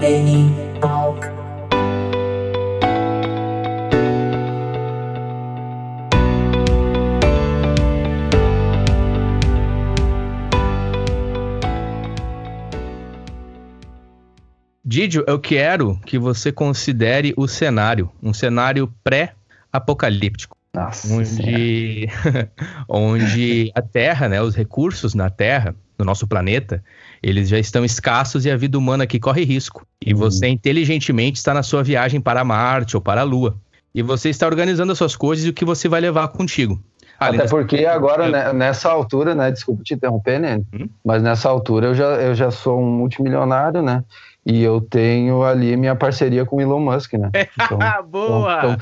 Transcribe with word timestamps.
Penny 0.00 0.54
Talk. 0.80 1.26
Didio, 14.84 15.24
eu 15.26 15.38
quero 15.40 15.98
que 16.06 16.16
você 16.16 16.52
considere 16.52 17.34
o 17.36 17.48
cenário, 17.48 18.10
um 18.22 18.32
cenário 18.32 18.92
pré-apocalíptico. 19.02 20.56
Nossa 20.72 21.12
onde, 21.12 22.08
onde 22.88 23.72
a 23.74 23.82
Terra, 23.82 24.28
né, 24.28 24.40
os 24.40 24.54
recursos 24.54 25.12
na 25.12 25.28
Terra, 25.28 25.74
no 25.98 26.04
nosso 26.04 26.26
planeta, 26.26 26.82
eles 27.22 27.48
já 27.48 27.58
estão 27.58 27.84
escassos 27.84 28.46
e 28.46 28.50
a 28.50 28.56
vida 28.56 28.78
humana 28.78 29.04
aqui 29.04 29.18
corre 29.18 29.44
risco. 29.44 29.86
E 30.04 30.12
Uhum. 30.12 30.20
você 30.20 30.46
inteligentemente 30.46 31.38
está 31.38 31.52
na 31.52 31.62
sua 31.62 31.82
viagem 31.82 32.20
para 32.20 32.44
Marte 32.44 32.96
ou 32.96 33.02
para 33.02 33.22
a 33.22 33.24
Lua. 33.24 33.56
E 33.94 34.02
você 34.02 34.28
está 34.28 34.46
organizando 34.46 34.92
as 34.92 34.98
suas 34.98 35.16
coisas 35.16 35.44
e 35.44 35.48
o 35.48 35.52
que 35.52 35.64
você 35.64 35.88
vai 35.88 36.00
levar 36.00 36.28
contigo. 36.28 36.80
Até 37.18 37.48
porque 37.48 37.84
agora, 37.84 38.28
né, 38.28 38.52
nessa 38.52 38.88
altura, 38.88 39.34
né? 39.34 39.50
Desculpa 39.50 39.82
te 39.82 39.92
interromper, 39.92 40.38
né? 40.38 40.60
Hum? 40.72 40.88
Mas 41.04 41.20
nessa 41.20 41.48
altura 41.48 41.88
eu 41.88 41.94
já, 41.94 42.04
eu 42.04 42.32
já 42.32 42.48
sou 42.52 42.80
um 42.80 42.86
multimilionário, 42.88 43.82
né? 43.82 44.04
E 44.50 44.62
eu 44.62 44.80
tenho 44.80 45.42
ali 45.42 45.76
minha 45.76 45.94
parceria 45.94 46.42
com 46.46 46.56
o 46.56 46.60
Elon 46.62 46.80
Musk, 46.80 47.12
né? 47.12 47.30
Então, 47.60 47.78
Ah, 47.82 48.00
boa! 48.00 48.78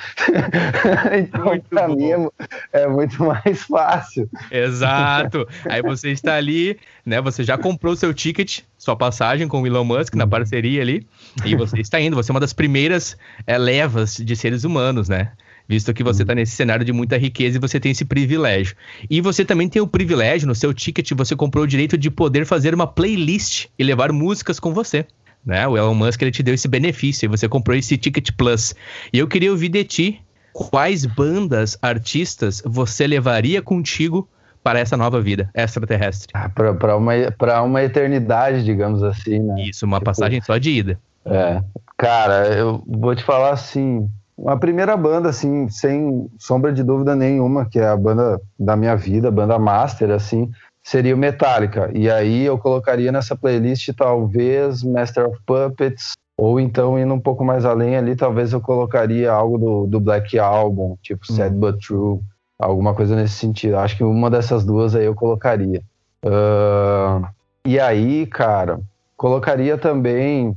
então 1.19 1.45
Muito 1.47 1.65
pra 1.69 1.89
bom. 1.89 1.97
mim 1.97 2.11
é, 2.13 2.83
é 2.83 2.87
muito 2.87 3.21
mais 3.25 3.65
fácil. 3.65 4.31
Exato. 4.49 5.45
Aí 5.69 5.83
você 5.83 6.11
está 6.13 6.37
ali, 6.37 6.79
né? 7.05 7.21
Você 7.21 7.43
já 7.43 7.59
comprou 7.59 7.97
seu 7.97 8.15
ticket, 8.15 8.61
sua 8.79 8.95
passagem 8.95 9.49
com 9.49 9.61
o 9.61 9.67
Elon 9.67 9.83
Musk 9.85 10.15
na 10.15 10.27
parceria 10.27 10.83
ali, 10.83 11.05
e 11.45 11.57
você 11.57 11.81
está 11.81 12.01
indo. 12.01 12.15
Você 12.15 12.31
é 12.31 12.33
uma 12.35 12.41
das 12.41 12.53
primeiras 12.53 13.17
eh, 13.45 13.59
levas 13.59 14.17
de 14.17 14.37
seres 14.37 14.63
humanos, 14.63 15.09
né? 15.09 15.33
Visto 15.69 15.93
que 15.93 16.05
você 16.05 16.23
está 16.23 16.33
nesse 16.33 16.53
cenário 16.53 16.85
de 16.85 16.93
muita 16.93 17.19
riqueza 17.19 17.57
e 17.57 17.61
você 17.61 17.81
tem 17.81 17.91
esse 17.91 18.05
privilégio. 18.05 18.77
E 19.11 19.21
você 19.21 19.45
também 19.45 19.69
tem 19.69 19.83
o 19.83 19.87
privilégio, 19.89 20.47
no 20.47 20.55
seu 20.55 20.73
ticket, 20.73 21.11
você 21.13 21.35
comprou 21.35 21.65
o 21.65 21.67
direito 21.67 21.99
de 21.99 22.09
poder 22.09 22.47
fazer 22.47 22.73
uma 22.73 22.87
playlist 22.87 23.67
e 23.77 23.83
levar 23.83 24.13
músicas 24.13 24.61
com 24.61 24.73
você. 24.73 25.05
Né? 25.47 25.67
O 25.69 25.77
Elon 25.77 25.95
Musk 25.95 26.21
ele 26.23 26.33
te 26.33 26.43
deu 26.43 26.55
esse 26.55 26.67
benefício 26.67 27.25
e 27.27 27.29
você 27.29 27.49
comprou 27.49 27.77
esse 27.77 27.97
Ticket 27.97 28.31
Plus. 28.37 28.75
E 29.13 29.19
eu 29.21 29.29
queria 29.29 29.51
ouvir 29.53 29.69
de 29.69 29.85
ti 29.85 30.21
quais 30.53 31.07
bandas, 31.07 31.79
artistas 31.81 32.61
você 32.67 33.07
levaria 33.07 33.63
contigo 33.63 34.29
para 34.65 34.81
essa 34.81 34.97
nova 34.97 35.21
vida 35.21 35.49
extraterrestre. 35.55 36.33
Ah, 36.35 36.49
pra, 36.49 36.97
uma, 36.97 37.13
pra 37.39 37.63
uma 37.63 37.83
eternidade, 37.85 38.65
digamos 38.65 39.03
assim, 39.05 39.39
né? 39.39 39.63
Isso, 39.63 39.87
uma 39.87 39.99
Tipo- 39.99 40.07
passagem 40.07 40.41
só 40.41 40.59
de 40.59 40.71
ida. 40.71 40.99
É. 41.25 41.63
Cara, 41.97 42.49
eu 42.49 42.83
vou 42.87 43.15
te 43.15 43.23
falar 43.23 43.51
assim. 43.51 44.09
A 44.47 44.57
primeira 44.57 44.97
banda, 44.97 45.31
assim, 45.31 45.67
sem 45.71 46.29
sombra 46.39 46.71
de 46.73 46.83
dúvida 46.83 47.17
nenhuma, 47.17 47.65
que 47.65 47.79
é 47.79 47.87
a 47.89 47.97
banda 47.97 48.39
da 48.59 48.77
minha 48.77 48.95
vida, 48.95 49.29
a 49.29 49.31
banda 49.31 49.59
master, 49.59 50.11
assim, 50.11 50.51
seria 50.87 51.17
o 51.17 51.19
Metallica. 51.19 51.91
E 51.93 52.09
aí 52.09 52.45
eu 52.45 52.57
colocaria 52.57 53.11
nessa 53.11 53.35
playlist 53.35 53.91
talvez 53.97 54.85
Master 54.85 55.29
of 55.29 55.41
Puppets, 55.45 56.13
ou 56.39 56.61
então 56.61 56.97
indo 56.97 57.13
um 57.13 57.19
pouco 57.19 57.45
mais 57.45 57.65
além 57.65 57.97
ali, 57.97 58.15
talvez 58.15 58.53
eu 58.53 58.61
colocaria 58.61 59.33
algo 59.33 59.59
do, 59.59 59.87
do 59.89 59.99
Black 59.99 60.39
Album, 60.39 60.97
tipo 61.03 61.27
Sad 61.27 61.57
But 61.57 61.85
True, 61.85 62.21
alguma 62.57 62.95
coisa 62.95 63.17
nesse 63.17 63.35
sentido. 63.35 63.79
Acho 63.79 63.97
que 63.97 64.05
uma 64.05 64.31
dessas 64.31 64.65
duas 64.65 64.95
aí 64.95 65.07
eu 65.07 65.15
colocaria. 65.15 65.83
Ah, 66.25 67.31
e 67.65 67.81
aí, 67.81 68.25
cara, 68.25 68.79
colocaria 69.17 69.77
também 69.77 70.57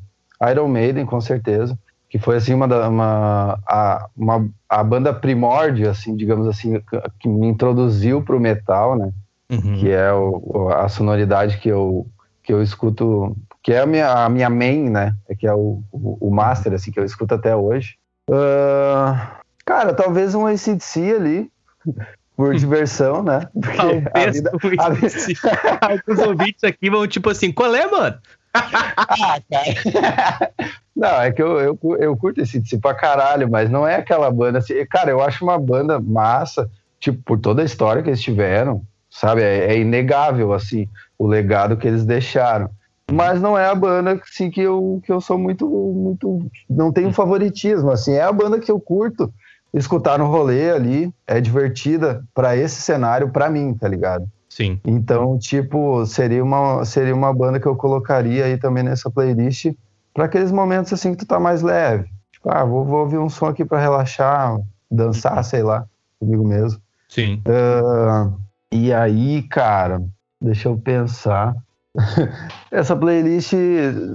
Iron 0.52 0.68
Maiden, 0.68 1.08
com 1.08 1.20
certeza, 1.20 1.76
que 2.08 2.20
foi 2.20 2.36
assim 2.36 2.54
uma 2.54 2.68
da 2.68 2.88
uma, 2.88 3.58
a, 3.68 4.08
uma 4.16 4.48
a 4.70 4.84
banda 4.84 5.12
primórdia, 5.12 5.90
assim, 5.90 6.16
digamos 6.16 6.46
assim, 6.46 6.80
que 7.20 7.28
me 7.28 7.48
introduziu 7.48 8.22
pro 8.22 8.40
metal, 8.40 8.96
né? 8.96 9.12
Uhum. 9.50 9.78
Que 9.80 9.90
é 9.90 10.12
o, 10.14 10.70
a 10.70 10.88
sonoridade 10.90 11.58
que 11.58 11.70
eu 11.70 12.06
que 12.44 12.54
eu 12.54 12.64
escuto, 12.64 13.36
que 13.62 13.72
é 13.74 13.80
a 13.82 13.86
minha, 13.86 14.12
a 14.12 14.28
minha 14.30 14.50
main, 14.50 14.90
né? 14.90 15.14
É 15.28 15.36
que 15.36 15.46
é 15.46 15.54
o, 15.54 15.84
o, 15.92 16.18
o 16.28 16.32
master, 16.34 16.74
assim, 16.74 16.92
que 16.92 17.00
eu 17.00 17.06
escuto 17.06 17.36
até 17.36 17.56
hoje. 17.56 17.96
Ah, 18.32 19.38
cara, 19.66 19.94
talvez 19.94 20.34
um 20.34 20.48
ACDC 20.48 21.14
ali, 21.16 21.52
por 22.36 22.56
diversão, 22.56 23.22
né? 23.22 23.48
Porque 23.54 23.78
a 23.78 24.12
Talvez 24.12 24.36
vida, 24.36 24.52
a 24.80 24.90
vida- 24.90 25.06
índice- 25.06 25.34
Alguns 25.82 26.20
ouvintes 26.28 26.64
aqui 26.64 26.90
vão 26.90 27.06
tipo 27.08 27.30
assim, 27.30 27.52
qual 27.52 27.76
é, 27.76 27.86
mano? 27.86 28.18
Ah, 28.54 29.40
cara. 29.52 30.52
Não, 30.96 31.22
é 31.22 31.32
que 31.32 31.42
eu, 31.42 31.60
eu, 31.60 31.80
eu 32.00 32.18
curto 32.18 32.42
esse 32.42 32.62
tipo 32.62 32.82
pra 32.82 32.94
caralho, 32.96 33.50
mas 33.50 33.70
não 33.70 33.88
é 33.88 33.96
aquela 33.96 34.30
banda 34.32 34.58
assim. 34.58 34.74
Cara, 34.88 35.10
eu 35.12 35.22
acho 35.22 35.46
uma 35.46 35.58
banda 35.58 35.98
massa, 36.00 36.70
tipo, 37.00 37.22
por 37.24 37.40
toda 37.40 37.62
a 37.62 37.66
história 37.66 38.02
que 38.04 38.10
eles 38.10 38.22
tiveram, 38.22 38.82
sabe? 39.10 39.42
É, 39.42 39.74
é 39.74 39.80
inegável, 39.80 40.54
assim, 40.54 40.88
o 41.18 41.28
legado 41.28 41.78
que 41.78 41.88
eles 41.88 42.06
deixaram. 42.06 42.70
Mas 43.12 43.42
não 43.42 43.58
é 43.58 43.66
a 43.66 43.76
banda 43.76 44.20
assim, 44.24 44.52
que, 44.52 44.62
eu, 44.62 45.02
que 45.04 45.12
eu 45.12 45.20
sou 45.20 45.38
muito, 45.38 45.68
muito. 45.68 46.46
Não 46.70 46.92
tenho 46.92 47.12
favoritismo, 47.12 47.90
assim. 47.90 48.14
É 48.14 48.22
a 48.22 48.32
banda 48.32 48.60
que 48.60 48.72
eu 48.72 48.80
curto 48.80 49.34
escutar 49.74 50.18
no 50.18 50.28
rolê 50.28 50.72
ali, 50.72 51.14
é 51.28 51.40
divertida 51.40 52.24
pra 52.34 52.56
esse 52.56 52.82
cenário, 52.82 53.30
pra 53.30 53.50
mim, 53.50 53.74
tá 53.74 53.88
ligado? 53.88 54.28
Sim. 54.48 54.80
Então, 54.86 55.38
tipo, 55.38 56.06
seria 56.06 56.44
uma, 56.44 56.84
seria 56.86 57.16
uma 57.16 57.34
banda 57.34 57.60
que 57.60 57.68
eu 57.68 57.76
colocaria 57.76 58.46
aí 58.46 58.58
também 58.58 58.84
nessa 58.84 59.10
playlist 59.10 59.68
para 60.14 60.26
aqueles 60.26 60.52
momentos 60.52 60.92
assim 60.92 61.12
que 61.12 61.20
tu 61.20 61.26
tá 61.28 61.40
mais 61.40 61.62
leve. 61.62 62.10
Tipo, 62.32 62.52
ah, 62.52 62.64
vou, 62.64 62.84
vou 62.84 63.02
ouvir 63.02 63.20
um 63.20 63.30
som 63.30 63.46
aqui 63.46 63.64
para 63.64 63.80
relaxar, 63.80 64.60
dançar, 64.90 65.44
sei 65.44 65.62
lá, 65.62 65.86
comigo 66.20 66.48
mesmo. 66.48 66.82
Sim. 67.08 67.42
Ah, 67.46 68.32
e 68.72 68.94
aí, 68.94 69.44
cara, 69.44 70.02
deixa 70.42 70.70
eu 70.70 70.78
pensar. 70.78 71.56
Essa 72.72 72.96
playlist 72.96 73.54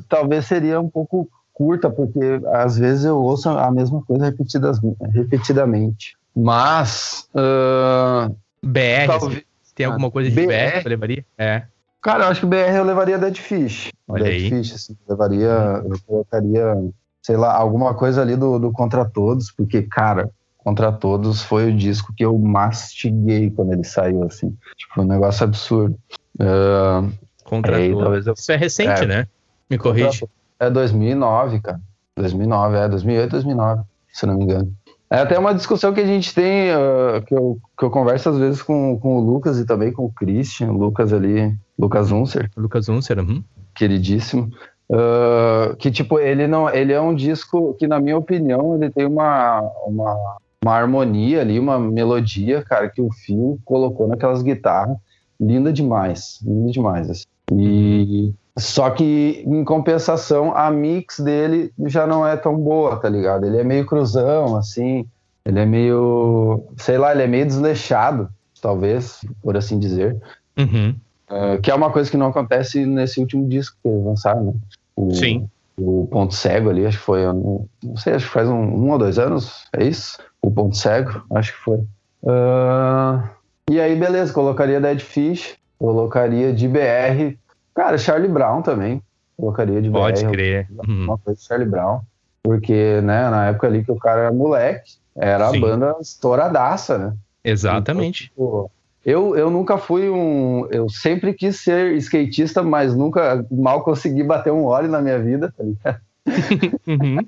talvez 0.08 0.46
seria 0.46 0.80
um 0.80 0.88
pouco 0.88 1.28
curta, 1.52 1.88
porque 1.88 2.40
às 2.52 2.76
vezes 2.76 3.04
eu 3.04 3.16
ouço 3.16 3.48
a 3.48 3.70
mesma 3.70 4.02
coisa 4.02 4.26
repetidas, 4.26 4.80
repetidamente. 5.12 6.16
Mas, 6.36 7.28
ah, 7.34 8.30
BR, 8.62 9.06
talvez. 9.06 9.38
assim, 9.38 9.44
tem 9.74 9.86
alguma 9.86 10.10
coisa 10.10 10.28
de 10.28 10.34
BR? 10.34 10.46
BR 10.46 10.82
que 10.82 10.88
levaria? 10.88 11.24
É. 11.38 11.62
Cara, 12.02 12.24
eu 12.24 12.28
acho 12.28 12.40
que 12.40 12.46
BR 12.46 12.76
eu 12.76 12.84
levaria 12.84 13.18
Dead 13.18 13.36
Fish. 13.36 13.90
Olha 14.06 14.24
Dead 14.24 14.34
aí. 14.34 14.50
Fish, 14.50 14.74
assim, 14.74 14.96
levaria, 15.08 15.82
eu 15.84 15.96
colocaria, 16.06 16.76
sei 17.22 17.36
lá, 17.36 17.54
alguma 17.54 17.94
coisa 17.94 18.20
ali 18.20 18.36
do, 18.36 18.58
do 18.58 18.72
Contra 18.72 19.04
Todos, 19.04 19.50
porque, 19.50 19.82
cara, 19.82 20.28
Contra 20.64 20.90
Todos 20.90 21.42
foi 21.42 21.70
o 21.70 21.76
disco 21.76 22.12
que 22.16 22.24
eu 22.24 22.36
mastiguei 22.38 23.50
quando 23.50 23.72
ele 23.74 23.84
saiu, 23.84 24.24
assim. 24.24 24.56
Tipo, 24.76 25.02
um 25.02 25.06
negócio 25.06 25.44
absurdo. 25.44 25.96
Ah, 26.40 27.04
Contra 27.44 27.76
Aí, 27.76 27.90
tudo. 27.90 28.00
talvez 28.02 28.26
eu- 28.26 28.32
Isso 28.32 28.50
é 28.50 28.56
recente, 28.56 29.02
É. 29.02 29.06
né? 29.06 29.26
Me 29.70 29.76
corrige. 29.78 30.24
é 30.58 30.70
2009, 30.70 31.60
cara. 31.60 31.78
2009, 32.16 32.76
é 32.78 32.88
2008, 32.88 33.30
2009, 33.32 33.82
se 34.12 34.24
não 34.24 34.36
me 34.38 34.44
engano. 34.44 34.72
É 35.10 35.18
até 35.18 35.38
uma 35.38 35.54
discussão 35.54 35.92
que 35.92 36.00
a 36.00 36.06
gente 36.06 36.34
tem, 36.34 36.70
ah, 36.70 37.20
que, 37.26 37.34
eu, 37.34 37.58
que 37.78 37.84
eu 37.84 37.90
converso 37.90 38.30
às 38.30 38.38
vezes 38.38 38.62
com, 38.62 38.98
com 38.98 39.18
o 39.18 39.20
Lucas 39.20 39.58
e 39.58 39.66
também 39.66 39.92
com 39.92 40.06
o 40.06 40.10
Christian, 40.12 40.70
o 40.72 40.78
Lucas 40.78 41.12
ali, 41.12 41.54
Lucas 41.78 42.10
Unser, 42.10 42.50
Lucas 42.56 42.88
Unser. 42.88 43.18
Uhum. 43.18 43.44
queridíssimo. 43.74 44.50
ah, 44.90 45.74
que 45.78 45.90
tipo, 45.90 46.18
ele 46.18 46.46
não. 46.46 46.68
Ele 46.70 46.92
é 46.92 47.00
um 47.00 47.14
disco 47.14 47.74
que, 47.78 47.86
na 47.86 48.00
minha 48.00 48.16
opinião, 48.16 48.74
ele 48.76 48.90
tem 48.90 49.04
uma, 49.06 49.60
uma, 49.86 50.36
uma 50.64 50.74
harmonia 50.74 51.42
ali, 51.42 51.58
uma 51.58 51.78
melodia, 51.78 52.62
cara, 52.62 52.88
que 52.88 53.00
o 53.00 53.12
Phil 53.12 53.58
colocou 53.64 54.08
naquelas 54.08 54.42
guitarras. 54.42 54.96
Linda 55.38 55.70
demais, 55.72 56.40
linda 56.42 56.72
demais. 56.72 57.10
assim. 57.10 57.24
E 57.52 58.32
só 58.56 58.88
que, 58.88 59.44
em 59.46 59.62
compensação, 59.62 60.56
a 60.56 60.70
mix 60.70 61.20
dele 61.20 61.70
já 61.86 62.06
não 62.06 62.26
é 62.26 62.34
tão 62.36 62.56
boa, 62.56 62.96
tá 62.96 63.08
ligado? 63.08 63.44
Ele 63.44 63.58
é 63.58 63.64
meio 63.64 63.84
cruzão, 63.84 64.56
assim. 64.56 65.06
Ele 65.44 65.58
é 65.58 65.66
meio. 65.66 66.64
Sei 66.78 66.96
lá, 66.96 67.12
ele 67.12 67.24
é 67.24 67.26
meio 67.26 67.44
desleixado, 67.44 68.30
talvez, 68.62 69.20
por 69.42 69.56
assim 69.56 69.78
dizer. 69.78 70.16
Uhum. 70.56 70.94
Uh, 71.28 71.60
que 71.60 71.70
é 71.70 71.74
uma 71.74 71.90
coisa 71.90 72.10
que 72.10 72.16
não 72.16 72.28
acontece 72.28 72.86
nesse 72.86 73.20
último 73.20 73.46
disco 73.48 73.76
que 73.82 73.88
eles 73.88 74.04
lançaram, 74.04 74.44
né? 74.44 74.52
O, 74.96 75.12
Sim. 75.12 75.48
O 75.76 76.06
Ponto 76.10 76.34
Cego 76.34 76.70
ali, 76.70 76.86
acho 76.86 76.98
que 76.98 77.04
foi, 77.04 77.24
não 77.24 77.96
sei, 77.96 78.14
acho 78.14 78.26
que 78.26 78.32
faz 78.32 78.48
um, 78.48 78.54
um 78.54 78.90
ou 78.90 78.98
dois 78.98 79.18
anos, 79.18 79.64
é 79.72 79.84
isso? 79.84 80.18
O 80.40 80.50
Ponto 80.50 80.76
Cego, 80.76 81.24
acho 81.34 81.52
que 81.52 81.58
foi. 81.58 81.78
Uh, 82.22 83.28
e 83.70 83.80
aí, 83.80 83.96
beleza, 83.96 84.32
colocaria 84.32 84.80
Dead 84.80 85.00
Fish, 85.00 85.56
colocaria 85.78 86.52
de 86.52 86.68
BR, 86.68 87.36
cara, 87.74 87.98
Charlie 87.98 88.30
Brown 88.30 88.62
também, 88.62 89.02
colocaria 89.36 89.82
de 89.82 89.90
Pode 89.90 90.24
BR, 90.24 90.30
crer. 90.30 90.68
Uhum. 90.86 91.04
uma 91.04 91.18
coisa 91.18 91.40
de 91.40 91.46
Charlie 91.46 91.68
Brown, 91.68 92.00
porque, 92.42 93.00
né, 93.02 93.28
na 93.30 93.46
época 93.46 93.66
ali 93.66 93.84
que 93.84 93.90
o 93.90 93.96
cara 93.96 94.22
era 94.22 94.32
moleque, 94.32 94.92
era 95.16 95.50
Sim. 95.50 95.56
a 95.56 95.60
banda 95.60 95.96
estouradaça, 96.00 96.98
né? 96.98 97.14
Exatamente. 97.44 98.30
Então, 98.32 98.66
tipo, 98.66 98.70
eu, 99.04 99.36
eu 99.36 99.50
nunca 99.50 99.76
fui 99.76 100.08
um. 100.08 100.66
Eu 100.70 100.88
sempre 100.88 101.34
quis 101.34 101.60
ser 101.60 101.92
skatista, 101.96 102.62
mas 102.62 102.94
nunca 102.94 103.44
mal 103.50 103.82
consegui 103.82 104.22
bater 104.22 104.52
um 104.52 104.64
óleo 104.64 104.88
na 104.88 105.00
minha 105.00 105.18
vida, 105.18 105.52
tá 105.56 105.62
ligado? 105.62 106.00
uhum. 106.86 107.18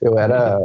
Eu 0.00 0.18
era 0.18 0.58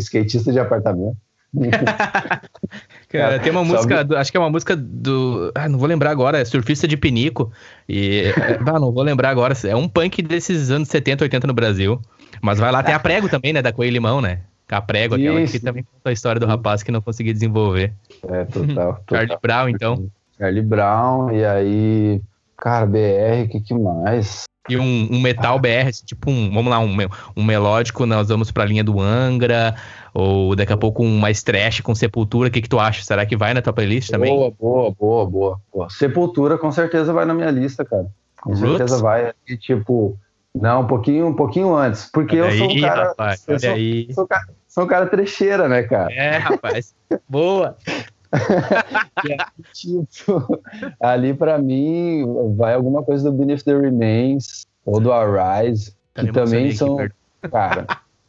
skatista 0.00 0.52
de 0.52 0.58
apartamento. 0.58 1.16
Cara, 3.08 3.38
tem 3.38 3.52
uma 3.52 3.64
música, 3.64 4.02
do, 4.04 4.16
acho 4.16 4.30
que 4.30 4.36
é 4.36 4.40
uma 4.40 4.50
música 4.50 4.76
do. 4.76 5.52
Ah, 5.54 5.68
não 5.68 5.78
vou 5.78 5.88
lembrar 5.88 6.10
agora, 6.10 6.38
é 6.38 6.44
Surfista 6.44 6.86
de 6.86 6.96
Pinico. 6.96 7.52
E. 7.88 8.34
Ah, 8.66 8.78
não 8.78 8.92
vou 8.92 9.02
lembrar 9.02 9.30
agora. 9.30 9.54
É 9.64 9.76
um 9.76 9.88
punk 9.88 10.20
desses 10.20 10.70
anos 10.70 10.88
70, 10.88 11.24
80 11.24 11.46
no 11.46 11.54
Brasil. 11.54 12.00
Mas 12.42 12.58
vai 12.58 12.72
lá, 12.72 12.82
tem 12.82 12.94
a 12.94 12.98
prego 12.98 13.28
também, 13.28 13.52
né? 13.52 13.62
Da 13.62 13.72
Coelho 13.72 13.92
Limão, 13.92 14.20
né? 14.20 14.40
A 14.68 14.80
prego, 14.80 15.14
aquela 15.14 15.40
Isso. 15.40 15.52
que 15.52 15.60
também 15.60 15.84
conta 15.84 16.10
a 16.10 16.12
história 16.12 16.40
do 16.40 16.46
rapaz 16.46 16.82
que 16.82 16.90
não 16.90 17.00
conseguia 17.00 17.32
desenvolver. 17.32 17.92
É, 18.28 18.44
total. 18.44 19.00
total. 19.06 19.18
Charlie 19.18 19.38
Brown, 19.42 19.68
então. 19.68 20.10
Charlie 20.38 20.62
Brown, 20.62 21.30
e 21.32 21.44
aí. 21.44 22.22
Cara, 22.56 22.86
BR, 22.86 23.44
o 23.44 23.48
que, 23.48 23.60
que 23.60 23.74
mais? 23.74 24.44
E 24.68 24.78
um, 24.78 25.08
um 25.10 25.20
metal 25.20 25.58
BR, 25.58 25.88
assim, 25.88 26.06
tipo 26.06 26.30
um, 26.30 26.50
vamos 26.50 26.70
lá, 26.70 26.78
um, 26.78 26.96
um 27.36 27.44
melódico, 27.44 28.06
nós 28.06 28.28
vamos 28.28 28.50
pra 28.50 28.64
linha 28.64 28.82
do 28.82 28.98
Angra, 28.98 29.74
ou 30.14 30.56
daqui 30.56 30.72
a 30.72 30.76
pouco 30.76 31.04
um 31.04 31.18
mais 31.18 31.42
trash 31.42 31.80
com 31.82 31.94
Sepultura, 31.94 32.48
o 32.48 32.50
que, 32.50 32.62
que 32.62 32.68
tu 32.68 32.78
acha? 32.78 33.02
Será 33.02 33.26
que 33.26 33.36
vai 33.36 33.52
na 33.52 33.60
tua 33.60 33.74
playlist 33.74 34.10
também? 34.10 34.34
Boa, 34.34 34.50
boa, 34.50 34.90
boa, 34.98 35.26
boa, 35.26 35.60
boa. 35.70 35.90
Sepultura 35.90 36.56
com 36.56 36.72
certeza 36.72 37.12
vai 37.12 37.26
na 37.26 37.34
minha 37.34 37.50
lista, 37.50 37.84
cara. 37.84 38.06
Com 38.40 38.54
Roots? 38.54 38.76
certeza 38.76 39.02
vai. 39.02 39.34
E, 39.46 39.54
tipo, 39.58 40.18
não, 40.54 40.82
um 40.82 40.86
pouquinho, 40.86 41.26
um 41.26 41.34
pouquinho 41.34 41.74
antes. 41.74 42.08
Porque 42.10 42.40
olha 42.40 42.54
eu 42.54 42.58
sou 42.58 42.70
um 42.70 42.80
cara. 42.80 43.08
Rapaz, 43.08 43.44
eu 43.46 43.58
sou, 43.58 43.70
aí. 43.70 44.06
Sou, 44.14 44.26
sou, 44.26 44.38
sou 44.66 44.84
um 44.84 44.86
cara 44.86 45.06
trecheira, 45.06 45.68
né, 45.68 45.82
cara? 45.82 46.10
É, 46.10 46.38
rapaz. 46.38 46.94
boa. 47.28 47.76
tipo, 49.72 50.60
ali 51.00 51.34
para 51.34 51.58
mim 51.58 52.24
vai 52.56 52.74
alguma 52.74 53.02
coisa 53.02 53.30
do 53.30 53.36
Beneath 53.36 53.64
the 53.64 53.76
Remains 53.76 54.66
ou 54.84 55.00
do 55.00 55.12
Arise, 55.12 55.94
que 56.14 56.32
também 56.32 56.72
são, 56.72 56.96
cara, 57.50 57.86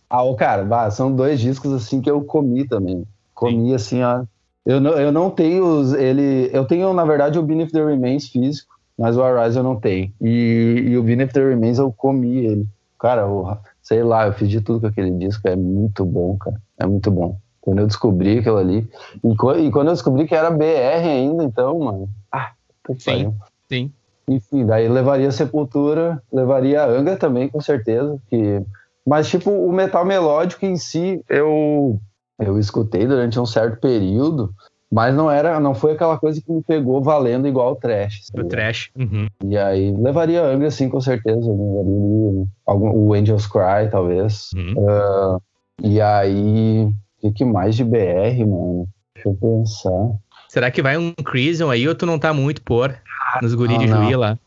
ah, 0.09 0.21
cara, 0.37 0.91
são 0.91 1.13
dois 1.13 1.39
discos 1.39 1.73
assim 1.73 2.01
que 2.01 2.09
eu 2.09 2.23
comi 2.23 2.67
também. 2.67 3.05
Comi 3.33 3.69
Sim. 3.69 3.73
assim, 3.73 4.03
ó. 4.03 4.23
Eu 4.65 4.79
não, 4.79 4.91
eu 4.93 5.11
não 5.11 5.29
tenho 5.29 5.63
os, 5.63 5.93
ele, 5.93 6.49
eu 6.51 6.65
tenho 6.65 6.91
na 6.93 7.05
verdade 7.05 7.37
o 7.37 7.43
Beneath 7.43 7.71
the 7.71 7.83
Remains 7.83 8.27
físico, 8.29 8.73
mas 8.97 9.17
o 9.17 9.23
Arise 9.23 9.57
eu 9.57 9.63
não 9.63 9.75
tenho. 9.75 10.11
E, 10.21 10.85
e 10.87 10.97
o 10.97 11.03
Beneath 11.03 11.33
the 11.33 11.47
Remains 11.47 11.77
eu 11.77 11.91
comi 11.91 12.45
ele. 12.45 12.67
Cara, 12.99 13.21
eu, 13.21 13.57
sei 13.81 14.03
lá, 14.03 14.25
eu 14.25 14.33
fiz 14.33 14.49
de 14.49 14.61
tudo 14.61 14.81
com 14.81 14.87
aquele 14.87 15.11
disco, 15.11 15.47
é 15.47 15.55
muito 15.55 16.03
bom, 16.05 16.37
cara. 16.37 16.59
É 16.79 16.85
muito 16.87 17.11
bom. 17.11 17.37
Quando 17.65 17.79
eu 17.79 17.87
descobri 17.87 18.37
aquilo 18.37 18.57
ali. 18.57 18.87
E, 19.23 19.31
e 19.31 19.71
quando 19.71 19.87
eu 19.87 19.93
descobri 19.93 20.27
que 20.27 20.35
era 20.35 20.51
BR 20.51 21.03
ainda, 21.03 21.43
então, 21.43 21.79
mano. 21.79 22.07
Ah, 22.31 22.51
sim, 22.99 23.33
sim. 23.67 23.91
Enfim, 24.29 24.65
daí 24.65 24.87
levaria 24.87 25.31
Sepultura, 25.31 26.21
levaria 26.31 26.85
Anga 26.85 27.17
também, 27.17 27.49
com 27.49 27.59
certeza. 27.59 28.19
Que... 28.29 28.61
Mas, 29.05 29.27
tipo, 29.27 29.49
o 29.49 29.73
metal 29.73 30.05
melódico 30.05 30.63
em 30.63 30.77
si, 30.77 31.23
eu, 31.27 31.99
eu 32.39 32.59
escutei 32.59 33.07
durante 33.07 33.39
um 33.39 33.45
certo 33.47 33.79
período, 33.79 34.53
mas 34.91 35.13
não 35.13 35.29
era, 35.29 35.59
não 35.59 35.73
foi 35.73 35.93
aquela 35.93 36.17
coisa 36.19 36.39
que 36.39 36.51
me 36.51 36.61
pegou 36.61 37.01
valendo 37.01 37.47
igual 37.47 37.73
o 37.73 37.75
trash. 37.75 38.27
O 38.35 38.43
trash. 38.43 38.91
Uhum. 38.95 39.27
E 39.43 39.57
aí 39.57 39.91
levaria 39.91 40.43
Angra, 40.43 40.69
sim, 40.69 40.87
com 40.87 41.01
certeza. 41.01 41.51
Levaria 41.51 42.45
algum, 42.65 42.91
o 42.91 43.13
Angels 43.13 43.47
Cry, 43.47 43.89
talvez. 43.91 44.51
Uhum. 44.55 44.73
Uh, 44.77 45.41
e 45.83 45.99
aí 45.99 46.89
que, 47.31 47.39
que 47.39 47.45
mais 47.45 47.75
de 47.75 47.83
BR, 47.83 48.39
mano? 48.39 48.87
Deixa 49.13 49.29
eu 49.29 49.35
pensar. 49.35 50.19
Será 50.49 50.71
que 50.71 50.81
vai 50.81 50.97
um 50.97 51.13
Crisium 51.13 51.69
aí 51.69 51.87
ou 51.87 51.95
tu 51.95 52.05
não 52.05 52.19
tá 52.19 52.33
muito 52.33 52.61
por 52.61 52.95
nos 53.41 53.53
guri 53.53 53.77
de 53.77 53.87
Juí 53.87 54.15
lá? 54.15 54.37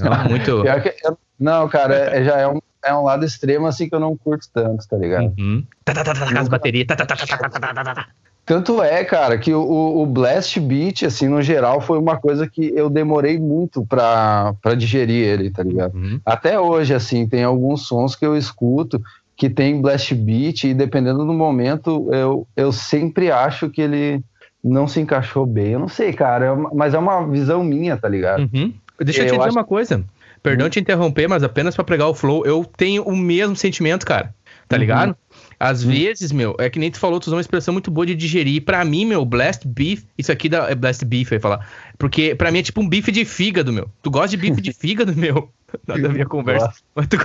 Não, 0.00 0.28
muito. 0.28 0.50
Eu, 0.50 1.18
não, 1.38 1.68
cara, 1.68 1.94
é, 1.94 2.24
já 2.24 2.38
é 2.38 2.48
um, 2.48 2.60
é 2.84 2.94
um 2.94 3.04
lado 3.04 3.24
extremo 3.24 3.66
assim 3.66 3.88
que 3.88 3.94
eu 3.94 4.00
não 4.00 4.16
curto 4.16 4.48
tanto, 4.52 4.86
tá 4.88 4.96
ligado? 4.96 5.32
Uhum. 5.38 5.64
Tá, 5.84 5.94
tá, 5.94 6.04
tá, 6.04 6.14
tá, 6.14 6.40
as 6.40 6.48
baterias. 6.48 6.86
Tá, 6.86 6.96
tá, 6.96 7.06
tá, 7.06 7.16
tá, 7.16 8.08
Tanto 8.46 8.82
é, 8.82 9.04
cara, 9.04 9.38
que 9.38 9.54
o, 9.54 10.02
o 10.02 10.06
Blast 10.06 10.60
Beat, 10.60 11.04
assim, 11.04 11.28
no 11.28 11.40
geral, 11.40 11.80
foi 11.80 11.98
uma 11.98 12.18
coisa 12.18 12.46
que 12.46 12.72
eu 12.76 12.90
demorei 12.90 13.38
muito 13.38 13.86
pra, 13.86 14.54
pra 14.60 14.74
digerir 14.74 15.26
ele, 15.26 15.50
tá 15.50 15.62
ligado? 15.62 15.94
Uhum. 15.94 16.20
Até 16.26 16.60
hoje, 16.60 16.92
assim, 16.92 17.26
tem 17.26 17.42
alguns 17.42 17.86
sons 17.86 18.14
que 18.14 18.24
eu 18.24 18.36
escuto 18.36 19.02
que 19.36 19.50
tem 19.50 19.80
blast 19.80 20.14
beat 20.14 20.64
e 20.64 20.74
dependendo 20.74 21.24
do 21.24 21.32
momento, 21.32 22.08
eu, 22.12 22.46
eu 22.56 22.72
sempre 22.72 23.30
acho 23.30 23.68
que 23.68 23.80
ele 23.80 24.22
não 24.62 24.86
se 24.86 25.00
encaixou 25.00 25.44
bem. 25.44 25.72
Eu 25.72 25.78
não 25.78 25.88
sei, 25.88 26.12
cara, 26.12 26.46
é 26.46 26.56
mas 26.74 26.94
é 26.94 26.98
uma 26.98 27.26
visão 27.26 27.62
minha, 27.62 27.96
tá 27.96 28.08
ligado? 28.08 28.48
Uhum. 28.52 28.72
Deixa 29.00 29.22
eu 29.22 29.26
te 29.26 29.32
dizer 29.32 29.48
acho... 29.48 29.56
uma 29.56 29.64
coisa. 29.64 30.04
Perdão 30.42 30.66
uhum. 30.66 30.70
te 30.70 30.80
interromper, 30.80 31.28
mas 31.28 31.42
apenas 31.42 31.74
para 31.74 31.84
pregar 31.84 32.08
o 32.08 32.14
flow, 32.14 32.44
eu 32.46 32.64
tenho 32.64 33.02
o 33.02 33.16
mesmo 33.16 33.56
sentimento, 33.56 34.06
cara. 34.06 34.34
Tá 34.68 34.76
uhum. 34.76 34.80
ligado? 34.80 35.16
Às 35.64 35.82
uhum. 35.82 35.92
vezes, 35.92 36.30
meu, 36.30 36.54
é 36.58 36.68
que 36.68 36.78
nem 36.78 36.90
tu 36.90 36.98
falou, 36.98 37.18
tu 37.18 37.28
usou 37.28 37.36
uma 37.36 37.40
expressão 37.40 37.72
muito 37.72 37.90
boa 37.90 38.04
de 38.04 38.14
digerir. 38.14 38.62
Pra 38.62 38.84
mim, 38.84 39.06
meu, 39.06 39.24
blast 39.24 39.66
beef, 39.66 40.04
isso 40.18 40.30
aqui 40.30 40.46
da 40.46 40.68
é 40.68 40.74
blast 40.74 41.02
beef, 41.06 41.32
eu 41.32 41.36
ia 41.36 41.40
falar. 41.40 41.66
Porque 41.96 42.34
pra 42.34 42.50
mim 42.50 42.58
é 42.58 42.62
tipo 42.62 42.82
um 42.82 42.88
bife 42.88 43.10
de 43.10 43.24
fígado, 43.24 43.72
meu. 43.72 43.88
Tu 44.02 44.10
gosta 44.10 44.28
de 44.28 44.36
bife 44.36 44.60
de 44.60 44.74
fígado, 44.78 45.16
meu? 45.16 45.50
Nada 45.86 46.06
a 46.06 46.12
ver 46.12 46.20
a 46.20 46.26
conversa. 46.26 46.70
Mas 46.94 47.06
tu... 47.06 47.16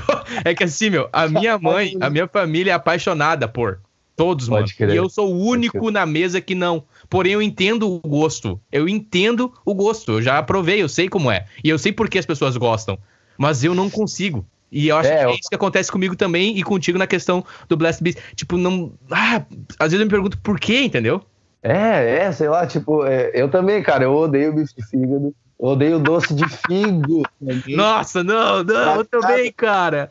É 0.46 0.56
que 0.56 0.64
assim, 0.64 0.90
meu, 0.90 1.10
a 1.12 1.28
minha 1.28 1.60
mãe, 1.60 1.98
a 2.00 2.10
minha 2.10 2.30
família 2.30 2.72
é 2.72 2.74
apaixonada 2.74 3.46
por 3.46 3.82
todos, 4.16 4.48
Pode 4.48 4.62
mano. 4.62 4.74
Querer. 4.74 4.94
E 4.94 4.96
eu 4.96 5.10
sou 5.10 5.36
o 5.36 5.46
único 5.46 5.92
na 5.92 6.06
mesa 6.06 6.40
que 6.40 6.56
não. 6.56 6.86
Porém, 7.10 7.34
eu 7.34 7.42
entendo 7.42 7.92
o 7.92 8.00
gosto. 8.00 8.58
Eu 8.72 8.88
entendo 8.88 9.52
o 9.66 9.74
gosto. 9.74 10.14
Eu 10.14 10.22
já 10.22 10.42
provei, 10.42 10.82
eu 10.82 10.88
sei 10.88 11.10
como 11.10 11.30
é. 11.30 11.46
E 11.62 11.68
eu 11.68 11.78
sei 11.78 11.92
por 11.92 12.10
que 12.10 12.18
as 12.18 12.26
pessoas 12.26 12.56
gostam. 12.56 12.98
Mas 13.38 13.66
eu 13.66 13.76
não 13.76 13.90
consigo. 13.90 14.46
E 14.71 14.88
eu 14.88 14.98
acho 14.98 15.10
é, 15.10 15.18
que 15.18 15.24
é 15.24 15.31
isso 15.31 15.50
que 15.50 15.56
acontece 15.56 15.92
comigo 15.92 16.16
também 16.16 16.57
e 16.57 16.63
contigo 16.63 16.98
na 16.98 17.07
questão 17.07 17.44
do 17.68 17.75
Blast 17.75 18.04
Beast. 18.04 18.19
Tipo, 18.36 18.57
não. 18.57 18.92
Ah, 19.10 19.44
às 19.80 19.92
vezes 19.92 20.00
eu 20.00 20.06
me 20.06 20.12
pergunto 20.12 20.38
por 20.39 20.60
quê, 20.60 20.81
entendeu? 20.81 21.21
É, 21.62 22.24
é, 22.24 22.31
sei 22.31 22.48
lá, 22.48 22.66
tipo, 22.66 23.06
é, 23.06 23.31
eu 23.33 23.50
também, 23.50 23.81
cara, 23.83 24.04
eu 24.04 24.13
odeio 24.13 24.54
bife 24.54 24.74
de 24.75 24.86
fígado. 24.86 25.33
Odeio 25.57 26.00
doce 26.00 26.33
de 26.33 26.48
figo. 26.48 27.24
Nossa, 27.68 28.24
não, 28.24 28.63
não, 28.63 28.95
eu 28.95 29.06
também, 29.06 29.51
cara. 29.51 30.10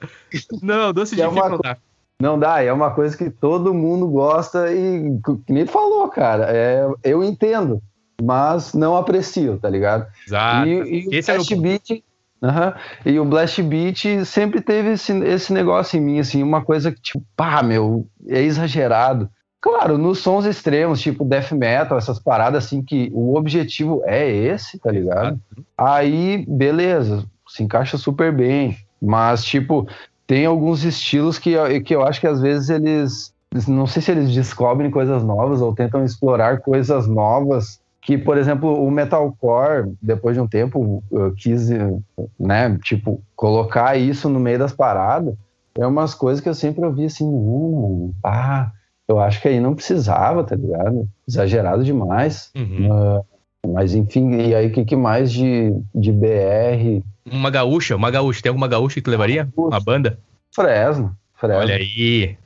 Não, 0.60 0.92
doce 0.92 1.16
de 1.16 1.22
é 1.22 1.28
figo 1.28 1.48
não 1.48 1.58
dá. 1.58 1.76
Não 2.20 2.38
dá, 2.38 2.62
é 2.62 2.72
uma 2.72 2.90
coisa 2.90 3.16
que 3.16 3.30
todo 3.30 3.72
mundo 3.72 4.08
gosta 4.08 4.72
e 4.72 5.18
que 5.46 5.52
nem 5.52 5.64
falou, 5.66 6.06
cara. 6.08 6.48
É, 6.50 6.86
eu 7.02 7.22
entendo, 7.24 7.80
mas 8.20 8.74
não 8.74 8.96
aprecio, 8.96 9.56
tá 9.56 9.70
ligado? 9.70 10.06
Exato. 10.26 10.68
E, 10.68 11.08
e 11.08 11.16
Esse 11.16 11.30
o 11.30 11.34
Blast 11.36 11.54
é 11.54 11.56
Beat, 11.56 12.04
uh 12.42 12.48
-huh, 12.48 12.74
e 13.04 13.18
o 13.18 13.24
Blast 13.24 13.62
Beat 13.62 14.24
sempre 14.24 14.60
teve 14.60 14.92
esse, 14.92 15.12
esse 15.24 15.52
negócio 15.52 15.98
em 15.98 16.00
mim, 16.00 16.18
assim, 16.18 16.42
uma 16.42 16.62
coisa 16.62 16.92
que, 16.92 17.00
tipo, 17.00 17.24
pá, 17.36 17.62
meu, 17.62 18.06
é 18.26 18.42
exagerado. 18.42 19.28
Claro, 19.60 19.98
nos 19.98 20.20
sons 20.20 20.44
extremos, 20.44 21.00
tipo 21.00 21.24
death 21.24 21.50
metal, 21.50 21.98
essas 21.98 22.18
paradas 22.20 22.64
assim 22.64 22.80
que 22.80 23.10
o 23.12 23.34
objetivo 23.34 24.02
é 24.04 24.30
esse, 24.30 24.78
tá 24.78 24.90
ligado? 24.90 25.40
Aí, 25.76 26.44
beleza, 26.46 27.24
se 27.48 27.64
encaixa 27.64 27.98
super 27.98 28.32
bem. 28.32 28.76
Mas, 29.00 29.44
tipo, 29.44 29.88
tem 30.26 30.46
alguns 30.46 30.84
estilos 30.84 31.38
que, 31.38 31.80
que 31.80 31.94
eu 31.94 32.02
acho 32.02 32.20
que 32.20 32.26
às 32.26 32.40
vezes 32.40 32.70
eles. 32.70 33.32
Não 33.66 33.86
sei 33.86 34.02
se 34.02 34.10
eles 34.10 34.32
descobrem 34.32 34.90
coisas 34.90 35.24
novas 35.24 35.62
ou 35.62 35.74
tentam 35.74 36.04
explorar 36.04 36.60
coisas 36.60 37.08
novas. 37.08 37.80
Que, 38.08 38.16
por 38.16 38.38
exemplo, 38.38 38.82
o 38.82 38.90
metalcore, 38.90 39.92
depois 40.00 40.34
de 40.34 40.40
um 40.40 40.48
tempo, 40.48 41.04
quis, 41.36 41.68
né, 42.40 42.78
tipo, 42.82 43.22
colocar 43.36 43.98
isso 43.98 44.30
no 44.30 44.40
meio 44.40 44.58
das 44.58 44.72
paradas. 44.72 45.34
É 45.76 45.86
umas 45.86 46.14
coisas 46.14 46.42
que 46.42 46.48
eu 46.48 46.54
sempre 46.54 46.82
ouvi 46.86 47.04
assim, 47.04 47.26
hum, 47.26 48.14
pá, 48.22 48.72
eu 49.06 49.20
acho 49.20 49.42
que 49.42 49.48
aí 49.48 49.60
não 49.60 49.74
precisava, 49.74 50.42
tá 50.42 50.56
ligado? 50.56 51.06
Exagerado 51.28 51.84
demais. 51.84 52.50
Uhum. 52.56 52.88
Uh, 52.90 53.24
mas 53.74 53.94
enfim, 53.94 54.36
e 54.36 54.54
aí 54.54 54.68
o 54.68 54.72
que, 54.72 54.86
que, 54.86 54.96
mais 54.96 55.30
de, 55.30 55.70
de 55.94 56.10
BR? 56.10 57.04
Uma 57.30 57.50
gaúcha, 57.50 57.94
uma 57.94 58.10
gaúcha. 58.10 58.40
Tem 58.40 58.48
alguma 58.48 58.68
gaúcha 58.68 58.94
que 58.94 59.02
tu 59.02 59.10
levaria? 59.10 59.46
Uma 59.54 59.80
banda? 59.80 60.18
Fresno, 60.50 61.14
Fresno. 61.34 61.60
Olha 61.60 61.74
aí. 61.74 62.38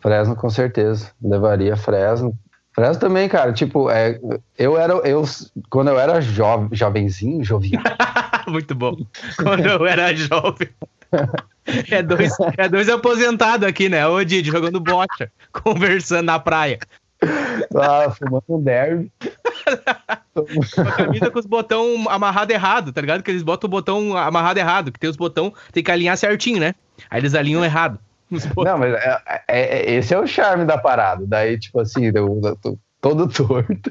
Fresno 0.00 0.34
com 0.34 0.48
certeza. 0.48 1.10
Levaria 1.22 1.76
Fresno. 1.76 2.34
Fresno 2.74 3.00
também, 3.00 3.28
cara, 3.28 3.52
tipo, 3.52 3.88
é, 3.88 4.18
eu 4.58 4.76
era, 4.76 4.94
eu, 5.08 5.24
quando 5.70 5.88
eu 5.88 5.98
era 5.98 6.20
jovem, 6.20 6.68
jovenzinho, 6.72 7.44
jovial. 7.44 7.82
Muito 8.48 8.74
bom. 8.74 8.96
Quando 9.36 9.64
eu 9.64 9.86
era 9.86 10.12
jovem. 10.14 10.68
É 11.90 12.02
dois, 12.02 12.32
é 12.58 12.68
dois 12.68 12.88
aposentados 12.88 13.66
aqui, 13.66 13.88
né? 13.88 14.06
Ô 14.06 14.22
Didi, 14.24 14.50
jogando 14.50 14.80
bocha, 14.80 15.30
conversando 15.52 16.26
na 16.26 16.38
praia. 16.38 16.80
Ah, 17.74 18.10
fumando 18.10 18.44
um 18.48 18.60
derby. 18.60 19.10
Uma 20.76 20.92
camisa 20.92 21.30
com 21.30 21.38
os 21.38 21.46
botão 21.46 22.06
amarrado 22.08 22.50
errado, 22.50 22.92
tá 22.92 23.00
ligado? 23.00 23.22
Que 23.22 23.30
eles 23.30 23.42
botam 23.42 23.68
o 23.68 23.70
botão 23.70 24.16
amarrado 24.16 24.58
errado, 24.58 24.90
que 24.92 24.98
tem 24.98 25.08
os 25.08 25.16
botão, 25.16 25.54
tem 25.72 25.82
que 25.82 25.90
alinhar 25.90 26.16
certinho, 26.16 26.58
né? 26.58 26.74
Aí 27.08 27.20
eles 27.20 27.34
alinham 27.34 27.64
errado. 27.64 27.98
Não, 28.30 28.78
mas 28.78 28.94
é, 28.94 29.22
é, 29.26 29.42
é, 29.48 29.94
esse 29.94 30.14
é 30.14 30.18
o 30.18 30.26
charme 30.26 30.64
da 30.64 30.78
parada. 30.78 31.24
Daí, 31.26 31.58
tipo 31.58 31.80
assim, 31.80 32.06
eu, 32.06 32.40
eu 32.42 32.56
tô 32.56 32.78
todo 33.00 33.28
torto. 33.28 33.90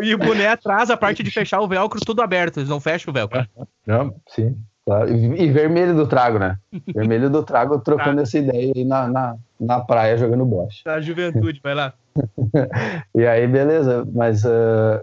E 0.00 0.14
o 0.14 0.18
boné 0.18 0.48
atrás, 0.48 0.90
a 0.90 0.96
parte 0.96 1.22
de 1.22 1.30
fechar 1.30 1.60
o 1.60 1.68
velcro, 1.68 2.00
tudo 2.00 2.22
aberto. 2.22 2.58
Eles 2.58 2.68
não 2.68 2.80
fecham 2.80 3.10
o 3.10 3.14
velcro. 3.14 3.46
Não, 3.84 4.14
sim. 4.28 4.56
claro. 4.86 5.12
E, 5.12 5.42
e 5.42 5.50
vermelho 5.50 5.94
do 5.94 6.06
trago, 6.06 6.38
né? 6.38 6.56
vermelho 6.94 7.28
do 7.28 7.42
trago 7.42 7.80
trocando 7.80 8.20
essa 8.20 8.38
ideia 8.38 8.72
aí 8.76 8.84
na, 8.84 9.08
na, 9.08 9.36
na 9.58 9.80
praia 9.80 10.16
jogando 10.16 10.44
bocha. 10.44 10.82
Da 10.84 11.00
juventude, 11.00 11.60
vai 11.60 11.74
lá. 11.74 11.92
e 13.14 13.26
aí, 13.26 13.46
beleza, 13.48 14.06
mas 14.14 14.44
uh, 14.44 15.00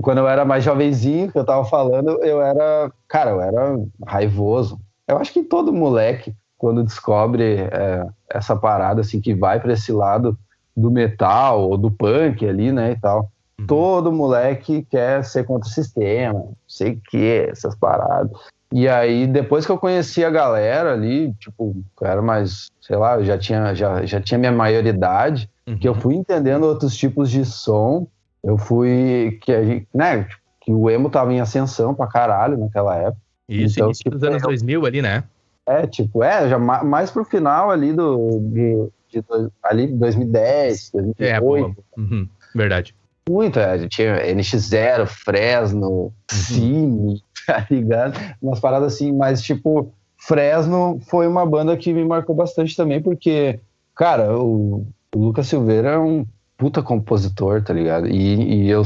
quando 0.00 0.18
eu 0.18 0.28
era 0.28 0.44
mais 0.44 0.64
jovenzinho, 0.64 1.30
que 1.30 1.38
eu 1.38 1.44
tava 1.44 1.64
falando, 1.64 2.22
eu 2.24 2.40
era, 2.40 2.90
cara, 3.06 3.30
eu 3.32 3.40
era 3.42 3.76
raivoso. 4.06 4.80
Eu 5.06 5.18
acho 5.18 5.32
que 5.32 5.42
todo 5.42 5.72
moleque, 5.72 6.34
quando 6.62 6.84
descobre 6.84 7.56
é, 7.72 8.06
essa 8.30 8.54
parada, 8.54 9.00
assim, 9.00 9.20
que 9.20 9.34
vai 9.34 9.58
para 9.58 9.72
esse 9.72 9.90
lado 9.90 10.38
do 10.76 10.92
metal 10.92 11.68
ou 11.68 11.76
do 11.76 11.90
punk 11.90 12.48
ali, 12.48 12.70
né, 12.70 12.92
e 12.92 13.00
tal, 13.00 13.32
uhum. 13.58 13.66
todo 13.66 14.12
moleque 14.12 14.86
quer 14.88 15.24
ser 15.24 15.42
contra 15.42 15.68
o 15.68 15.72
sistema, 15.72 16.44
sei 16.68 17.00
que, 17.10 17.48
essas 17.50 17.74
paradas. 17.74 18.30
E 18.72 18.88
aí, 18.88 19.26
depois 19.26 19.66
que 19.66 19.72
eu 19.72 19.76
conheci 19.76 20.24
a 20.24 20.30
galera 20.30 20.92
ali, 20.92 21.34
tipo, 21.40 21.74
eu 22.00 22.06
era 22.06 22.22
mais, 22.22 22.70
sei 22.80 22.96
lá, 22.96 23.16
eu 23.16 23.24
já 23.24 23.36
tinha, 23.36 23.74
já, 23.74 24.06
já 24.06 24.20
tinha 24.20 24.38
minha 24.38 24.52
maioridade, 24.52 25.50
uhum. 25.66 25.76
que 25.76 25.88
eu 25.88 25.96
fui 25.96 26.14
entendendo 26.14 26.62
outros 26.62 26.96
tipos 26.96 27.28
de 27.28 27.44
som, 27.44 28.06
eu 28.40 28.56
fui, 28.56 29.40
que 29.42 29.52
a 29.52 29.64
gente, 29.64 29.88
né, 29.92 30.28
que 30.60 30.72
o 30.72 30.88
emo 30.88 31.10
tava 31.10 31.32
em 31.32 31.40
ascensão 31.40 31.92
pra 31.92 32.06
caralho 32.06 32.56
naquela 32.56 32.94
época. 32.94 33.20
Isso, 33.48 33.80
então, 33.80 33.88
início 33.88 34.04
tipo, 34.04 34.16
dos 34.16 34.22
anos 34.22 34.42
2000 34.42 34.86
ali, 34.86 35.02
né? 35.02 35.24
É, 35.66 35.86
tipo, 35.86 36.22
é, 36.24 36.48
já 36.48 36.58
mais 36.58 37.10
pro 37.10 37.24
final 37.24 37.70
ali 37.70 37.92
do, 37.92 38.40
de, 38.40 38.88
de, 39.08 39.24
ali 39.62 39.86
2010, 39.86 40.90
2008. 40.92 41.84
É. 41.96 42.00
Uhum, 42.00 42.28
verdade. 42.54 42.94
Muito, 43.28 43.58
é, 43.60 43.86
tinha 43.86 44.16
NX0, 44.34 45.06
Fresno, 45.06 45.90
uhum. 45.90 46.12
Cine, 46.28 47.22
tá 47.46 47.66
ligado? 47.70 48.18
Umas 48.40 48.58
paradas 48.58 48.94
assim, 48.94 49.12
mas 49.12 49.40
tipo, 49.40 49.92
Fresno 50.16 51.00
foi 51.08 51.28
uma 51.28 51.46
banda 51.46 51.76
que 51.76 51.92
me 51.92 52.04
marcou 52.04 52.34
bastante 52.34 52.76
também, 52.76 53.00
porque, 53.00 53.60
cara, 53.94 54.36
o, 54.36 54.86
o 55.14 55.18
Lucas 55.18 55.46
Silveira 55.46 55.90
é 55.90 55.98
um 55.98 56.26
puta 56.56 56.82
compositor, 56.82 57.62
tá 57.62 57.72
ligado? 57.72 58.08
E, 58.08 58.64
e 58.64 58.70
eu, 58.70 58.82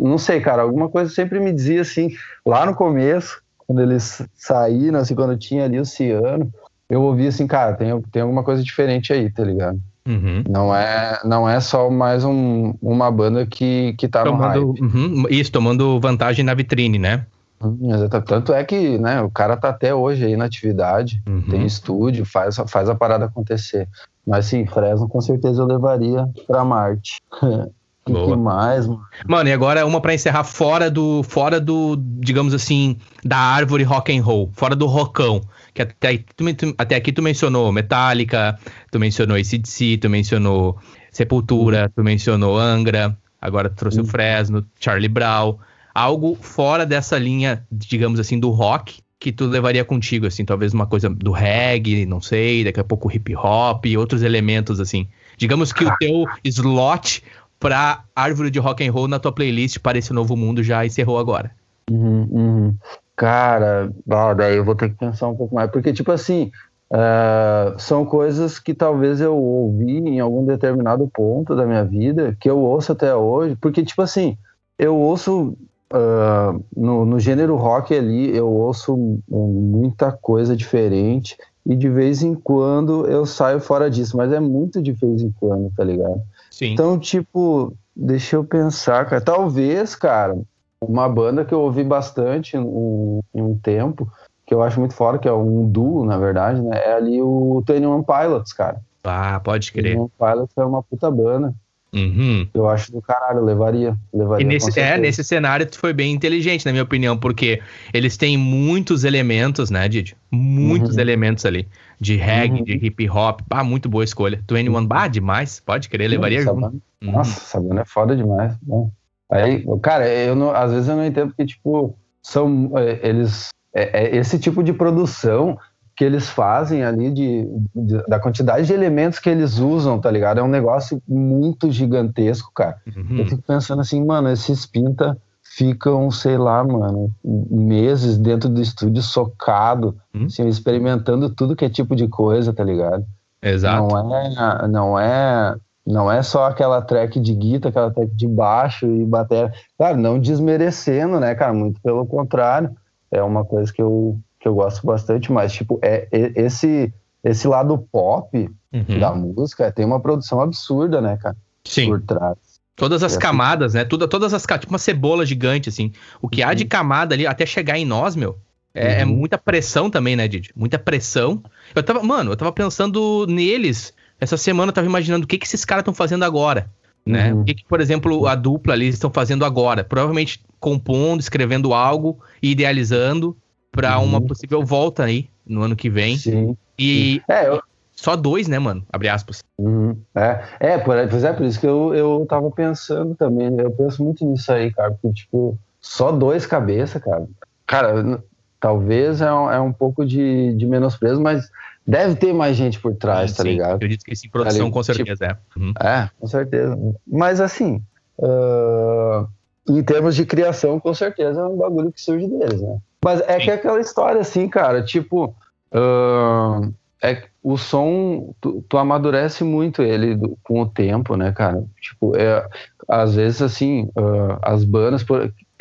não 0.00 0.18
sei, 0.18 0.40
cara, 0.40 0.62
alguma 0.62 0.88
coisa 0.88 1.12
sempre 1.12 1.40
me 1.40 1.52
dizia 1.52 1.80
assim, 1.80 2.10
lá 2.46 2.64
no 2.64 2.74
começo, 2.76 3.42
quando 3.66 3.80
eles 3.80 4.26
saíram, 4.34 4.98
assim, 4.98 5.14
quando 5.14 5.36
tinha 5.36 5.64
ali 5.64 5.78
o 5.78 5.84
Ciano, 5.84 6.50
eu 6.88 7.02
ouvi 7.02 7.26
assim, 7.26 7.46
cara, 7.46 7.74
tem, 7.74 8.00
tem 8.12 8.22
alguma 8.22 8.42
coisa 8.42 8.62
diferente 8.62 9.12
aí, 9.12 9.30
tá 9.30 9.42
ligado? 9.42 9.80
Uhum. 10.06 10.42
Não, 10.48 10.74
é, 10.74 11.20
não 11.24 11.48
é 11.48 11.60
só 11.60 11.88
mais 11.88 12.24
um, 12.24 12.74
uma 12.82 13.10
banda 13.10 13.46
que, 13.46 13.94
que 13.96 14.08
tá 14.08 14.24
tomando. 14.24 14.74
Uhum, 14.80 15.24
isso, 15.30 15.52
tomando 15.52 16.00
vantagem 16.00 16.44
na 16.44 16.54
vitrine, 16.54 16.98
né? 16.98 17.24
Uhum. 17.62 18.08
Tanto 18.26 18.52
é 18.52 18.64
que 18.64 18.98
né, 18.98 19.22
o 19.22 19.30
cara 19.30 19.56
tá 19.56 19.68
até 19.68 19.94
hoje 19.94 20.24
aí 20.24 20.36
na 20.36 20.46
atividade, 20.46 21.22
uhum. 21.26 21.42
tem 21.42 21.64
estúdio, 21.64 22.26
faz, 22.26 22.56
faz 22.66 22.88
a 22.88 22.94
parada 22.94 23.26
acontecer. 23.26 23.88
Mas 24.26 24.46
sim, 24.46 24.66
Fresno 24.66 25.08
com 25.08 25.20
certeza 25.20 25.62
eu 25.62 25.66
levaria 25.66 26.28
pra 26.46 26.64
Marte. 26.64 27.20
O 28.04 28.26
que 28.26 28.36
mais, 28.36 28.86
mano? 28.86 29.02
Mano, 29.28 29.48
e 29.48 29.52
agora 29.52 29.86
uma 29.86 30.00
para 30.00 30.12
encerrar 30.12 30.42
fora 30.42 30.90
do, 30.90 31.22
fora 31.22 31.60
do, 31.60 31.96
digamos 31.96 32.52
assim, 32.52 32.96
da 33.24 33.36
árvore 33.38 33.84
rock 33.84 34.16
and 34.16 34.22
roll, 34.22 34.50
fora 34.54 34.74
do 34.74 34.86
rockão. 34.86 35.40
Que 35.72 35.82
até, 35.82 36.18
tu, 36.36 36.44
até 36.76 36.96
aqui 36.96 37.12
tu 37.12 37.22
mencionou 37.22 37.70
Metallica, 37.72 38.58
tu 38.90 38.98
mencionou 38.98 39.36
ACDC, 39.36 39.98
tu 39.98 40.10
mencionou 40.10 40.78
Sepultura, 41.12 41.90
tu 41.94 42.02
mencionou 42.02 42.58
Angra, 42.58 43.16
agora 43.40 43.70
tu 43.70 43.76
trouxe 43.76 43.98
uhum. 43.98 44.04
o 44.04 44.08
Fresno, 44.08 44.66
Charlie 44.80 45.08
Brown. 45.08 45.58
Algo 45.94 46.36
fora 46.40 46.84
dessa 46.84 47.16
linha, 47.18 47.64
digamos 47.70 48.18
assim, 48.18 48.40
do 48.40 48.50
rock, 48.50 49.00
que 49.22 49.30
tu 49.30 49.46
levaria 49.46 49.84
contigo, 49.84 50.26
assim, 50.26 50.44
talvez 50.44 50.74
uma 50.74 50.86
coisa 50.86 51.08
do 51.08 51.30
reggae, 51.30 52.04
não 52.04 52.20
sei, 52.20 52.64
daqui 52.64 52.80
a 52.80 52.84
pouco 52.84 53.08
hip 53.14 53.36
hop, 53.36 53.84
outros 53.96 54.22
elementos, 54.22 54.80
assim. 54.80 55.06
Digamos 55.36 55.72
que 55.72 55.84
o 55.84 55.96
teu 55.98 56.24
slot 56.44 57.22
pra 57.62 58.02
árvore 58.14 58.50
de 58.50 58.58
rock 58.58 58.84
and 58.84 58.90
roll 58.90 59.06
na 59.06 59.20
tua 59.20 59.30
playlist 59.30 59.78
para 59.78 59.96
esse 59.96 60.12
novo 60.12 60.36
mundo 60.36 60.64
já 60.64 60.84
encerrou 60.84 61.16
agora? 61.16 61.52
Uhum, 61.88 62.28
uhum. 62.28 62.74
Cara, 63.14 63.88
ah, 64.10 64.34
daí 64.34 64.56
eu 64.56 64.64
vou 64.64 64.74
ter 64.74 64.88
que 64.88 64.96
pensar 64.96 65.28
um 65.28 65.36
pouco 65.36 65.54
mais, 65.54 65.70
porque 65.70 65.92
tipo 65.92 66.10
assim, 66.10 66.50
uh, 66.92 67.78
são 67.78 68.04
coisas 68.04 68.58
que 68.58 68.74
talvez 68.74 69.20
eu 69.20 69.36
ouvi 69.36 69.98
em 69.98 70.18
algum 70.18 70.44
determinado 70.44 71.08
ponto 71.14 71.54
da 71.54 71.64
minha 71.64 71.84
vida, 71.84 72.36
que 72.40 72.50
eu 72.50 72.58
ouço 72.58 72.90
até 72.90 73.14
hoje, 73.14 73.56
porque 73.60 73.84
tipo 73.84 74.02
assim, 74.02 74.36
eu 74.76 74.96
ouço 74.96 75.56
uh, 75.92 76.64
no, 76.76 77.06
no 77.06 77.20
gênero 77.20 77.54
rock 77.54 77.94
ali, 77.94 78.36
eu 78.36 78.48
ouço 78.48 78.96
muita 79.28 80.10
coisa 80.10 80.56
diferente 80.56 81.36
e 81.64 81.76
de 81.76 81.88
vez 81.88 82.24
em 82.24 82.34
quando 82.34 83.06
eu 83.06 83.24
saio 83.24 83.60
fora 83.60 83.88
disso, 83.88 84.16
mas 84.16 84.32
é 84.32 84.40
muito 84.40 84.82
de 84.82 84.90
vez 84.90 85.22
em 85.22 85.32
quando, 85.38 85.70
tá 85.76 85.84
ligado? 85.84 86.20
Sim. 86.62 86.74
Então, 86.74 86.96
tipo, 86.96 87.76
deixa 87.94 88.36
eu 88.36 88.44
pensar, 88.44 89.04
cara. 89.06 89.20
Talvez, 89.20 89.96
cara, 89.96 90.38
uma 90.80 91.08
banda 91.08 91.44
que 91.44 91.52
eu 91.52 91.60
ouvi 91.60 91.82
bastante 91.82 92.56
em 92.56 92.60
um, 92.60 93.20
um, 93.34 93.58
tempo, 93.58 94.08
que 94.46 94.54
eu 94.54 94.62
acho 94.62 94.78
muito 94.78 94.94
fora, 94.94 95.18
que 95.18 95.26
é 95.26 95.32
um 95.32 95.68
duo, 95.68 96.04
na 96.04 96.16
verdade, 96.16 96.62
né? 96.62 96.80
É 96.84 96.92
ali 96.92 97.20
o 97.20 97.64
Twenty 97.66 97.86
One 97.86 98.04
Pilots, 98.04 98.52
cara. 98.52 98.80
Ah, 99.02 99.40
pode 99.40 99.72
crer. 99.72 99.98
One 99.98 100.10
Pilots 100.16 100.56
é 100.56 100.64
uma 100.64 100.84
puta 100.84 101.10
banda. 101.10 101.52
Uhum. 101.94 102.48
Eu 102.54 102.68
acho 102.70 102.90
do 102.90 103.02
caralho, 103.02 103.44
levaria. 103.44 103.94
levaria 104.14 104.46
e 104.46 104.48
nesse, 104.48 104.80
é, 104.80 104.96
nesse 104.96 105.22
cenário 105.22 105.66
tu 105.66 105.78
foi 105.78 105.92
bem 105.92 106.12
inteligente, 106.12 106.64
na 106.64 106.72
minha 106.72 106.84
opinião, 106.84 107.18
porque 107.18 107.60
eles 107.92 108.16
têm 108.16 108.38
muitos 108.38 109.04
elementos, 109.04 109.68
né, 109.68 109.86
Didi? 109.88 110.16
Muitos 110.30 110.94
uhum. 110.94 111.00
elementos 111.00 111.44
ali. 111.44 111.68
De 112.02 112.16
reggae, 112.16 112.58
uhum. 112.58 112.64
de 112.64 112.72
hip 112.72 113.08
hop. 113.08 113.40
Ah, 113.48 113.62
muito 113.62 113.88
boa 113.88 114.02
escolha. 114.02 114.42
21, 114.50 114.86
bah, 114.86 115.06
demais. 115.06 115.60
Pode 115.60 115.88
crer, 115.88 116.08
levaria 116.08 116.44
Nossa, 116.44 116.60
junto. 116.60 116.82
Uhum. 117.02 117.12
Nossa, 117.12 117.40
Sabana 117.40 117.82
é 117.82 117.84
foda 117.84 118.16
demais. 118.16 118.56
Bom. 118.60 118.90
Aí, 119.30 119.64
cara, 119.80 120.08
eu 120.08 120.34
não, 120.34 120.50
às 120.50 120.72
vezes 120.72 120.88
eu 120.88 120.96
não 120.96 121.06
entendo 121.06 121.28
porque, 121.28 121.46
tipo, 121.46 121.96
são. 122.20 122.72
É, 122.76 123.08
eles. 123.08 123.48
É, 123.74 124.04
é 124.04 124.16
esse 124.16 124.38
tipo 124.38 124.62
de 124.62 124.72
produção 124.72 125.56
que 125.96 126.04
eles 126.04 126.28
fazem 126.28 126.82
ali 126.82 127.10
de, 127.10 127.46
de, 127.74 128.02
da 128.08 128.18
quantidade 128.18 128.66
de 128.66 128.72
elementos 128.72 129.18
que 129.18 129.30
eles 129.30 129.58
usam, 129.58 130.00
tá 130.00 130.10
ligado? 130.10 130.38
É 130.38 130.42
um 130.42 130.48
negócio 130.48 131.00
muito 131.06 131.70
gigantesco, 131.70 132.50
cara. 132.52 132.78
Uhum. 132.96 133.18
Eu 133.18 133.26
fico 133.26 133.42
pensando 133.42 133.80
assim, 133.80 134.04
mano, 134.04 134.30
esses 134.30 134.66
pinta 134.66 135.16
ficam, 135.56 136.10
sei 136.10 136.38
lá, 136.38 136.64
mano, 136.64 137.10
meses 137.22 138.16
dentro 138.16 138.48
do 138.48 138.60
estúdio 138.60 139.02
socado, 139.02 139.96
uhum. 140.14 140.24
assim, 140.24 140.46
experimentando 140.46 141.30
tudo 141.30 141.56
que 141.56 141.64
é 141.64 141.70
tipo 141.70 141.94
de 141.94 142.08
coisa, 142.08 142.52
tá 142.52 142.64
ligado? 142.64 143.04
Exato. 143.42 143.88
Não 143.88 144.16
é, 144.16 144.68
não 144.68 144.98
é, 144.98 145.56
não 145.86 146.12
é 146.12 146.22
só 146.22 146.46
aquela 146.46 146.80
track 146.80 147.20
de 147.20 147.34
guitarra, 147.34 147.70
aquela 147.70 147.90
track 147.90 148.14
de 148.14 148.28
baixo 148.28 148.86
e 148.86 149.04
bateria. 149.04 149.52
Claro, 149.76 149.98
não 149.98 150.18
desmerecendo, 150.18 151.20
né, 151.20 151.34
cara? 151.34 151.52
Muito 151.52 151.80
pelo 151.80 152.06
contrário. 152.06 152.70
É 153.10 153.22
uma 153.22 153.44
coisa 153.44 153.72
que 153.72 153.82
eu 153.82 154.18
que 154.42 154.48
eu 154.48 154.54
gosto 154.56 154.84
bastante, 154.84 155.30
mas, 155.30 155.52
tipo, 155.52 155.78
é, 155.80 156.08
é 156.10 156.32
esse, 156.34 156.92
esse 157.22 157.46
lado 157.46 157.78
pop 157.92 158.50
uhum. 158.72 158.98
da 158.98 159.14
música 159.14 159.70
tem 159.70 159.84
uma 159.84 160.00
produção 160.00 160.40
absurda, 160.40 161.00
né, 161.00 161.16
cara? 161.16 161.36
Sim. 161.64 161.86
Por 161.86 162.02
trás. 162.02 162.36
Todas 162.74 163.02
as 163.02 163.12
é 163.12 163.16
assim. 163.16 163.22
camadas, 163.22 163.74
né? 163.74 163.84
Tudo, 163.84 164.08
todas 164.08 164.32
as 164.32 164.42
tipo 164.42 164.72
uma 164.72 164.78
cebola 164.78 165.26
gigante, 165.26 165.68
assim. 165.68 165.92
O 166.20 166.28
que 166.28 166.42
uhum. 166.42 166.48
há 166.48 166.54
de 166.54 166.64
uhum. 166.64 166.68
camada 166.68 167.14
ali, 167.14 167.26
até 167.26 167.44
chegar 167.44 167.78
em 167.78 167.84
nós, 167.84 168.16
meu, 168.16 168.38
é, 168.74 169.00
é, 169.00 169.04
uhum. 169.04 169.14
muita 169.14 169.36
pressão 169.36 169.90
também, 169.90 170.16
né, 170.16 170.26
Didi? 170.26 170.50
Muita 170.56 170.78
pressão. 170.78 171.42
Eu 171.74 171.82
tava, 171.82 172.02
mano, 172.02 172.32
eu 172.32 172.36
tava 172.36 172.52
pensando 172.52 173.26
neles. 173.28 173.92
Essa 174.18 174.36
semana 174.36 174.70
eu 174.70 174.74
tava 174.74 174.86
imaginando 174.86 175.24
o 175.24 175.28
que, 175.28 175.38
que 175.38 175.46
esses 175.46 175.64
caras 175.64 175.82
estão 175.82 175.94
fazendo 175.94 176.24
agora. 176.24 176.70
Né? 177.04 177.32
Uhum. 177.32 177.40
O 177.40 177.44
que, 177.44 177.54
que, 177.54 177.64
por 177.64 177.80
exemplo, 177.80 178.26
a 178.26 178.34
dupla 178.34 178.72
ali 178.72 178.88
estão 178.88 179.10
fazendo 179.10 179.44
agora? 179.44 179.84
Provavelmente 179.84 180.40
compondo, 180.58 181.20
escrevendo 181.20 181.74
algo, 181.74 182.20
idealizando, 182.40 183.36
para 183.70 183.98
uhum. 183.98 184.04
uma 184.04 184.20
possível 184.20 184.64
volta 184.64 185.04
aí 185.04 185.28
no 185.44 185.62
ano 185.62 185.76
que 185.76 185.90
vem. 185.90 186.16
Sim. 186.16 186.56
E 186.78 187.20
é, 187.28 187.48
eu... 187.48 187.62
só 187.94 188.16
dois, 188.16 188.48
né, 188.48 188.58
mano? 188.58 188.84
Abre 188.92 189.08
aspas. 189.08 189.42
Uhum. 189.58 189.96
É, 190.14 190.42
é, 190.58 190.78
por, 190.78 190.96
pois 191.08 191.24
é, 191.24 191.32
por 191.32 191.46
isso 191.46 191.60
que 191.60 191.66
eu, 191.66 191.94
eu 191.94 192.26
tava 192.28 192.50
pensando 192.50 193.14
também. 193.14 193.48
Eu 193.58 193.70
penso 193.70 194.02
muito 194.02 194.24
nisso 194.24 194.52
aí, 194.52 194.72
cara, 194.72 194.90
porque, 194.90 195.12
tipo, 195.12 195.58
só 195.80 196.10
dois 196.10 196.46
cabeça, 196.46 196.98
cara. 196.98 197.26
Cara, 197.66 198.22
talvez 198.58 199.20
é 199.20 199.32
um, 199.32 199.50
é 199.50 199.60
um 199.60 199.72
pouco 199.72 200.04
de, 200.04 200.54
de 200.54 200.66
menosprezo, 200.66 201.20
mas 201.20 201.50
deve 201.86 202.14
ter 202.14 202.32
mais 202.32 202.56
gente 202.56 202.80
por 202.80 202.94
trás, 202.94 203.32
sim, 203.32 203.36
tá 203.36 203.42
ligado? 203.42 203.82
Eu 203.82 203.88
disse 203.88 204.04
que 204.04 204.14
sim, 204.14 204.28
produção 204.28 204.66
Ali, 204.66 204.72
com 204.72 204.82
tipo, 204.82 204.94
certeza 204.94 205.26
tipo, 205.26 205.60
é. 205.60 205.62
Uhum. 205.62 205.72
É, 205.80 206.10
com 206.18 206.26
certeza. 206.26 206.78
Mas 207.06 207.40
assim, 207.40 207.82
uh, 208.18 209.28
em 209.68 209.82
termos 209.82 210.14
de 210.14 210.24
criação, 210.24 210.78
com 210.80 210.94
certeza 210.94 211.40
é 211.40 211.44
um 211.44 211.56
bagulho 211.56 211.92
que 211.92 212.00
surge 212.00 212.26
deles, 212.26 212.60
né? 212.60 212.78
Mas 213.04 213.20
é 213.22 213.38
Sim. 213.38 213.44
que 213.44 213.50
é 213.50 213.54
aquela 213.54 213.80
história 213.80 214.20
assim, 214.20 214.48
cara, 214.48 214.82
tipo, 214.82 215.34
uh, 215.72 216.72
é, 217.02 217.24
o 217.42 217.56
som, 217.56 218.34
tu, 218.40 218.64
tu, 218.68 218.78
amadurece 218.78 219.42
muito 219.42 219.82
ele 219.82 220.14
do, 220.14 220.38
com 220.44 220.60
o 220.60 220.66
tempo, 220.66 221.16
né, 221.16 221.32
cara? 221.32 221.64
Tipo, 221.80 222.16
é, 222.16 222.46
às 222.88 223.16
vezes, 223.16 223.42
assim, 223.42 223.84
uh, 223.96 224.38
as 224.40 224.64
bandas, 224.64 225.04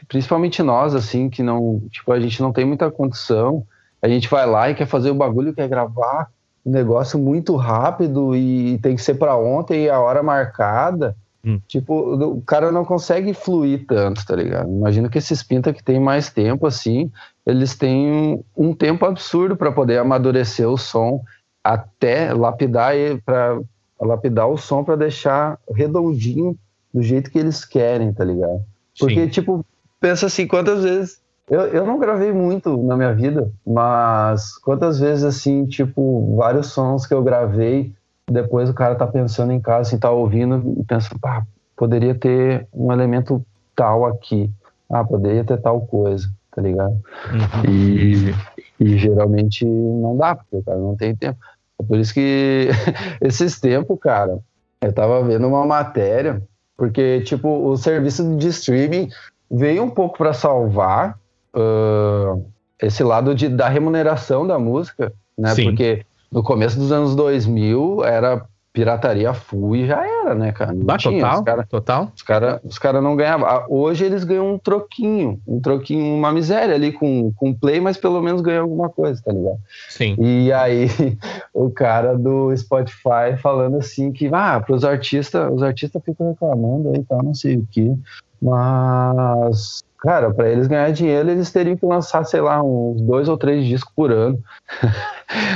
principalmente 0.07 0.62
nós, 0.62 0.93
assim, 0.93 1.29
que 1.29 1.41
não, 1.41 1.81
tipo, 1.89 2.12
a 2.12 2.19
gente 2.19 2.41
não 2.41 2.53
tem 2.53 2.65
muita 2.65 2.91
condição 2.91 3.65
a 4.01 4.07
gente 4.07 4.27
vai 4.27 4.45
lá 4.48 4.69
e 4.69 4.75
quer 4.75 4.88
fazer 4.88 5.12
o 5.12 5.15
bagulho, 5.15 5.53
quer 5.53 5.69
gravar 5.69 6.29
um 6.65 6.71
negócio 6.71 7.19
muito 7.19 7.55
rápido 7.55 8.36
e 8.36 8.79
tem 8.79 8.95
que 8.95 9.01
ser 9.01 9.15
para 9.15 9.38
ontem 9.38 9.83
e 9.83 9.89
a 9.89 10.00
hora 10.00 10.24
marcada. 10.24 11.15
Hum. 11.43 11.60
Tipo, 11.67 12.15
o 12.24 12.41
cara 12.41 12.71
não 12.71 12.86
consegue 12.86 13.33
fluir 13.33 13.86
tanto, 13.88 14.25
tá 14.25 14.36
ligado? 14.36 14.69
Imagina 14.69 15.10
que 15.10 15.17
esses 15.17 15.41
pinta 15.41 15.74
que 15.74 15.83
tem 15.83 16.00
mais 16.00 16.29
tempo, 16.29 16.67
assim, 16.67 17.12
eles 17.45 17.75
têm 17.75 18.43
um 18.55 18.74
tempo 18.74 19.05
absurdo 19.05 19.55
para 19.55 19.71
poder 19.71 19.98
amadurecer 19.98 20.69
o 20.69 20.77
som 20.77 21.21
até 21.63 22.33
lapidar 22.33 22.93
para 23.25 23.60
lapidar 24.00 24.48
o 24.48 24.57
som 24.57 24.83
para 24.83 24.95
deixar 24.95 25.60
redondinho 25.74 26.55
do 26.93 27.01
jeito 27.01 27.31
que 27.31 27.39
eles 27.39 27.63
querem, 27.65 28.13
tá 28.13 28.24
ligado? 28.24 28.62
Porque, 29.00 29.21
Sim. 29.21 29.29
tipo, 29.29 29.65
pensa 30.00 30.25
assim, 30.25 30.48
quantas 30.48 30.83
vezes. 30.83 31.21
Eu, 31.50 31.62
eu 31.67 31.86
não 31.86 32.00
gravei 32.00 32.31
muito 32.31 32.81
na 32.83 32.95
minha 32.95 33.13
vida, 33.13 33.51
mas 33.65 34.57
quantas 34.57 35.00
vezes, 35.00 35.24
assim, 35.24 35.65
tipo, 35.65 36.36
vários 36.36 36.67
sons 36.67 37.05
que 37.05 37.13
eu 37.13 37.24
gravei, 37.24 37.93
depois 38.31 38.69
o 38.69 38.73
cara 38.73 38.95
tá 38.95 39.05
pensando 39.05 39.51
em 39.51 39.59
casa, 39.59 39.81
assim, 39.81 40.00
tá 40.00 40.09
ouvindo 40.09 40.75
e 40.79 40.83
pensa, 40.83 41.09
pá, 41.19 41.45
poderia 41.75 42.15
ter 42.15 42.67
um 42.73 42.91
elemento 42.91 43.43
tal 43.75 44.05
aqui. 44.05 44.50
Ah, 44.89 45.03
poderia 45.03 45.43
ter 45.43 45.57
tal 45.57 45.81
coisa, 45.81 46.29
tá 46.53 46.61
ligado? 46.61 46.91
Uhum. 47.31 47.71
E, 47.71 48.35
e 48.79 48.97
geralmente 48.97 49.65
não 49.65 50.17
dá, 50.17 50.35
porque 50.35 50.57
o 50.57 50.63
cara 50.63 50.77
não 50.77 50.95
tem 50.95 51.15
tempo. 51.15 51.39
É 51.79 51.83
por 51.83 51.97
isso 51.97 52.13
que 52.13 52.69
esses 53.21 53.59
tempos, 53.59 53.97
cara, 54.00 54.39
eu 54.81 54.93
tava 54.93 55.23
vendo 55.23 55.47
uma 55.47 55.65
matéria, 55.65 56.41
porque, 56.75 57.21
tipo, 57.21 57.47
o 57.47 57.77
serviço 57.77 58.35
de 58.38 58.47
streaming 58.47 59.09
veio 59.50 59.83
um 59.83 59.89
pouco 59.89 60.17
para 60.17 60.33
salvar 60.33 61.17
uh, 61.55 62.43
esse 62.81 63.03
lado 63.03 63.35
de, 63.35 63.47
da 63.47 63.67
remuneração 63.69 64.45
da 64.47 64.57
música, 64.57 65.13
né? 65.38 65.53
Sim. 65.53 65.65
Porque 65.65 66.05
no 66.31 66.41
começo 66.41 66.79
dos 66.79 66.91
anos 66.91 67.15
2000 67.15 68.03
era 68.05 68.45
pirataria 68.73 69.33
full 69.33 69.75
e 69.75 69.85
já 69.85 70.05
era, 70.05 70.33
né, 70.33 70.51
cara? 70.51 70.71
Não 70.71 70.97
tinha. 70.97 71.19
Total, 71.19 71.39
os 71.39 71.45
cara, 71.45 71.65
total. 71.65 72.11
Os 72.15 72.23
caras 72.23 72.59
os 72.63 72.79
cara 72.79 73.01
não 73.01 73.15
ganhavam. 73.15 73.45
Ah, 73.45 73.65
hoje 73.69 74.05
eles 74.05 74.23
ganham 74.23 74.53
um 74.53 74.57
troquinho, 74.57 75.41
um 75.45 75.59
troquinho, 75.59 76.15
uma 76.15 76.31
miséria 76.31 76.73
ali 76.73 76.93
com, 76.93 77.33
com 77.33 77.53
play, 77.53 77.81
mas 77.81 77.97
pelo 77.97 78.21
menos 78.21 78.41
ganham 78.41 78.63
alguma 78.63 78.89
coisa, 78.89 79.21
tá 79.23 79.31
ligado? 79.31 79.59
Sim. 79.89 80.15
E 80.17 80.53
aí 80.53 80.88
o 81.53 81.69
cara 81.69 82.17
do 82.17 82.55
Spotify 82.55 83.35
falando 83.41 83.77
assim 83.77 84.11
que, 84.11 84.29
ah, 84.31 84.61
para 84.61 84.75
os 84.75 84.85
artistas, 84.85 85.51
os 85.53 85.61
artistas 85.61 86.01
ficam 86.03 86.29
reclamando 86.29 86.91
aí, 86.95 87.03
tá, 87.03 87.17
não 87.21 87.33
sei 87.33 87.57
o 87.57 87.67
que, 87.69 87.93
mas 88.41 89.83
cara, 90.01 90.34
para 90.34 90.50
eles 90.50 90.67
ganhar 90.67 90.91
dinheiro, 90.91 91.29
eles 91.29 91.51
teriam 91.51 91.77
que 91.77 91.86
lançar, 91.86 92.25
sei 92.25 92.41
lá, 92.41 92.62
uns 92.62 93.00
dois 93.01 93.29
ou 93.29 93.38
três 93.38 93.65
discos 93.65 93.93
por 93.96 94.12
ano. 94.12 94.41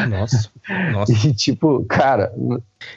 Nossa, 0.07 0.49
nossa. 0.93 1.11
E 1.27 1.33
tipo, 1.33 1.83
cara. 1.85 2.31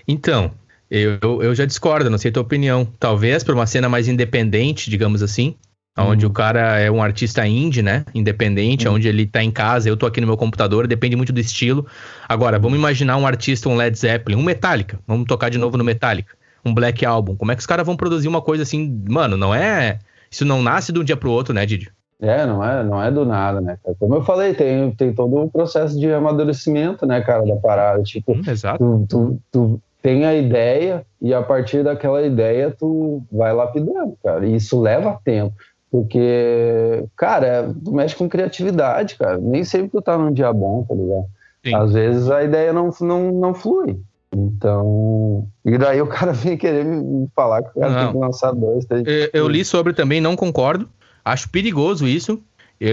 Então, 0.06 0.52
eu, 0.90 1.42
eu 1.42 1.54
já 1.54 1.64
discordo, 1.64 2.10
não 2.10 2.18
sei 2.18 2.30
a 2.30 2.34
tua 2.34 2.42
opinião. 2.42 2.86
Talvez 3.00 3.42
para 3.42 3.54
uma 3.54 3.66
cena 3.66 3.88
mais 3.88 4.08
independente, 4.08 4.90
digamos 4.90 5.22
assim, 5.22 5.54
onde 5.96 6.26
hum. 6.26 6.28
o 6.28 6.32
cara 6.32 6.78
é 6.78 6.90
um 6.90 7.02
artista 7.02 7.46
indie, 7.46 7.82
né? 7.82 8.04
Independente, 8.14 8.86
hum. 8.86 8.92
onde 8.92 9.08
ele 9.08 9.26
tá 9.26 9.42
em 9.42 9.50
casa, 9.50 9.88
eu 9.88 9.96
tô 9.96 10.04
aqui 10.04 10.20
no 10.20 10.26
meu 10.26 10.36
computador, 10.36 10.86
depende 10.86 11.16
muito 11.16 11.32
do 11.32 11.40
estilo. 11.40 11.86
Agora, 12.28 12.58
vamos 12.58 12.78
imaginar 12.78 13.16
um 13.16 13.26
artista, 13.26 13.70
um 13.70 13.76
Led 13.76 13.98
Zeppelin, 13.98 14.36
um 14.36 14.44
Metallica. 14.44 15.00
Vamos 15.06 15.26
tocar 15.26 15.48
de 15.48 15.56
novo 15.56 15.78
no 15.78 15.84
Metallica. 15.84 16.36
Um 16.62 16.74
Black 16.74 17.06
Album. 17.06 17.36
Como 17.36 17.50
é 17.52 17.54
que 17.54 17.60
os 17.60 17.66
caras 17.66 17.86
vão 17.86 17.96
produzir 17.96 18.28
uma 18.28 18.42
coisa 18.42 18.64
assim? 18.64 19.02
Mano, 19.08 19.36
não 19.36 19.54
é 19.54 19.98
isso 20.30 20.44
não 20.44 20.62
nasce 20.62 20.92
de 20.92 20.98
um 20.98 21.04
dia 21.04 21.16
pro 21.16 21.30
outro, 21.30 21.54
né, 21.54 21.64
Didi? 21.66 21.92
É, 22.20 22.44
não 22.44 22.64
é, 22.64 22.82
não 22.82 23.02
é 23.02 23.10
do 23.10 23.24
nada, 23.24 23.60
né? 23.60 23.78
Como 23.98 24.16
eu 24.16 24.24
falei, 24.24 24.52
tem, 24.52 24.90
tem 24.90 25.14
todo 25.14 25.36
o 25.36 25.44
um 25.44 25.48
processo 25.48 25.98
de 25.98 26.12
amadurecimento, 26.12 27.06
né, 27.06 27.20
cara, 27.20 27.46
da 27.46 27.56
parada. 27.56 28.02
Tipo, 28.02 28.32
hum, 28.32 28.42
exato. 28.46 28.78
Tu, 28.78 29.06
tu, 29.08 29.40
tu, 29.52 29.80
tem 30.02 30.26
a 30.26 30.34
ideia 30.34 31.06
e 31.20 31.32
a 31.32 31.42
partir 31.42 31.84
daquela 31.84 32.22
ideia 32.22 32.74
tu 32.76 33.22
vai 33.30 33.52
lapidando, 33.52 34.16
cara. 34.22 34.44
E 34.46 34.56
isso 34.56 34.80
leva 34.80 35.18
tempo. 35.24 35.54
Porque, 35.90 37.04
cara, 37.16 37.72
tu 37.84 37.92
mexe 37.92 38.14
com 38.16 38.28
criatividade, 38.28 39.16
cara. 39.16 39.38
Nem 39.38 39.64
sempre 39.64 39.90
tu 39.90 40.02
tá 40.02 40.18
num 40.18 40.32
dia 40.32 40.52
bom, 40.52 40.84
tá 40.84 40.94
ligado? 40.94 41.26
Sim. 41.64 41.74
Às 41.74 41.92
vezes 41.92 42.30
a 42.30 42.42
ideia 42.42 42.72
não, 42.72 42.90
não, 43.00 43.32
não 43.32 43.54
flui. 43.54 44.00
Então. 44.34 45.48
E 45.64 45.76
daí 45.78 46.00
o 46.00 46.06
cara 46.06 46.32
vem 46.34 46.56
querer 46.56 46.84
me 46.84 47.28
falar 47.34 47.62
que 47.62 47.70
o 47.70 47.80
cara 47.80 47.92
não. 47.92 48.04
tem 48.04 48.12
que 48.12 48.18
lançar 48.18 48.52
dois, 48.52 48.84
três. 48.84 49.04
Eu, 49.06 49.30
eu 49.32 49.48
li 49.48 49.64
sobre 49.64 49.92
também, 49.92 50.20
não 50.20 50.36
concordo. 50.36 50.88
Acho 51.24 51.48
perigoso 51.50 52.06
isso, 52.06 52.40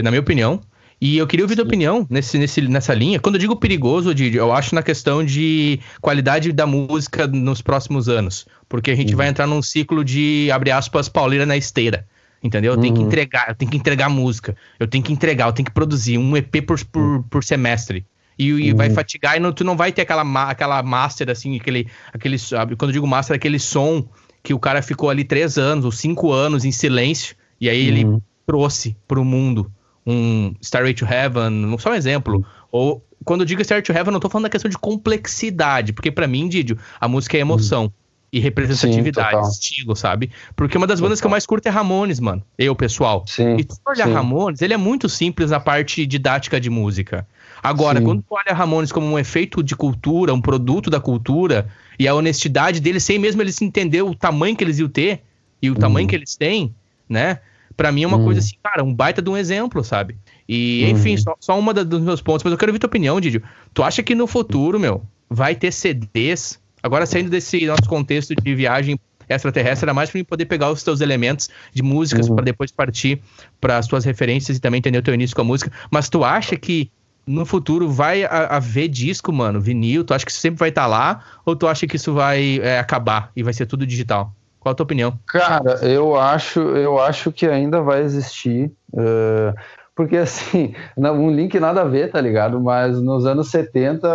na 0.04 0.12
minha 0.12 0.22
opinião. 0.22 0.60
E 1.00 1.18
eu 1.18 1.28
queria 1.28 1.44
ouvir 1.44 1.56
Sim. 1.56 1.62
tua 1.62 1.68
opinião 1.68 2.08
nesse, 2.10 2.38
nesse, 2.38 2.62
nessa 2.62 2.94
linha. 2.94 3.20
Quando 3.20 3.36
eu 3.36 3.40
digo 3.40 3.56
perigoso, 3.56 4.14
eu 4.34 4.54
acho 4.54 4.74
na 4.74 4.82
questão 4.82 5.24
de 5.24 5.80
qualidade 6.02 6.52
da 6.52 6.66
música 6.66 7.28
nos 7.28 7.62
próximos 7.62 8.08
anos. 8.08 8.46
Porque 8.68 8.92
a 8.92 8.96
gente 8.96 9.12
uhum. 9.12 9.18
vai 9.18 9.28
entrar 9.28 9.46
num 9.46 9.62
ciclo 9.62 10.04
de, 10.04 10.50
abre 10.52 10.72
aspas, 10.72 11.10
pauleira 11.10 11.46
na 11.46 11.58
esteira. 11.58 12.08
Entendeu? 12.42 12.74
Eu 12.74 12.80
tenho 12.80 12.94
que 12.94 13.00
uhum. 13.02 13.08
entregar, 13.08 13.50
eu 13.50 13.56
tenho 13.56 13.72
que 13.72 13.78
entregar 13.78 14.10
música. 14.10 14.56
Eu 14.80 14.88
tenho 14.88 15.04
que 15.04 15.12
entregar, 15.12 15.48
eu 15.48 15.54
tenho 15.54 15.66
que 15.66 15.74
produzir 15.74 16.18
um 16.18 16.36
EP 16.38 16.66
por, 16.66 16.84
por, 16.86 17.02
uhum. 17.02 17.24
por 17.24 17.44
semestre 17.44 18.06
e, 18.38 18.50
e 18.50 18.74
vai 18.74 18.90
uhum. 18.90 18.96
fatigar 18.96 19.38
e 19.38 19.40
não, 19.40 19.52
tu 19.52 19.64
não 19.64 19.78
vai 19.78 19.92
ter 19.92 20.02
aquela, 20.02 20.24
aquela 20.50 20.84
master, 20.84 21.30
assim, 21.30 21.58
aquele, 21.58 21.88
aquele. 22.14 22.38
Quando 22.78 22.90
eu 22.90 22.94
digo 22.94 23.08
master, 23.08 23.36
aquele 23.36 23.60
som 23.60 24.08
que 24.44 24.54
o 24.54 24.60
cara 24.60 24.82
ficou 24.82 25.10
ali 25.10 25.24
três 25.24 25.58
anos 25.58 25.86
ou 25.86 25.92
cinco 25.92 26.32
anos 26.32 26.66
em 26.66 26.72
silêncio, 26.72 27.36
e 27.60 27.70
aí 27.70 27.88
ele 27.88 28.06
uhum. 28.06 28.22
trouxe 28.46 28.96
pro 29.08 29.24
mundo 29.26 29.72
um 30.06 30.54
Starway 30.62 30.94
to 30.94 31.06
Heaven, 31.06 31.76
só 31.80 31.92
um 31.92 31.96
exemplo. 31.96 32.38
Uhum. 32.38 32.44
Ou 32.72 33.06
quando 33.24 33.42
eu 33.42 33.46
digo 33.46 33.62
Starway 33.62 33.82
to 33.82 33.92
Heaven, 33.92 34.08
eu 34.08 34.14
não 34.14 34.20
tô 34.20 34.30
falando 34.30 34.44
da 34.44 34.50
questão 34.50 34.70
de 34.70 34.78
complexidade, 34.78 35.94
porque 35.94 36.12
para 36.12 36.28
mim, 36.28 36.48
Didio, 36.48 36.78
a 37.00 37.08
música 37.08 37.38
é 37.38 37.40
emoção. 37.40 37.86
Uhum. 37.86 37.92
E 38.34 38.40
representatividade, 38.40 39.46
sim, 39.46 39.52
estilo, 39.52 39.96
sabe? 39.96 40.30
Porque 40.58 40.78
uma 40.78 40.86
das 40.86 41.00
bandas 41.00 41.22
que 41.22 41.28
eu 41.28 41.32
mais 41.32 41.46
curto 41.46 41.68
é 41.68 41.70
Ramones, 41.70 42.20
mano. 42.20 42.44
Eu, 42.58 42.76
pessoal. 42.76 43.24
Sim, 43.26 43.56
e 43.56 43.64
tu 43.64 43.76
olha 43.86 44.06
Ramones, 44.06 44.62
ele 44.62 44.74
é 44.74 44.78
muito 44.78 45.08
simples 45.08 45.52
na 45.52 45.60
parte 45.60 46.06
didática 46.06 46.60
de 46.60 46.70
música. 46.70 47.26
Agora, 47.66 48.00
Sim. 48.00 48.06
quando 48.06 48.22
tu 48.22 48.36
olha 48.36 48.54
Ramones 48.54 48.92
como 48.92 49.08
um 49.08 49.18
efeito 49.18 49.64
de 49.64 49.76
cultura, 49.76 50.34
um 50.34 50.42
produto 50.42 50.90
da 50.90 51.00
cultura, 51.00 51.68
e 51.98 52.08
a 52.08 52.14
honestidade 52.14 52.80
deles, 52.80 53.04
sem 53.04 53.18
mesmo 53.18 53.42
eles 53.42 53.62
entender 53.62 54.02
o 54.02 54.14
tamanho 54.14 54.56
que 54.56 54.64
eles 54.64 54.80
iam 54.80 54.90
ter 54.90 55.22
e 55.62 55.70
o 55.70 55.74
uhum. 55.74 55.80
tamanho 55.80 56.08
que 56.08 56.16
eles 56.16 56.36
têm, 56.36 56.74
né? 57.08 57.40
Pra 57.76 57.92
mim 57.92 58.04
é 58.04 58.08
uma 58.08 58.18
uhum. 58.18 58.26
coisa 58.26 58.40
assim, 58.40 58.56
cara, 58.64 58.84
um 58.84 58.94
baita 58.94 59.22
de 59.22 59.30
um 59.30 59.36
exemplo, 59.36 59.84
sabe? 59.84 60.16
E, 60.48 60.86
enfim, 60.90 61.18
só, 61.18 61.36
só 61.40 61.58
uma 61.60 61.74
dos 61.74 62.02
meus 62.02 62.22
pontos, 62.22 62.44
mas 62.44 62.52
eu 62.52 62.58
quero 62.58 62.72
ouvir 62.72 62.80
tua 62.80 62.88
opinião, 62.88 63.20
Didio. 63.20 63.42
Tu 63.74 63.84
acha 63.84 64.02
que 64.02 64.16
no 64.16 64.28
futuro, 64.28 64.80
meu, 64.80 65.02
vai 65.30 65.56
ter 65.56 65.72
CDs? 65.72 66.60
Agora, 66.82 67.06
saindo 67.06 67.30
desse 67.30 67.66
nosso 67.66 67.90
contexto 67.90 68.36
de 68.36 68.56
viagem 68.56 68.98
extraterrestre, 69.28 69.86
era 69.86 69.94
mais 69.94 70.10
para 70.10 70.24
poder 70.24 70.46
pegar 70.46 70.72
os 70.72 70.84
teus 70.84 71.02
elementos 71.02 71.50
de 71.74 71.82
músicas 71.82 72.30
uhum. 72.30 72.36
para 72.36 72.46
depois 72.46 72.72
partir 72.72 73.20
para 73.60 73.78
as 73.78 73.88
tuas 73.88 74.06
referências 74.06 74.58
e 74.58 74.62
também 74.62 74.78
entender 74.78 75.00
o 75.00 75.02
teu 75.02 75.14
início 75.14 75.36
com 75.36 75.42
a 75.42 75.46
música. 75.46 75.72
Mas 75.90 76.08
tu 76.10 76.24
acha 76.24 76.56
que 76.56 76.92
no 77.26 77.46
futuro 77.46 77.90
vai 77.90 78.24
haver 78.24 78.88
disco, 78.88 79.32
mano, 79.34 79.60
vinil? 79.60 80.04
Tu 80.04 80.14
acha 80.14 80.26
que 80.26 80.32
isso 80.32 80.40
sempre 80.40 80.60
vai 80.60 80.70
estar 80.70 80.84
tá 80.84 80.88
lá? 80.88 81.24
Ou 81.46 81.56
tu 81.56 81.68
acha 81.68 81.88
que 81.88 81.96
isso 81.96 82.14
vai 82.14 82.60
é, 82.62 82.80
acabar 82.80 83.32
e 83.36 83.42
vai 83.42 83.54
ser 83.54 83.66
tudo 83.66 83.86
digital? 83.86 84.32
Qual 84.60 84.72
a 84.72 84.76
tua 84.76 84.84
opinião? 84.84 85.18
Cara, 85.28 85.76
eu 85.86 86.16
acho, 86.16 86.60
eu 86.60 87.00
acho 87.00 87.32
que 87.32 87.46
ainda 87.46 87.82
vai 87.82 88.02
existir. 88.02 88.72
Uh, 88.92 89.54
porque 89.96 90.18
assim, 90.18 90.74
um 90.98 91.32
link 91.32 91.60
nada 91.60 91.82
a 91.82 91.86
ver, 91.86 92.12
tá 92.12 92.20
ligado? 92.20 92.60
Mas 92.60 93.00
nos 93.02 93.26
anos 93.26 93.50
70, 93.50 94.08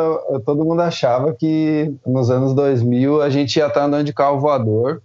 todo 0.45 0.65
mundo 0.65 0.83
achava 0.83 1.33
que 1.33 1.93
nos 2.07 2.31
anos 2.31 2.55
2000 2.55 3.23
a 3.23 3.31
gente 3.31 3.57
ia 3.57 3.67
estar 3.67 3.81
tá 3.81 3.87
andando 3.87 4.05
de 4.05 4.13
carro 4.13 4.41
voador 4.41 5.01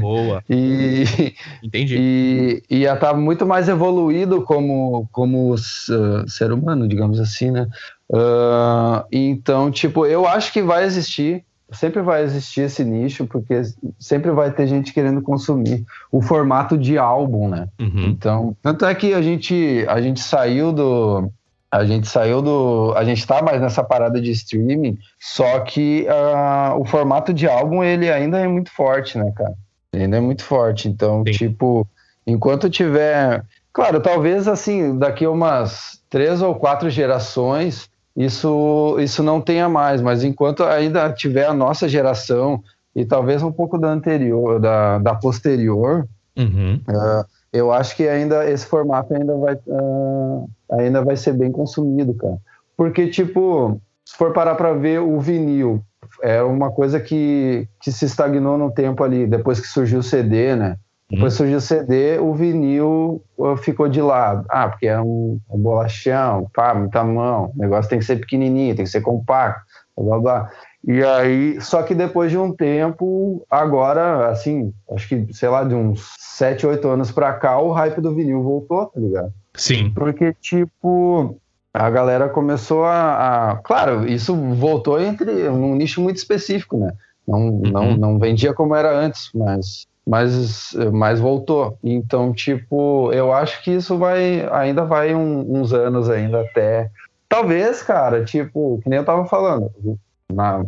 Boa. 0.00 0.42
e, 0.48 1.34
Entendi. 1.62 2.62
E 2.68 2.76
ia 2.78 2.94
estar 2.94 3.12
tá 3.12 3.14
muito 3.14 3.46
mais 3.46 3.68
evoluído 3.68 4.42
como, 4.42 5.08
como 5.10 5.54
uh, 5.54 6.28
ser 6.28 6.52
humano, 6.52 6.86
digamos 6.86 7.18
assim, 7.18 7.50
né? 7.50 7.66
Uh, 8.08 9.04
então, 9.10 9.70
tipo, 9.70 10.04
eu 10.04 10.26
acho 10.26 10.52
que 10.52 10.62
vai 10.62 10.84
existir, 10.84 11.44
sempre 11.70 12.02
vai 12.02 12.22
existir 12.22 12.62
esse 12.62 12.84
nicho, 12.84 13.26
porque 13.26 13.62
sempre 13.98 14.30
vai 14.30 14.50
ter 14.50 14.66
gente 14.66 14.92
querendo 14.92 15.22
consumir 15.22 15.84
o 16.10 16.20
formato 16.20 16.76
de 16.76 16.98
álbum, 16.98 17.48
né? 17.48 17.68
Uhum. 17.80 18.08
Então, 18.08 18.56
tanto 18.62 18.84
é 18.84 18.94
que 18.94 19.14
a 19.14 19.22
gente, 19.22 19.84
a 19.88 20.00
gente 20.00 20.20
saiu 20.20 20.72
do. 20.72 21.30
A 21.70 21.84
gente 21.84 22.08
saiu 22.08 22.42
do. 22.42 22.92
A 22.96 23.04
gente 23.04 23.24
tá 23.24 23.40
mais 23.40 23.60
nessa 23.60 23.84
parada 23.84 24.20
de 24.20 24.32
streaming, 24.32 24.98
só 25.20 25.60
que 25.60 26.04
uh, 26.08 26.80
o 26.80 26.84
formato 26.84 27.32
de 27.32 27.46
álbum 27.46 27.84
ele 27.84 28.10
ainda 28.10 28.40
é 28.40 28.48
muito 28.48 28.72
forte, 28.72 29.16
né, 29.16 29.32
cara? 29.36 29.54
Ainda 29.94 30.16
é 30.16 30.20
muito 30.20 30.44
forte. 30.44 30.88
Então, 30.88 31.22
Sim. 31.26 31.32
tipo, 31.32 31.86
enquanto 32.26 32.70
tiver. 32.70 33.44
Claro, 33.72 34.00
talvez 34.00 34.48
assim, 34.48 34.98
daqui 34.98 35.24
a 35.24 35.30
umas 35.30 36.00
três 36.08 36.42
ou 36.42 36.54
quatro 36.54 36.90
gerações, 36.90 37.88
isso, 38.16 38.96
isso 38.98 39.22
não 39.22 39.40
tenha 39.40 39.68
mais, 39.68 40.00
mas 40.00 40.24
enquanto 40.24 40.64
ainda 40.64 41.12
tiver 41.12 41.46
a 41.46 41.54
nossa 41.54 41.88
geração 41.88 42.62
e 42.94 43.04
talvez 43.04 43.42
um 43.42 43.52
pouco 43.52 43.78
da 43.78 43.88
anterior, 43.88 44.58
da, 44.58 44.98
da 44.98 45.14
posterior, 45.14 46.06
uhum. 46.36 46.80
uh, 46.88 47.24
eu 47.52 47.72
acho 47.72 47.96
que 47.96 48.08
ainda 48.08 48.50
esse 48.50 48.66
formato 48.66 49.14
ainda 49.14 49.36
vai, 49.36 49.54
uh, 49.66 50.50
ainda 50.72 51.04
vai 51.04 51.16
ser 51.16 51.32
bem 51.32 51.52
consumido, 51.52 52.12
cara. 52.14 52.38
porque, 52.76 53.06
tipo, 53.08 53.80
se 54.04 54.16
for 54.16 54.32
parar 54.32 54.56
para 54.56 54.72
ver 54.72 55.00
o 55.00 55.20
vinil, 55.20 55.80
é 56.22 56.42
uma 56.42 56.70
coisa 56.70 57.00
que, 57.00 57.68
que 57.80 57.90
se 57.90 58.04
estagnou 58.04 58.56
no 58.56 58.70
tempo 58.70 59.02
ali, 59.02 59.26
depois 59.26 59.60
que 59.60 59.66
surgiu 59.66 60.00
o 60.00 60.02
CD, 60.02 60.56
né? 60.56 60.76
Depois 61.10 61.34
surgiu 61.34 61.58
o 61.58 61.60
CD, 61.60 62.18
o 62.20 62.32
vinil 62.32 63.20
uh, 63.36 63.56
ficou 63.56 63.88
de 63.88 64.00
lado. 64.00 64.46
Ah, 64.48 64.68
porque 64.68 64.86
é 64.86 65.00
um, 65.00 65.40
um 65.50 65.58
bolachão, 65.58 66.48
pá, 66.54 66.72
muita 66.72 67.02
mão, 67.02 67.52
o 67.52 67.58
negócio 67.58 67.90
tem 67.90 67.98
que 67.98 68.04
ser 68.04 68.20
pequenininho, 68.20 68.76
tem 68.76 68.84
que 68.84 68.90
ser 68.90 69.00
compacto, 69.00 69.60
blá 69.98 70.18
blá. 70.20 70.50
E 70.86 71.02
aí, 71.02 71.60
só 71.60 71.82
que 71.82 71.94
depois 71.94 72.30
de 72.30 72.38
um 72.38 72.54
tempo, 72.54 73.44
agora, 73.50 74.30
assim, 74.30 74.72
acho 74.92 75.08
que, 75.08 75.26
sei 75.34 75.48
lá, 75.48 75.64
de 75.64 75.74
uns 75.74 76.14
7, 76.16 76.66
8 76.66 76.88
anos 76.88 77.10
pra 77.10 77.34
cá, 77.34 77.58
o 77.58 77.72
hype 77.72 78.00
do 78.00 78.14
vinil 78.14 78.42
voltou, 78.42 78.86
tá 78.86 78.98
ligado? 78.98 79.32
Sim. 79.54 79.92
Porque, 79.94 80.32
tipo, 80.40 81.36
a 81.72 81.88
galera 81.88 82.28
começou 82.28 82.84
a, 82.84 83.50
a, 83.50 83.56
Claro, 83.56 84.08
isso 84.08 84.34
voltou 84.34 85.00
entre 85.00 85.48
um 85.48 85.74
nicho 85.74 86.00
muito 86.00 86.16
específico, 86.16 86.76
né? 86.76 86.92
Não, 87.26 87.38
uhum. 87.38 87.62
não, 87.62 87.96
não 87.96 88.18
vendia 88.18 88.52
como 88.52 88.74
era 88.74 88.92
antes, 88.92 89.30
mas, 89.34 89.86
mas, 90.06 90.72
mas 90.92 91.20
voltou. 91.20 91.78
Então, 91.82 92.32
tipo, 92.32 93.12
eu 93.12 93.32
acho 93.32 93.62
que 93.62 93.70
isso 93.70 93.96
vai. 93.96 94.48
Ainda 94.50 94.84
vai 94.84 95.14
um, 95.14 95.60
uns 95.60 95.72
anos 95.72 96.10
ainda 96.10 96.40
até. 96.40 96.90
Talvez, 97.28 97.82
cara, 97.82 98.24
tipo, 98.24 98.80
que 98.82 98.88
nem 98.88 98.98
eu 98.98 99.04
tava 99.04 99.24
falando, 99.26 99.70
na, 100.32 100.64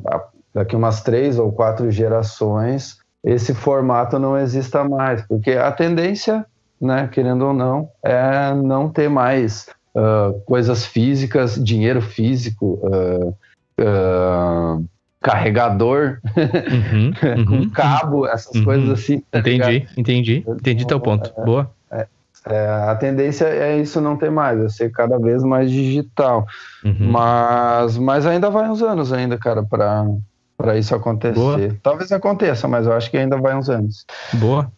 daqui 0.54 0.76
umas 0.76 1.02
três 1.02 1.38
ou 1.38 1.50
quatro 1.50 1.90
gerações, 1.90 2.98
esse 3.24 3.52
formato 3.54 4.18
não 4.18 4.38
exista 4.38 4.84
mais, 4.84 5.22
porque 5.22 5.52
a 5.52 5.72
tendência, 5.72 6.46
né, 6.80 7.08
querendo 7.10 7.46
ou 7.46 7.52
não, 7.52 7.88
é 8.04 8.54
não 8.54 8.88
ter 8.88 9.08
mais 9.08 9.68
uh, 9.94 10.40
coisas 10.42 10.84
físicas, 10.84 11.62
dinheiro 11.62 12.00
físico, 12.00 12.80
uh, 12.82 13.36
uh, 13.80 14.84
carregador, 15.20 16.18
uhum, 16.36 17.12
uhum, 17.62 17.70
cabo, 17.70 18.26
essas 18.26 18.54
uhum. 18.56 18.64
coisas 18.64 18.90
assim. 18.90 19.22
Tá 19.30 19.38
entendi, 19.38 19.70
ligado? 19.70 19.98
entendi, 19.98 20.44
entendi 20.46 20.86
teu 20.86 21.00
ponto. 21.00 21.32
É, 21.36 21.44
Boa. 21.44 21.70
É, 21.90 22.06
é, 22.46 22.66
a 22.88 22.94
tendência 22.96 23.46
é 23.46 23.78
isso 23.78 24.00
não 24.00 24.16
ter 24.16 24.30
mais, 24.30 24.60
é 24.60 24.68
ser 24.68 24.90
cada 24.90 25.18
vez 25.18 25.42
mais 25.42 25.70
digital. 25.70 26.46
Uhum. 26.84 27.10
Mas, 27.10 27.96
mas 27.96 28.26
ainda 28.26 28.50
vai 28.50 28.68
uns 28.68 28.82
anos 28.82 29.12
ainda, 29.12 29.38
cara, 29.38 29.62
para 29.62 30.06
para 30.56 30.78
isso 30.78 30.94
acontecer. 30.94 31.34
Boa. 31.34 31.76
Talvez 31.82 32.12
aconteça, 32.12 32.68
mas 32.68 32.86
eu 32.86 32.92
acho 32.92 33.10
que 33.10 33.16
ainda 33.16 33.36
vai 33.36 33.56
uns 33.56 33.68
anos. 33.68 34.06
Boa. 34.34 34.70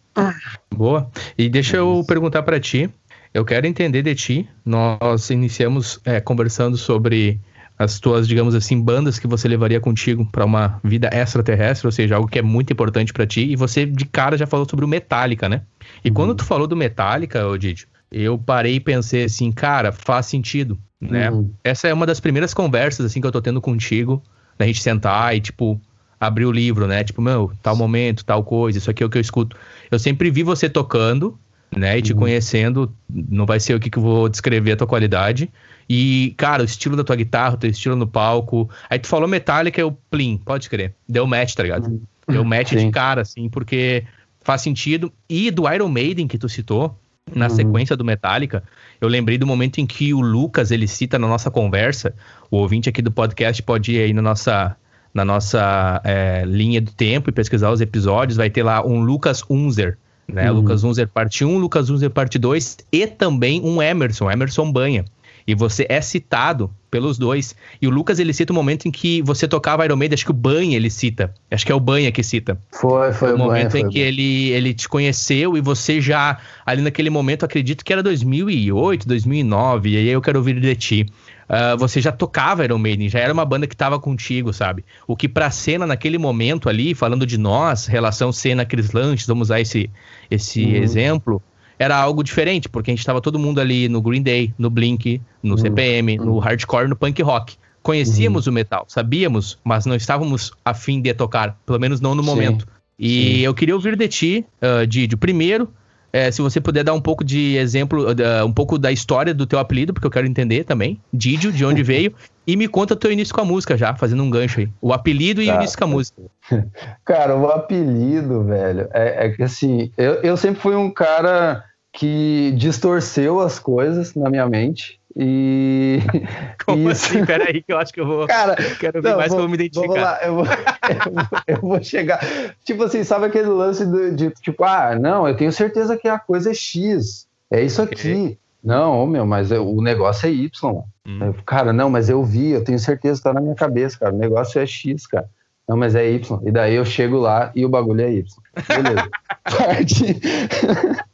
Boa. 0.74 1.10
E 1.36 1.48
deixa 1.48 1.76
eu 1.76 2.04
perguntar 2.06 2.42
para 2.42 2.58
ti, 2.58 2.90
eu 3.34 3.44
quero 3.44 3.66
entender 3.66 4.02
de 4.02 4.14
ti. 4.14 4.48
Nós 4.64 5.28
iniciamos 5.28 6.00
é, 6.04 6.20
conversando 6.20 6.76
sobre 6.76 7.40
as 7.76 7.98
tuas, 7.98 8.28
digamos 8.28 8.54
assim, 8.54 8.80
bandas 8.80 9.18
que 9.18 9.26
você 9.26 9.48
levaria 9.48 9.80
contigo 9.80 10.24
para 10.30 10.44
uma 10.44 10.80
vida 10.84 11.10
extraterrestre, 11.12 11.88
ou 11.88 11.92
seja, 11.92 12.14
algo 12.14 12.28
que 12.28 12.38
é 12.38 12.42
muito 12.42 12.72
importante 12.72 13.12
para 13.12 13.26
ti. 13.26 13.44
E 13.44 13.56
você 13.56 13.84
de 13.84 14.04
cara 14.04 14.38
já 14.38 14.46
falou 14.46 14.66
sobre 14.70 14.84
o 14.84 14.88
Metallica, 14.88 15.48
né? 15.48 15.62
E 16.04 16.08
uhum. 16.08 16.14
quando 16.14 16.34
tu 16.36 16.44
falou 16.44 16.68
do 16.68 16.76
Metallica, 16.76 17.44
ô 17.48 17.58
Didi, 17.58 17.88
eu 18.12 18.38
parei 18.38 18.76
e 18.76 18.80
pensei 18.80 19.24
assim, 19.24 19.50
cara, 19.50 19.90
faz 19.90 20.26
sentido, 20.26 20.78
né? 21.00 21.28
Uhum. 21.28 21.50
Essa 21.64 21.88
é 21.88 21.92
uma 21.92 22.06
das 22.06 22.20
primeiras 22.20 22.54
conversas 22.54 23.04
assim 23.04 23.20
que 23.20 23.26
eu 23.26 23.32
tô 23.32 23.42
tendo 23.42 23.60
contigo, 23.60 24.22
da 24.56 24.64
gente 24.64 24.80
sentar 24.80 25.36
e 25.36 25.40
tipo 25.40 25.80
abrir 26.20 26.46
o 26.46 26.52
livro, 26.52 26.86
né? 26.86 27.02
Tipo, 27.02 27.20
meu, 27.20 27.50
tal 27.60 27.76
momento, 27.76 28.24
tal 28.24 28.44
coisa, 28.44 28.78
isso 28.78 28.88
aqui 28.88 29.02
é 29.02 29.06
o 29.06 29.10
que 29.10 29.18
eu 29.18 29.22
escuto. 29.22 29.56
Eu 29.90 29.98
sempre 29.98 30.30
vi 30.30 30.44
você 30.44 30.68
tocando 30.68 31.36
né? 31.76 31.98
E 31.98 32.02
te 32.02 32.12
uhum. 32.12 32.20
conhecendo, 32.20 32.94
não 33.08 33.46
vai 33.46 33.60
ser 33.60 33.74
o 33.74 33.80
que, 33.80 33.90
que 33.90 33.98
eu 33.98 34.02
vou 34.02 34.28
descrever 34.28 34.72
a 34.72 34.76
tua 34.76 34.86
qualidade. 34.86 35.50
E, 35.88 36.34
cara, 36.36 36.62
o 36.62 36.64
estilo 36.64 36.96
da 36.96 37.04
tua 37.04 37.16
guitarra, 37.16 37.54
o 37.54 37.58
teu 37.58 37.70
estilo 37.70 37.96
no 37.96 38.06
palco. 38.06 38.70
Aí 38.88 38.98
tu 38.98 39.06
falou 39.06 39.28
Metallica, 39.28 39.80
eu, 39.80 39.96
plim, 40.10 40.38
pode 40.38 40.70
crer. 40.70 40.94
Deu 41.08 41.26
match, 41.26 41.54
tá 41.54 41.62
ligado? 41.62 41.86
Uhum. 41.86 42.00
Deu 42.28 42.44
match 42.44 42.70
Sim. 42.70 42.86
de 42.86 42.90
cara, 42.90 43.22
assim, 43.22 43.48
porque 43.48 44.04
faz 44.40 44.62
sentido. 44.62 45.12
E 45.28 45.50
do 45.50 45.70
Iron 45.70 45.88
Maiden 45.88 46.26
que 46.26 46.38
tu 46.38 46.48
citou, 46.48 46.98
na 47.32 47.48
uhum. 47.48 47.54
sequência 47.54 47.96
do 47.96 48.04
Metallica, 48.04 48.62
eu 49.00 49.08
lembrei 49.08 49.38
do 49.38 49.46
momento 49.46 49.78
em 49.78 49.86
que 49.86 50.12
o 50.12 50.20
Lucas, 50.20 50.70
ele 50.70 50.86
cita 50.86 51.18
na 51.18 51.26
nossa 51.26 51.50
conversa, 51.50 52.14
o 52.50 52.58
ouvinte 52.58 52.88
aqui 52.88 53.00
do 53.00 53.10
podcast 53.10 53.62
pode 53.62 53.92
ir 53.92 54.00
aí 54.00 54.12
na 54.12 54.22
nossa, 54.22 54.76
na 55.12 55.24
nossa 55.24 56.00
é, 56.04 56.44
linha 56.46 56.80
do 56.80 56.92
tempo 56.92 57.30
e 57.30 57.32
pesquisar 57.32 57.70
os 57.70 57.80
episódios, 57.80 58.36
vai 58.36 58.50
ter 58.50 58.62
lá 58.62 58.84
um 58.84 59.00
Lucas 59.00 59.42
Unzer, 59.48 59.98
né? 60.26 60.50
Uhum. 60.50 60.58
Lucas 60.58 60.84
Unzer 60.84 61.08
parte 61.08 61.44
1, 61.44 61.58
Lucas 61.58 61.90
Unzer 61.90 62.10
parte 62.10 62.38
2 62.38 62.78
e 62.92 63.06
também 63.06 63.60
um 63.62 63.82
Emerson, 63.82 64.30
Emerson 64.30 64.70
Banha. 64.70 65.04
E 65.46 65.54
você 65.54 65.84
é 65.90 66.00
citado 66.00 66.70
pelos 66.90 67.18
dois. 67.18 67.54
E 67.80 67.86
o 67.86 67.90
Lucas, 67.90 68.18
ele 68.18 68.32
cita 68.32 68.52
o 68.52 68.56
momento 68.56 68.86
em 68.88 68.90
que 68.90 69.20
você 69.20 69.46
tocava 69.46 69.84
Iron 69.84 69.96
Maiden, 69.96 70.14
acho 70.14 70.24
que 70.24 70.30
o 70.30 70.34
Banha 70.34 70.74
ele 70.74 70.88
cita. 70.88 71.34
Acho 71.50 71.66
que 71.66 71.72
é 71.72 71.74
o 71.74 71.80
Banha 71.80 72.10
que 72.10 72.22
cita. 72.22 72.58
Foi, 72.72 73.12
foi 73.12 73.32
o, 73.32 73.34
o 73.34 73.38
momento 73.38 73.76
em 73.76 73.86
que 73.88 73.98
ele, 73.98 74.50
ele 74.50 74.72
te 74.72 74.88
conheceu 74.88 75.54
e 75.54 75.60
você 75.60 76.00
já, 76.00 76.38
ali 76.64 76.80
naquele 76.80 77.10
momento, 77.10 77.44
acredito 77.44 77.84
que 77.84 77.92
era 77.92 78.02
2008, 78.02 79.06
2009, 79.06 79.90
e 79.90 79.96
aí 79.98 80.08
eu 80.08 80.22
quero 80.22 80.38
ouvir 80.38 80.58
de 80.58 80.74
ti 80.76 81.06
uh, 81.48 81.76
você 81.78 82.00
já 82.00 82.12
tocava 82.12 82.64
Iron 82.64 82.78
Maiden, 82.78 83.08
já 83.08 83.18
era 83.18 83.32
uma 83.32 83.44
banda 83.44 83.66
que 83.66 83.74
estava 83.74 83.98
contigo, 83.98 84.52
sabe? 84.52 84.84
O 85.06 85.16
que 85.16 85.28
pra 85.28 85.50
cena 85.50 85.86
naquele 85.86 86.18
momento 86.18 86.68
ali, 86.68 86.94
falando 86.94 87.26
de 87.26 87.38
nós, 87.38 87.86
relação 87.86 88.32
cena 88.32 88.64
Chris 88.64 88.92
Lanches, 88.92 89.26
vamos 89.26 89.48
usar 89.48 89.60
esse, 89.60 89.90
esse 90.30 90.64
uhum. 90.64 90.74
exemplo, 90.76 91.42
era 91.78 91.96
algo 91.96 92.22
diferente, 92.22 92.68
porque 92.68 92.90
a 92.90 92.92
gente 92.92 93.00
estava 93.00 93.20
todo 93.20 93.38
mundo 93.38 93.60
ali 93.60 93.88
no 93.88 94.00
Green 94.00 94.22
Day, 94.22 94.52
no 94.58 94.70
Blink, 94.70 95.20
no 95.42 95.52
uhum. 95.52 95.58
CPM, 95.58 96.16
no 96.16 96.38
hardcore, 96.38 96.88
no 96.88 96.96
punk 96.96 97.22
rock. 97.22 97.56
Conhecíamos 97.82 98.46
uhum. 98.46 98.52
o 98.52 98.54
metal, 98.54 98.84
sabíamos, 98.88 99.58
mas 99.62 99.84
não 99.84 99.94
estávamos 99.94 100.52
afim 100.64 101.00
de 101.00 101.12
tocar, 101.12 101.58
pelo 101.66 101.78
menos 101.78 102.00
não 102.00 102.14
no 102.14 102.22
momento. 102.22 102.64
Sim. 102.64 102.74
E 102.98 103.08
Sim. 103.08 103.38
eu 103.40 103.54
queria 103.54 103.74
ouvir 103.74 103.96
de 103.96 104.08
ti, 104.08 104.46
uh, 104.62 104.86
Didio, 104.86 105.18
primeiro, 105.18 105.68
é, 106.14 106.30
se 106.30 106.40
você 106.40 106.60
puder 106.60 106.84
dar 106.84 106.94
um 106.94 107.00
pouco 107.00 107.24
de 107.24 107.56
exemplo, 107.56 108.06
uh, 108.06 108.46
um 108.46 108.52
pouco 108.52 108.78
da 108.78 108.92
história 108.92 109.34
do 109.34 109.46
teu 109.46 109.58
apelido, 109.58 109.92
porque 109.92 110.06
eu 110.06 110.10
quero 110.12 110.28
entender 110.28 110.62
também. 110.62 111.00
Didio, 111.12 111.50
de 111.50 111.64
onde 111.64 111.82
veio. 111.82 112.14
E 112.46 112.54
me 112.54 112.68
conta 112.68 112.94
o 112.94 112.96
teu 112.96 113.10
início 113.10 113.34
com 113.34 113.40
a 113.40 113.44
música 113.44 113.76
já, 113.76 113.96
fazendo 113.96 114.22
um 114.22 114.30
gancho 114.30 114.60
aí. 114.60 114.68
O 114.80 114.92
apelido 114.92 115.42
e 115.42 115.46
tá. 115.46 115.54
o 115.54 115.56
início 115.56 115.76
com 115.76 115.82
a 115.82 115.88
música. 115.88 116.22
Cara, 117.04 117.36
o 117.36 117.48
apelido, 117.48 118.44
velho, 118.44 118.88
é, 118.94 119.26
é 119.26 119.30
que 119.30 119.42
assim, 119.42 119.90
eu, 119.96 120.14
eu 120.22 120.36
sempre 120.36 120.60
fui 120.60 120.76
um 120.76 120.88
cara 120.88 121.64
que 121.92 122.54
distorceu 122.56 123.40
as 123.40 123.58
coisas 123.58 124.14
na 124.14 124.30
minha 124.30 124.48
mente. 124.48 125.00
E. 125.16 126.00
Como 126.66 126.90
isso... 126.90 127.06
assim? 127.06 127.24
Peraí, 127.24 127.62
que 127.62 127.72
eu 127.72 127.78
acho 127.78 127.92
que 127.92 128.00
eu 128.00 128.06
vou. 128.06 128.26
Cara, 128.26 128.56
quero 128.78 129.00
ver 129.00 129.10
não, 129.10 129.16
mais 129.16 129.30
vou, 129.30 129.38
como 129.38 129.50
me 129.50 129.54
identificar. 129.54 130.00
Lá, 130.00 130.18
eu 130.22 130.34
vou, 130.34 130.44
eu, 130.44 131.12
vou, 131.12 131.24
eu 131.46 131.60
vou, 131.60 131.82
chegar. 131.82 132.20
Tipo 132.64 132.84
assim, 132.84 133.04
sabe 133.04 133.26
aquele 133.26 133.48
lance 133.48 133.86
de, 133.86 134.10
de, 134.12 134.30
tipo, 134.30 134.64
ah, 134.64 134.96
não, 134.98 135.28
eu 135.28 135.36
tenho 135.36 135.52
certeza 135.52 135.96
que 135.96 136.08
a 136.08 136.18
coisa 136.18 136.50
é 136.50 136.54
X. 136.54 137.26
É 137.50 137.62
isso 137.62 137.82
okay. 137.82 137.96
aqui. 137.96 138.38
Não, 138.62 139.06
meu, 139.06 139.26
mas 139.26 139.50
o 139.50 139.80
negócio 139.82 140.26
é 140.26 140.32
Y. 140.32 140.82
Hum. 141.06 141.34
Cara, 141.44 141.72
não, 141.72 141.90
mas 141.90 142.08
eu 142.08 142.24
vi, 142.24 142.50
eu 142.50 142.64
tenho 142.64 142.78
certeza 142.78 143.18
que 143.18 143.24
tá 143.24 143.32
na 143.32 143.40
minha 143.40 143.54
cabeça, 143.54 143.98
cara. 143.98 144.14
O 144.14 144.18
negócio 144.18 144.58
é 144.60 144.66
X, 144.66 145.06
cara. 145.06 145.28
Não, 145.68 145.76
mas 145.76 145.94
é 145.94 146.10
Y. 146.10 146.40
E 146.44 146.50
daí 146.50 146.74
eu 146.74 146.84
chego 146.84 147.18
lá 147.18 147.52
e 147.54 147.64
o 147.64 147.68
bagulho 147.68 148.02
é 148.02 148.12
Y. 148.12 148.24
Beleza. 148.68 149.10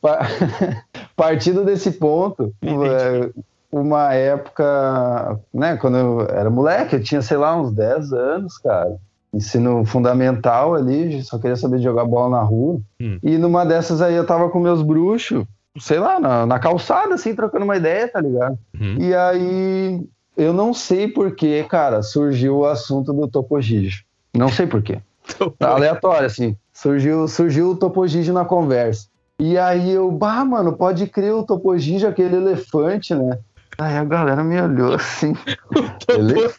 Parte... 0.00 0.80
Partindo 1.20 1.66
desse 1.66 1.90
ponto, 1.90 2.50
é, 2.62 3.30
uma 3.70 4.14
época, 4.14 5.38
né, 5.52 5.76
quando 5.76 5.98
eu 5.98 6.20
era 6.22 6.48
moleque, 6.48 6.96
eu 6.96 7.02
tinha, 7.02 7.20
sei 7.20 7.36
lá, 7.36 7.54
uns 7.54 7.70
10 7.72 8.12
anos, 8.14 8.56
cara. 8.56 8.96
Ensino 9.30 9.84
fundamental 9.84 10.74
ali, 10.74 11.22
só 11.22 11.38
queria 11.38 11.56
saber 11.56 11.78
jogar 11.78 12.06
bola 12.06 12.38
na 12.38 12.42
rua. 12.42 12.80
Hum. 12.98 13.18
E 13.22 13.36
numa 13.36 13.66
dessas 13.66 14.00
aí 14.00 14.14
eu 14.14 14.24
tava 14.24 14.48
com 14.48 14.60
meus 14.60 14.80
bruxos, 14.80 15.44
sei 15.78 15.98
lá, 15.98 16.18
na, 16.18 16.46
na 16.46 16.58
calçada, 16.58 17.12
assim, 17.12 17.34
trocando 17.34 17.66
uma 17.66 17.76
ideia, 17.76 18.08
tá 18.08 18.18
ligado? 18.18 18.58
Hum. 18.74 18.96
E 18.98 19.14
aí 19.14 20.02
eu 20.38 20.54
não 20.54 20.72
sei 20.72 21.06
porquê, 21.06 21.66
cara, 21.68 22.02
surgiu 22.02 22.60
o 22.60 22.66
assunto 22.66 23.12
do 23.12 23.28
Topo 23.28 23.60
Gigi. 23.60 24.06
Não 24.34 24.48
sei 24.48 24.66
porquê. 24.66 25.00
Aleatório, 25.60 26.24
assim. 26.24 26.56
Surgiu, 26.72 27.28
surgiu 27.28 27.72
o 27.72 27.76
Topo 27.76 28.08
Gigi 28.08 28.32
na 28.32 28.46
conversa. 28.46 29.09
E 29.40 29.56
aí 29.56 29.92
eu, 29.92 30.10
bah, 30.10 30.44
mano, 30.44 30.76
pode 30.76 31.06
crer 31.06 31.32
o 31.32 31.42
Topo 31.42 31.74
aquele 31.74 32.36
elefante, 32.36 33.14
né? 33.14 33.38
Aí 33.78 33.96
a 33.96 34.04
galera 34.04 34.44
me 34.44 34.60
olhou 34.60 34.94
assim. 34.94 35.32
Ele... 36.08 36.52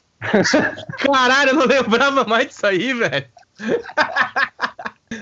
Caralho, 0.98 1.52
eu 1.52 1.56
não 1.56 1.68
lembrava 1.68 2.26
mais 2.26 2.48
disso 2.48 2.66
aí, 2.66 2.92
velho. 2.92 3.26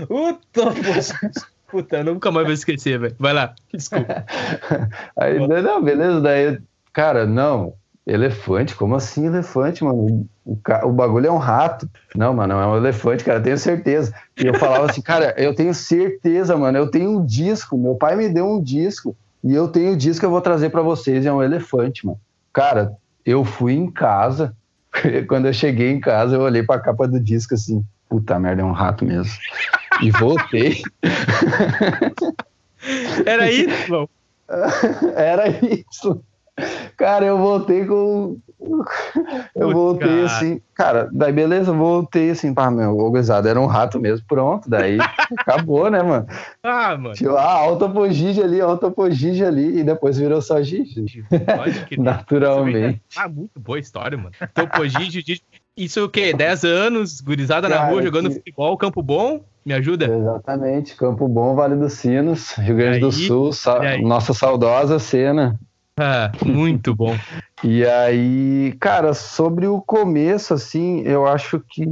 o 0.10 0.34
Topo 0.54 0.80
Puta, 1.68 1.98
eu 1.98 2.06
nunca 2.06 2.32
mais 2.32 2.46
vou 2.46 2.54
esquecer, 2.54 2.98
velho. 2.98 3.16
Vai 3.20 3.34
lá, 3.34 3.54
desculpa. 3.74 4.26
Aí, 5.16 5.38
não, 5.62 5.84
beleza, 5.84 6.20
daí, 6.20 6.60
cara, 6.92 7.28
não, 7.28 7.76
Elefante? 8.10 8.76
Como 8.76 8.96
assim 8.96 9.28
elefante, 9.28 9.84
mano? 9.84 10.28
O, 10.46 10.58
o, 10.84 10.92
bagulho 10.92 11.28
é 11.28 11.32
um 11.32 11.38
rato. 11.38 11.88
Não, 12.16 12.34
mano, 12.34 12.56
é 12.56 12.66
um 12.66 12.78
elefante, 12.78 13.24
cara, 13.24 13.40
tenho 13.40 13.58
certeza. 13.58 14.14
E 14.38 14.48
eu 14.48 14.54
falava 14.56 14.90
assim, 14.90 15.02
cara, 15.02 15.36
eu 15.38 15.54
tenho 15.54 15.74
certeza, 15.74 16.58
mano, 16.58 16.78
eu 16.78 16.90
tenho 16.90 17.12
um 17.12 17.26
disco. 17.26 17.78
Meu 17.78 17.96
pai 17.96 18.16
me 18.16 18.28
deu 18.28 18.48
um 18.48 18.62
disco 18.62 19.16
e 19.44 19.54
eu 19.54 19.68
tenho 19.68 19.94
o 19.94 19.98
disco 19.98 20.22
que 20.22 20.26
eu 20.26 20.32
vou 20.32 20.42
trazer 20.42 20.70
para 20.70 20.82
vocês. 20.82 21.26
É 21.26 21.32
um 21.32 21.44
elefante, 21.44 22.06
mano. 22.06 22.20
Cara, 22.52 22.94
eu 23.24 23.46
fui 23.46 23.74
em 23.74 23.92
casa. 23.92 24.56
Quando 25.28 25.46
eu 25.46 25.54
cheguei 25.54 25.92
em 25.92 26.00
casa, 26.00 26.36
eu 26.36 26.42
olhei 26.42 26.64
pra 26.64 26.80
capa 26.80 27.08
do 27.08 27.20
disco 27.20 27.54
assim, 27.54 27.84
puta 28.10 28.40
merda, 28.40 28.64
é 28.64 28.66
um 28.66 28.72
rato 28.72 29.06
mesmo. 29.06 29.34
E 30.02 30.10
voltei. 30.10 30.82
Era 33.26 33.52
isso, 33.52 34.10
Era 35.16 35.48
isso. 35.48 36.24
Cara, 36.98 37.26
eu 37.26 37.38
voltei 37.38 37.86
com. 37.86 38.38
Eu 39.56 39.72
voltei 39.72 40.24
assim. 40.24 40.62
Cara, 40.74 41.10
daí 41.12 41.32
beleza, 41.32 41.72
voltei 41.72 42.30
assim, 42.32 42.54
pá, 42.54 42.70
meu, 42.70 42.96
o 42.96 43.18
era 43.46 43.60
um 43.60 43.66
rato 43.66 44.00
mesmo, 44.00 44.26
pronto. 44.28 44.70
Daí 44.70 44.98
acabou, 45.38 45.90
né, 45.90 46.02
mano? 46.02 46.28
Ah, 46.64 46.98
mano. 46.98 47.16
Tipo, 47.16 47.36
ah, 47.36 47.54
autopogige 47.54 48.42
ali, 48.42 48.62
autopogige 48.62 49.44
ali, 49.44 49.80
e 49.80 49.84
depois 49.84 50.18
virou 50.18 50.42
só 50.42 50.62
gige. 50.62 51.24
Naturalmente. 51.98 53.02
Ah, 53.18 53.28
muito 53.28 53.60
boa 53.60 53.80
história, 53.80 54.18
mano. 54.18 54.32
Autopogige, 54.42 55.42
isso 55.80 56.04
o 56.04 56.10
quê? 56.10 56.34
10 56.34 56.66
anos, 56.66 57.22
gurizada 57.22 57.70
cara, 57.70 57.84
na 57.84 57.90
rua, 57.90 58.04
jogando 58.04 58.28
que... 58.28 58.36
futebol, 58.36 58.78
Campo 58.78 59.02
Bom? 59.02 59.42
Me 59.66 59.74
ajuda? 59.74 60.06
Exatamente, 60.14 60.96
Campo 60.96 61.28
Bom, 61.28 61.56
Vale 61.56 61.76
dos 61.76 61.94
Sinos, 61.94 62.54
Rio 62.54 62.76
Grande 62.76 62.96
aí, 62.96 63.02
do 63.02 63.12
Sul, 63.12 63.54
sa 63.54 63.98
nossa 64.00 64.34
saudosa 64.34 65.00
cena. 65.00 65.60
Ah, 66.00 66.32
muito 66.46 66.96
bom. 66.96 67.14
e 67.62 67.86
aí, 67.86 68.74
cara, 68.80 69.14
sobre 69.14 69.68
o 69.68 69.82
começo, 69.82 70.54
assim, 70.54 71.02
eu 71.02 71.28
acho 71.28 71.60
que 71.60 71.86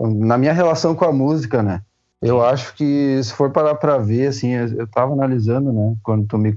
na 0.00 0.38
minha 0.38 0.54
relação 0.54 0.94
com 0.94 1.04
a 1.04 1.12
música, 1.12 1.62
né? 1.62 1.82
Eu 2.22 2.42
acho 2.42 2.74
que 2.74 3.20
se 3.22 3.32
for 3.34 3.50
parar 3.50 3.74
para 3.74 3.98
ver, 3.98 4.28
assim, 4.28 4.52
eu 4.52 4.86
tava 4.86 5.12
analisando, 5.12 5.70
né? 5.70 5.94
Quando 6.02 6.26
tu 6.26 6.38
me, 6.38 6.52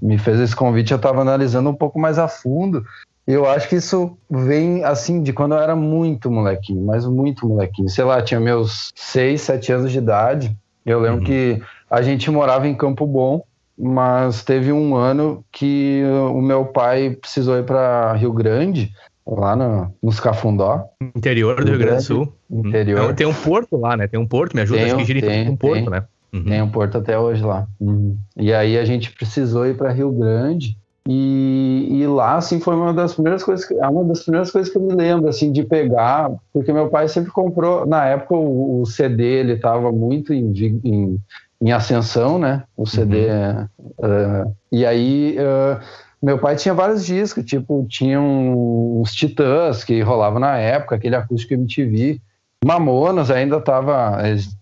me 0.00 0.18
fez 0.18 0.38
esse 0.38 0.54
convite, 0.54 0.92
eu 0.92 1.00
tava 1.00 1.20
analisando 1.20 1.68
um 1.68 1.74
pouco 1.74 1.98
mais 1.98 2.16
a 2.16 2.28
fundo. 2.28 2.84
Eu 3.26 3.46
acho 3.46 3.68
que 3.68 3.76
isso 3.76 4.16
vem, 4.30 4.84
assim, 4.84 5.20
de 5.20 5.32
quando 5.32 5.54
eu 5.54 5.60
era 5.60 5.74
muito 5.74 6.30
molequinho, 6.30 6.86
mas 6.86 7.04
muito 7.04 7.46
molequinho. 7.46 7.88
Sei 7.88 8.04
lá, 8.04 8.22
tinha 8.22 8.38
meus 8.38 8.90
seis, 8.94 9.42
sete 9.42 9.72
anos 9.72 9.90
de 9.90 9.98
idade. 9.98 10.56
Eu 10.86 11.00
lembro 11.00 11.18
uhum. 11.18 11.26
que 11.26 11.60
a 11.90 12.00
gente 12.00 12.30
morava 12.30 12.68
em 12.68 12.74
Campo 12.74 13.04
Bom 13.04 13.42
mas 13.78 14.42
teve 14.42 14.72
um 14.72 14.96
ano 14.96 15.44
que 15.52 16.02
o 16.32 16.40
meu 16.40 16.64
pai 16.64 17.10
precisou 17.10 17.56
ir 17.58 17.64
para 17.64 18.12
Rio 18.14 18.32
Grande, 18.32 18.90
lá 19.26 19.54
no, 19.54 19.94
nos 20.02 20.18
Cafundó. 20.18 20.84
Interior 21.14 21.56
do 21.56 21.62
Rio, 21.62 21.70
Rio 21.72 21.78
Grande 21.78 22.02
do 22.02 22.06
Sul. 22.06 22.32
Interior. 22.50 23.04
Então, 23.04 23.14
tem 23.14 23.26
um 23.26 23.34
porto 23.34 23.76
lá, 23.76 23.96
né? 23.96 24.06
Tem 24.08 24.18
um 24.18 24.26
porto, 24.26 24.54
me 24.54 24.62
ajuda, 24.62 24.80
tem, 24.80 25.04
gira 25.04 25.20
tem, 25.20 25.48
um 25.48 25.56
porto, 25.56 25.74
tem, 25.74 25.90
né? 25.90 26.04
Uhum. 26.32 26.44
Tem 26.44 26.62
um 26.62 26.70
porto 26.70 26.98
até 26.98 27.18
hoje 27.18 27.42
lá. 27.42 27.66
Uhum. 27.80 28.16
E 28.36 28.52
aí 28.52 28.76
a 28.78 28.84
gente 28.84 29.12
precisou 29.12 29.66
ir 29.66 29.76
para 29.76 29.92
Rio 29.92 30.10
Grande. 30.10 30.76
E, 31.10 31.88
e, 31.90 32.06
lá, 32.06 32.36
assim, 32.36 32.60
foi 32.60 32.74
uma 32.74 32.92
das 32.92 33.14
primeiras 33.14 33.42
coisas, 33.42 33.64
que, 33.66 33.72
é 33.72 33.88
uma 33.88 34.04
das 34.04 34.24
primeiras 34.24 34.50
coisas 34.50 34.70
que 34.70 34.76
eu 34.76 34.82
me 34.82 34.94
lembro, 34.94 35.26
assim, 35.26 35.50
de 35.50 35.62
pegar, 35.62 36.30
porque 36.52 36.70
meu 36.70 36.88
pai 36.90 37.08
sempre 37.08 37.30
comprou, 37.30 37.86
na 37.86 38.04
época 38.04 38.34
o, 38.34 38.82
o 38.82 38.84
CD, 38.86 39.24
ele 39.24 39.54
estava 39.54 39.90
muito 39.90 40.34
em, 40.34 40.52
em 40.84 41.18
em 41.60 41.72
ascensão, 41.72 42.38
né? 42.38 42.64
O 42.76 42.86
CD. 42.86 43.26
Uhum. 43.26 43.68
Uh, 43.98 44.56
e 44.70 44.86
aí, 44.86 45.36
uh, 45.38 45.80
meu 46.22 46.38
pai 46.38 46.56
tinha 46.56 46.74
vários 46.74 47.04
discos, 47.04 47.44
tipo, 47.44 47.84
tinha 47.88 48.20
uns 48.20 49.12
Titãs 49.14 49.84
que 49.84 50.00
rolava 50.00 50.38
na 50.38 50.56
época, 50.56 50.96
aquele 50.96 51.16
acústico 51.16 51.54
MTV. 51.54 52.20
Mamonas 52.64 53.30
ainda 53.30 53.58
estava, 53.58 54.18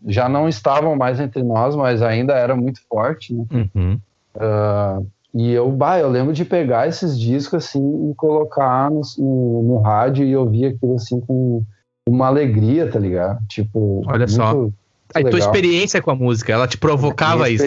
já 0.06 0.28
não 0.28 0.48
estavam 0.48 0.94
mais 0.96 1.18
entre 1.18 1.42
nós, 1.42 1.74
mas 1.74 2.02
ainda 2.02 2.34
era 2.34 2.54
muito 2.54 2.80
forte, 2.88 3.34
né? 3.34 3.44
Uhum. 3.50 4.00
Uh, 4.34 5.06
e 5.34 5.52
eu, 5.52 5.70
bah, 5.70 5.98
eu 5.98 6.08
lembro 6.08 6.32
de 6.32 6.44
pegar 6.44 6.88
esses 6.88 7.18
discos 7.18 7.64
assim 7.64 8.10
e 8.10 8.14
colocar 8.14 8.90
no, 8.90 9.00
no, 9.18 9.62
no 9.62 9.78
rádio 9.78 10.24
e 10.24 10.36
ouvir 10.36 10.66
aquilo 10.66 10.94
assim 10.94 11.20
com 11.20 11.62
uma 12.08 12.26
alegria, 12.26 12.90
tá 12.90 12.98
ligado? 12.98 13.44
Tipo, 13.46 14.02
olha 14.06 14.20
muito, 14.20 14.32
só 14.32 14.68
a 15.16 15.30
tua 15.30 15.38
experiência 15.38 16.02
com 16.02 16.10
a 16.10 16.14
música, 16.14 16.52
ela 16.52 16.66
te 16.66 16.78
provocava 16.78 17.48
isso. 17.48 17.64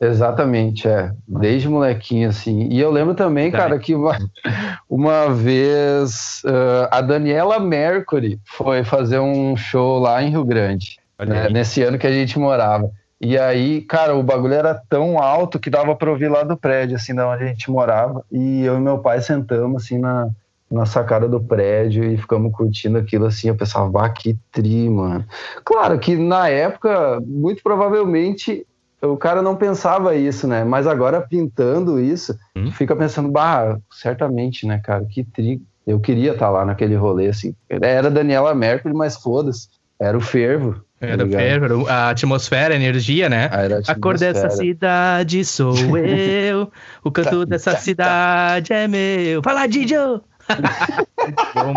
Exatamente, 0.00 0.86
é. 0.86 1.10
Desde 1.26 1.68
molequinho, 1.68 2.28
assim. 2.28 2.68
E 2.70 2.78
eu 2.78 2.90
lembro 2.90 3.14
também, 3.14 3.50
tá. 3.50 3.58
cara, 3.58 3.78
que 3.78 3.94
uma, 3.94 4.18
uma 4.88 5.30
vez 5.30 6.42
uh, 6.44 6.88
a 6.90 7.00
Daniela 7.00 7.58
Mercury 7.58 8.38
foi 8.44 8.84
fazer 8.84 9.18
um 9.18 9.56
show 9.56 9.98
lá 9.98 10.22
em 10.22 10.30
Rio 10.30 10.44
Grande, 10.44 10.98
né, 11.18 11.48
nesse 11.48 11.82
ano 11.82 11.98
que 11.98 12.06
a 12.06 12.12
gente 12.12 12.38
morava. 12.38 12.90
E 13.18 13.38
aí, 13.38 13.80
cara, 13.80 14.14
o 14.14 14.22
bagulho 14.22 14.52
era 14.52 14.74
tão 14.74 15.18
alto 15.18 15.58
que 15.58 15.70
dava 15.70 15.96
pra 15.96 16.10
ouvir 16.10 16.28
lá 16.28 16.42
do 16.42 16.56
prédio, 16.56 16.96
assim, 16.96 17.14
da 17.14 17.26
onde 17.26 17.44
a 17.44 17.46
gente 17.46 17.70
morava. 17.70 18.22
E 18.30 18.62
eu 18.62 18.76
e 18.76 18.80
meu 18.80 18.98
pai 18.98 19.22
sentamos, 19.22 19.84
assim, 19.84 19.98
na, 19.98 20.28
na 20.70 20.84
sacada 20.84 21.28
do 21.28 21.40
prédio 21.40 22.04
e 22.04 22.16
ficamos 22.16 22.52
curtindo 22.52 22.98
aquilo 22.98 23.26
assim. 23.26 23.48
Eu 23.48 23.56
pensava, 23.56 23.88
bah, 23.88 24.08
que 24.08 24.36
tri, 24.50 24.88
mano. 24.88 25.24
Claro 25.64 25.98
que 25.98 26.16
na 26.16 26.48
época, 26.48 27.20
muito 27.24 27.62
provavelmente, 27.62 28.66
o 29.00 29.16
cara 29.16 29.42
não 29.42 29.56
pensava 29.56 30.14
isso, 30.14 30.46
né? 30.48 30.64
Mas 30.64 30.86
agora 30.86 31.20
pintando 31.20 32.00
isso, 32.00 32.36
hum? 32.56 32.70
fica 32.72 32.96
pensando, 32.96 33.30
bah, 33.30 33.78
certamente, 33.90 34.66
né, 34.66 34.80
cara, 34.82 35.04
que 35.04 35.24
tri. 35.24 35.62
Eu 35.86 36.00
queria 36.00 36.32
estar 36.32 36.46
tá 36.46 36.50
lá 36.50 36.64
naquele 36.64 36.96
rolê, 36.96 37.28
assim. 37.28 37.54
Era 37.68 38.10
Daniela 38.10 38.52
Mercury, 38.54 38.92
mas 38.92 39.16
foda-se. 39.16 39.68
Era 40.00 40.18
o 40.18 40.20
fervo. 40.20 40.74
Tá 40.98 41.06
era 41.06 41.24
o 41.24 41.30
fervo, 41.30 41.88
a 41.88 42.10
atmosfera, 42.10 42.74
a 42.74 42.76
energia, 42.76 43.28
né? 43.28 43.50
Ah, 43.52 43.92
a, 43.92 43.94
cor 43.94 44.18
dessa 44.18 44.48
cidade 44.50 45.44
sou 45.44 45.74
eu, 45.98 46.72
o 47.04 47.10
canto 47.10 47.40
tá, 47.40 47.44
dessa 47.44 47.72
tá. 47.72 47.76
cidade 47.76 48.72
é 48.72 48.88
meu. 48.88 49.42
Fala, 49.42 49.66
Didio! 49.66 50.22
Bom, 51.54 51.74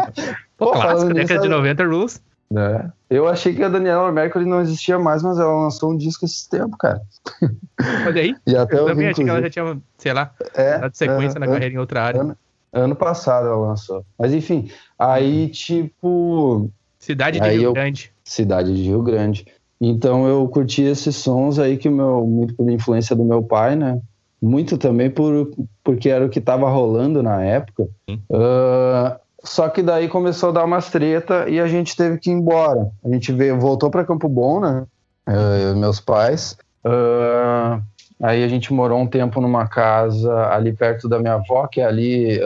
Pô, 0.58 0.72
clássico, 0.72 1.14
década 1.14 1.42
de 1.42 1.48
90 1.48 1.86
Rules. 1.86 2.22
É. 2.56 2.90
Eu 3.10 3.28
achei 3.28 3.54
que 3.54 3.64
a 3.64 3.70
Daniela 3.70 4.12
Mercury 4.12 4.46
não 4.46 4.60
existia 4.60 4.98
mais, 4.98 5.22
mas 5.22 5.38
ela 5.38 5.64
lançou 5.64 5.92
um 5.92 5.98
disco 5.98 6.26
esse 6.26 6.50
tempo, 6.50 6.76
cara. 6.78 7.02
Olha 8.08 8.22
aí. 8.22 8.36
E 8.46 8.56
até 8.56 8.78
eu 8.78 8.88
também 8.88 9.08
achei 9.08 9.24
que 9.24 9.30
ela 9.30 9.42
já 9.42 9.50
tinha, 9.50 9.78
sei 9.98 10.14
lá, 10.14 10.34
é, 10.56 10.80
dado 10.80 10.96
sequência 10.96 11.38
é, 11.38 11.40
na 11.40 11.48
carreira 11.48 11.76
em 11.76 11.78
outra 11.78 12.04
área. 12.04 12.22
Ano, 12.22 12.38
ano, 12.74 12.96
passado 12.96 13.48
ela 13.48 13.68
lançou. 13.68 14.04
Mas 14.18 14.34
enfim, 14.34 14.72
aí 14.98 15.48
tipo. 15.50 16.70
Cidade 16.98 17.40
de 17.40 17.50
Rio 17.50 17.64
eu, 17.64 17.74
Grande. 17.74 18.12
Cidade 18.24 18.76
de 18.76 18.84
Rio 18.84 19.02
Grande. 19.04 19.46
Então 19.80 20.28
eu 20.28 20.46
curti 20.50 20.82
esses 20.82 21.16
sons 21.16 21.58
aí 21.58 21.78
que 21.78 21.88
o 21.88 21.92
meu, 21.92 22.26
muito 22.26 22.54
por 22.56 22.70
influência 22.70 23.16
do 23.16 23.24
meu 23.24 23.42
pai, 23.42 23.76
né? 23.76 24.02
Muito 24.42 24.78
também 24.78 25.10
por, 25.10 25.52
porque 25.84 26.10
era 26.10 26.26
o 26.26 26.30
que 26.30 26.40
estava 26.40 26.70
rolando 26.70 27.22
na 27.22 27.44
época. 27.44 27.88
Uh, 28.10 29.20
só 29.44 29.70
que 29.70 29.82
daí 29.82 30.08
começou 30.08 30.50
a 30.50 30.54
dar 30.54 30.66
umas 30.66 30.90
treta 30.90 31.50
e 31.50 31.60
a 31.60 31.68
gente 31.68 31.96
teve 31.96 32.18
que 32.18 32.30
ir 32.30 32.34
embora. 32.34 32.90
A 33.04 33.10
gente 33.10 33.32
veio, 33.32 33.60
voltou 33.60 33.90
para 33.90 34.06
Campo 34.06 34.28
Bom, 34.30 34.60
né? 34.60 34.86
Uh, 35.28 35.76
meus 35.76 36.00
pais. 36.00 36.58
Uh, 36.86 37.82
aí 38.22 38.44
a 38.44 38.48
gente 38.48 38.74
morou 38.74 39.00
um 39.00 39.08
tempo 39.08 39.42
numa 39.42 39.68
casa 39.68 40.48
ali 40.48 40.74
perto 40.74 41.08
da 41.08 41.20
minha 41.20 41.36
avó, 41.36 41.68
que 41.68 41.82
é 41.82 41.86
ali 41.86 42.40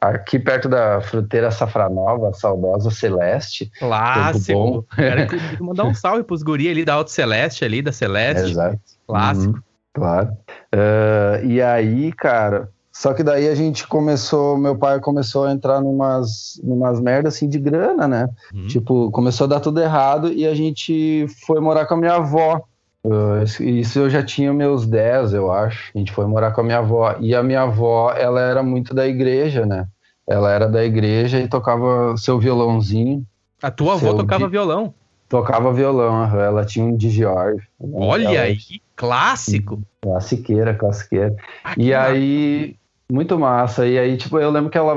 aqui 0.00 0.38
perto 0.38 0.68
da 0.68 1.00
fruteira 1.00 1.50
Safranova, 1.50 2.32
saudosa 2.32 2.90
Celeste. 2.90 3.70
Clássico. 3.78 4.86
Era 4.96 5.26
mandar 5.60 5.84
um 5.84 5.94
salve 5.94 6.22
pros 6.22 6.42
guri 6.42 6.68
ali 6.68 6.84
da 6.84 6.94
Alto 6.94 7.10
Celeste, 7.10 7.64
ali 7.64 7.82
da 7.82 7.92
Celeste. 7.92 8.50
Exato. 8.50 8.78
Clássico. 9.06 9.54
Uhum. 9.54 9.62
Claro. 9.98 10.28
Uh, 10.74 11.46
e 11.46 11.60
aí, 11.60 12.12
cara, 12.12 12.68
só 12.98 13.14
que 13.14 13.22
daí 13.22 13.48
a 13.48 13.54
gente 13.54 13.86
começou, 13.86 14.58
meu 14.58 14.76
pai 14.76 14.98
começou 14.98 15.44
a 15.44 15.52
entrar 15.52 15.80
numas, 15.80 16.60
numas 16.64 17.00
merdas 17.00 17.36
assim 17.36 17.48
de 17.48 17.56
grana, 17.56 18.08
né? 18.08 18.28
Uhum. 18.52 18.66
Tipo, 18.66 19.08
começou 19.12 19.44
a 19.44 19.48
dar 19.48 19.60
tudo 19.60 19.80
errado 19.80 20.32
e 20.32 20.44
a 20.44 20.52
gente 20.52 21.26
foi 21.46 21.60
morar 21.60 21.86
com 21.86 21.94
a 21.94 21.96
minha 21.96 22.14
avó. 22.14 22.60
Uh, 23.04 23.44
isso 23.62 24.00
eu 24.00 24.10
já 24.10 24.20
tinha 24.20 24.52
meus 24.52 24.84
10, 24.84 25.32
eu 25.32 25.52
acho. 25.52 25.92
A 25.94 25.98
gente 25.98 26.10
foi 26.10 26.26
morar 26.26 26.50
com 26.50 26.60
a 26.60 26.64
minha 26.64 26.78
avó. 26.78 27.14
E 27.20 27.36
a 27.36 27.42
minha 27.42 27.62
avó, 27.62 28.12
ela 28.12 28.40
era 28.40 28.64
muito 28.64 28.92
da 28.92 29.06
igreja, 29.06 29.64
né? 29.64 29.86
Ela 30.26 30.52
era 30.52 30.68
da 30.68 30.84
igreja 30.84 31.38
e 31.38 31.46
tocava 31.46 32.16
seu 32.16 32.36
violãozinho. 32.36 33.24
A 33.62 33.70
tua 33.70 33.94
avó 33.94 34.12
tocava 34.12 34.46
di... 34.46 34.50
violão? 34.50 34.92
Tocava 35.28 35.72
violão, 35.72 36.24
ela 36.36 36.64
tinha 36.64 36.84
um 36.84 36.96
Digior. 36.96 37.58
Olha 37.78 38.28
ela... 38.28 38.40
aí, 38.40 38.58
clássico. 38.98 39.80
Classiqueira, 40.02 40.74
classiqueira. 40.74 41.34
Ah, 41.62 41.74
e 41.78 41.94
aí, 41.94 42.76
muito 43.10 43.38
massa. 43.38 43.86
E 43.86 43.96
aí, 43.96 44.16
tipo, 44.16 44.38
eu 44.38 44.50
lembro 44.50 44.70
que 44.70 44.76
ela 44.76 44.96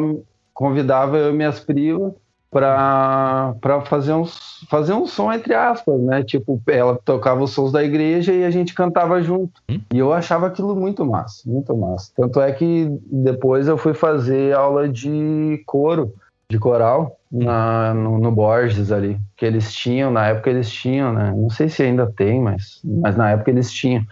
convidava 0.54 1.18
eu 1.18 1.30
e 1.30 1.38
minhas 1.38 1.60
primas 1.60 2.12
para 2.50 3.56
fazer, 3.86 4.12
uns, 4.12 4.66
fazer 4.70 4.94
um 4.94 5.08
som, 5.08 5.32
entre 5.32 5.54
aspas, 5.54 6.02
né? 6.02 6.22
Tipo, 6.22 6.62
ela 6.68 7.00
tocava 7.06 7.44
os 7.44 7.52
sons 7.52 7.72
da 7.72 7.82
igreja 7.82 8.34
e 8.34 8.44
a 8.44 8.52
gente 8.52 8.74
cantava 8.74 9.22
junto. 9.22 9.62
Hum? 9.70 9.80
E 9.94 10.00
eu 10.00 10.12
achava 10.12 10.48
aquilo 10.48 10.76
muito 10.76 11.06
massa, 11.06 11.44
muito 11.46 11.76
massa. 11.78 12.12
Tanto 12.14 12.42
é 12.42 12.52
que 12.52 12.90
depois 13.06 13.68
eu 13.70 13.78
fui 13.78 13.94
fazer 13.94 14.54
aula 14.54 14.90
de 14.90 15.64
coro 15.66 16.14
de 16.50 16.60
coral 16.60 17.18
na, 17.32 17.94
no, 17.94 18.20
no, 18.20 18.32
Borges 18.32 18.92
ali, 18.92 19.18
que 19.38 19.46
eles 19.46 19.74
tinham, 19.74 20.12
na 20.12 20.28
época 20.28 20.50
eles 20.50 20.70
tinham, 20.70 21.14
né? 21.14 21.34
Não 21.36 21.50
sei 21.50 21.70
se 21.70 21.82
ainda 21.82 22.12
tem, 22.12 22.42
mas, 22.42 22.82
mas 22.84 23.16
na 23.16 23.32
época 23.32 23.52
eles 23.52 23.72
tinham 23.72 24.06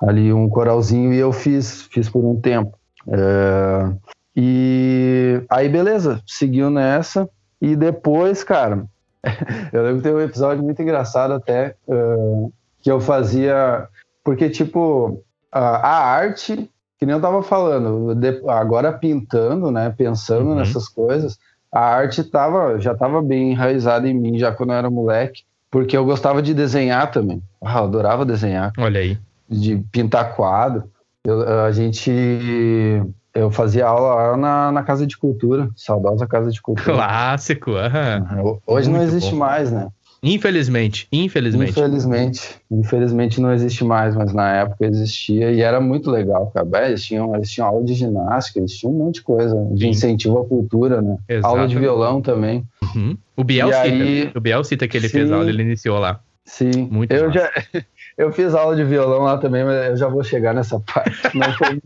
ali 0.00 0.32
um 0.32 0.48
coralzinho 0.48 1.12
e 1.14 1.18
eu 1.18 1.32
fiz, 1.32 1.82
fiz 1.90 2.08
por 2.08 2.24
um 2.24 2.38
tempo. 2.38 2.76
É, 3.08 3.92
E 4.36 5.42
aí, 5.48 5.68
beleza, 5.68 6.20
seguiu 6.26 6.68
nessa. 6.68 7.28
E 7.60 7.74
depois, 7.74 8.44
cara, 8.44 8.84
eu 9.72 9.82
lembro 9.82 9.96
que 9.96 10.02
tem 10.02 10.14
um 10.14 10.20
episódio 10.20 10.62
muito 10.62 10.82
engraçado 10.82 11.32
até, 11.32 11.74
uh, 11.88 12.52
que 12.82 12.90
eu 12.90 13.00
fazia. 13.00 13.88
Porque, 14.22 14.50
tipo, 14.50 15.22
a, 15.50 15.60
a 15.60 16.04
arte, 16.04 16.70
que 16.98 17.06
nem 17.06 17.14
eu 17.14 17.20
tava 17.20 17.42
falando, 17.42 18.14
agora 18.48 18.92
pintando, 18.92 19.70
né, 19.70 19.94
pensando 19.96 20.50
uhum. 20.50 20.56
nessas 20.56 20.88
coisas, 20.88 21.38
a 21.72 21.80
arte 21.80 22.22
tava, 22.24 22.80
já 22.80 22.94
tava 22.94 23.20
bem 23.22 23.52
enraizada 23.52 24.08
em 24.08 24.14
mim, 24.14 24.38
já 24.38 24.52
quando 24.52 24.70
eu 24.70 24.76
era 24.76 24.90
moleque, 24.90 25.42
porque 25.70 25.96
eu 25.96 26.04
gostava 26.04 26.40
de 26.40 26.54
desenhar 26.54 27.10
também. 27.10 27.42
Ah, 27.62 27.78
eu 27.78 27.84
adorava 27.84 28.24
desenhar. 28.24 28.72
Olha 28.78 29.00
aí. 29.00 29.18
De 29.48 29.76
pintar 29.92 30.34
quadro. 30.34 30.84
Eu, 31.24 31.64
a 31.64 31.72
gente 31.72 32.10
eu 33.36 33.50
fazia 33.50 33.86
aula 33.86 34.36
na, 34.36 34.72
na 34.72 34.82
Casa 34.82 35.06
de 35.06 35.16
Cultura, 35.16 35.68
saudosa 35.76 36.26
Casa 36.26 36.50
de 36.50 36.60
Cultura. 36.62 36.94
Clássico, 36.94 37.72
uhum. 37.72 38.58
Hoje 38.66 38.88
Muito 38.88 39.02
não 39.02 39.06
existe 39.06 39.32
bom. 39.32 39.38
mais, 39.38 39.70
né? 39.70 39.88
Infelizmente, 40.22 41.06
infelizmente. 41.12 41.70
Infelizmente, 41.70 42.56
infelizmente 42.70 43.40
não 43.40 43.52
existe 43.52 43.84
mais, 43.84 44.14
mas 44.14 44.32
na 44.32 44.50
época 44.50 44.86
existia 44.86 45.52
e 45.52 45.60
era 45.60 45.80
muito 45.80 46.10
legal, 46.10 46.50
cara. 46.52 46.88
Eles 46.88 47.04
tinham, 47.04 47.34
eles 47.34 47.50
tinham 47.50 47.68
aula 47.68 47.84
de 47.84 47.94
ginástica, 47.94 48.58
eles 48.58 48.72
tinham 48.72 48.94
um 48.94 48.98
monte 48.98 49.16
de 49.16 49.22
coisa 49.22 49.56
de 49.72 49.84
Sim. 49.84 49.90
incentivo 49.90 50.38
à 50.38 50.44
cultura, 50.44 51.02
né? 51.02 51.16
Exatamente. 51.28 51.58
Aula 51.58 51.68
de 51.68 51.78
violão 51.78 52.22
também. 52.22 52.64
Uhum. 52.82 53.16
O 53.36 53.44
Biel 53.44 53.68
cita, 53.68 53.82
aí... 53.82 54.30
o 54.34 54.40
Biel 54.40 54.64
cita 54.64 54.88
que 54.88 54.96
ele 54.96 55.08
Sim. 55.08 55.18
fez 55.18 55.32
aula, 55.32 55.48
ele 55.48 55.62
iniciou 55.62 55.98
lá. 55.98 56.20
Sim, 56.44 56.88
muito 56.90 57.12
eu 57.12 57.32
já 57.32 57.50
eu 58.16 58.32
fiz 58.32 58.54
aula 58.54 58.76
de 58.76 58.84
violão 58.84 59.22
lá 59.22 59.36
também, 59.36 59.64
mas 59.64 59.90
eu 59.90 59.96
já 59.96 60.08
vou 60.08 60.22
chegar 60.24 60.54
nessa 60.54 60.80
parte. 60.80 61.12
Não 61.36 61.52
foi 61.54 61.80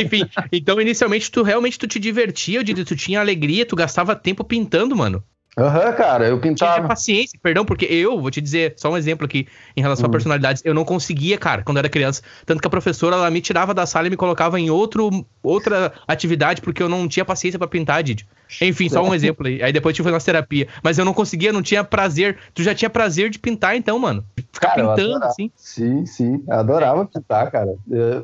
Enfim, 0.00 0.28
então 0.52 0.80
inicialmente 0.80 1.30
tu 1.30 1.42
realmente 1.42 1.78
tu 1.78 1.86
te 1.86 1.98
divertia, 1.98 2.60
eu 2.60 2.84
tu 2.84 2.96
tinha 2.96 3.20
alegria, 3.20 3.66
tu 3.66 3.74
gastava 3.74 4.14
tempo 4.14 4.44
pintando, 4.44 4.94
mano. 4.94 5.22
Aham, 5.56 5.86
uhum, 5.86 5.92
cara, 5.92 6.26
eu 6.26 6.40
pintava. 6.40 6.74
Tinha 6.74 6.88
paciência, 6.88 7.38
perdão, 7.40 7.64
porque 7.64 7.84
eu, 7.84 8.20
vou 8.20 8.30
te 8.30 8.40
dizer, 8.40 8.74
só 8.76 8.90
um 8.90 8.96
exemplo 8.96 9.24
aqui, 9.24 9.46
em 9.76 9.80
relação 9.80 10.04
uhum. 10.04 10.10
a 10.10 10.12
personalidades, 10.12 10.62
eu 10.64 10.74
não 10.74 10.84
conseguia, 10.84 11.38
cara, 11.38 11.62
quando 11.62 11.76
eu 11.76 11.80
era 11.80 11.88
criança. 11.88 12.22
Tanto 12.44 12.60
que 12.60 12.66
a 12.66 12.70
professora, 12.70 13.16
ela 13.16 13.30
me 13.30 13.40
tirava 13.40 13.72
da 13.72 13.86
sala 13.86 14.08
e 14.08 14.10
me 14.10 14.16
colocava 14.16 14.58
em 14.58 14.68
outro, 14.68 15.24
outra 15.42 15.92
atividade, 16.08 16.60
porque 16.60 16.82
eu 16.82 16.88
não 16.88 17.06
tinha 17.06 17.24
paciência 17.24 17.58
para 17.58 17.68
pintar, 17.68 18.02
Didi. 18.02 18.26
Enfim, 18.60 18.88
só 18.88 19.02
um 19.02 19.14
exemplo 19.14 19.46
aí. 19.46 19.62
Aí 19.62 19.72
depois 19.72 19.96
tive 19.96 20.10
nossa 20.10 20.26
terapia. 20.26 20.68
Mas 20.82 20.98
eu 20.98 21.04
não 21.04 21.14
conseguia, 21.14 21.52
não 21.52 21.62
tinha 21.62 21.82
prazer. 21.82 22.38
Tu 22.52 22.62
já 22.62 22.74
tinha 22.74 22.90
prazer 22.90 23.30
de 23.30 23.38
pintar, 23.38 23.76
então, 23.76 23.98
mano? 23.98 24.24
Ficar 24.52 24.74
cara, 24.74 24.88
pintando, 24.88 25.24
assim. 25.24 25.50
Sim, 25.56 26.06
sim. 26.06 26.44
Adorava 26.48 27.04
pintar, 27.06 27.50
cara. 27.50 27.74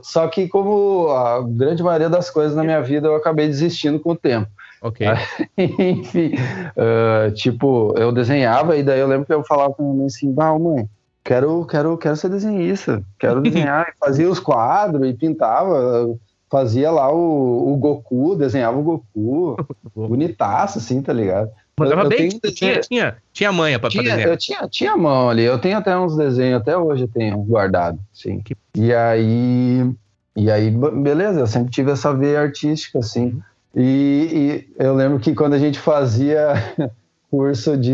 Só 0.03 0.29
que, 0.29 0.49
como 0.49 1.09
a 1.11 1.43
grande 1.43 1.83
maioria 1.83 2.09
das 2.09 2.31
coisas 2.31 2.55
na 2.55 2.63
minha 2.63 2.81
vida, 2.81 3.09
eu 3.09 3.17
acabei 3.17 3.47
desistindo 3.47 3.99
com 3.99 4.13
o 4.13 4.17
tempo. 4.17 4.49
Ok. 4.83 5.07
Enfim, 5.59 6.33
uh, 6.77 7.31
tipo, 7.33 7.95
eu 7.97 8.11
desenhava 8.13 8.77
e 8.77 8.83
daí 8.83 9.01
eu 9.01 9.09
lembro 9.09 9.27
que 9.27 9.33
eu 9.33 9.45
falava 9.45 9.75
com 9.75 9.91
a 9.91 9.95
mãe 9.95 10.07
assim, 10.07 10.35
ah, 10.39 10.59
mãe, 10.59 10.89
quero, 11.23 11.65
quero, 11.67 11.99
quero 11.99 12.17
ser 12.17 12.31
desenhista, 12.31 13.03
quero 13.19 13.41
desenhar. 13.43 13.93
fazia 14.01 14.29
os 14.29 14.41
quadros 14.41 15.09
e 15.09 15.13
pintava, 15.13 16.17
fazia 16.51 16.91
lá 16.91 17.13
o, 17.13 17.73
o 17.73 17.77
Goku, 17.77 18.37
desenhava 18.37 18.79
o 18.79 18.83
Goku, 18.83 19.57
bonitaço, 19.95 20.79
assim, 20.79 21.03
tá 21.03 21.13
ligado? 21.13 21.51
Mandava 21.79 22.09
bem, 22.09 22.29
tipo, 22.29 22.53
tinha, 22.53 22.81
tinha, 22.81 23.17
tinha 23.33 23.51
manha 23.51 23.79
pra, 23.79 23.89
tinha, 23.89 24.03
desenhar. 24.03 24.29
Eu 24.29 24.37
tinha, 24.37 24.69
tinha 24.69 24.97
mão 24.97 25.31
ali, 25.31 25.43
eu 25.45 25.59
tenho 25.59 25.79
até 25.79 25.99
uns 25.99 26.15
desenhos, 26.15 26.61
até 26.61 26.77
hoje 26.77 27.05
eu 27.05 27.09
tenho 27.09 27.39
guardado, 27.39 27.99
sim. 28.13 28.43
E 28.77 28.93
aí, 28.93 29.91
e 30.37 30.51
aí, 30.51 30.71
beleza, 30.71 31.41
eu 31.41 31.47
sempre 31.47 31.71
tive 31.71 31.91
essa 31.91 32.13
veia 32.15 32.41
artística, 32.43 32.99
assim. 32.99 33.41
E, 33.75 34.67
e, 34.79 34.83
eu 34.83 34.95
lembro 34.95 35.21
que 35.21 35.35
quando 35.35 35.55
a 35.55 35.59
gente 35.59 35.79
fazia 35.79 36.55
curso 37.31 37.77
de 37.77 37.93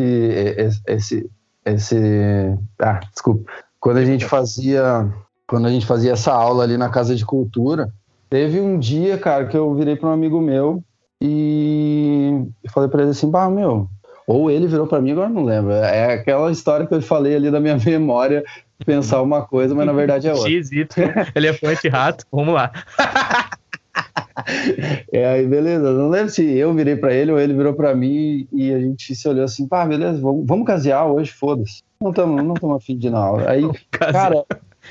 esse 0.87 1.29
esse 1.65 2.57
ah, 2.79 3.01
desculpa, 3.12 3.51
quando 3.81 3.99
a 3.99 4.05
gente 4.05 4.25
fazia 4.25 5.12
quando 5.47 5.67
a 5.67 5.71
gente 5.71 5.87
fazia 5.87 6.12
essa 6.12 6.33
aula 6.33 6.65
ali 6.65 6.77
na 6.77 6.89
casa 6.89 7.15
de 7.15 7.25
cultura, 7.25 7.93
teve 8.29 8.61
um 8.61 8.79
dia, 8.79 9.17
cara, 9.17 9.47
que 9.47 9.57
eu 9.57 9.75
virei 9.75 9.97
para 9.97 10.09
um 10.09 10.12
amigo 10.12 10.41
meu 10.41 10.83
e 11.21 12.47
falei 12.71 12.89
para 12.89 13.03
ele 13.03 13.12
assim, 13.12 13.31
bah, 13.31 13.49
meu, 13.49 13.89
ou 14.27 14.51
ele 14.51 14.67
virou 14.67 14.87
para 14.87 15.01
mim, 15.01 15.12
agora 15.12 15.29
não 15.29 15.45
lembro. 15.45 15.73
É 15.73 16.15
aquela 16.15 16.51
história 16.51 16.87
que 16.87 16.95
eu 16.95 17.01
falei 17.01 17.37
ali 17.37 17.51
da 17.51 17.61
minha 17.61 17.79
memória, 17.85 18.45
pensar 18.85 19.23
uma 19.23 19.43
coisa, 19.43 19.75
mas 19.75 19.87
na 19.87 19.93
verdade 19.93 20.27
é 20.27 20.35
outra. 20.35 20.51
X, 20.51 20.73
Y, 20.73 20.87
elefante, 21.35 21.89
rato, 21.89 22.25
vamos 22.33 22.55
lá. 22.55 22.73
É, 25.11 25.26
aí 25.26 25.46
beleza, 25.46 25.90
não 25.92 26.09
lembro 26.09 26.30
se 26.30 26.44
eu 26.56 26.72
virei 26.74 26.94
para 26.94 27.12
ele 27.12 27.32
ou 27.32 27.40
ele 27.40 27.54
virou 27.54 27.72
para 27.74 27.94
mim 27.96 28.46
e 28.52 28.72
a 28.72 28.78
gente 28.78 29.14
se 29.14 29.26
olhou 29.28 29.44
assim, 29.44 29.66
pá, 29.66 29.85
beleza, 29.85 30.20
vamos, 30.20 30.46
vamos 30.46 30.66
casear 30.66 31.06
hoje, 31.06 31.32
foda-se. 31.32 31.82
Não 32.00 32.11
estamos 32.11 32.44
não 32.44 32.54
tamo 32.54 32.74
afim 32.74 32.96
de 32.96 33.09
ir 33.09 33.11
na 33.11 33.18
aula. 33.18 33.50
Aí, 33.50 33.68
cara, 33.90 34.44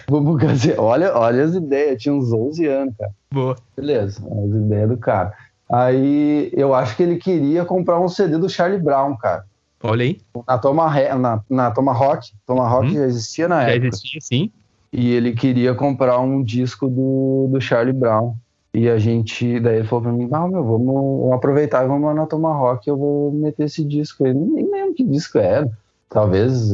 vamos 0.09 0.41
casear. 0.41 0.79
Olha, 0.79 1.15
olha 1.15 1.43
as 1.43 1.53
ideias, 1.53 2.01
tinha 2.01 2.13
uns 2.13 2.33
11 2.33 2.65
anos, 2.65 2.95
cara. 2.97 3.11
Boa. 3.31 3.55
Beleza, 3.77 4.21
as 4.27 4.49
ideias 4.49 4.89
do 4.89 4.97
cara. 4.97 5.33
Aí 5.71 6.51
eu 6.53 6.73
acho 6.73 6.95
que 6.97 7.03
ele 7.03 7.17
queria 7.17 7.65
comprar 7.65 7.99
um 7.99 8.07
CD 8.07 8.37
do 8.37 8.49
Charlie 8.49 8.81
Brown, 8.81 9.15
cara. 9.15 9.45
Olha 9.83 10.03
aí. 10.03 10.19
Na 10.47 10.57
Toma, 10.57 11.15
na, 11.15 11.41
na 11.49 11.71
Tomahawk. 11.71 12.31
Tomahawk 12.45 12.87
hum, 12.87 12.93
já 12.93 13.05
existia 13.05 13.47
na 13.47 13.61
já 13.61 13.69
época. 13.69 13.81
Já 13.81 13.87
existia, 13.87 14.21
sim. 14.21 14.51
E 14.91 15.11
ele 15.11 15.33
queria 15.33 15.75
comprar 15.75 16.19
um 16.19 16.41
disco 16.43 16.87
do, 16.87 17.49
do 17.51 17.59
Charlie 17.59 17.93
Brown. 17.93 18.35
E 18.75 18.89
a 18.89 18.97
gente, 18.97 19.57
daí 19.61 19.77
ele 19.77 19.88
falou 19.88 20.03
pra 20.03 20.11
mim, 20.11 20.27
ah, 20.33 20.47
meu, 20.49 20.61
vamos 20.61 21.31
aproveitar 21.31 21.85
e 21.85 21.88
vamos 21.88 22.05
lá 22.07 22.13
na 22.13 22.25
Tomahawk, 22.25 22.85
eu 22.85 22.97
vou 22.97 23.31
meter 23.31 23.63
esse 23.63 23.85
disco 23.85 24.25
aí. 24.25 24.33
Nem 24.33 24.69
lembro 24.69 24.93
que 24.93 25.03
disco 25.05 25.38
era. 25.38 25.65
Talvez. 26.09 26.73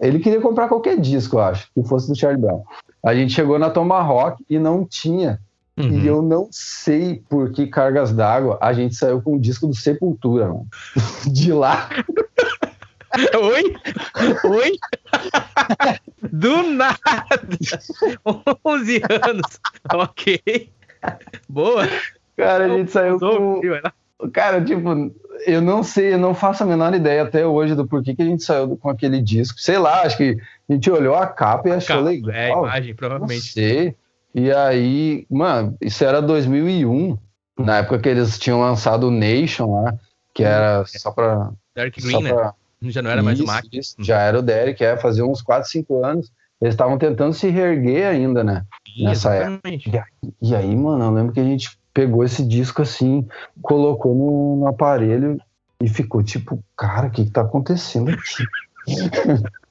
Ele 0.00 0.18
queria 0.18 0.40
comprar 0.40 0.66
qualquer 0.66 0.98
disco, 0.98 1.36
eu 1.36 1.42
acho, 1.42 1.70
que 1.72 1.84
fosse 1.84 2.08
do 2.08 2.18
Charlie 2.18 2.40
Brown. 2.40 2.64
A 3.00 3.14
gente 3.14 3.32
chegou 3.32 3.60
na 3.60 3.70
Tomahawk 3.70 4.44
e 4.50 4.58
não 4.58 4.84
tinha. 4.84 5.38
Uhum. 5.76 6.00
E 6.00 6.06
eu 6.08 6.20
não 6.20 6.48
sei 6.50 7.22
por 7.28 7.52
que 7.52 7.68
cargas 7.68 8.10
d'água 8.10 8.58
a 8.60 8.72
gente 8.72 8.96
saiu 8.96 9.22
com 9.22 9.36
o 9.36 9.40
disco 9.40 9.68
do 9.68 9.74
Sepultura, 9.74 10.48
mano. 10.48 10.66
De 11.30 11.52
lá. 11.52 11.88
Oi? 13.40 13.76
Oi? 14.50 14.72
Do 16.32 16.62
nada! 16.64 16.98
11 18.64 19.02
anos. 19.22 19.60
Ok. 19.94 20.72
Boa. 21.48 21.88
Cara, 22.36 22.66
a 22.66 22.68
gente 22.68 22.90
saiu 22.90 23.18
com... 23.18 23.60
Cara, 24.32 24.64
tipo, 24.64 25.12
eu 25.46 25.60
não 25.60 25.82
sei, 25.82 26.14
eu 26.14 26.18
não 26.18 26.34
faço 26.34 26.62
a 26.62 26.66
menor 26.66 26.94
ideia 26.94 27.22
até 27.22 27.46
hoje 27.46 27.74
do 27.74 27.86
porquê 27.86 28.14
que 28.14 28.22
a 28.22 28.26
gente 28.26 28.42
saiu 28.42 28.76
com 28.76 28.88
aquele 28.88 29.20
disco. 29.20 29.60
Sei 29.60 29.78
lá, 29.78 30.02
acho 30.02 30.16
que 30.16 30.36
a 30.68 30.72
gente 30.72 30.90
olhou 30.90 31.14
a 31.14 31.26
capa 31.26 31.68
e 31.68 31.72
achou 31.72 31.96
capa, 31.96 32.08
legal. 32.08 32.34
É, 32.34 32.52
a 32.52 32.58
imagem, 32.58 32.94
provavelmente. 32.94 33.34
Não 33.34 33.52
sei. 33.52 33.96
E 34.34 34.52
aí, 34.52 35.26
mano, 35.30 35.76
isso 35.80 36.04
era 36.04 36.20
2001, 36.20 37.16
na 37.58 37.78
época 37.78 37.98
que 37.98 38.08
eles 38.08 38.38
tinham 38.38 38.60
lançado 38.60 39.08
o 39.08 39.10
Nation 39.10 39.82
lá, 39.82 39.94
que 40.34 40.44
era 40.44 40.84
só 40.86 41.10
pra... 41.10 41.50
Derek 41.74 42.00
Green, 42.02 42.22
né? 42.22 42.32
pra... 42.32 42.44
né? 42.44 42.90
Já 42.90 43.02
não 43.02 43.10
era 43.10 43.22
mais 43.22 43.40
o 43.40 43.46
Mac. 43.46 43.64
já 43.98 44.20
era 44.20 44.38
o 44.38 44.42
Derek, 44.42 44.84
é, 44.84 44.96
fazia 44.96 45.24
uns 45.24 45.40
4, 45.40 45.68
5 45.68 46.04
anos. 46.04 46.32
Eles 46.60 46.74
estavam 46.74 46.98
tentando 46.98 47.32
se 47.32 47.48
reerguer 47.48 48.06
ainda, 48.06 48.42
né? 48.42 48.64
Nessa 48.98 49.36
Exatamente. 49.36 49.88
época. 49.88 50.06
E 50.40 50.54
aí, 50.54 50.74
mano, 50.74 51.04
eu 51.04 51.10
lembro 51.10 51.32
que 51.32 51.40
a 51.40 51.44
gente 51.44 51.78
pegou 51.92 52.24
esse 52.24 52.46
disco 52.46 52.82
assim, 52.82 53.26
colocou 53.62 54.14
no, 54.14 54.56
no 54.56 54.66
aparelho 54.66 55.40
e 55.80 55.88
ficou 55.88 56.22
tipo, 56.22 56.62
cara, 56.76 57.08
o 57.08 57.10
que, 57.10 57.24
que 57.24 57.30
tá 57.30 57.42
acontecendo 57.42 58.10
aqui? 58.10 58.44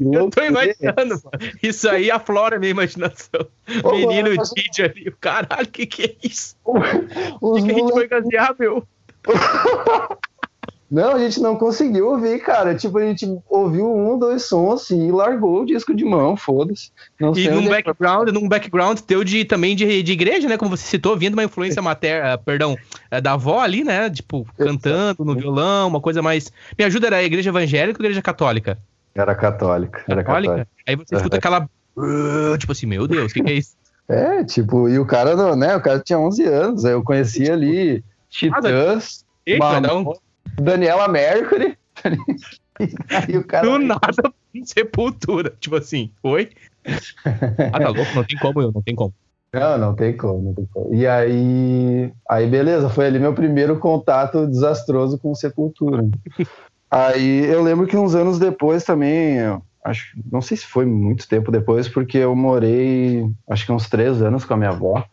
eu 0.00 0.30
tô 0.30 0.42
imaginando, 0.42 1.20
mano. 1.24 1.52
Isso 1.62 1.88
aí 1.88 2.10
aflora 2.10 2.56
a 2.56 2.58
minha 2.58 2.70
imaginação. 2.70 3.46
Ô, 3.82 3.92
Menino 3.92 4.30
mano, 4.30 4.42
Didi 4.54 4.82
ali, 4.82 5.08
o 5.08 5.16
caralho, 5.16 5.66
o 5.66 5.70
que, 5.70 5.86
que 5.86 6.02
é 6.02 6.16
isso? 6.22 6.56
O 7.40 7.54
que, 7.54 7.62
que 7.62 7.70
a 7.70 7.74
gente 7.74 7.92
vai 7.92 8.08
gasear, 8.08 8.54
meu? 8.58 8.86
Não, 10.92 11.14
a 11.14 11.18
gente 11.18 11.40
não 11.40 11.56
conseguiu 11.56 12.10
ouvir, 12.10 12.38
cara. 12.40 12.74
Tipo, 12.74 12.98
a 12.98 13.02
gente 13.06 13.26
ouviu 13.48 13.90
um, 13.90 14.18
dois 14.18 14.44
sons 14.44 14.82
assim, 14.82 15.08
e 15.08 15.10
largou 15.10 15.62
o 15.62 15.64
disco 15.64 15.94
de 15.94 16.04
mão, 16.04 16.36
foda-se. 16.36 16.90
E 17.34 17.48
num 17.48 17.66
background, 17.66 18.28
num 18.28 18.46
background 18.46 18.98
teu 18.98 19.24
de, 19.24 19.42
também 19.46 19.74
de, 19.74 20.02
de 20.02 20.12
igreja, 20.12 20.46
né? 20.46 20.58
Como 20.58 20.76
você 20.76 20.86
citou, 20.86 21.16
vindo 21.16 21.32
uma 21.32 21.44
influência 21.44 21.80
materna, 21.80 22.36
perdão, 22.36 22.76
é, 23.10 23.22
da 23.22 23.32
avó 23.32 23.60
ali, 23.60 23.82
né? 23.82 24.10
Tipo, 24.10 24.46
cantando 24.58 25.24
no 25.24 25.34
violão, 25.34 25.88
uma 25.88 26.00
coisa 26.00 26.20
mais. 26.20 26.52
Me 26.78 26.84
ajuda, 26.84 27.06
era 27.06 27.16
a 27.16 27.24
igreja 27.24 27.48
evangélica 27.48 27.98
ou 27.98 28.04
igreja 28.04 28.20
católica? 28.20 28.76
Era 29.14 29.34
católica. 29.34 30.04
Era 30.06 30.22
católica. 30.22 30.68
Aí 30.86 30.94
você 30.94 31.16
escuta 31.16 31.38
aquela. 31.38 31.66
Tipo 32.58 32.72
assim, 32.72 32.84
meu 32.84 33.08
Deus, 33.08 33.32
o 33.32 33.34
que, 33.34 33.42
que 33.42 33.50
é 33.50 33.54
isso? 33.54 33.72
É, 34.06 34.44
tipo, 34.44 34.90
e 34.90 34.98
o 34.98 35.06
cara, 35.06 35.56
né? 35.56 35.74
O 35.74 35.80
cara 35.80 36.00
tinha 36.00 36.18
11 36.18 36.44
anos, 36.44 36.84
eu 36.84 37.02
conhecia 37.02 37.54
ali 37.54 38.04
Titãs. 38.28 39.24
Eita, 39.46 39.80
não. 39.80 40.12
Daniela 40.60 41.08
Mercury. 41.08 41.76
Aí 43.10 43.36
o 43.36 43.44
cara. 43.44 43.66
Do 43.66 43.78
nada, 43.78 44.32
sepultura. 44.64 45.54
Tipo 45.60 45.76
assim, 45.76 46.10
oi? 46.22 46.50
Ah, 47.72 47.78
tá 47.78 47.88
louco? 47.88 48.14
Não 48.14 48.24
tem 48.24 48.38
como 48.38 48.60
eu, 48.60 48.72
não 48.72 48.82
tem 48.82 48.94
como. 48.94 49.14
Não, 49.52 49.76
não 49.76 49.94
tem 49.94 50.16
como, 50.16 50.42
não 50.42 50.54
tem 50.54 50.66
como. 50.72 50.94
E 50.94 51.06
aí, 51.06 52.10
aí 52.28 52.46
beleza, 52.48 52.88
foi 52.88 53.06
ali 53.06 53.18
meu 53.18 53.34
primeiro 53.34 53.78
contato 53.78 54.46
desastroso 54.46 55.18
com 55.18 55.34
Sepultura. 55.34 56.08
aí 56.90 57.44
eu 57.44 57.62
lembro 57.62 57.86
que 57.86 57.96
uns 57.96 58.14
anos 58.14 58.38
depois 58.38 58.82
também, 58.82 59.38
acho, 59.84 60.18
não 60.30 60.40
sei 60.40 60.56
se 60.56 60.66
foi 60.66 60.86
muito 60.86 61.28
tempo 61.28 61.52
depois, 61.52 61.86
porque 61.86 62.16
eu 62.16 62.34
morei, 62.34 63.30
acho 63.48 63.66
que 63.66 63.72
uns 63.72 63.90
três 63.90 64.22
anos 64.22 64.44
com 64.44 64.54
a 64.54 64.56
minha 64.56 64.70
avó. 64.70 65.04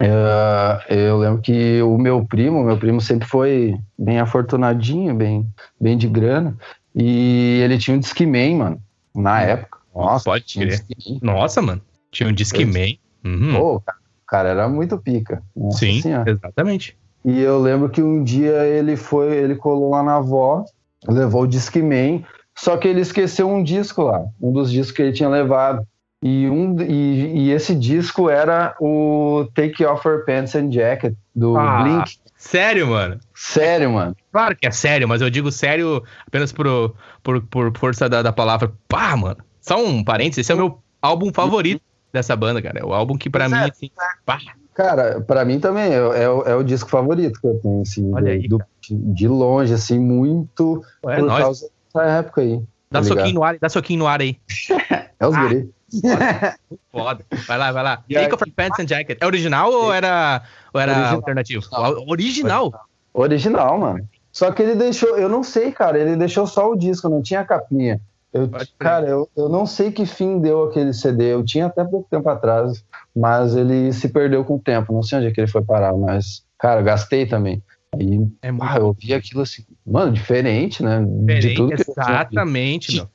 Uh, 0.00 0.92
eu 0.92 1.18
lembro 1.18 1.40
que 1.40 1.80
o 1.82 1.96
meu 1.96 2.24
primo, 2.24 2.64
meu 2.64 2.76
primo 2.76 3.00
sempre 3.00 3.28
foi 3.28 3.78
bem 3.98 4.18
afortunadinho, 4.18 5.14
bem, 5.14 5.46
bem 5.80 5.96
de 5.96 6.08
grana, 6.08 6.56
e 6.94 7.60
ele 7.62 7.78
tinha 7.78 7.96
um 7.96 8.00
Discman, 8.00 8.56
mano, 8.56 8.82
na 9.14 9.40
época. 9.42 9.78
Nossa, 9.94 10.24
pode 10.24 10.44
crer. 10.54 10.84
Um 11.06 11.18
Nossa, 11.22 11.62
mano, 11.62 11.80
tinha 12.10 12.28
um 12.28 12.32
Discman. 12.32 12.98
Uhum. 13.24 13.54
Pô, 13.54 13.82
cara, 14.26 14.48
era 14.50 14.68
muito 14.68 14.98
pica. 14.98 15.42
Nossa 15.56 15.78
Sim, 15.78 16.02
senhora. 16.02 16.30
exatamente. 16.30 16.96
E 17.24 17.40
eu 17.40 17.58
lembro 17.58 17.88
que 17.88 18.02
um 18.02 18.22
dia 18.22 18.66
ele 18.66 18.96
foi, 18.96 19.34
ele 19.34 19.54
colou 19.54 19.90
lá 19.90 20.02
na 20.02 20.16
avó, 20.16 20.64
levou 21.08 21.42
o 21.42 21.46
Discman, 21.46 22.24
só 22.56 22.76
que 22.76 22.86
ele 22.86 23.00
esqueceu 23.00 23.48
um 23.48 23.62
disco 23.62 24.02
lá, 24.02 24.24
um 24.40 24.52
dos 24.52 24.70
discos 24.70 24.96
que 24.96 25.02
ele 25.02 25.12
tinha 25.12 25.28
levado. 25.28 25.86
E, 26.26 26.48
um, 26.48 26.80
e, 26.80 27.48
e 27.48 27.50
esse 27.52 27.74
disco 27.74 28.30
era 28.30 28.74
o 28.80 29.46
Take 29.54 29.84
Off 29.84 30.08
Your 30.08 30.24
Pants 30.24 30.54
and 30.54 30.72
Jacket, 30.72 31.12
do 31.36 31.54
ah, 31.54 31.82
Blink. 31.82 32.16
Sério, 32.34 32.86
mano? 32.86 33.20
Sério, 33.34 33.92
mano. 33.92 34.16
Claro 34.32 34.56
que 34.56 34.66
é 34.66 34.70
sério, 34.70 35.06
mas 35.06 35.20
eu 35.20 35.28
digo 35.28 35.52
sério 35.52 36.02
apenas 36.26 36.50
por, 36.50 36.94
por, 37.22 37.42
por 37.42 37.76
força 37.76 38.08
da, 38.08 38.22
da 38.22 38.32
palavra. 38.32 38.72
Pá, 38.88 39.14
mano. 39.14 39.36
Só 39.60 39.76
um 39.76 40.02
parênteses, 40.02 40.38
esse 40.38 40.52
é 40.52 40.54
o 40.54 40.58
meu 40.58 40.78
álbum 41.02 41.30
favorito 41.30 41.82
dessa 42.10 42.34
banda, 42.34 42.62
cara. 42.62 42.80
É 42.80 42.84
o 42.84 42.94
álbum 42.94 43.18
que 43.18 43.28
pra 43.28 43.46
mim, 43.46 43.56
é, 43.56 43.64
assim, 43.64 43.90
pá. 44.24 44.38
Cara, 44.72 45.20
pra 45.20 45.44
mim 45.44 45.60
também 45.60 45.92
é, 45.92 45.98
é, 45.98 46.22
é, 46.22 46.54
o 46.54 46.62
disco 46.62 46.88
favorito 46.88 47.38
que 47.38 47.46
eu 47.46 47.60
tenho, 47.60 47.82
assim. 47.82 48.10
Olha 48.14 48.32
aí, 48.32 48.48
do, 48.48 48.58
de 48.88 49.28
longe, 49.28 49.74
assim, 49.74 49.98
muito 49.98 50.82
é 51.06 51.16
por 51.16 51.26
nóis. 51.26 51.42
causa 51.44 51.68
dessa 51.92 52.06
época 52.06 52.40
aí. 52.40 52.62
Dá 52.90 53.00
tá 53.00 53.04
soquinho 53.04 53.34
no 53.34 53.44
ar, 53.44 53.58
dá 53.58 53.68
soquinho 53.68 53.98
no 53.98 54.06
ar 54.06 54.22
aí. 54.22 54.38
é 55.20 55.26
os 55.26 55.34
ah. 55.34 55.42
guri. 55.42 55.73
Foda. 56.00 56.56
Foda. 56.90 57.24
Vai 57.46 57.58
lá, 57.58 57.72
vai 57.72 57.82
lá. 57.82 58.04
Take 58.12 58.34
off 58.34 58.50
pants 58.52 58.78
and 58.80 58.88
jacket. 58.88 59.18
É 59.20 59.26
original 59.26 59.70
ou 59.70 59.92
era, 59.92 60.42
ou 60.72 60.80
era 60.80 60.92
original. 60.92 61.16
alternativo? 61.16 61.64
Original. 61.72 62.06
original. 62.06 62.72
Original, 63.12 63.78
mano. 63.78 64.08
Só 64.32 64.50
que 64.50 64.62
ele 64.62 64.74
deixou, 64.74 65.16
eu 65.16 65.28
não 65.28 65.44
sei, 65.44 65.70
cara, 65.70 65.98
ele 65.98 66.16
deixou 66.16 66.44
só 66.46 66.70
o 66.70 66.76
disco, 66.76 67.08
não 67.08 67.22
tinha 67.22 67.44
capinha. 67.44 68.00
Eu, 68.32 68.50
cara, 68.80 69.06
eu, 69.06 69.30
eu 69.36 69.48
não 69.48 69.64
sei 69.64 69.92
que 69.92 70.04
fim 70.04 70.40
deu 70.40 70.64
aquele 70.64 70.92
CD. 70.92 71.32
Eu 71.32 71.44
tinha 71.44 71.66
até 71.66 71.84
pouco 71.84 72.08
tempo 72.10 72.28
atrás, 72.28 72.84
mas 73.14 73.54
ele 73.54 73.92
se 73.92 74.08
perdeu 74.08 74.44
com 74.44 74.56
o 74.56 74.58
tempo. 74.58 74.92
Não 74.92 75.04
sei 75.04 75.18
onde 75.18 75.28
é 75.28 75.30
que 75.30 75.40
ele 75.40 75.46
foi 75.46 75.62
parar, 75.62 75.96
mas, 75.96 76.44
cara, 76.58 76.82
gastei 76.82 77.26
também. 77.26 77.62
Aí, 77.94 78.26
é 78.42 78.50
ah, 78.60 78.78
eu 78.78 78.92
vi 78.92 79.14
aquilo 79.14 79.42
assim, 79.42 79.64
mano, 79.86 80.10
diferente, 80.10 80.82
né? 80.82 81.00
Diferente, 81.00 81.48
de 81.48 81.54
tudo 81.54 81.72
exatamente, 81.74 82.96
meu. 82.96 83.08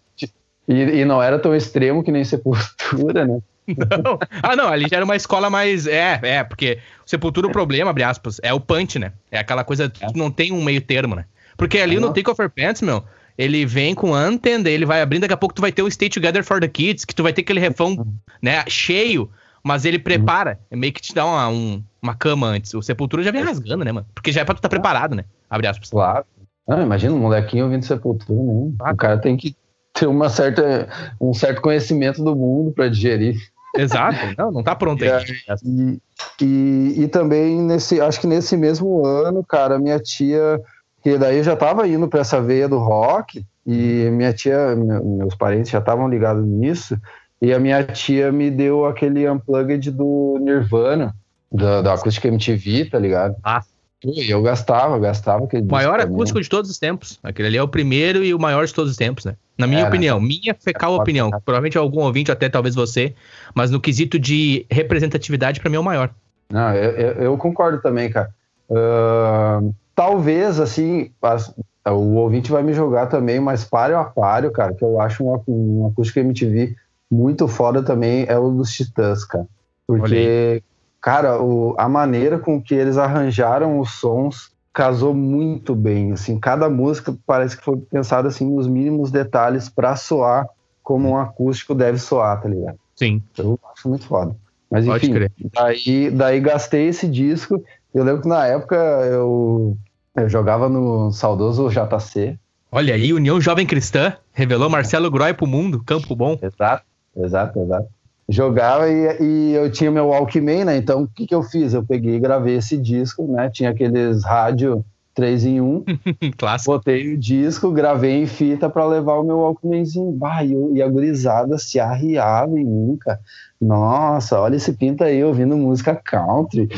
E, 0.70 1.00
e 1.00 1.06
não 1.06 1.22
era 1.22 1.40
tão 1.40 1.56
extremo 1.56 2.04
que 2.04 2.12
nem 2.12 2.24
Sepultura, 2.24 3.26
né? 3.26 3.40
Não. 3.68 4.20
Ah, 4.42 4.56
não, 4.56 4.68
ali 4.68 4.88
já 4.90 4.98
era 4.98 5.06
uma 5.06 5.16
escola 5.16 5.50
mais. 5.50 5.88
É, 5.88 6.20
é, 6.24 6.44
porque 6.44 6.80
Sepultura, 7.06 7.48
o 7.48 7.52
problema, 7.52 7.90
abre 7.90 8.04
aspas, 8.04 8.40
é 8.42 8.54
o 8.54 8.60
punch, 8.60 8.98
né? 8.98 9.12
É 9.32 9.40
aquela 9.40 9.64
coisa 9.64 9.90
que 9.90 10.18
não 10.18 10.32
tem 10.32 10.52
um 10.52 10.64
meio 10.64 10.82
termo, 10.82 11.16
né? 11.16 11.26
Porque 11.58 11.80
ali 11.80 12.00
no 12.00 12.14
Take 12.14 12.30
Off 12.30 12.42
Your 12.42 12.52
Pants, 12.52 12.82
meu, 12.82 13.04
ele 13.38 13.66
vem 13.66 13.94
com 13.94 14.14
Anthem, 14.14 14.66
ele 14.66 14.86
vai 14.86 15.02
abrindo, 15.02 15.22
daqui 15.22 15.34
a 15.34 15.38
pouco 15.38 15.54
tu 15.54 15.62
vai 15.62 15.72
ter 15.72 15.82
o 15.82 15.92
Stay 15.92 16.10
Together 16.10 16.44
for 16.44 16.62
the 16.62 16.68
Kids, 16.68 17.04
que 17.04 17.14
tu 17.14 17.22
vai 17.22 17.34
ter 17.34 17.42
aquele 17.42 17.60
refrão, 17.60 18.08
né, 18.42 18.64
cheio, 18.68 19.30
mas 19.64 19.86
ele 19.86 20.00
prepara, 20.00 20.60
é 20.72 20.76
meio 20.76 20.94
que 20.94 21.02
te 21.02 21.14
dá 21.14 21.26
uma, 21.26 21.50
um, 21.50 21.84
uma 22.02 22.16
cama 22.16 22.48
antes. 22.48 22.74
O 22.74 22.82
Sepultura 22.82 23.24
já 23.24 23.32
vem 23.32 23.44
rasgando, 23.44 23.84
né, 23.84 23.92
mano? 23.92 24.08
Porque 24.16 24.32
já 24.32 24.42
é 24.42 24.46
pra 24.46 24.56
tu 24.56 24.60
estar 24.60 24.70
tá 24.70 24.76
preparado, 24.76 25.16
né? 25.16 25.26
Abre 25.50 25.68
aspas. 25.68 25.90
Claro. 25.90 26.26
Ah, 26.68 26.82
imagina 26.82 27.14
um 27.14 27.20
molequinho 27.20 27.66
ouvindo 27.66 27.84
Sepultura, 27.84 28.42
né? 28.42 28.72
Ah, 28.82 28.94
o 28.94 28.96
cara 28.96 29.18
tem 29.18 29.36
que 29.36 29.56
ter 30.00 30.08
uma 30.08 30.30
certa, 30.30 30.88
um 31.20 31.34
certo 31.34 31.62
conhecimento 31.62 32.24
do 32.24 32.36
mundo 32.36 32.72
para 32.72 32.88
digerir. 32.88 33.38
Exato, 33.76 34.18
não, 34.38 34.52
não 34.52 34.64
tá 34.64 34.76
pronto 34.76 35.04
ainda. 35.04 35.24
E, 35.64 36.00
e, 36.42 37.04
e, 37.04 37.08
também 37.08 37.62
nesse, 37.62 38.02
acho 38.02 38.22
que 38.22 38.28
nesse 38.28 38.56
mesmo 38.58 39.06
ano, 39.06 39.44
cara, 39.44 39.78
minha 39.78 40.00
tia, 40.00 40.60
que 41.04 41.18
daí 41.18 41.38
eu 41.38 41.44
já 41.44 41.56
tava 41.56 41.88
indo 41.88 42.08
para 42.08 42.22
essa 42.22 42.42
veia 42.42 42.68
do 42.68 42.78
rock, 42.78 43.46
e 43.68 44.10
minha 44.12 44.34
tia, 44.34 44.76
meus 44.76 45.36
parentes 45.36 45.72
já 45.72 45.80
estavam 45.80 46.08
ligados 46.08 46.46
nisso, 46.46 46.98
e 47.42 47.54
a 47.54 47.60
minha 47.60 47.84
tia 47.84 48.32
me 48.32 48.50
deu 48.50 48.86
aquele 48.86 49.30
unplugged 49.30 49.92
do 49.92 50.38
Nirvana, 50.42 51.14
da, 51.52 51.82
da 51.82 51.94
Acústica 51.94 52.28
MTV, 52.28 52.86
tá 52.86 53.00
ligado? 53.00 53.36
Ah, 53.44 53.62
eu 54.04 54.42
gastava, 54.42 54.98
gastava 54.98 55.44
aquele. 55.44 55.64
O 55.64 55.72
maior 55.72 56.00
acústico 56.00 56.42
de 56.42 56.50
todos 56.50 56.72
os 56.72 56.78
tempos. 56.78 57.20
Aquele 57.22 57.50
ali 57.50 57.58
é 57.58 57.64
o 57.64 57.68
primeiro 57.68 58.24
e 58.24 58.34
o 58.34 58.40
maior 58.40 58.66
de 58.66 58.74
todos 58.74 58.92
os 58.92 58.98
tempos, 58.98 59.26
né? 59.26 59.36
Na 59.58 59.68
minha 59.68 59.82
é, 59.82 59.88
opinião, 59.88 60.22
né? 60.22 60.28
minha 60.28 60.56
fecal 60.56 60.96
é 60.96 61.02
opinião. 61.02 61.30
Provavelmente 61.30 61.78
algum 61.78 62.02
ouvinte, 62.02 62.32
até 62.32 62.48
talvez 62.48 62.76
você, 62.76 63.14
mas 63.54 63.72
no 63.72 63.80
quesito 63.80 64.18
de 64.18 64.66
representatividade, 64.72 65.60
para 65.60 65.70
mim 65.70 65.76
é 65.76 65.80
o 65.80 65.84
maior. 65.84 66.10
Não, 66.50 66.74
eu, 66.74 66.92
eu, 66.92 67.12
eu 67.24 67.38
concordo 67.38 67.82
também, 67.82 68.10
cara. 68.10 68.30
Uh, 68.70 69.74
talvez, 69.94 70.60
assim, 70.60 71.12
as, 71.22 71.54
o 71.86 72.16
ouvinte 72.16 72.52
vai 72.52 72.64
me 72.64 72.74
jogar 72.74 73.08
também, 73.08 73.40
mas 73.40 73.66
páreo 73.66 73.98
a 73.98 74.06
páreo, 74.06 74.52
cara, 74.52 74.74
que 74.74 74.84
eu 74.84 75.02
acho 75.02 75.24
um, 75.24 75.42
um 75.48 75.88
acústico 75.88 76.20
MTV 76.20 76.76
muito 77.12 77.48
foda 77.48 77.82
também 77.82 78.26
é 78.28 78.38
o 78.38 78.52
dos 78.52 78.72
Titãs, 78.72 79.26
cara. 79.26 79.48
Porque 79.88 80.62
cara, 81.02 81.42
o, 81.42 81.76
a 81.78 81.88
maneira 81.88 82.38
com 82.38 82.62
que 82.62 82.74
eles 82.74 82.98
arranjaram 82.98 83.80
os 83.80 83.92
sons 83.92 84.52
casou 84.74 85.14
muito 85.14 85.76
bem. 85.76 86.12
Assim, 86.12 86.40
cada 86.40 86.70
música 86.70 87.16
parece 87.26 87.58
que 87.58 87.64
foi 87.64 87.78
pensada 87.78 88.28
assim 88.28 88.50
nos 88.50 88.68
mínimos 88.68 89.12
detalhes 89.12 89.70
para 89.70 89.96
soar 89.96 90.48
como 90.84 91.10
um 91.10 91.18
acústico 91.18 91.76
deve 91.76 92.00
soar, 92.00 92.42
tá 92.42 92.50
ligado? 92.50 92.78
Sim. 92.96 93.22
Eu 93.38 93.60
acho 93.74 93.90
muito 93.90 94.06
foda. 94.06 94.36
Mas 94.72 94.86
enfim, 94.86 95.14
daí, 95.54 96.12
daí 96.12 96.40
gastei 96.40 96.88
esse 96.88 97.08
disco. 97.08 97.64
Eu 97.94 98.04
lembro 98.04 98.22
que 98.22 98.28
na 98.28 98.46
época 98.46 98.76
eu, 98.76 99.76
eu 100.16 100.30
jogava 100.30 100.70
no 100.70 101.12
saudoso 101.12 101.70
JC. 101.70 102.38
Olha 102.72 102.94
aí, 102.94 103.12
União 103.14 103.42
Jovem 103.42 103.66
Cristã 103.66 104.14
revelou 104.32 104.70
Marcelo 104.70 105.10
Groy 105.10 105.34
pro 105.34 105.48
mundo, 105.48 105.84
Campo 105.84 106.16
Bom. 106.16 106.38
Exato, 106.42 106.84
exato, 107.18 107.60
exato 107.60 107.90
jogava 108.30 108.88
e, 108.88 109.18
e, 109.20 109.54
eu 109.54 109.72
tinha 109.72 109.90
meu 109.90 110.08
Walkman, 110.08 110.66
né? 110.66 110.78
Então 110.78 111.04
o 111.04 111.08
que, 111.08 111.26
que 111.26 111.34
eu 111.34 111.42
fiz? 111.42 111.74
Eu 111.74 111.84
peguei 111.84 112.16
e 112.16 112.20
gravei 112.20 112.56
esse 112.56 112.78
disco, 112.78 113.28
né? 113.28 113.50
Tinha 113.50 113.72
aqueles 113.72 114.24
rádio 114.24 114.86
3 115.16 115.46
em 115.46 115.62
1. 115.62 115.84
Clássico. 116.38 116.72
Botei 116.72 117.14
o 117.14 117.18
disco, 117.18 117.72
gravei 117.72 118.22
em 118.22 118.28
fita 118.28 118.70
para 118.70 118.86
levar 118.86 119.20
o 119.20 119.24
meu 119.24 119.40
Walkmanzinho. 119.40 120.12
Bah, 120.12 120.44
e, 120.44 120.54
eu, 120.54 120.72
e 120.76 120.82
a 120.82 120.88
gurizada 120.88 121.58
se 121.58 121.80
arriava 121.80 122.58
em 122.60 122.64
mim, 122.64 122.98
cara. 122.98 123.20
Nossa, 123.60 124.40
olha 124.40 124.56
esse 124.56 124.72
pinta 124.74 125.06
aí 125.06 125.24
ouvindo 125.24 125.58
música 125.58 125.96
country. 125.96 126.70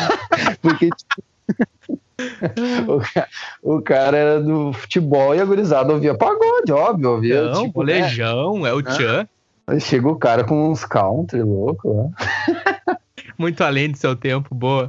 Porque, 0.62 0.88
tipo, 0.88 1.22
o, 2.88 3.00
cara, 3.00 3.28
o, 3.62 3.82
cara, 3.82 4.16
era 4.16 4.40
do 4.40 4.72
futebol 4.72 5.34
e 5.34 5.40
a 5.40 5.44
gurizada 5.44 5.92
ouvia 5.92 6.14
pagode, 6.14 6.72
óbvio. 6.72 7.10
Ouvia, 7.10 7.50
Não, 7.50 7.64
tipo, 7.64 7.82
né? 7.82 8.02
Lejão, 8.02 8.66
é 8.66 8.72
o 8.72 8.82
Tchan. 8.82 9.26
Chega 9.80 10.08
o 10.08 10.16
cara 10.16 10.44
com 10.44 10.70
uns 10.70 10.84
country 10.84 11.42
louco, 11.42 11.94
né? 11.94 12.10
Muito 13.38 13.62
além 13.62 13.90
do 13.90 13.96
seu 13.96 14.14
tempo, 14.14 14.54
boa. 14.54 14.86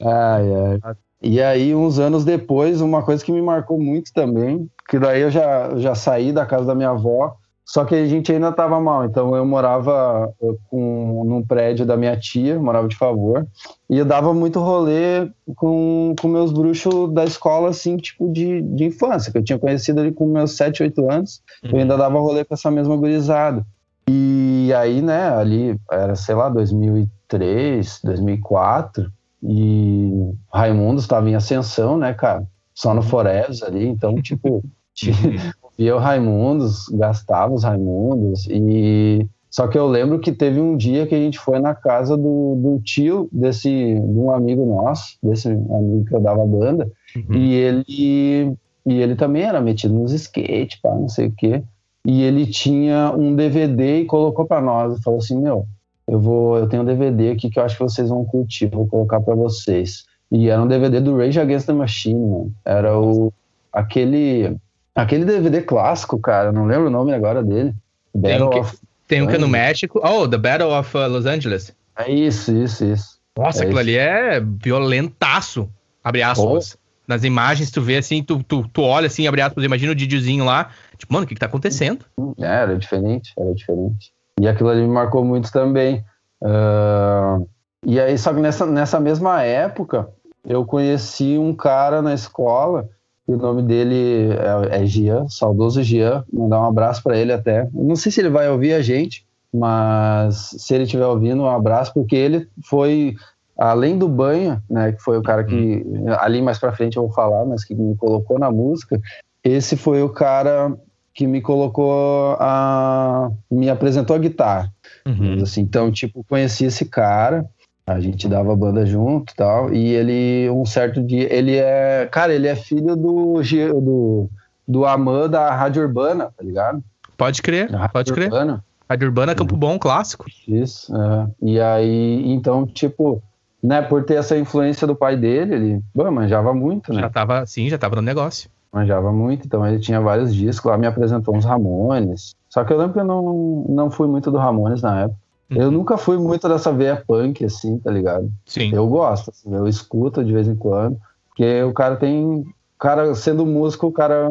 ai, 0.00 0.80
ai. 0.82 0.94
E 1.22 1.40
aí, 1.40 1.74
uns 1.74 1.98
anos 1.98 2.24
depois, 2.24 2.80
uma 2.80 3.02
coisa 3.02 3.24
que 3.24 3.32
me 3.32 3.42
marcou 3.42 3.80
muito 3.80 4.12
também, 4.12 4.70
que 4.88 4.98
daí 4.98 5.22
eu 5.22 5.30
já, 5.30 5.76
já 5.76 5.94
saí 5.94 6.32
da 6.32 6.46
casa 6.46 6.66
da 6.66 6.74
minha 6.74 6.90
avó 6.90 7.36
só 7.66 7.84
que 7.84 7.96
a 7.96 8.06
gente 8.06 8.30
ainda 8.30 8.50
estava 8.50 8.80
mal, 8.80 9.04
então 9.04 9.34
eu 9.34 9.44
morava 9.44 10.32
com, 10.70 11.24
num 11.26 11.42
prédio 11.42 11.84
da 11.84 11.96
minha 11.96 12.16
tia, 12.16 12.60
morava 12.60 12.86
de 12.86 12.94
favor, 12.94 13.44
e 13.90 13.98
eu 13.98 14.04
dava 14.04 14.32
muito 14.32 14.60
rolê 14.60 15.28
com, 15.56 16.14
com 16.20 16.28
meus 16.28 16.52
bruxos 16.52 17.12
da 17.12 17.24
escola, 17.24 17.70
assim, 17.70 17.96
tipo 17.96 18.32
de, 18.32 18.62
de 18.62 18.84
infância, 18.84 19.32
que 19.32 19.38
eu 19.38 19.42
tinha 19.42 19.58
conhecido 19.58 20.00
ali 20.00 20.12
com 20.12 20.28
meus 20.28 20.52
7, 20.52 20.84
8 20.84 21.10
anos, 21.10 21.42
uhum. 21.64 21.70
eu 21.72 21.78
ainda 21.78 21.96
dava 21.96 22.20
rolê 22.20 22.44
com 22.44 22.54
essa 22.54 22.70
mesma 22.70 22.96
gurizada. 22.96 23.66
E 24.08 24.72
aí, 24.72 25.02
né, 25.02 25.28
ali 25.30 25.76
era, 25.90 26.14
sei 26.14 26.36
lá, 26.36 26.48
2003, 26.48 28.00
2004, 28.04 29.10
e 29.42 30.32
Raimundo 30.54 31.00
estava 31.00 31.28
em 31.28 31.34
ascensão, 31.34 31.98
né, 31.98 32.14
cara, 32.14 32.46
só 32.72 32.94
no 32.94 33.02
Forever 33.02 33.50
ali, 33.66 33.88
então, 33.88 34.14
tipo, 34.22 34.62
via 35.78 35.94
o 35.94 35.98
Raimundos, 35.98 36.88
gastava 36.88 37.54
os 37.54 37.64
Raimundos, 37.64 38.46
e 38.48 39.26
só 39.50 39.66
que 39.68 39.78
eu 39.78 39.86
lembro 39.86 40.18
que 40.18 40.32
teve 40.32 40.60
um 40.60 40.76
dia 40.76 41.06
que 41.06 41.14
a 41.14 41.18
gente 41.18 41.38
foi 41.38 41.58
na 41.58 41.74
casa 41.74 42.16
do, 42.16 42.56
do 42.56 42.80
tio 42.84 43.28
desse 43.32 43.70
de 43.70 44.18
um 44.18 44.30
amigo 44.30 44.66
nosso, 44.66 45.16
desse 45.22 45.48
amigo 45.48 46.04
que 46.06 46.14
eu 46.14 46.20
dava 46.20 46.44
banda, 46.46 46.90
uhum. 47.16 47.34
e 47.34 47.54
ele 47.54 48.56
e 48.84 49.00
ele 49.00 49.16
também 49.16 49.42
era 49.42 49.60
metido 49.60 49.94
nos 49.94 50.12
skate, 50.12 50.78
pá, 50.80 50.94
não 50.94 51.08
sei 51.08 51.28
o 51.28 51.32
quê. 51.32 51.62
E 52.04 52.22
ele 52.22 52.46
tinha 52.46 53.12
um 53.16 53.34
DVD 53.34 54.02
e 54.02 54.04
colocou 54.04 54.46
para 54.46 54.60
nós 54.60 54.96
e 54.96 55.02
falou 55.02 55.18
assim: 55.18 55.40
"Meu, 55.40 55.66
eu 56.06 56.20
vou, 56.20 56.56
eu 56.56 56.68
tenho 56.68 56.82
um 56.82 56.86
DVD 56.86 57.30
aqui 57.30 57.50
que 57.50 57.58
eu 57.58 57.64
acho 57.64 57.76
que 57.76 57.82
vocês 57.82 58.08
vão 58.08 58.24
curtir, 58.24 58.66
vou 58.66 58.86
colocar 58.86 59.20
para 59.20 59.34
vocês. 59.34 60.04
E 60.30 60.48
era 60.48 60.62
um 60.62 60.68
DVD 60.68 61.00
do 61.00 61.16
Rage 61.16 61.40
Against 61.40 61.66
the 61.66 61.72
Machine, 61.72 62.20
mano. 62.20 62.52
Era 62.64 62.98
o 62.98 63.32
aquele 63.72 64.56
aquele 64.96 65.24
DVD 65.24 65.62
clássico, 65.62 66.18
cara, 66.18 66.50
não 66.50 66.64
lembro 66.64 66.86
o 66.86 66.90
nome 66.90 67.12
agora 67.12 67.42
dele. 67.42 67.74
Battle 68.14 68.50
tem, 68.50 68.60
of 68.60 68.78
tem 69.06 69.22
um 69.22 69.26
que 69.26 69.34
é 69.34 69.38
no 69.38 69.48
México. 69.48 70.00
Oh, 70.02 70.26
The 70.26 70.38
Battle 70.38 70.72
of 70.72 70.96
uh, 70.96 71.06
Los 71.08 71.26
Angeles. 71.26 71.74
É 71.96 72.10
isso, 72.10 72.52
isso, 72.52 72.84
isso. 72.84 73.18
Nossa, 73.36 73.60
é 73.60 73.62
aquilo 73.62 73.80
isso. 73.80 73.90
ali 73.90 73.96
é 73.96 74.40
violentaço. 74.40 75.68
Abre 76.02 76.22
aspas. 76.22 76.74
Oh. 76.74 76.86
Nas 77.06 77.22
imagens, 77.22 77.70
tu 77.70 77.80
vê 77.80 77.98
assim, 77.98 78.20
tu, 78.20 78.42
tu, 78.42 78.66
tu 78.68 78.82
olha 78.82 79.06
assim, 79.06 79.28
abre 79.28 79.40
aspas, 79.40 79.62
imagina 79.62 79.92
o 79.92 79.94
Didiozinho 79.94 80.44
lá. 80.44 80.70
Tipo, 80.96 81.12
mano, 81.12 81.24
o 81.24 81.28
que 81.28 81.34
que 81.34 81.40
tá 81.40 81.46
acontecendo? 81.46 82.04
É, 82.40 82.46
era 82.46 82.76
diferente, 82.76 83.32
era 83.38 83.54
diferente. 83.54 84.12
E 84.40 84.48
aquilo 84.48 84.70
ali 84.70 84.80
me 84.80 84.88
marcou 84.88 85.24
muito 85.24 85.52
também. 85.52 86.04
Uh, 86.42 87.48
e 87.84 88.00
aí, 88.00 88.18
só 88.18 88.34
que 88.34 88.40
nessa, 88.40 88.66
nessa 88.66 88.98
mesma 88.98 89.42
época, 89.42 90.08
eu 90.44 90.64
conheci 90.64 91.38
um 91.38 91.54
cara 91.54 92.02
na 92.02 92.12
escola, 92.12 92.88
e 93.28 93.32
o 93.32 93.36
nome 93.36 93.62
dele 93.62 94.30
é, 94.70 94.82
é 94.82 94.86
Gian, 94.86 95.28
saudoso 95.28 95.82
Gian, 95.82 96.24
mandar 96.32 96.60
um 96.60 96.66
abraço 96.66 97.02
para 97.02 97.16
ele 97.16 97.32
até. 97.32 97.68
não 97.72 97.96
sei 97.96 98.12
se 98.12 98.20
ele 98.20 98.28
vai 98.28 98.48
ouvir 98.48 98.72
a 98.72 98.82
gente, 98.82 99.26
mas 99.52 100.54
se 100.58 100.74
ele 100.74 100.84
estiver 100.84 101.06
ouvindo, 101.06 101.42
um 101.42 101.48
abraço, 101.48 101.92
porque 101.92 102.14
ele 102.14 102.48
foi, 102.64 103.14
além 103.58 103.98
do 103.98 104.08
banho, 104.08 104.62
né, 104.70 104.92
que 104.92 105.02
foi 105.02 105.18
o 105.18 105.22
cara 105.22 105.42
que, 105.42 105.82
uhum. 105.86 106.12
ali 106.18 106.40
mais 106.40 106.58
para 106.58 106.72
frente 106.72 106.96
eu 106.96 107.04
vou 107.04 107.12
falar, 107.12 107.44
mas 107.44 107.64
que 107.64 107.74
me 107.74 107.96
colocou 107.96 108.38
na 108.38 108.50
música, 108.50 109.00
esse 109.42 109.76
foi 109.76 110.02
o 110.02 110.08
cara 110.08 110.76
que 111.14 111.26
me 111.26 111.40
colocou 111.40 112.36
a. 112.38 113.30
me 113.50 113.70
apresentou 113.70 114.14
a 114.14 114.18
guitarra. 114.18 114.70
Uhum. 115.06 115.42
Assim, 115.42 115.62
então, 115.62 115.90
tipo, 115.90 116.22
conheci 116.28 116.66
esse 116.66 116.84
cara, 116.84 117.46
a 117.86 118.00
gente 118.00 118.28
dava 118.28 118.56
banda 118.56 118.84
junto 118.84 119.32
e 119.32 119.36
tal, 119.36 119.72
e 119.72 119.94
ele, 119.94 120.50
um 120.50 120.66
certo 120.66 121.02
dia, 121.02 121.32
ele 121.32 121.56
é. 121.56 122.08
Cara, 122.10 122.34
ele 122.34 122.48
é 122.48 122.56
filho 122.56 122.96
do. 122.96 123.40
do, 123.80 124.28
do 124.66 124.84
Amã 124.84 125.28
da 125.28 125.54
Rádio 125.54 125.82
Urbana, 125.82 126.30
tá 126.36 126.42
ligado? 126.42 126.82
Pode 127.16 127.40
crer, 127.40 127.70
pode 127.92 128.12
crer. 128.12 128.26
Urbana. 128.26 128.64
Rádio 128.88 129.08
Urbana, 129.08 129.34
Campo 129.34 129.54
uhum. 129.54 129.60
Bom, 129.60 129.78
clássico. 129.78 130.26
Isso, 130.46 130.94
é. 130.96 131.28
E 131.42 131.60
aí, 131.60 132.22
então, 132.26 132.66
tipo, 132.66 133.22
né, 133.62 133.82
por 133.82 134.04
ter 134.04 134.14
essa 134.14 134.36
influência 134.36 134.86
do 134.86 134.94
pai 134.94 135.16
dele, 135.16 135.54
ele 135.54 135.82
bom, 135.94 136.10
manjava 136.10 136.52
muito, 136.52 136.92
né? 136.92 137.00
Já 137.00 137.10
tava, 137.10 137.46
sim, 137.46 137.68
já 137.68 137.78
tava 137.78 137.96
no 137.96 138.02
negócio 138.02 138.50
manjava 138.76 139.10
muito, 139.10 139.46
então 139.46 139.66
ele 139.66 139.78
tinha 139.78 139.98
vários 140.02 140.34
discos, 140.34 140.70
lá 140.70 140.76
me 140.76 140.86
apresentou 140.86 141.34
uns 141.34 141.46
Ramones. 141.46 142.34
Só 142.50 142.62
que 142.62 142.72
eu 142.72 142.76
lembro 142.76 142.92
que 142.92 143.00
eu 143.00 143.04
não, 143.04 143.64
não 143.68 143.90
fui 143.90 144.06
muito 144.06 144.30
do 144.30 144.36
Ramones 144.36 144.82
na 144.82 145.04
época. 145.04 145.18
Uhum. 145.50 145.62
Eu 145.62 145.70
nunca 145.70 145.96
fui 145.96 146.18
muito 146.18 146.48
dessa 146.48 146.72
veia 146.72 147.02
punk, 147.06 147.44
assim, 147.44 147.78
tá 147.78 147.90
ligado? 147.90 148.30
Sim. 148.44 148.74
Eu 148.74 148.86
gosto, 148.88 149.30
assim, 149.30 149.54
eu 149.54 149.66
escuto 149.66 150.24
de 150.24 150.32
vez 150.32 150.48
em 150.48 150.56
quando, 150.56 150.98
porque 151.28 151.62
o 151.62 151.72
cara 151.72 151.96
tem. 151.96 152.40
O 152.40 152.78
cara, 152.78 153.14
sendo 153.14 153.46
músico, 153.46 153.86
o 153.86 153.92
cara 153.92 154.28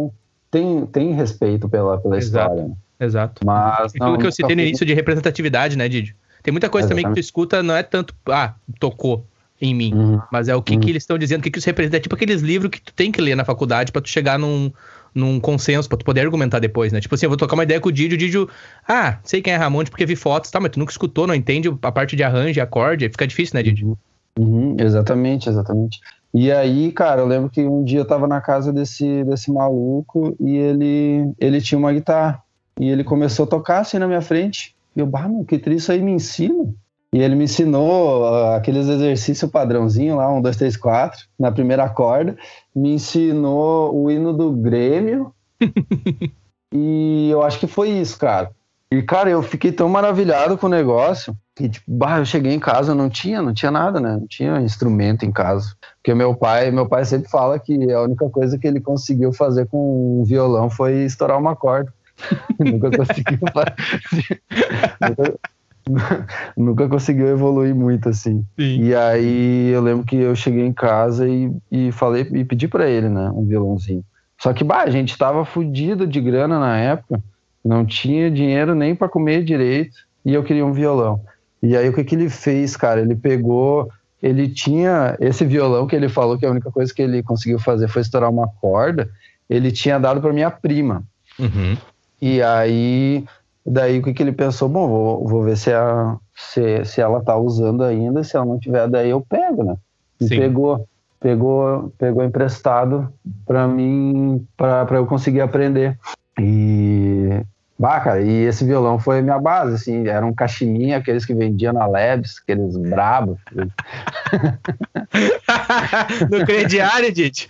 tem, 0.52 0.86
tem 0.88 1.14
respeito 1.14 1.68
pela, 1.68 1.98
pela 1.98 2.18
Exato. 2.18 2.52
história. 2.52 2.68
Né? 2.70 2.76
Exato. 3.00 3.46
Mas. 3.46 3.92
Aquilo 3.96 4.12
não, 4.12 4.18
que 4.18 4.28
eu 4.28 4.32
citei 4.32 4.56
no 4.56 4.62
início 4.62 4.86
de 4.86 4.94
representatividade, 4.94 5.78
né, 5.78 5.88
Didi? 5.88 6.16
Tem 6.44 6.52
muita 6.52 6.70
coisa 6.70 6.86
Exatamente. 6.86 7.04
também 7.06 7.16
que 7.16 7.22
tu 7.22 7.24
escuta, 7.24 7.64
não 7.64 7.76
é 7.76 7.82
tanto, 7.82 8.14
ah, 8.30 8.54
tocou 8.80 9.26
em 9.60 9.74
mim. 9.74 9.94
Uhum. 9.94 10.22
Mas 10.32 10.48
é 10.48 10.56
o 10.56 10.62
que, 10.62 10.74
uhum. 10.74 10.80
que 10.80 10.90
eles 10.90 11.04
estão 11.04 11.18
dizendo, 11.18 11.40
o 11.40 11.44
que, 11.44 11.50
que 11.50 11.58
isso 11.58 11.66
representa. 11.66 11.98
É 11.98 12.00
tipo 12.00 12.14
aqueles 12.14 12.42
livros 12.42 12.70
que 12.70 12.82
tu 12.82 12.94
tem 12.94 13.12
que 13.12 13.22
ler 13.22 13.36
na 13.36 13.46
faculdade 13.46 13.92
para 13.92 14.02
tu 14.02 14.10
chegar 14.10 14.38
num, 14.38 14.72
num 15.16 15.40
consenso, 15.40 15.88
pra 15.88 15.98
tu 15.98 16.04
poder 16.04 16.22
argumentar 16.22 16.60
depois, 16.60 16.92
né? 16.92 17.00
Tipo 17.00 17.16
assim, 17.16 17.26
eu 17.26 17.30
vou 17.30 17.38
tocar 17.38 17.56
uma 17.56 17.64
ideia 17.64 17.80
com 17.80 17.88
o 17.88 17.92
Didio, 17.92 18.16
o 18.16 18.20
Didio, 18.20 18.50
ah, 18.88 19.18
sei 19.24 19.42
quem 19.42 19.54
é 19.54 19.56
Ramones 19.56 19.90
porque 19.90 20.06
vi 20.06 20.16
fotos, 20.16 20.52
tá, 20.52 20.60
mas 20.60 20.72
tu 20.72 20.80
nunca 20.80 20.92
escutou, 20.92 21.26
não 21.26 21.34
entende 21.34 21.70
a 21.82 21.92
parte 21.92 22.16
de 22.16 22.24
arranjo 22.24 22.62
acorde, 22.62 23.10
fica 23.10 23.26
difícil, 23.26 23.56
né, 23.56 23.64
Didio? 23.64 23.98
Uhum, 24.38 24.76
exatamente, 24.78 25.48
exatamente. 25.48 26.02
E 26.34 26.52
aí, 26.52 26.92
cara, 26.92 27.22
eu 27.22 27.26
lembro 27.26 27.50
que 27.50 27.62
um 27.62 27.82
dia 27.82 28.00
eu 28.00 28.06
tava 28.06 28.28
na 28.28 28.42
casa 28.42 28.74
desse, 28.74 29.24
desse 29.24 29.50
maluco 29.50 30.36
e 30.38 30.58
ele, 30.58 31.32
ele 31.40 31.62
tinha 31.62 31.80
uma 31.80 31.94
guitarra. 31.94 32.44
E 32.78 32.90
ele 32.90 33.06
começou 33.06 33.46
a 33.46 33.48
tocar 33.48 33.80
assim 33.80 33.98
na 33.98 34.06
minha 34.06 34.22
frente. 34.22 34.76
E 34.94 35.00
eu, 35.00 35.06
bah, 35.06 35.30
meu, 35.30 35.46
que 35.46 35.58
triste 35.58 35.94
aí 35.94 36.02
me 36.02 36.12
ensina. 36.12 36.74
E 37.16 37.22
ele 37.22 37.34
me 37.34 37.46
ensinou 37.46 38.24
uh, 38.24 38.56
aqueles 38.56 38.90
exercícios 38.90 39.50
padrãozinho 39.50 40.18
lá, 40.18 40.30
um, 40.30 40.42
dois, 40.42 40.58
três, 40.58 40.76
quatro, 40.76 41.22
na 41.40 41.50
primeira 41.50 41.88
corda. 41.88 42.36
Me 42.76 42.92
ensinou 42.92 43.96
o 43.96 44.12
hino 44.12 44.34
do 44.34 44.52
Grêmio. 44.52 45.34
e 46.74 47.30
eu 47.32 47.42
acho 47.42 47.58
que 47.58 47.68
foi 47.68 47.88
isso, 47.88 48.20
cara. 48.20 48.52
E, 48.92 49.02
cara, 49.02 49.30
eu 49.30 49.42
fiquei 49.42 49.72
tão 49.72 49.88
maravilhado 49.88 50.58
com 50.58 50.68
o 50.68 50.70
negócio 50.70 51.34
que, 51.56 51.70
tipo, 51.70 51.90
bah, 51.90 52.20
eu 52.20 52.26
cheguei 52.26 52.54
em 52.54 52.60
casa, 52.60 52.94
não 52.94 53.10
tinha, 53.10 53.42
não 53.42 53.54
tinha 53.54 53.72
nada, 53.72 53.98
né? 54.02 54.18
Não 54.20 54.28
tinha 54.28 54.60
instrumento 54.60 55.26
em 55.26 55.32
casa. 55.32 55.74
Porque 55.96 56.14
meu 56.14 56.36
pai, 56.36 56.70
meu 56.70 56.86
pai 56.86 57.06
sempre 57.06 57.30
fala 57.30 57.58
que 57.58 57.94
a 57.94 58.02
única 58.02 58.30
coisa 58.30 58.60
que 58.60 58.68
ele 58.68 58.82
conseguiu 58.82 59.32
fazer 59.32 59.68
com 59.68 60.20
um 60.20 60.26
violão 60.26 60.70
foi 60.70 61.06
estourar 61.06 61.40
uma 61.40 61.56
corda. 61.56 61.94
nunca 62.60 62.92
conseguiu 62.92 63.40
fazer. 63.54 64.42
nunca, 65.00 65.40
nunca 66.58 66.88
conseguiu 66.88 67.28
evoluir 67.28 67.76
muito 67.76 68.10
assim. 68.10 68.46
Sim. 68.58 68.84
E 68.84 68.96
aí 68.96 69.70
eu 69.70 69.82
lembro 69.82 70.06
que 70.06 70.16
eu 70.16 70.36
cheguei 70.36 70.66
em 70.66 70.74
casa 70.74 71.28
e, 71.28 71.52
e 71.72 71.92
falei 71.92 72.28
e 72.34 72.44
pedi 72.44 72.68
para 72.68 72.90
ele, 72.90 73.10
né, 73.10 73.30
um 73.34 73.46
violãozinho. 73.46 74.04
Só 74.38 74.52
que 74.54 74.64
bah, 74.64 74.84
a 74.84 74.90
gente 74.90 75.18
tava 75.18 75.46
fudido 75.46 76.06
de 76.06 76.20
grana 76.20 76.60
na 76.60 76.78
época, 76.78 77.22
não 77.64 77.86
tinha 77.86 78.30
dinheiro 78.30 78.76
nem 78.76 78.96
para 78.96 79.10
comer 79.10 79.44
direito 79.44 79.96
e 80.26 80.34
eu 80.34 80.44
queria 80.44 80.66
um 80.66 80.74
violão. 80.74 81.22
E 81.62 81.76
aí 81.76 81.88
o 81.88 81.94
que 81.94 82.04
que 82.04 82.16
ele 82.16 82.30
fez, 82.30 82.76
cara? 82.76 83.02
Ele 83.02 83.16
pegou, 83.16 83.90
ele 84.22 84.48
tinha 84.48 85.16
esse 85.20 85.46
violão 85.46 85.88
que 85.88 85.96
ele 85.96 86.10
falou 86.10 86.38
que 86.38 86.46
a 86.46 86.52
única 86.52 86.72
coisa 86.72 86.94
que 86.94 87.02
ele 87.02 87.24
conseguiu 87.24 87.60
fazer 87.60 87.88
foi 87.88 88.02
estourar 88.02 88.30
uma 88.30 88.48
corda. 88.48 89.10
Ele 89.50 89.72
tinha 89.72 90.00
dado 90.00 90.20
para 90.20 90.34
minha 90.34 90.52
prima. 90.52 91.04
Uhum. 91.40 91.78
E 92.22 92.42
aí 92.42 93.24
Daí 93.66 94.00
o 94.00 94.04
que, 94.04 94.14
que 94.14 94.22
ele 94.22 94.32
pensou? 94.32 94.70
Bom, 94.70 94.88
vou, 94.88 95.28
vou 95.28 95.44
ver 95.44 95.58
se, 95.58 95.74
a, 95.74 96.18
se, 96.36 96.86
se 96.86 97.02
ela 97.02 97.24
tá 97.24 97.36
usando 97.36 97.84
ainda, 97.84 98.24
se 98.24 98.36
ela 98.36 98.46
não 98.46 98.60
tiver, 98.60 98.88
daí 98.88 99.10
eu 99.10 99.22
pego, 99.22 99.64
né? 99.64 99.76
E 100.20 100.28
Sim. 100.28 100.38
pegou, 100.38 100.88
pegou, 101.20 101.92
pegou 101.98 102.24
emprestado 102.24 103.12
para 103.46 103.68
mim, 103.68 104.46
para 104.56 104.88
eu 104.92 105.08
conseguir 105.08 105.42
aprender. 105.42 105.98
E 106.40 107.42
Baca, 107.78 108.22
e 108.22 108.46
esse 108.46 108.64
violão 108.64 108.98
foi 108.98 109.20
a 109.20 109.22
minha 109.22 109.38
base, 109.38 109.76
assim, 109.76 110.08
era 110.08 110.26
um 110.26 110.34
cachininha, 110.34 110.98
aqueles 110.98 111.26
que 111.26 111.34
vendiam 111.34 111.74
na 111.74 111.86
Labs, 111.86 112.40
aqueles 112.42 112.78
brabos. 112.78 113.38
no 116.32 116.46
crediário, 116.46 117.12
Dite? 117.12 117.50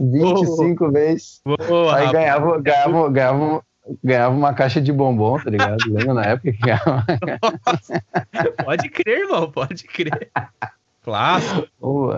25 0.00 0.86
oh, 0.86 0.90
vezes. 0.90 1.42
Aí 1.94 2.10
ganhava, 2.10 2.58
ganhava, 2.58 3.10
ganhava, 3.10 3.62
ganhava 4.02 4.34
uma 4.34 4.52
caixa 4.54 4.80
de 4.80 4.92
bombom, 4.92 5.38
tá 5.38 5.50
ligado? 5.50 5.76
Lembra 5.88 6.14
na 6.14 6.22
época 6.24 6.52
que 6.52 6.58
ganhava? 6.58 7.04
pode 8.64 8.88
crer, 8.88 9.20
irmão, 9.20 9.50
pode 9.50 9.84
crer. 9.84 10.30
Clássico. 11.02 12.10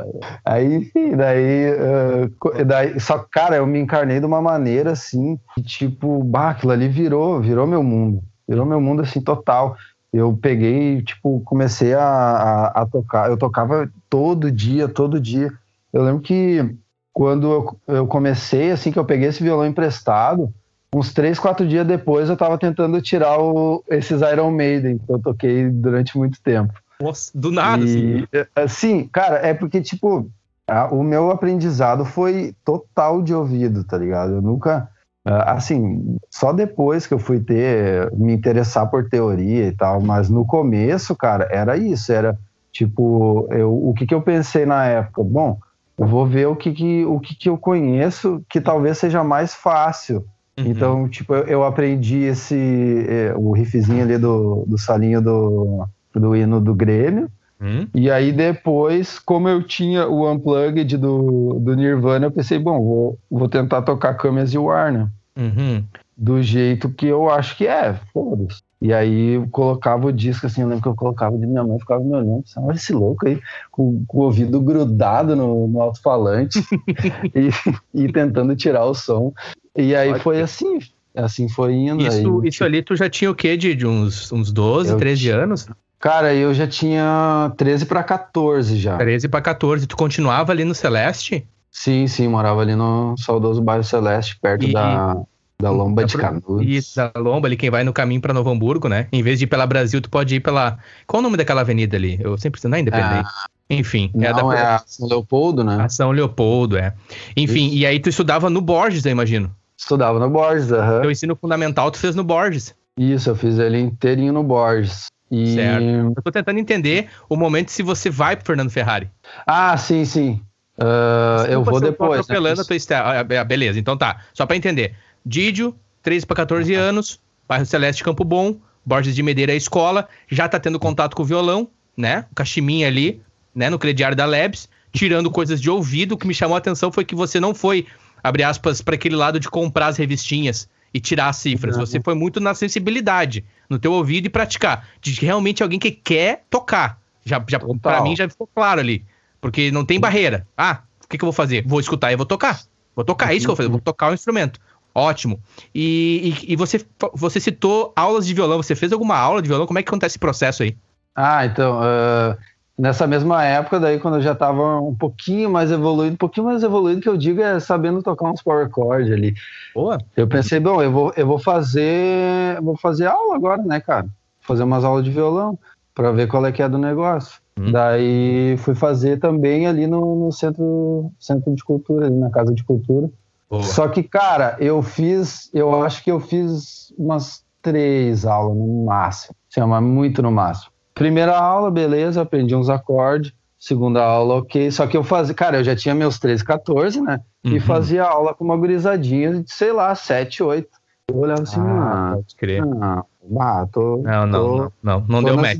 Aí, 0.44 0.76
enfim, 0.76 1.14
daí, 1.14 1.70
uh, 1.72 2.64
daí. 2.64 2.98
Só 2.98 3.18
que, 3.18 3.28
cara, 3.30 3.56
eu 3.56 3.66
me 3.66 3.78
encarnei 3.78 4.18
de 4.18 4.24
uma 4.24 4.40
maneira 4.40 4.92
assim, 4.92 5.38
que, 5.54 5.62
tipo, 5.62 6.24
bah, 6.24 6.50
aquilo 6.50 6.72
ali 6.72 6.88
virou, 6.88 7.40
virou 7.40 7.66
meu 7.66 7.82
mundo. 7.82 8.22
Virou 8.48 8.64
meu 8.64 8.80
mundo 8.80 9.02
assim, 9.02 9.20
total. 9.20 9.76
Eu 10.10 10.34
peguei, 10.40 11.02
tipo, 11.02 11.42
comecei 11.44 11.92
a, 11.92 12.02
a, 12.02 12.66
a 12.82 12.86
tocar. 12.86 13.28
Eu 13.28 13.36
tocava 13.36 13.90
todo 14.08 14.50
dia, 14.50 14.88
todo 14.88 15.20
dia. 15.20 15.52
Eu 15.92 16.02
lembro 16.02 16.22
que 16.22 16.74
quando 17.12 17.52
eu, 17.52 17.96
eu 17.96 18.06
comecei, 18.06 18.70
assim, 18.70 18.90
que 18.90 18.98
eu 18.98 19.04
peguei 19.04 19.28
esse 19.28 19.42
violão 19.42 19.66
emprestado, 19.66 20.50
uns 20.94 21.12
três, 21.12 21.38
quatro 21.38 21.66
dias 21.66 21.86
depois 21.86 22.28
eu 22.28 22.36
tava 22.36 22.58
tentando 22.58 23.00
tirar 23.00 23.38
o, 23.38 23.84
esses 23.88 24.20
Iron 24.22 24.50
Maiden 24.50 24.98
que 24.98 25.12
eu 25.12 25.18
toquei 25.18 25.68
durante 25.68 26.16
muito 26.16 26.40
tempo. 26.40 26.72
Nossa, 27.00 27.30
do 27.34 27.52
nada, 27.52 27.84
e, 27.84 27.84
assim. 27.84 28.48
Assim, 28.56 29.08
cara, 29.08 29.36
é 29.36 29.54
porque, 29.54 29.80
tipo, 29.80 30.28
a, 30.66 30.86
o 30.92 31.02
meu 31.02 31.30
aprendizado 31.30 32.04
foi 32.04 32.54
total 32.64 33.22
de 33.22 33.34
ouvido, 33.34 33.84
tá 33.84 33.96
ligado? 33.96 34.34
Eu 34.34 34.42
nunca. 34.42 34.88
Assim, 35.24 36.16
só 36.30 36.54
depois 36.54 37.06
que 37.06 37.12
eu 37.12 37.18
fui 37.18 37.38
ter, 37.38 38.10
me 38.14 38.32
interessar 38.32 38.88
por 38.88 39.10
teoria 39.10 39.66
e 39.66 39.72
tal, 39.72 40.00
mas 40.00 40.30
no 40.30 40.46
começo, 40.46 41.14
cara, 41.14 41.46
era 41.50 41.76
isso, 41.76 42.10
era 42.10 42.38
tipo, 42.72 43.46
eu, 43.50 43.70
o 43.70 43.92
que, 43.92 44.06
que 44.06 44.14
eu 44.14 44.22
pensei 44.22 44.64
na 44.64 44.86
época? 44.86 45.22
Bom, 45.22 45.58
eu 45.98 46.06
vou 46.06 46.26
ver 46.26 46.46
o 46.46 46.56
que, 46.56 46.72
que, 46.72 47.04
o 47.04 47.20
que, 47.20 47.34
que 47.34 47.48
eu 47.50 47.58
conheço 47.58 48.42
que 48.48 48.58
talvez 48.58 48.96
seja 48.96 49.22
mais 49.22 49.52
fácil 49.52 50.24
Uhum. 50.58 50.66
Então, 50.66 51.08
tipo, 51.08 51.34
eu, 51.34 51.44
eu 51.44 51.64
aprendi 51.64 52.18
esse 52.18 53.06
é, 53.08 53.32
o 53.36 53.52
riffzinho 53.52 54.02
ali 54.02 54.18
do, 54.18 54.64
do 54.66 54.76
salinho 54.76 55.22
do, 55.22 55.86
do 56.14 56.34
hino 56.34 56.60
do 56.60 56.74
Grêmio. 56.74 57.30
Uhum. 57.60 57.88
E 57.94 58.10
aí 58.10 58.32
depois, 58.32 59.18
como 59.18 59.48
eu 59.48 59.62
tinha 59.62 60.06
o 60.06 60.30
Unplugged 60.30 60.96
do, 60.96 61.58
do 61.60 61.74
Nirvana, 61.74 62.26
eu 62.26 62.30
pensei, 62.30 62.58
bom, 62.58 62.78
vou, 62.80 63.18
vou 63.30 63.48
tentar 63.48 63.82
tocar 63.82 64.14
Camas 64.14 64.52
e 64.52 64.58
War, 64.58 64.92
né? 64.92 65.08
Uhum. 65.36 65.84
Do 66.16 66.42
jeito 66.42 66.88
que 66.88 67.06
eu 67.06 67.30
acho 67.30 67.56
que 67.56 67.66
é, 67.66 67.94
foda-se. 68.12 68.60
E 68.80 68.92
aí 68.92 69.34
eu 69.34 69.48
colocava 69.48 70.06
o 70.06 70.12
disco 70.12 70.46
assim, 70.46 70.62
eu 70.62 70.68
lembro 70.68 70.82
que 70.82 70.88
eu 70.88 70.94
colocava 70.94 71.36
de 71.36 71.46
minha 71.46 71.64
mãe, 71.64 71.78
ficava 71.80 72.02
me 72.02 72.12
olhando, 72.12 72.42
pensava, 72.42 72.66
olha 72.68 72.76
esse 72.76 72.92
louco 72.92 73.26
aí, 73.26 73.40
com, 73.72 74.04
com 74.06 74.18
o 74.18 74.22
ouvido 74.22 74.60
grudado 74.60 75.34
no, 75.34 75.66
no 75.66 75.82
alto-falante 75.82 76.60
e, 77.34 77.50
e, 77.92 78.12
tentando 78.12 78.54
tirar 78.54 78.84
o 78.84 78.94
som. 78.94 79.32
E 79.76 79.96
aí 79.96 80.18
foi 80.20 80.40
assim, 80.40 80.78
assim 81.14 81.48
foi 81.48 81.74
indo. 81.74 82.06
Isso, 82.06 82.40
aí, 82.40 82.48
isso 82.48 82.64
ali 82.64 82.80
tu 82.80 82.94
já 82.94 83.10
tinha 83.10 83.30
o 83.30 83.34
quê? 83.34 83.56
De, 83.56 83.74
de 83.74 83.84
uns, 83.84 84.30
uns 84.30 84.52
12, 84.52 84.92
eu 84.92 84.96
13 84.96 85.20
tinha, 85.20 85.36
anos? 85.36 85.68
Cara, 85.98 86.32
eu 86.32 86.54
já 86.54 86.66
tinha 86.68 87.52
13 87.56 87.84
para 87.84 88.04
14 88.04 88.76
já. 88.76 88.96
13 88.96 89.28
para 89.28 89.40
14. 89.40 89.88
Tu 89.88 89.96
continuava 89.96 90.52
ali 90.52 90.64
no 90.64 90.74
Celeste? 90.74 91.44
Sim, 91.68 92.06
sim, 92.06 92.28
morava 92.28 92.60
ali 92.60 92.76
no 92.76 93.16
saudoso 93.18 93.60
bairro 93.60 93.82
Celeste, 93.82 94.38
perto 94.40 94.64
e... 94.64 94.72
da, 94.72 95.16
da 95.60 95.70
Lomba 95.70 96.04
de 96.04 96.16
Canudos. 96.16 96.64
Isso, 96.64 96.94
da 96.96 97.10
Lomba 97.16 97.48
ali, 97.48 97.56
quem 97.56 97.68
vai 97.68 97.82
no 97.82 97.92
caminho 97.92 98.20
para 98.20 98.32
Novo 98.32 98.48
Hamburgo, 98.48 98.88
né? 98.88 99.08
Em 99.10 99.22
vez 99.24 99.40
de 99.40 99.44
ir 99.44 99.48
pela 99.48 99.66
Brasil, 99.66 100.00
tu 100.00 100.08
pode 100.08 100.36
ir 100.36 100.40
pela... 100.40 100.78
Qual 101.04 101.18
o 101.18 101.22
nome 101.22 101.36
daquela 101.36 101.62
avenida 101.62 101.96
ali? 101.96 102.16
Eu 102.22 102.38
sempre 102.38 102.60
não 102.68 102.76
é 102.76 102.80
Independente. 102.80 103.28
Ah, 103.28 103.46
Enfim. 103.68 104.08
Não, 104.14 104.24
é, 104.24 104.32
da... 104.32 104.54
é 104.54 104.62
a 104.62 104.82
São 104.86 105.08
Leopoldo, 105.08 105.64
né? 105.64 105.82
A 105.82 105.88
São 105.88 106.12
Leopoldo, 106.12 106.76
é. 106.76 106.94
Enfim, 107.36 107.66
Isso. 107.66 107.76
e 107.76 107.86
aí 107.86 107.98
tu 107.98 108.08
estudava 108.08 108.48
no 108.48 108.60
Borges, 108.60 109.04
eu 109.04 109.10
imagino. 109.10 109.50
Estudava 109.76 110.20
no 110.20 110.30
Borges, 110.30 110.70
aham. 110.70 110.94
Uhum. 110.94 111.00
Teu 111.02 111.10
ensino 111.10 111.34
fundamental 111.36 111.90
tu 111.90 111.98
fez 111.98 112.14
no 112.14 112.22
Borges. 112.22 112.72
Isso, 112.96 113.30
eu 113.30 113.34
fiz 113.34 113.58
ele 113.58 113.80
inteirinho 113.80 114.32
no 114.32 114.44
Borges. 114.44 115.06
E... 115.28 115.54
Certo. 115.54 115.84
Eu 116.16 116.22
tô 116.22 116.30
tentando 116.30 116.58
entender 116.58 117.08
o 117.28 117.36
momento 117.36 117.70
se 117.70 117.82
você 117.82 118.08
vai 118.08 118.36
pro 118.36 118.46
Fernando 118.46 118.70
Ferrari. 118.70 119.10
Ah, 119.44 119.76
sim, 119.76 120.04
sim. 120.04 120.40
Uh, 120.78 121.44
eu 121.50 121.64
vou 121.64 121.80
depois. 121.80 122.12
Né? 122.12 122.20
atropelando 122.20 122.60
a 122.60 122.64
tua. 122.64 123.40
Ah, 123.40 123.44
beleza, 123.44 123.80
então 123.80 123.96
tá. 123.96 124.20
Só 124.32 124.46
para 124.46 124.56
entender. 124.56 124.94
Didio, 125.28 125.76
13 126.02 126.24
para 126.24 126.36
14 126.36 126.74
uhum. 126.74 126.80
anos, 126.80 127.20
bairro 127.46 127.66
Celeste 127.66 128.02
Campo 128.02 128.24
Bom, 128.24 128.56
Borges 128.84 129.14
de 129.14 129.22
Medeira 129.22 129.52
é 129.52 129.56
escola, 129.56 130.08
já 130.26 130.48
tá 130.48 130.58
tendo 130.58 130.78
contato 130.78 131.14
com 131.14 131.22
o 131.22 131.26
violão, 131.26 131.68
né? 131.94 132.24
O 132.32 132.34
cachiminha 132.34 132.86
ali, 132.86 133.20
né? 133.54 133.68
No 133.68 133.78
crediário 133.78 134.16
da 134.16 134.24
Labs, 134.24 134.70
tirando 134.90 135.30
coisas 135.30 135.60
de 135.60 135.68
ouvido. 135.68 136.12
O 136.12 136.16
que 136.16 136.26
me 136.26 136.32
chamou 136.32 136.54
a 136.54 136.58
atenção 136.58 136.90
foi 136.90 137.04
que 137.04 137.14
você 137.14 137.38
não 137.38 137.54
foi, 137.54 137.86
abre 138.24 138.42
aspas, 138.42 138.80
para 138.80 138.94
aquele 138.94 139.16
lado 139.16 139.38
de 139.38 139.50
comprar 139.50 139.88
as 139.88 139.98
revistinhas 139.98 140.66
e 140.94 140.98
tirar 140.98 141.28
as 141.28 141.36
cifras. 141.36 141.76
Você 141.76 142.00
foi 142.00 142.14
muito 142.14 142.40
na 142.40 142.54
sensibilidade, 142.54 143.44
no 143.68 143.78
teu 143.78 143.92
ouvido 143.92 144.24
e 144.24 144.30
praticar. 144.30 144.88
De 145.02 145.12
realmente 145.12 145.62
alguém 145.62 145.78
que 145.78 145.90
quer 145.90 146.44
tocar. 146.48 146.98
Já, 147.22 147.44
já 147.46 147.58
para 147.58 148.02
mim 148.02 148.16
já 148.16 148.26
ficou 148.26 148.46
claro 148.46 148.80
ali. 148.80 149.04
Porque 149.42 149.70
não 149.70 149.84
tem 149.84 150.00
barreira. 150.00 150.46
Ah, 150.56 150.80
o 151.04 151.08
que, 151.08 151.18
que 151.18 151.22
eu 151.22 151.26
vou 151.26 151.34
fazer? 151.34 151.66
Vou 151.66 151.80
escutar 151.80 152.10
e 152.12 152.16
vou 152.16 152.24
tocar. 152.24 152.62
Vou 152.96 153.04
tocar, 153.04 153.32
é 153.32 153.36
isso 153.36 153.46
que 153.46 153.50
eu 153.50 153.54
vou 153.54 153.56
fazer. 153.56 153.68
Vou 153.68 153.80
tocar 153.80 154.10
o 154.10 154.14
instrumento. 154.14 154.58
Ótimo. 154.98 155.40
E, 155.74 156.34
e, 156.42 156.52
e, 156.52 156.56
você, 156.56 156.84
você 157.14 157.38
citou 157.38 157.92
aulas 157.94 158.26
de 158.26 158.34
violão. 158.34 158.62
Você 158.62 158.74
fez 158.74 158.92
alguma 158.92 159.16
aula 159.16 159.40
de 159.40 159.48
violão? 159.48 159.66
Como 159.66 159.78
é 159.78 159.82
que 159.82 159.88
acontece 159.88 160.12
esse 160.12 160.18
processo 160.18 160.62
aí? 160.62 160.76
Ah, 161.14 161.46
então. 161.46 161.78
Uh, 161.78 162.36
nessa 162.76 163.06
mesma 163.06 163.44
época, 163.44 163.78
daí, 163.78 163.98
quando 164.00 164.16
eu 164.16 164.22
já 164.22 164.32
estava 164.32 164.80
um 164.80 164.94
pouquinho 164.94 165.50
mais 165.50 165.70
evoluído, 165.70 166.14
um 166.14 166.18
pouquinho 166.18 166.46
mais 166.46 166.62
evoluído 166.62 167.00
que 167.00 167.08
eu 167.08 167.16
digo 167.16 167.40
é 167.40 167.60
sabendo 167.60 168.02
tocar 168.02 168.30
uns 168.30 168.42
power 168.42 168.68
chord 168.74 169.12
ali. 169.12 169.34
Boa. 169.74 169.98
Eu 170.16 170.26
pensei, 170.26 170.58
bom, 170.58 170.82
eu 170.82 170.90
vou, 170.90 171.12
eu 171.16 171.26
vou 171.26 171.38
fazer. 171.38 172.60
Vou 172.60 172.76
fazer 172.76 173.06
aula 173.06 173.36
agora, 173.36 173.62
né, 173.62 173.80
cara? 173.80 174.06
Fazer 174.40 174.64
umas 174.64 174.84
aulas 174.84 175.04
de 175.04 175.10
violão 175.10 175.58
para 175.94 176.12
ver 176.12 176.28
qual 176.28 176.46
é 176.46 176.52
que 176.52 176.62
é 176.62 176.68
do 176.68 176.78
negócio. 176.78 177.40
Hum. 177.58 177.72
Daí 177.72 178.56
fui 178.58 178.74
fazer 178.74 179.18
também 179.18 179.66
ali 179.66 179.86
no, 179.86 180.26
no, 180.26 180.32
centro, 180.32 181.10
centro 181.18 181.52
de 181.54 181.64
cultura, 181.64 182.06
ali 182.06 182.16
na 182.16 182.30
casa 182.30 182.54
de 182.54 182.62
cultura. 182.62 183.10
Boa. 183.48 183.62
Só 183.62 183.88
que, 183.88 184.02
cara, 184.02 184.56
eu 184.60 184.82
fiz, 184.82 185.50
eu 185.54 185.82
acho 185.82 186.04
que 186.04 186.10
eu 186.10 186.20
fiz 186.20 186.92
umas 186.98 187.44
três 187.62 188.26
aulas 188.26 188.56
no 188.56 188.84
máximo. 188.84 189.34
Mas 189.56 189.82
muito 189.82 190.22
no 190.22 190.30
máximo. 190.30 190.70
Primeira 190.94 191.36
aula, 191.38 191.70
beleza, 191.70 192.22
aprendi 192.22 192.54
uns 192.54 192.68
acordes. 192.68 193.32
Segunda 193.58 194.04
aula, 194.04 194.36
ok. 194.36 194.70
Só 194.70 194.86
que 194.86 194.96
eu 194.96 195.02
fazia, 195.02 195.34
cara, 195.34 195.58
eu 195.58 195.64
já 195.64 195.74
tinha 195.74 195.94
meus 195.94 196.18
13, 196.18 196.44
14, 196.44 197.00
né? 197.00 197.20
Uhum. 197.44 197.56
E 197.56 197.60
fazia 197.60 198.04
aula 198.04 198.32
com 198.34 198.44
uma 198.44 198.56
gurizadinha 198.56 199.42
de, 199.42 199.52
sei 199.52 199.72
lá, 199.72 199.94
7, 199.94 200.42
8. 200.42 200.68
Eu 201.08 201.16
olhava 201.16 201.42
assim, 201.42 201.60
ah, 201.60 202.12
pode 202.14 202.36
crer. 202.36 202.64
Não, 202.64 203.04
ah, 203.40 203.66
tô, 203.72 204.02
não, 204.04 204.26
não, 204.26 204.40
tô, 204.40 204.56
não, 204.56 204.72
não, 204.82 205.04
não 205.08 205.22
deu 205.22 205.36
match. 205.36 205.58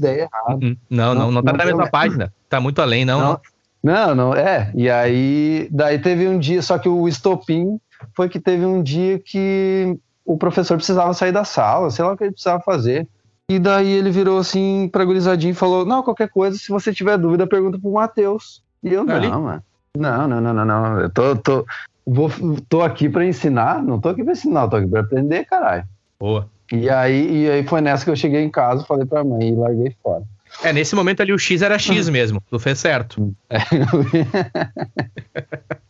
Uhum. 0.51 0.77
Não, 0.91 1.15
não, 1.15 1.15
não, 1.15 1.31
não 1.33 1.43
tá 1.43 1.53
na 1.55 1.65
mesma 1.65 1.91
página. 1.91 2.33
Tá 2.49 2.61
muito 2.61 2.81
além, 2.81 3.05
não, 3.05 3.21
não. 3.21 3.41
Não, 3.83 4.15
não, 4.15 4.35
é. 4.35 4.71
E 4.75 4.91
aí, 4.91 5.69
daí 5.71 5.99
teve 5.99 6.27
um 6.27 6.39
dia, 6.39 6.61
só 6.63 6.79
que 6.79 6.89
o 6.89 7.09
estopim 7.09 7.79
foi 8.15 8.29
que 8.29 8.41
teve 8.41 8.65
um 8.65 8.83
dia 8.83 9.19
que 9.19 9.97
o 10.25 10.37
professor 10.37 10.77
precisava 10.77 11.15
sair 11.15 11.33
da 11.33 11.45
sala, 11.45 11.91
sei 11.91 12.05
lá 12.05 12.13
o 12.13 12.17
que 12.17 12.25
ele 12.25 12.33
precisava 12.33 12.63
fazer. 12.63 13.09
E 13.51 13.59
daí 13.59 13.91
ele 13.91 14.11
virou 14.11 14.39
assim 14.39 14.89
pra 14.93 15.05
gurizadinho 15.05 15.53
e 15.53 15.55
falou: 15.55 15.87
Não, 15.87 16.03
qualquer 16.03 16.29
coisa, 16.29 16.59
se 16.59 16.69
você 16.69 16.93
tiver 16.93 17.17
dúvida, 17.17 17.47
pergunta 17.47 17.79
pro 17.79 17.93
Matheus. 17.93 18.63
E 18.83 18.93
eu, 18.93 19.07
tá 19.07 19.19
não, 19.19 19.43
mano. 19.43 19.63
Não, 19.97 20.29
não, 20.29 20.41
não, 20.41 20.53
não, 20.53 20.65
não. 20.65 21.01
Eu 21.01 21.11
tô, 21.11 21.37
tô, 21.37 21.67
vou, 22.07 22.31
tô 22.69 22.83
aqui 22.83 23.09
pra 23.09 23.25
ensinar, 23.25 23.83
não 23.83 23.99
tô 23.99 24.11
aqui 24.11 24.23
pra 24.23 24.33
ensinar, 24.33 24.69
tô 24.69 24.77
aqui 24.77 24.87
pra 24.87 25.01
aprender, 25.01 25.45
caralho. 25.47 25.85
Boa. 26.21 26.49
E 26.71 26.91
aí, 26.91 27.45
e 27.45 27.51
aí 27.51 27.65
foi 27.65 27.81
nessa 27.81 28.05
que 28.05 28.11
eu 28.11 28.17
cheguei 28.17 28.43
em 28.43 28.51
casa, 28.51 28.85
falei 28.85 29.07
pra 29.07 29.25
mãe 29.25 29.49
e 29.49 29.55
larguei 29.55 29.97
fora. 30.03 30.23
É, 30.63 30.73
nesse 30.73 30.95
momento 30.95 31.21
ali 31.21 31.33
o 31.33 31.39
X 31.39 31.63
era 31.63 31.79
X 31.79 32.09
mesmo, 32.09 32.43
tu 32.51 32.59
fez 32.59 32.79
certo. 32.79 33.35
É. 33.51 33.59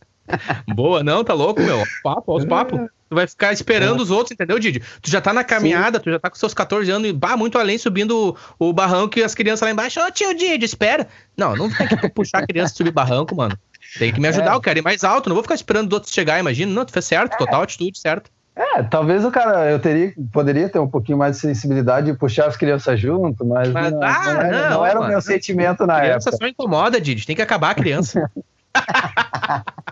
Boa, 0.73 1.03
não, 1.03 1.23
tá 1.23 1.33
louco, 1.33 1.61
meu. 1.61 1.83
Papo, 2.03 2.31
aos 2.31 2.45
papos. 2.45 2.79
Tu 3.09 3.15
vai 3.15 3.25
ficar 3.25 3.51
esperando 3.51 3.99
é. 3.99 4.03
os 4.03 4.11
outros, 4.11 4.31
entendeu, 4.31 4.59
Didi? 4.59 4.81
Tu 5.01 5.09
já 5.09 5.19
tá 5.19 5.33
na 5.33 5.43
caminhada, 5.43 5.97
Sim. 5.97 6.03
tu 6.03 6.11
já 6.11 6.19
tá 6.19 6.29
com 6.29 6.35
seus 6.35 6.53
14 6.53 6.91
anos 6.91 7.09
e 7.09 7.13
bah, 7.13 7.35
muito 7.35 7.57
além, 7.57 7.77
subindo 7.77 8.37
o, 8.59 8.69
o 8.69 8.73
barranco 8.73 9.17
e 9.17 9.23
as 9.23 9.33
crianças 9.33 9.61
lá 9.61 9.71
embaixo. 9.71 9.99
Ô, 9.99 10.03
oh, 10.07 10.11
tio 10.11 10.35
Didi, 10.35 10.63
espera. 10.63 11.07
Não, 11.35 11.55
não 11.55 11.71
tem 11.71 11.87
que 11.87 12.09
puxar 12.09 12.43
a 12.43 12.45
criança 12.45 12.75
subir 12.75 12.91
barranco, 12.91 13.35
mano. 13.35 13.57
Tem 13.97 14.13
que 14.13 14.19
me 14.19 14.27
ajudar, 14.27 14.51
é. 14.51 14.55
eu 14.55 14.61
quero 14.61 14.77
ir 14.77 14.83
mais 14.83 15.03
alto, 15.03 15.27
não 15.27 15.35
vou 15.35 15.41
ficar 15.41 15.55
esperando 15.55 15.87
os 15.87 15.93
outros 15.93 16.13
chegar, 16.13 16.39
imagina. 16.39 16.71
Não, 16.71 16.85
tu 16.85 16.93
fez 16.93 17.05
certo, 17.05 17.33
é. 17.33 17.37
total 17.37 17.63
atitude, 17.63 17.97
certo. 17.97 18.29
É, 18.59 18.83
talvez 18.83 19.23
o 19.23 19.31
cara, 19.31 19.71
eu 19.71 19.79
teria, 19.79 20.13
poderia 20.33 20.67
ter 20.67 20.79
um 20.79 20.87
pouquinho 20.87 21.17
mais 21.17 21.37
de 21.37 21.41
sensibilidade 21.41 22.11
e 22.11 22.13
puxar 22.13 22.47
as 22.47 22.57
crianças 22.57 22.99
junto, 22.99 23.45
mas, 23.45 23.71
mas 23.71 23.91
não, 23.93 24.03
ah, 24.03 24.21
não, 24.25 24.41
era, 24.41 24.51
não, 24.51 24.69
não 24.69 24.85
era 24.85 24.99
o 24.99 25.07
meu 25.07 25.21
sentimento 25.21 25.87
na 25.87 25.95
criança 25.99 26.29
época. 26.29 26.37
Criança 26.37 26.37
só 26.37 26.47
incomoda, 26.47 26.99
Didi, 26.99 27.25
tem 27.25 27.37
que 27.37 27.41
acabar 27.41 27.69
a 27.69 27.75
criança. 27.75 28.29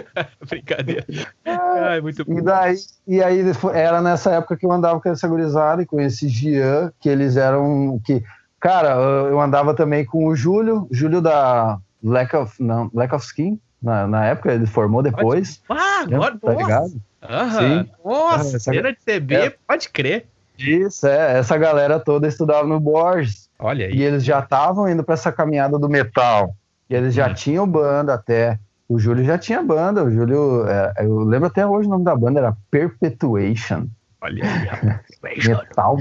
Brincadeira. 0.48 1.04
Ai, 1.44 2.00
muito 2.00 2.24
e 2.26 2.40
daí, 2.40 2.74
e 3.06 3.22
aí 3.22 3.44
era 3.72 4.00
nessa 4.00 4.32
época 4.32 4.56
que 4.56 4.66
eu 4.66 4.72
andava 4.72 5.00
com 5.00 5.08
essa 5.08 5.28
gurizada 5.28 5.82
e 5.82 5.86
com 5.86 6.00
esse 6.00 6.28
Gian, 6.28 6.92
que 7.00 7.08
eles 7.08 7.36
eram 7.36 8.00
que 8.04 8.22
cara, 8.58 8.94
eu 8.94 9.38
andava 9.40 9.74
também 9.74 10.04
com 10.04 10.26
o 10.26 10.34
Júlio, 10.34 10.88
Júlio 10.90 11.20
da 11.20 11.78
Black 12.02 12.34
of, 12.34 12.62
não, 12.62 12.88
Black 12.88 13.14
of 13.14 13.24
Skin, 13.26 13.60
na, 13.82 14.06
na 14.06 14.24
época 14.24 14.52
ele 14.52 14.66
formou 14.66 15.02
depois. 15.02 15.60
Ah, 15.68 16.04
agora, 16.10 16.38
tá 16.38 16.54
ligado? 16.54 16.92
Aham. 17.28 17.84
Sim. 17.84 17.90
Nossa, 18.04 18.56
essa, 18.56 18.70
de 18.70 18.96
CB, 19.04 19.34
é, 19.34 19.50
pode 19.66 19.88
crer. 19.88 20.26
Isso, 20.58 21.06
é, 21.06 21.38
essa 21.38 21.56
galera 21.56 21.98
toda 21.98 22.28
estudava 22.28 22.66
no 22.66 22.78
Borges. 22.78 23.48
Olha 23.58 23.86
aí. 23.86 23.94
E 23.94 24.02
eles 24.02 24.24
já 24.24 24.40
estavam 24.40 24.88
indo 24.88 25.02
para 25.02 25.14
essa 25.14 25.32
caminhada 25.32 25.78
do 25.78 25.88
metal. 25.88 26.54
E 26.88 26.94
eles 26.94 27.14
já 27.14 27.28
hum. 27.28 27.34
tinham 27.34 27.66
banda 27.66 28.14
até. 28.14 28.58
O 28.88 28.98
Júlio 28.98 29.24
já 29.24 29.38
tinha 29.38 29.62
banda. 29.62 30.04
O 30.04 30.10
Júlio, 30.10 30.66
é, 30.68 30.92
eu 31.00 31.20
lembro 31.20 31.48
até 31.48 31.66
hoje 31.66 31.88
o 31.88 31.90
nome 31.90 32.04
da 32.04 32.14
banda 32.14 32.40
era 32.40 32.56
Perpetuation. 32.70 33.86
Olha 34.20 34.44
aí. 34.44 35.38
metal, 35.48 35.98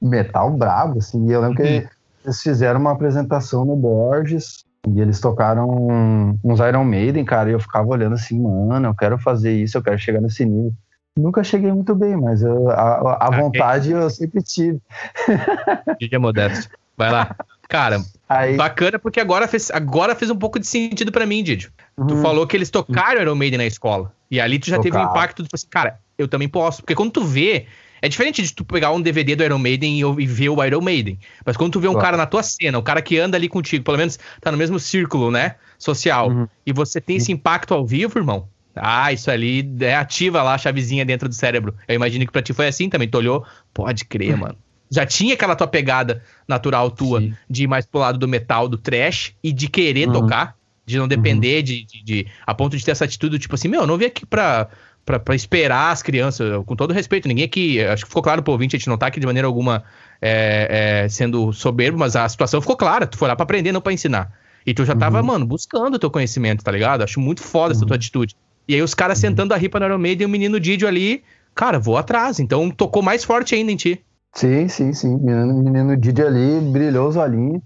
metal 0.00 0.50
brabo, 0.50 0.98
assim. 0.98 1.28
E 1.28 1.32
eu 1.32 1.40
lembro 1.40 1.56
que 1.56 1.62
hum. 1.62 1.88
eles 2.24 2.42
fizeram 2.42 2.80
uma 2.80 2.92
apresentação 2.92 3.64
no 3.64 3.76
Borges. 3.76 4.64
E 4.88 5.00
eles 5.00 5.20
tocaram 5.20 6.36
uns 6.42 6.60
Iron 6.60 6.84
Maiden, 6.84 7.24
cara, 7.24 7.50
e 7.50 7.52
eu 7.52 7.60
ficava 7.60 7.86
olhando 7.88 8.14
assim, 8.14 8.40
mano, 8.40 8.88
eu 8.88 8.94
quero 8.94 9.16
fazer 9.18 9.52
isso, 9.52 9.78
eu 9.78 9.82
quero 9.82 9.98
chegar 9.98 10.20
nesse 10.20 10.44
nível. 10.44 10.72
Nunca 11.16 11.44
cheguei 11.44 11.70
muito 11.70 11.94
bem, 11.94 12.16
mas 12.16 12.42
eu, 12.42 12.70
a, 12.70 13.26
a 13.26 13.30
vontade 13.30 13.90
eu 13.92 14.08
sempre 14.10 14.42
tive. 14.42 14.80
Dia 16.00 16.18
modesto. 16.18 16.74
Vai 16.96 17.12
lá. 17.12 17.36
Cara, 17.68 18.02
Aí... 18.28 18.56
bacana 18.56 18.98
porque 18.98 19.20
agora 19.20 19.46
fez, 19.46 19.70
agora 19.70 20.14
fez 20.14 20.30
um 20.30 20.36
pouco 20.36 20.58
de 20.58 20.66
sentido 20.66 21.12
para 21.12 21.26
mim, 21.26 21.42
Didio. 21.42 21.70
Uhum. 21.96 22.06
Tu 22.06 22.16
falou 22.16 22.46
que 22.46 22.56
eles 22.56 22.70
tocaram 22.70 23.20
Iron 23.20 23.34
Maiden 23.34 23.58
na 23.58 23.66
escola. 23.66 24.12
E 24.30 24.40
ali 24.40 24.58
tu 24.58 24.68
já 24.68 24.78
teve 24.78 24.96
um 24.96 25.02
impacto, 25.02 25.42
tipo 25.42 25.54
assim, 25.54 25.68
cara, 25.70 25.98
eu 26.18 26.26
também 26.26 26.48
posso. 26.48 26.82
Porque 26.82 26.94
quando 26.94 27.12
tu 27.12 27.24
vê, 27.24 27.66
é 28.02 28.08
diferente 28.08 28.42
de 28.42 28.52
tu 28.52 28.64
pegar 28.64 28.90
um 28.90 29.00
DVD 29.00 29.36
do 29.36 29.44
Iron 29.44 29.58
Maiden 29.58 30.00
e, 30.00 30.26
ver 30.26 30.48
o 30.48 30.62
Iron 30.64 30.80
Maiden. 30.80 31.18
Mas 31.46 31.56
quando 31.56 31.74
tu 31.74 31.80
vê 31.80 31.86
um 31.86 31.92
claro. 31.92 32.06
cara 32.06 32.16
na 32.16 32.26
tua 32.26 32.42
cena, 32.42 32.76
o 32.76 32.82
cara 32.82 33.00
que 33.00 33.16
anda 33.16 33.36
ali 33.36 33.48
contigo, 33.48 33.84
pelo 33.84 33.96
menos 33.96 34.18
tá 34.40 34.50
no 34.50 34.58
mesmo 34.58 34.78
círculo, 34.80 35.30
né? 35.30 35.54
Social, 35.78 36.28
uhum. 36.28 36.48
e 36.66 36.72
você 36.72 37.00
tem 37.00 37.16
esse 37.16 37.30
impacto 37.30 37.72
ao 37.72 37.86
vivo, 37.86 38.18
irmão. 38.18 38.48
Ah, 38.74 39.12
isso 39.12 39.30
ali 39.30 39.68
é 39.80 39.94
ativa 39.94 40.42
lá 40.42 40.54
a 40.54 40.58
chavezinha 40.58 41.04
dentro 41.04 41.28
do 41.28 41.34
cérebro. 41.34 41.74
Eu 41.86 41.94
imagino 41.94 42.26
que 42.26 42.32
pra 42.32 42.42
ti 42.42 42.52
foi 42.52 42.66
assim 42.66 42.88
também. 42.88 43.06
Tu 43.06 43.18
olhou, 43.18 43.44
pode 43.72 44.04
crer, 44.04 44.36
mano. 44.36 44.56
Já 44.90 45.06
tinha 45.06 45.34
aquela 45.34 45.54
tua 45.54 45.66
pegada 45.66 46.22
natural 46.46 46.90
tua 46.90 47.20
Sim. 47.20 47.34
de 47.48 47.64
ir 47.64 47.66
mais 47.66 47.86
pro 47.86 48.00
lado 48.00 48.18
do 48.18 48.28
metal, 48.28 48.68
do 48.68 48.76
trash 48.76 49.34
e 49.42 49.52
de 49.52 49.68
querer 49.68 50.08
uhum. 50.08 50.14
tocar, 50.14 50.56
de 50.84 50.98
não 50.98 51.06
depender, 51.06 51.58
uhum. 51.58 51.62
de, 51.62 51.84
de, 51.84 52.04
de, 52.04 52.26
a 52.46 52.54
ponto 52.54 52.76
de 52.76 52.84
ter 52.84 52.90
essa 52.90 53.04
atitude, 53.04 53.38
tipo 53.38 53.54
assim, 53.54 53.68
meu, 53.68 53.82
eu 53.82 53.86
não 53.86 53.96
vim 53.96 54.06
aqui 54.06 54.26
pra, 54.26 54.68
para 55.04 55.34
esperar 55.34 55.90
as 55.90 56.02
crianças, 56.02 56.64
com 56.64 56.76
todo 56.76 56.92
respeito, 56.92 57.26
ninguém 57.26 57.44
aqui, 57.44 57.82
acho 57.82 58.04
que 58.04 58.08
ficou 58.08 58.22
claro 58.22 58.42
pro 58.42 58.52
ouvinte, 58.52 58.76
a 58.76 58.78
gente 58.78 58.88
não 58.88 58.96
tá 58.96 59.06
aqui 59.06 59.18
de 59.18 59.26
maneira 59.26 59.48
alguma 59.48 59.82
é, 60.20 61.02
é, 61.04 61.08
sendo 61.08 61.52
soberbo, 61.52 61.98
mas 61.98 62.14
a 62.14 62.28
situação 62.28 62.60
ficou 62.60 62.76
clara, 62.76 63.06
tu 63.06 63.18
foi 63.18 63.28
lá 63.28 63.34
pra 63.34 63.42
aprender, 63.42 63.72
não 63.72 63.80
pra 63.80 63.92
ensinar. 63.92 64.32
E 64.64 64.72
tu 64.72 64.84
já 64.84 64.94
tava, 64.94 65.20
uhum. 65.20 65.26
mano, 65.26 65.46
buscando 65.46 65.96
o 65.96 65.98
teu 65.98 66.10
conhecimento, 66.10 66.62
tá 66.62 66.70
ligado? 66.70 67.02
Acho 67.02 67.20
muito 67.20 67.42
foda 67.42 67.72
uhum. 67.74 67.78
essa 67.78 67.86
tua 67.86 67.96
atitude. 67.96 68.36
E 68.68 68.74
aí 68.74 68.82
os 68.82 68.94
caras 68.94 69.18
uhum. 69.18 69.22
sentando 69.22 69.52
a 69.52 69.56
ripa 69.56 69.80
no 69.80 69.86
Iron 69.86 69.98
Maiden 69.98 70.24
e 70.24 70.26
o 70.26 70.28
menino 70.28 70.60
Didio 70.60 70.86
ali, 70.86 71.24
cara, 71.54 71.80
vou 71.80 71.98
atrás. 71.98 72.38
Então 72.38 72.70
tocou 72.70 73.02
mais 73.02 73.24
forte 73.24 73.56
ainda 73.56 73.72
em 73.72 73.76
ti. 73.76 74.00
Sim, 74.34 74.68
sim, 74.68 74.92
sim. 74.92 75.18
Menino, 75.18 75.54
menino 75.62 75.96
Didi 75.96 76.22
ali 76.22 76.60
brilhou 76.60 77.08
os 77.08 77.16
olhinhos. 77.16 77.60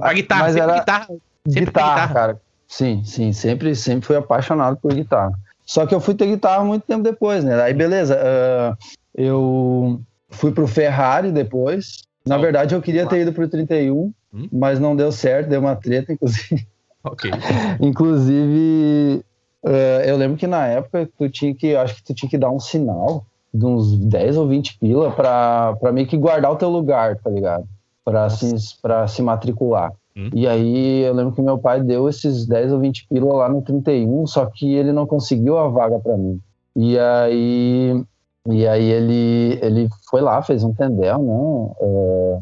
A 0.00 0.12
guitarra, 0.12 0.42
mas 0.44 0.56
era 0.56 0.78
guitarra. 0.78 1.06
Sempre 1.46 1.64
guitarra, 1.66 1.90
guitarra, 1.90 2.14
cara. 2.14 2.40
Sim, 2.68 3.02
sim, 3.04 3.32
sempre, 3.32 3.74
sempre 3.74 4.06
fui 4.06 4.16
apaixonado 4.16 4.76
por 4.76 4.94
guitarra. 4.94 5.32
Só 5.70 5.86
que 5.86 5.94
eu 5.94 6.00
fui 6.00 6.14
ter 6.14 6.26
guitarra 6.26 6.64
muito 6.64 6.82
tempo 6.82 7.00
depois, 7.00 7.44
né? 7.44 7.62
Aí 7.62 7.72
beleza, 7.72 8.18
uh, 8.18 8.76
eu 9.14 10.00
fui 10.28 10.50
pro 10.50 10.66
Ferrari 10.66 11.30
depois. 11.30 12.02
Na 12.26 12.36
verdade, 12.36 12.74
eu 12.74 12.82
queria 12.82 13.06
ter 13.06 13.20
ido 13.20 13.32
pro 13.32 13.48
31, 13.48 14.12
hum? 14.34 14.48
mas 14.50 14.80
não 14.80 14.96
deu 14.96 15.12
certo, 15.12 15.48
deu 15.48 15.60
uma 15.60 15.76
treta, 15.76 16.12
inclusive. 16.12 16.66
Ok. 17.04 17.30
inclusive, 17.80 19.24
uh, 19.62 20.02
eu 20.04 20.16
lembro 20.16 20.36
que 20.36 20.48
na 20.48 20.66
época 20.66 21.08
tu 21.16 21.30
tinha 21.30 21.54
que, 21.54 21.76
acho 21.76 21.94
que 21.94 22.02
tu 22.02 22.14
tinha 22.14 22.28
que 22.28 22.36
dar 22.36 22.50
um 22.50 22.58
sinal 22.58 23.24
de 23.54 23.64
uns 23.64 23.96
10 23.96 24.38
ou 24.38 24.48
20 24.48 24.76
pila 24.76 25.12
pra, 25.12 25.76
pra 25.76 25.92
meio 25.92 26.08
que 26.08 26.16
guardar 26.16 26.50
o 26.50 26.56
teu 26.56 26.68
lugar, 26.68 27.16
tá 27.18 27.30
ligado? 27.30 27.64
Pra, 28.04 28.28
se, 28.28 28.56
pra 28.82 29.06
se 29.06 29.22
matricular. 29.22 29.92
Hum. 30.16 30.30
E 30.34 30.46
aí 30.46 31.02
eu 31.02 31.14
lembro 31.14 31.34
que 31.34 31.42
meu 31.42 31.58
pai 31.58 31.82
deu 31.82 32.08
esses 32.08 32.46
10 32.46 32.72
ou 32.72 32.80
20 32.80 33.06
pila 33.08 33.32
lá 33.32 33.48
no 33.48 33.62
31, 33.62 34.26
só 34.26 34.46
que 34.46 34.74
ele 34.74 34.92
não 34.92 35.06
conseguiu 35.06 35.58
a 35.58 35.68
vaga 35.68 35.98
para 35.98 36.16
mim. 36.16 36.40
E 36.74 36.98
aí, 36.98 38.04
e 38.46 38.66
aí 38.66 38.90
ele, 38.90 39.58
ele 39.62 39.88
foi 40.08 40.20
lá, 40.20 40.42
fez 40.42 40.64
um 40.64 40.72
tendel, 40.72 41.18
né? 41.18 41.74
É, 41.80 42.38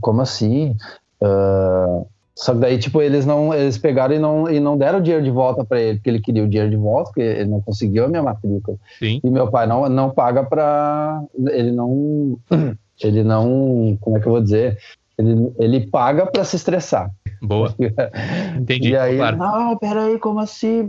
como 0.00 0.22
assim? 0.22 0.76
Uh, 1.20 2.06
só 2.34 2.52
que 2.52 2.60
daí, 2.60 2.78
tipo, 2.78 3.00
eles 3.00 3.24
não, 3.24 3.54
eles 3.54 3.78
pegaram 3.78 4.14
e 4.14 4.18
não, 4.18 4.50
e 4.50 4.58
não 4.58 4.76
deram 4.76 4.98
o 4.98 5.02
dinheiro 5.02 5.24
de 5.24 5.30
volta 5.30 5.64
para 5.64 5.80
ele, 5.80 5.98
porque 5.98 6.10
ele 6.10 6.20
queria 6.20 6.42
o 6.42 6.48
dinheiro 6.48 6.70
de 6.70 6.76
volta, 6.76 7.10
porque 7.10 7.20
ele 7.20 7.48
não 7.48 7.60
conseguiu 7.60 8.04
a 8.04 8.08
minha 8.08 8.22
matrícula. 8.22 8.76
Sim. 8.98 9.20
E 9.22 9.30
meu 9.30 9.48
pai 9.50 9.66
não, 9.66 9.88
não 9.88 10.10
paga 10.10 10.42
para 10.42 11.22
ele 11.50 11.70
não, 11.70 12.36
ele 13.00 13.22
não, 13.22 13.96
como 14.00 14.16
é 14.16 14.20
que 14.20 14.26
eu 14.26 14.32
vou 14.32 14.40
dizer? 14.40 14.78
Ele, 15.18 15.52
ele 15.58 15.86
paga 15.86 16.26
para 16.26 16.44
se 16.44 16.56
estressar. 16.56 17.10
Boa. 17.42 17.74
Entendi. 18.58 18.90
E 18.90 18.96
aí, 18.96 19.16
claro. 19.16 19.36
não, 19.36 19.76
peraí, 19.76 20.18
como 20.18 20.40
assim? 20.40 20.88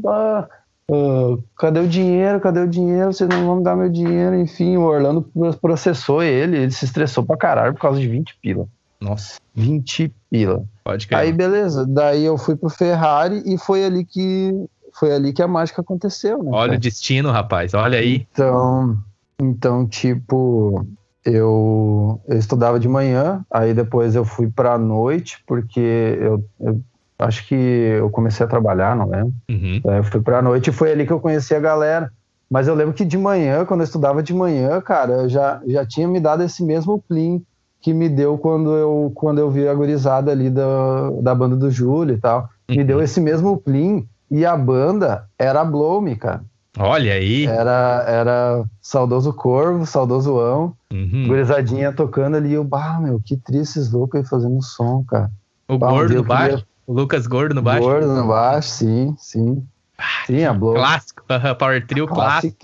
Uh, 0.90 1.44
cadê 1.58 1.80
o 1.80 1.88
dinheiro? 1.88 2.40
Cadê 2.40 2.60
o 2.62 2.68
dinheiro? 2.68 3.14
Vocês 3.14 3.30
não 3.30 3.46
vão 3.46 3.56
me 3.58 3.64
dar 3.64 3.76
meu 3.76 3.90
dinheiro. 3.90 4.36
Enfim, 4.36 4.78
o 4.78 4.84
Orlando 4.84 5.30
processou 5.62 6.24
ele, 6.24 6.58
ele 6.58 6.72
se 6.72 6.86
estressou 6.86 7.26
pra 7.26 7.38
caralho 7.38 7.74
por 7.74 7.82
causa 7.82 8.00
de 8.00 8.08
20 8.08 8.38
pila. 8.42 8.68
Nossa. 9.00 9.40
20 9.54 10.14
pila. 10.30 10.64
Pode 10.84 11.08
crer. 11.08 11.20
Aí, 11.20 11.34
beleza. 11.34 11.86
Daí 11.86 12.24
eu 12.24 12.38
fui 12.38 12.56
pro 12.56 12.70
Ferrari 12.70 13.44
e 13.46 13.58
foi 13.58 13.84
ali 13.86 14.06
que 14.06 14.54
foi 14.94 15.14
ali 15.14 15.34
que 15.34 15.42
a 15.42 15.48
mágica 15.48 15.82
aconteceu, 15.82 16.42
né? 16.42 16.50
Olha 16.54 16.70
cara? 16.70 16.78
o 16.78 16.82
destino, 16.82 17.32
rapaz. 17.32 17.74
Olha 17.74 18.00
aí. 18.00 18.26
Então, 18.32 18.98
então 19.40 19.86
tipo, 19.86 20.86
eu, 21.26 22.22
eu 22.28 22.38
estudava 22.38 22.80
de 22.80 22.88
manhã, 22.88 23.44
aí 23.50 23.74
depois 23.74 24.16
eu 24.16 24.24
fui 24.24 24.48
para 24.48 24.78
noite, 24.78 25.44
porque 25.48 26.18
eu, 26.22 26.46
eu, 26.60 26.80
acho 27.18 27.48
que 27.48 27.56
eu 27.56 28.10
comecei 28.12 28.46
a 28.46 28.50
trabalhar, 28.50 28.96
não 28.96 29.10
lembro. 29.10 29.34
Uhum. 29.50 29.82
eu 29.84 30.04
fui 30.04 30.22
para 30.22 30.42
noite 30.42 30.70
e 30.70 30.74
foi 30.74 30.92
ali 30.92 31.06
que 31.06 31.12
eu 31.12 31.20
conheci 31.20 31.56
a 31.56 31.60
galera. 31.60 32.12
Mas 32.50 32.68
eu 32.68 32.76
lembro 32.76 32.94
que 32.94 33.04
de 33.04 33.18
manhã, 33.18 33.66
quando 33.66 33.80
eu 33.80 33.86
estudava 33.86 34.22
de 34.22 34.34
manhã, 34.34 34.80
cara, 34.80 35.14
eu 35.14 35.30
já, 35.30 35.60
já 35.66 35.84
tinha 35.84 36.08
me 36.08 36.20
dado 36.20 36.44
esse 36.44 36.64
mesmo 36.64 37.02
plim 37.02 37.44
que 37.82 37.92
me 37.92 38.08
deu 38.08 38.38
quando 38.38 38.72
eu, 38.76 39.12
quando 39.16 39.40
eu 39.40 39.50
vi 39.50 39.68
a 39.68 39.74
gurizada 39.74 40.32
ali 40.32 40.50
da, 40.50 41.10
da 41.22 41.34
banda 41.34 41.56
do 41.56 41.72
Júlio 41.72 42.16
e 42.16 42.20
tal. 42.20 42.50
Uhum. 42.70 42.78
Me 42.78 42.84
deu 42.84 43.02
esse 43.02 43.20
mesmo 43.20 43.58
plim 43.58 44.08
e 44.30 44.46
a 44.46 44.56
banda 44.56 45.26
era 45.40 45.62
a 45.62 45.66
Blow 45.66 46.00
Me, 46.02 46.16
cara. 46.16 46.44
Olha 46.78 47.14
aí. 47.14 47.46
Era, 47.46 48.06
era 48.08 48.66
saudoso 48.82 49.32
Corvo, 49.34 49.86
saudoso 49.86 50.40
Ão, 50.40 50.76
uhum. 50.92 51.28
gurizadinha 51.28 51.94
tocando 51.94 52.38
ali. 52.38 52.50
E 52.50 52.54
eu, 52.54 52.64
bah, 52.64 53.00
meu, 53.00 53.20
que 53.20 53.38
triste 53.38 53.80
esses 53.80 53.92
loucos 53.92 54.20
aí 54.20 54.26
fazendo 54.28 54.62
som, 54.62 55.04
cara. 55.04 55.32
O 55.68 55.78
bah, 55.78 55.90
gordo 55.90 56.14
um 56.14 56.18
no 56.18 56.24
baixo? 56.24 56.58
Queria... 56.58 56.76
O 56.88 56.94
Lucas 56.94 57.26
Gordo 57.26 57.56
no 57.56 57.64
baixo? 57.64 57.82
Gordo 57.82 58.14
no 58.14 58.28
baixo, 58.28 58.70
sim, 58.70 59.16
sim. 59.18 59.66
Ah, 59.98 60.26
sim, 60.28 60.44
a 60.44 60.54
Blow. 60.54 60.76
Clássico, 60.76 61.24
Power 61.58 61.88
Trio 61.88 62.08
clássico. 62.08 62.58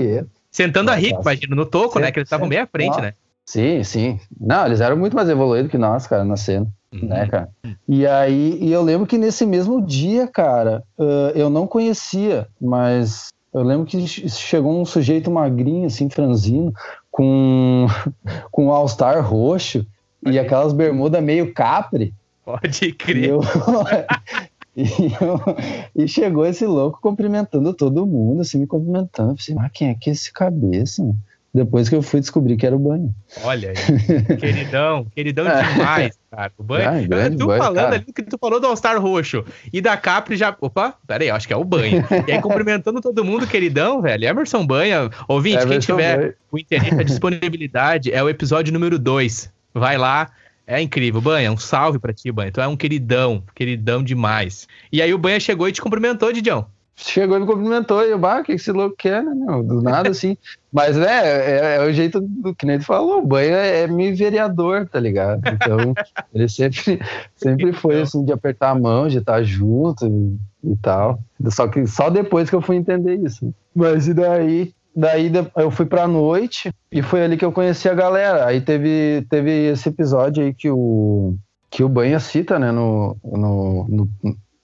Sentando 0.52 0.92
a 0.92 0.96
rico, 0.96 1.22
imagina, 1.22 1.56
no 1.56 1.66
toco, 1.66 1.98
né? 1.98 2.12
Que 2.12 2.20
eles 2.20 2.28
estavam 2.28 2.48
bem 2.48 2.60
à 2.60 2.68
frente, 2.68 3.02
né? 3.02 3.14
Sim, 3.46 3.84
sim. 3.84 4.20
Não, 4.40 4.66
eles 4.66 4.82
eram 4.82 4.96
muito 4.96 5.16
mais 5.16 5.28
evoluídos 5.28 5.72
que 5.72 5.78
nós, 5.78 6.06
cara, 6.06 6.24
na 6.24 6.38
cena. 6.38 6.68
Uhum. 6.94 7.08
Né, 7.08 7.26
cara? 7.26 7.50
E 7.88 8.06
aí, 8.06 8.58
e 8.62 8.72
eu 8.72 8.84
lembro 8.84 9.08
que 9.08 9.18
nesse 9.18 9.46
mesmo 9.46 9.82
dia, 9.82 10.28
cara, 10.28 10.84
uh, 11.00 11.32
eu 11.34 11.50
não 11.50 11.66
conhecia, 11.66 12.48
mas 12.60 13.30
eu 13.54 13.64
lembro 13.64 13.86
que 13.86 14.08
chegou 14.08 14.80
um 14.80 14.86
sujeito 14.86 15.30
magrinho, 15.30 15.88
assim, 15.88 16.10
franzino, 16.10 16.74
com, 17.10 17.88
com 18.52 18.68
um 18.68 18.72
All-Star 18.72 19.26
roxo 19.26 19.86
Pode 20.24 20.36
e 20.36 20.40
aquelas 20.40 20.74
bermudas 20.74 21.22
meio 21.22 21.54
capri. 21.54 22.14
Pode 22.46 22.94
crer. 22.94 23.26
E, 23.26 23.28
eu, 23.28 23.42
e, 24.76 24.84
eu, 25.22 26.04
e, 26.04 26.08
chegou 26.08 26.46
esse 26.46 26.66
louco 26.66 27.00
cumprimentando 27.02 27.74
todo 27.74 28.06
mundo, 28.06 28.42
assim, 28.42 28.58
me 28.58 28.68
cumprimentando. 28.68 29.32
Eu 29.32 29.36
pensei, 29.36 29.56
mas 29.56 29.72
quem 29.74 29.90
é 29.90 29.96
que 29.96 30.10
é 30.10 30.14
esse 30.14 30.32
cabeça? 30.32 31.04
Mano? 31.04 31.18
Depois 31.54 31.90
que 31.90 31.96
eu 31.96 32.02
fui 32.02 32.22
descobrir 32.22 32.56
que 32.56 32.66
era 32.66 32.74
o 32.74 32.80
banho. 32.80 33.14
Olha 33.44 33.72
aí, 33.72 33.76
queridão, 34.40 35.06
queridão 35.14 35.44
demais, 35.44 36.18
cara. 36.32 36.52
O 36.58 36.64
banho. 36.64 36.90
Ah, 36.90 37.02
grande 37.02 37.38
tu 37.38 37.48
banho, 37.48 37.62
falando 37.62 37.76
cara. 37.76 37.96
ali 37.96 38.06
que 38.06 38.24
tu 38.24 38.38
falou 38.38 38.58
do 38.58 38.68
All-Star 38.68 39.02
roxo 39.02 39.44
e 39.72 39.82
da 39.82 39.98
Capri 39.98 40.38
já. 40.38 40.56
Opa, 40.62 40.96
peraí, 41.06 41.30
acho 41.30 41.46
que 41.46 41.54
é 41.54 41.58
o 41.58 41.66
banho. 41.66 42.06
E 42.26 42.32
aí, 42.32 42.42
cumprimentando 42.42 43.02
todo 43.02 43.26
mundo, 43.26 43.46
queridão, 43.46 44.02
velho. 44.02 44.26
Emerson 44.26 44.66
Banha. 44.66 45.10
Ouvinte, 45.28 45.64
Emerson 45.64 45.70
quem 45.70 45.80
tiver 45.80 46.18
banho. 46.18 46.34
o 46.54 46.58
interesse, 46.58 46.96
a 46.96 47.04
disponibilidade, 47.04 48.14
é 48.14 48.24
o 48.24 48.30
episódio 48.30 48.72
número 48.72 48.98
2. 48.98 49.52
Vai 49.74 49.98
lá. 49.98 50.32
É 50.66 50.80
incrível, 50.80 51.20
Banha, 51.20 51.52
um 51.52 51.58
salve 51.58 52.00
pra 52.00 52.14
ti, 52.14 52.32
Banha. 52.32 52.50
Tu 52.50 52.62
é 52.62 52.68
um 52.68 52.78
queridão, 52.78 53.44
queridão 53.54 54.02
demais. 54.02 54.70
E 54.90 55.02
aí 55.02 55.14
o 55.14 55.18
Banha 55.18 55.38
chegou 55.38 55.68
e 55.68 55.74
te 55.74 55.82
cumprimentou, 55.82 56.32
Didião 56.32 56.66
chegou 56.96 57.38
e 57.38 57.40
me 57.40 57.46
cumprimentou, 57.46 58.06
e 58.06 58.12
eu, 58.12 58.20
bah, 58.20 58.40
o 58.40 58.44
que 58.44 58.54
esse 58.54 58.72
louco 58.72 58.96
quer, 58.96 59.24
né, 59.24 59.34
meu? 59.34 59.64
Do 59.64 59.82
nada, 59.82 60.10
assim. 60.10 60.38
Mas, 60.72 60.96
né, 60.96 61.08
é, 61.08 61.76
é, 61.76 61.86
o 61.86 61.92
jeito 61.92 62.22
do 62.22 62.56
que 62.56 62.66
nem 62.66 62.76
ele 62.76 62.84
falou, 62.84 63.20
o 63.20 63.26
banho 63.26 63.54
é, 63.56 63.82
é 63.82 63.88
meio 63.88 64.16
vereador, 64.16 64.88
tá 64.88 65.00
ligado? 65.00 65.42
Então, 65.48 65.94
ele 66.34 66.48
sempre, 66.48 67.00
sempre 67.36 67.74
foi, 67.74 68.02
assim, 68.02 68.24
de 68.24 68.32
apertar 68.32 68.70
a 68.70 68.80
mão, 68.80 69.08
de 69.08 69.18
estar 69.18 69.44
junto 69.44 70.08
e, 70.08 70.72
e, 70.72 70.76
tal. 70.78 71.20
Só 71.50 71.68
que 71.68 71.86
só 71.88 72.10
depois 72.10 72.50
que 72.50 72.56
eu 72.56 72.62
fui 72.62 72.78
entender 72.78 73.16
isso. 73.16 73.54
Mas 73.76 74.08
e 74.08 74.14
daí, 74.14 74.74
daí 74.96 75.32
eu 75.58 75.72
fui 75.72 75.86
pra 75.86 76.08
noite 76.08 76.74
e 76.92 77.02
foi 77.02 77.24
ali 77.24 77.36
que 77.36 77.46
eu 77.46 77.52
conheci 77.52 77.90
a 77.90 77.94
galera. 77.94 78.46
Aí 78.46 78.62
teve, 78.62 79.26
teve 79.30 79.72
esse 79.72 79.90
episódio 79.90 80.44
aí 80.44 80.54
que 80.54 80.70
o, 80.70 81.36
que 81.70 81.84
o 81.84 81.90
Banha 81.90 82.20
cita, 82.20 82.58
né, 82.58 82.72
no, 82.72 83.18
no, 83.24 83.88
no 83.90 84.10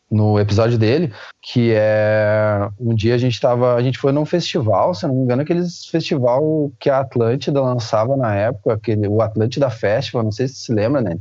no 0.10 0.40
episódio 0.40 0.78
dele, 0.78 1.14
que 1.42 1.74
é 1.74 2.70
um 2.80 2.96
dia 2.96 3.16
a 3.16 3.18
gente 3.18 3.40
tava, 3.40 3.76
a 3.76 3.82
gente 3.82 3.98
foi 3.98 4.12
num 4.12 4.26
festival, 4.26 4.94
se 4.94 5.06
não 5.06 5.14
me 5.14 5.24
engano, 5.24 5.42
aqueles 5.42 5.86
festival 5.86 6.72
que 6.80 6.90
a 6.90 7.00
Atlântida 7.00 7.62
lançava 7.62 8.16
na 8.16 8.34
época, 8.34 8.74
aquele, 8.74 9.08
o 9.08 9.22
Atlântida 9.22 9.70
Festival, 9.70 10.24
não 10.24 10.32
sei 10.32 10.48
se 10.48 10.56
se 10.56 10.74
lembra, 10.74 11.02
né? 11.02 11.18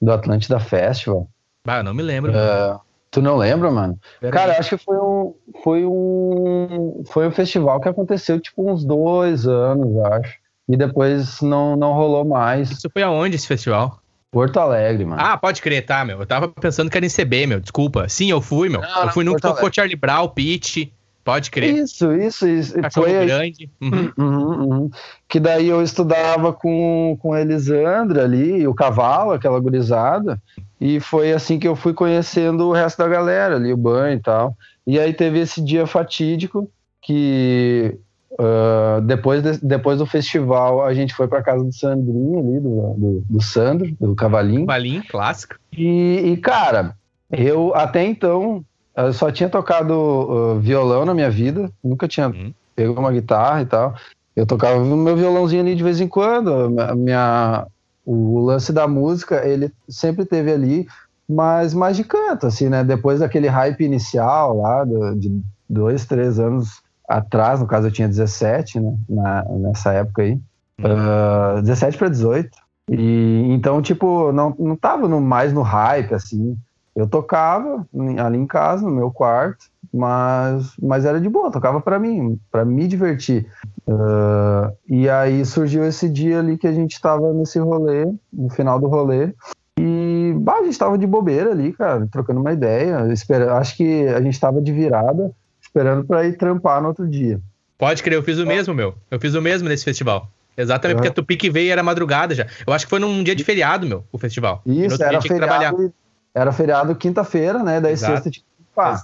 Do 0.00 0.12
Atlântida 0.12 0.60
Festival. 0.60 1.28
Ah, 1.66 1.82
não 1.82 1.92
me 1.92 2.02
lembro. 2.02 2.32
Uh, 2.32 2.78
tu 3.10 3.20
não 3.20 3.36
lembra, 3.36 3.70
mano? 3.70 3.98
Pera 4.20 4.32
Cara, 4.32 4.52
aí. 4.52 4.58
acho 4.58 4.76
que 4.76 4.84
foi 4.84 4.96
um, 4.96 5.34
foi 5.64 5.84
um, 5.84 7.02
foi 7.06 7.26
um 7.26 7.32
festival 7.32 7.80
que 7.80 7.88
aconteceu 7.88 8.40
tipo 8.40 8.70
uns 8.70 8.84
dois 8.84 9.46
anos, 9.48 9.98
acho. 10.04 10.38
E 10.68 10.76
depois 10.76 11.40
não, 11.40 11.76
não 11.76 11.92
rolou 11.92 12.24
mais. 12.24 12.70
Isso 12.70 12.90
foi 12.90 13.02
aonde 13.02 13.36
esse 13.36 13.46
festival? 13.46 14.00
Porto 14.36 14.58
Alegre, 14.58 15.06
mano. 15.06 15.18
Ah, 15.18 15.38
pode 15.38 15.62
crer, 15.62 15.86
tá, 15.86 16.04
meu. 16.04 16.20
Eu 16.20 16.26
tava 16.26 16.46
pensando 16.46 16.90
que 16.90 16.96
era 16.98 17.06
em 17.06 17.08
CB, 17.08 17.46
meu. 17.46 17.58
Desculpa. 17.58 18.06
Sim, 18.06 18.30
eu 18.30 18.42
fui, 18.42 18.68
meu. 18.68 18.82
Não, 18.82 19.04
eu 19.04 19.08
fui 19.08 19.24
no 19.24 19.34
que 19.34 19.40
tocou 19.40 19.72
Charlie 19.72 19.96
Brown, 19.96 20.28
Pitch. 20.28 20.90
Pode 21.24 21.50
crer. 21.50 21.74
Isso, 21.74 22.12
isso, 22.12 22.46
isso. 22.46 22.74
Cachorro 22.74 23.06
foi 23.06 23.24
grande. 23.24 23.70
Uhum. 23.80 24.12
Uhum, 24.18 24.60
uhum. 24.60 24.90
Que 25.26 25.40
daí 25.40 25.66
eu 25.68 25.82
estudava 25.82 26.52
com, 26.52 27.16
com 27.18 27.32
a 27.32 27.40
Elisandra 27.40 28.24
ali, 28.24 28.68
o 28.68 28.74
cavalo, 28.74 29.32
aquela 29.32 29.58
gurizada. 29.58 30.38
E 30.78 31.00
foi 31.00 31.32
assim 31.32 31.58
que 31.58 31.66
eu 31.66 31.74
fui 31.74 31.94
conhecendo 31.94 32.68
o 32.68 32.72
resto 32.72 32.98
da 32.98 33.08
galera 33.08 33.56
ali, 33.56 33.72
o 33.72 33.76
banho 33.78 34.18
e 34.18 34.20
tal. 34.20 34.54
E 34.86 35.00
aí 35.00 35.14
teve 35.14 35.38
esse 35.38 35.62
dia 35.62 35.86
fatídico 35.86 36.70
que 37.00 37.98
Uh, 38.38 39.00
depois, 39.00 39.42
de, 39.42 39.58
depois 39.64 39.98
do 39.98 40.04
festival, 40.04 40.84
a 40.84 40.92
gente 40.92 41.14
foi 41.14 41.26
para 41.26 41.42
casa 41.42 41.64
do 41.64 41.72
Sandrinho 41.72 42.38
ali, 42.38 42.60
do, 42.60 42.94
do, 42.94 43.22
do 43.30 43.42
Sandro, 43.42 43.96
do 43.98 44.14
Cavalinho. 44.14 44.66
Cavalinho, 44.66 45.02
clássico. 45.08 45.56
E, 45.72 46.32
e, 46.32 46.36
cara, 46.36 46.94
eu 47.30 47.74
até 47.74 48.04
então 48.04 48.62
eu 48.96 49.12
só 49.12 49.30
tinha 49.30 49.48
tocado 49.48 49.94
uh, 49.94 50.58
violão 50.58 51.04
na 51.04 51.14
minha 51.14 51.30
vida, 51.30 51.70
nunca 51.84 52.08
tinha 52.08 52.28
uhum. 52.28 52.52
pegou 52.74 52.98
uma 52.98 53.12
guitarra 53.12 53.62
e 53.62 53.66
tal. 53.66 53.94
Eu 54.34 54.46
tocava 54.46 54.82
no 54.82 54.96
meu 54.96 55.16
violãozinho 55.16 55.62
ali 55.62 55.74
de 55.74 55.82
vez 55.82 56.00
em 56.00 56.08
quando. 56.08 56.78
A 56.80 56.94
minha, 56.94 57.66
o 58.04 58.40
lance 58.40 58.72
da 58.72 58.86
música, 58.86 59.46
ele 59.46 59.72
sempre 59.88 60.24
teve 60.26 60.52
ali, 60.52 60.86
mas 61.28 61.74
mais 61.74 61.96
de 61.96 62.04
canto, 62.04 62.46
assim, 62.46 62.68
né? 62.68 62.84
Depois 62.84 63.20
daquele 63.20 63.48
hype 63.48 63.82
inicial 63.82 64.58
lá, 64.58 64.84
de 65.14 65.42
dois, 65.68 66.04
três 66.04 66.38
anos 66.38 66.82
atrás, 67.08 67.60
no 67.60 67.66
caso 67.66 67.86
eu 67.86 67.92
tinha 67.92 68.08
17, 68.08 68.80
né? 68.80 68.96
Na, 69.08 69.44
nessa 69.44 69.92
época 69.92 70.22
aí. 70.22 70.40
Uh, 70.80 71.62
17 71.62 71.96
para 71.96 72.08
18. 72.08 72.50
E 72.90 73.46
então, 73.50 73.82
tipo, 73.82 74.32
não, 74.32 74.54
não 74.58 74.76
tava 74.76 75.08
no, 75.08 75.20
mais 75.20 75.52
no 75.52 75.62
hype, 75.62 76.14
assim. 76.14 76.56
Eu 76.94 77.06
tocava 77.06 77.86
ali 78.24 78.38
em 78.38 78.46
casa, 78.46 78.86
no 78.86 78.90
meu 78.90 79.10
quarto, 79.10 79.66
mas, 79.92 80.72
mas 80.80 81.04
era 81.04 81.20
de 81.20 81.28
boa, 81.28 81.50
tocava 81.50 81.78
para 81.80 81.98
mim, 81.98 82.40
para 82.50 82.64
me 82.64 82.88
divertir. 82.88 83.46
Uh, 83.86 84.72
e 84.88 85.08
aí 85.08 85.44
surgiu 85.44 85.84
esse 85.84 86.08
dia 86.08 86.38
ali 86.38 86.56
que 86.56 86.66
a 86.66 86.72
gente 86.72 86.98
tava 87.00 87.34
nesse 87.34 87.58
rolê, 87.58 88.10
no 88.32 88.48
final 88.48 88.80
do 88.80 88.88
rolê, 88.88 89.34
e 89.78 90.34
bah, 90.38 90.60
a 90.60 90.64
gente 90.64 90.78
tava 90.78 90.96
de 90.96 91.06
bobeira 91.06 91.50
ali, 91.50 91.72
cara, 91.72 92.08
trocando 92.10 92.40
uma 92.40 92.52
ideia. 92.52 93.12
Espera, 93.12 93.56
acho 93.58 93.76
que 93.76 94.06
a 94.08 94.20
gente 94.22 94.40
tava 94.40 94.60
de 94.62 94.72
virada, 94.72 95.30
esperando 95.76 96.04
para 96.04 96.26
ir 96.26 96.36
trampar 96.38 96.80
no 96.80 96.88
outro 96.88 97.06
dia. 97.06 97.38
Pode 97.76 98.02
crer, 98.02 98.16
eu 98.16 98.22
fiz 98.22 98.38
o 98.38 98.46
mesmo, 98.46 98.72
meu. 98.72 98.94
Eu 99.10 99.20
fiz 99.20 99.34
o 99.34 99.42
mesmo 99.42 99.68
nesse 99.68 99.84
festival. 99.84 100.30
Exatamente, 100.56 100.96
porque 100.96 101.08
a 101.08 101.12
Tupi 101.12 101.50
veio 101.50 101.70
era 101.70 101.82
madrugada 101.82 102.34
já. 102.34 102.46
Eu 102.66 102.72
acho 102.72 102.86
que 102.86 102.90
foi 102.90 102.98
num 102.98 103.22
dia 103.22 103.36
de 103.36 103.44
feriado, 103.44 103.86
meu, 103.86 104.02
o 104.10 104.16
festival. 104.16 104.62
Isso, 104.64 105.02
era 105.02 105.20
feriado, 105.20 105.94
era 106.34 106.52
feriado 106.52 106.94
quinta-feira, 106.94 107.62
né? 107.62 107.78
Daí 107.78 107.92
Exato. 107.92 108.14
sexta 108.14 108.30
tinha 108.30 108.44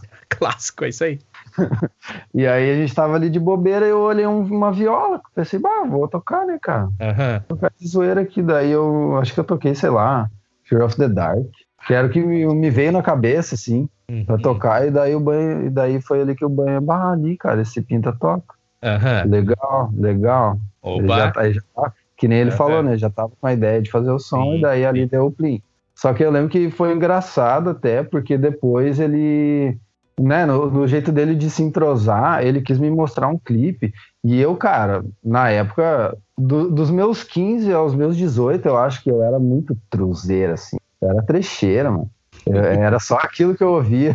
que 0.01 0.09
Clássico, 0.39 0.87
é 0.87 0.89
isso 0.89 1.05
aí. 1.05 1.19
e 2.35 2.47
aí 2.47 2.71
a 2.71 2.75
gente 2.77 2.95
tava 2.95 3.17
ali 3.17 3.29
de 3.29 3.39
bobeira 3.39 3.85
e 3.85 3.91
eu 3.91 4.01
olhei 4.01 4.27
um, 4.27 4.41
uma 4.41 4.73
viola. 4.73 5.21
Pensei, 5.35 5.59
bah, 5.59 5.85
vou 5.87 6.09
tocar, 6.09 6.47
né, 6.47 6.59
cara? 6.61 6.85
Uhum. 6.85 7.41
Tocar 7.49 7.71
de 7.79 7.87
zoeira 7.87 8.23
aqui. 8.23 8.43
Daí 8.43 8.71
eu 8.71 9.19
acho 9.19 9.35
que 9.35 9.41
eu 9.41 9.45
toquei, 9.45 9.75
sei 9.75 9.91
lá, 9.91 10.31
Fear 10.65 10.83
of 10.83 10.97
the 10.97 11.09
Dark. 11.09 11.45
Que 11.87 11.93
era 11.93 12.07
o 12.07 12.11
que 12.11 12.21
me, 12.21 12.47
me 12.47 12.71
veio 12.71 12.93
na 12.93 13.03
cabeça, 13.03 13.57
assim, 13.57 13.89
uhum. 14.13 14.25
pra 14.25 14.39
tocar. 14.39 14.87
E 14.87 14.91
daí 14.91 15.15
o 15.15 15.21
banho, 15.21 15.67
e 15.67 15.71
daí 15.71 16.01
foi 16.01 16.21
ali 16.21 16.35
que 16.35 16.45
o 16.45 16.49
banho, 16.49 16.81
bah, 16.81 17.13
ali, 17.13 17.37
cara, 17.37 17.63
esse 17.63 17.81
pinta 17.81 18.13
toca. 18.13 18.55
Uhum. 18.83 19.31
Legal, 19.31 19.91
legal. 19.97 20.59
Ele 20.85 21.09
já, 21.09 21.31
tá, 21.31 21.51
já 21.51 21.61
tá, 21.75 21.93
que 22.17 22.29
nem 22.29 22.41
ele 22.41 22.51
uhum. 22.51 22.57
falou, 22.57 22.83
né? 22.83 22.99
Já 22.99 23.09
tava 23.09 23.33
com 23.41 23.47
a 23.47 23.53
ideia 23.53 23.81
de 23.81 23.91
fazer 23.91 24.11
o 24.11 24.19
som 24.19 24.43
sim, 24.43 24.59
e 24.59 24.63
daí 24.63 24.85
ali 24.85 25.03
sim. 25.03 25.09
deu 25.09 25.27
o 25.27 25.33
plim. 25.33 25.63
Só 25.95 26.13
que 26.13 26.25
eu 26.25 26.31
lembro 26.31 26.51
que 26.51 26.71
foi 26.71 26.93
engraçado 26.93 27.71
até, 27.71 28.03
porque 28.03 28.37
depois 28.37 28.99
ele, 28.99 29.79
né, 30.19 30.45
no, 30.45 30.69
no, 30.69 30.87
jeito 30.87 31.13
dele 31.13 31.35
de 31.35 31.49
se 31.49 31.63
entrosar, 31.63 32.45
ele 32.45 32.61
quis 32.61 32.79
me 32.79 32.91
mostrar 32.91 33.29
um 33.29 33.39
clipe. 33.39 33.93
E 34.25 34.41
eu, 34.41 34.57
cara, 34.57 35.05
na 35.23 35.51
época, 35.51 36.17
do, 36.37 36.69
dos 36.71 36.91
meus 36.91 37.23
15 37.23 37.73
aos 37.73 37.95
meus 37.95 38.17
18, 38.17 38.67
eu 38.67 38.77
acho 38.77 39.03
que 39.03 39.11
eu 39.11 39.23
era 39.23 39.39
muito 39.39 39.77
truzeira, 39.89 40.55
assim. 40.55 40.77
Eu 41.01 41.11
era 41.11 41.23
trecheira, 41.23 41.91
mano. 41.91 42.11
Eu, 42.47 42.57
era 42.57 42.99
só 42.99 43.17
aquilo 43.17 43.55
que 43.55 43.63
eu 43.63 43.73
ouvia. 43.73 44.15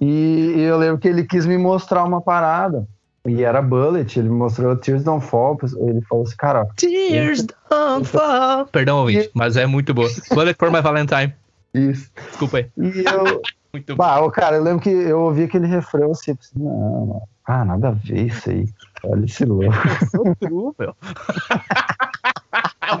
E, 0.00 0.54
e 0.56 0.60
eu 0.62 0.78
lembro 0.78 0.98
que 0.98 1.08
ele 1.08 1.24
quis 1.24 1.46
me 1.46 1.58
mostrar 1.58 2.04
uma 2.04 2.20
parada. 2.20 2.86
E 3.26 3.42
era 3.42 3.60
Bullet, 3.60 4.18
ele 4.18 4.30
mostrou 4.30 4.74
Tears 4.76 5.04
Don't 5.04 5.24
Fall, 5.24 5.58
ele 5.62 6.00
falou 6.02 6.24
assim, 6.24 6.36
cara... 6.36 6.66
Tears 6.76 7.46
Don't 7.68 8.08
Fall... 8.08 8.66
Perdão, 8.66 9.00
ouvinte, 9.00 9.30
mas 9.34 9.58
é 9.58 9.66
muito 9.66 9.92
boa. 9.92 10.08
Bullet 10.30 10.56
for 10.58 10.70
my 10.70 10.80
Valentine. 10.80 11.34
Isso. 11.74 12.10
Desculpa 12.28 12.58
aí. 12.58 12.70
E 12.78 13.04
eu... 13.04 13.42
muito 13.74 13.94
bah, 13.94 14.20
bom. 14.20 14.30
cara, 14.30 14.56
eu 14.56 14.62
lembro 14.62 14.80
que 14.80 14.88
eu 14.88 15.20
ouvi 15.20 15.44
aquele 15.44 15.66
refrão 15.66 16.12
assim, 16.12 16.36
não, 16.56 17.06
mano, 17.06 17.22
ah, 17.46 17.64
nada 17.64 17.88
a 17.88 17.90
ver 17.90 18.26
isso 18.26 18.48
aí. 18.48 18.68
Olha 19.02 19.24
esse 19.24 19.44
louco. 19.44 19.64
Eu 20.02 20.08
sou 20.08 20.36
true, 20.36 20.72
meu. 20.78 20.96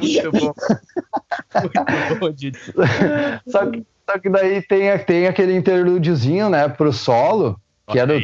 muito 0.00 0.32
bom. 0.32 0.54
Muito 1.60 2.20
bom, 2.20 2.32
Didi. 2.32 2.58
Só 3.46 3.66
que, 3.66 3.86
só 4.10 4.18
que 4.18 4.28
daí 4.28 4.60
tem, 4.62 4.98
tem 4.98 5.26
aquele 5.28 5.54
interlúdiozinho, 5.56 6.48
né, 6.50 6.68
pro 6.68 6.92
solo, 6.92 7.60
que 7.86 7.98
era 7.98 8.12
o. 8.12 8.20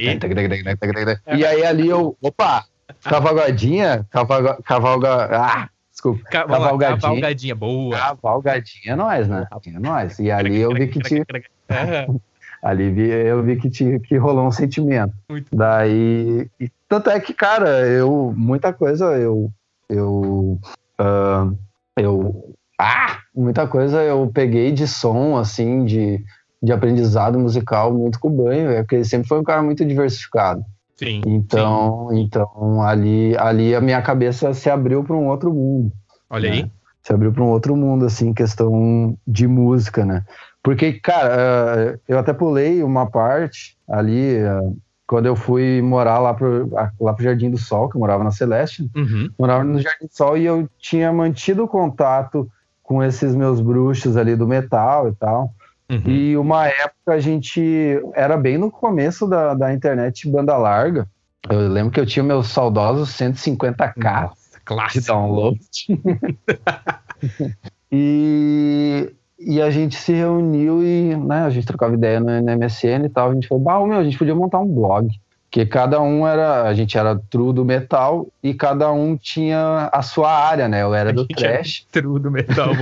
E 1.36 1.46
aí 1.46 1.64
ali 1.64 1.88
eu. 1.88 2.16
Opa! 2.20 2.64
Cavalgadinha, 3.02 4.06
cavalga, 4.10 4.58
cavalga, 4.64 5.28
ah, 5.32 5.68
desculpa, 5.90 6.22
cavalgadinha. 6.24 7.00
Cavalgadinha, 7.00 7.54
boa. 7.54 7.96
Cavalgadinha 7.96 8.92
é 8.92 8.96
nós, 8.96 9.28
né? 9.28 9.46
É 9.66 9.78
nós. 9.78 10.18
E 10.18 10.30
ali 10.30 10.58
eu 10.58 10.72
vi 10.72 10.88
que 10.88 11.00
tinha. 11.00 11.24
ali 12.62 12.90
vi, 12.90 13.08
eu 13.08 13.42
vi 13.42 13.56
que, 13.56 13.70
tinha, 13.70 14.00
que 14.00 14.16
rolou 14.16 14.46
um 14.46 14.52
sentimento. 14.52 15.14
Muito 15.28 15.54
Daí. 15.54 16.48
E, 16.60 16.70
tanto 16.88 17.10
é 17.10 17.20
que, 17.20 17.32
cara, 17.32 17.86
eu. 17.86 18.34
Muita 18.36 18.72
coisa 18.72 19.16
eu. 19.16 19.50
Eu. 19.88 20.58
Uh, 20.98 21.56
eu. 21.96 22.55
Ah! 22.78 23.18
Muita 23.34 23.66
coisa 23.66 24.02
eu 24.02 24.30
peguei 24.32 24.72
de 24.72 24.86
som, 24.86 25.36
assim, 25.36 25.84
de 25.84 26.24
de 26.62 26.72
aprendizado 26.72 27.38
musical 27.38 27.92
muito 27.92 28.18
com 28.18 28.28
o 28.28 28.44
banho, 28.44 28.70
é 28.70 28.82
porque 28.82 28.96
ele 28.96 29.04
sempre 29.04 29.28
foi 29.28 29.38
um 29.38 29.44
cara 29.44 29.62
muito 29.62 29.84
diversificado. 29.84 30.64
Sim. 30.96 31.20
Então, 31.26 32.08
sim. 32.10 32.20
então 32.20 32.82
ali, 32.82 33.36
ali 33.36 33.74
a 33.74 33.80
minha 33.80 34.00
cabeça 34.00 34.52
se 34.54 34.70
abriu 34.70 35.04
para 35.04 35.14
um 35.14 35.28
outro 35.28 35.52
mundo. 35.52 35.92
Olha 36.30 36.50
né? 36.50 36.56
aí. 36.56 36.70
Se 37.02 37.12
abriu 37.12 37.32
para 37.32 37.42
um 37.42 37.50
outro 37.50 37.76
mundo, 37.76 38.04
assim, 38.04 38.34
questão 38.34 39.16
de 39.26 39.46
música, 39.46 40.04
né? 40.04 40.24
Porque, 40.60 40.94
cara, 40.94 41.36
eh, 41.78 41.98
eu 42.08 42.18
até 42.18 42.32
pulei 42.32 42.82
uma 42.82 43.08
parte 43.08 43.78
ali, 43.88 44.38
eh, 44.38 44.60
quando 45.06 45.26
eu 45.26 45.36
fui 45.36 45.80
morar 45.80 46.18
lá 46.18 46.34
pro, 46.34 46.68
lá 47.00 47.14
pro 47.14 47.22
Jardim 47.22 47.48
do 47.48 47.58
Sol, 47.58 47.88
que 47.88 47.96
eu 47.96 48.00
morava 48.00 48.24
na 48.24 48.32
Celeste, 48.32 48.90
uhum. 48.96 49.30
morava 49.38 49.62
no 49.62 49.80
Jardim 49.80 50.06
do 50.06 50.16
Sol 50.16 50.36
e 50.36 50.46
eu 50.46 50.68
tinha 50.78 51.12
mantido 51.12 51.68
contato 51.68 52.50
com 52.86 53.02
esses 53.02 53.34
meus 53.34 53.60
bruxos 53.60 54.16
ali 54.16 54.36
do 54.36 54.46
metal 54.46 55.08
e 55.08 55.14
tal. 55.16 55.52
Uhum. 55.90 56.02
E 56.06 56.36
uma 56.36 56.66
época 56.66 57.12
a 57.12 57.18
gente 57.18 58.00
era 58.14 58.36
bem 58.36 58.56
no 58.56 58.70
começo 58.70 59.26
da, 59.26 59.54
da 59.54 59.74
internet 59.74 60.30
banda 60.30 60.56
larga. 60.56 61.06
Eu 61.50 61.68
lembro 61.68 61.92
que 61.92 62.00
eu 62.00 62.06
tinha 62.06 62.22
meus 62.22 62.48
saudosos 62.48 63.10
150k 63.10 64.30
Nossa, 64.70 64.98
de 64.98 65.06
download. 65.06 65.60
e, 67.90 69.12
e 69.38 69.60
a 69.60 69.70
gente 69.70 69.96
se 69.96 70.12
reuniu 70.12 70.82
e 70.82 71.16
né, 71.16 71.42
a 71.42 71.50
gente 71.50 71.66
trocava 71.66 71.94
ideia 71.94 72.20
no, 72.20 72.40
no 72.40 72.56
MSN 72.56 73.04
e 73.04 73.08
tal. 73.08 73.30
A 73.30 73.34
gente 73.34 73.48
falou, 73.48 73.62
bah, 73.62 73.84
meu, 73.84 73.98
a 73.98 74.04
gente 74.04 74.18
podia 74.18 74.34
montar 74.34 74.60
um 74.60 74.72
blog. 74.72 75.08
Que 75.50 75.64
cada 75.64 76.00
um 76.00 76.26
era, 76.26 76.64
a 76.64 76.74
gente 76.74 76.98
era 76.98 77.18
true 77.30 77.52
do 77.52 77.64
metal 77.64 78.26
e 78.42 78.52
cada 78.52 78.92
um 78.92 79.16
tinha 79.16 79.88
a 79.92 80.02
sua 80.02 80.30
área, 80.30 80.68
né? 80.68 80.82
Eu 80.82 80.94
era 80.94 81.12
do 81.12 81.26
trash. 81.26 81.86
True 81.90 82.20
do 82.20 82.30
metal, 82.30 82.74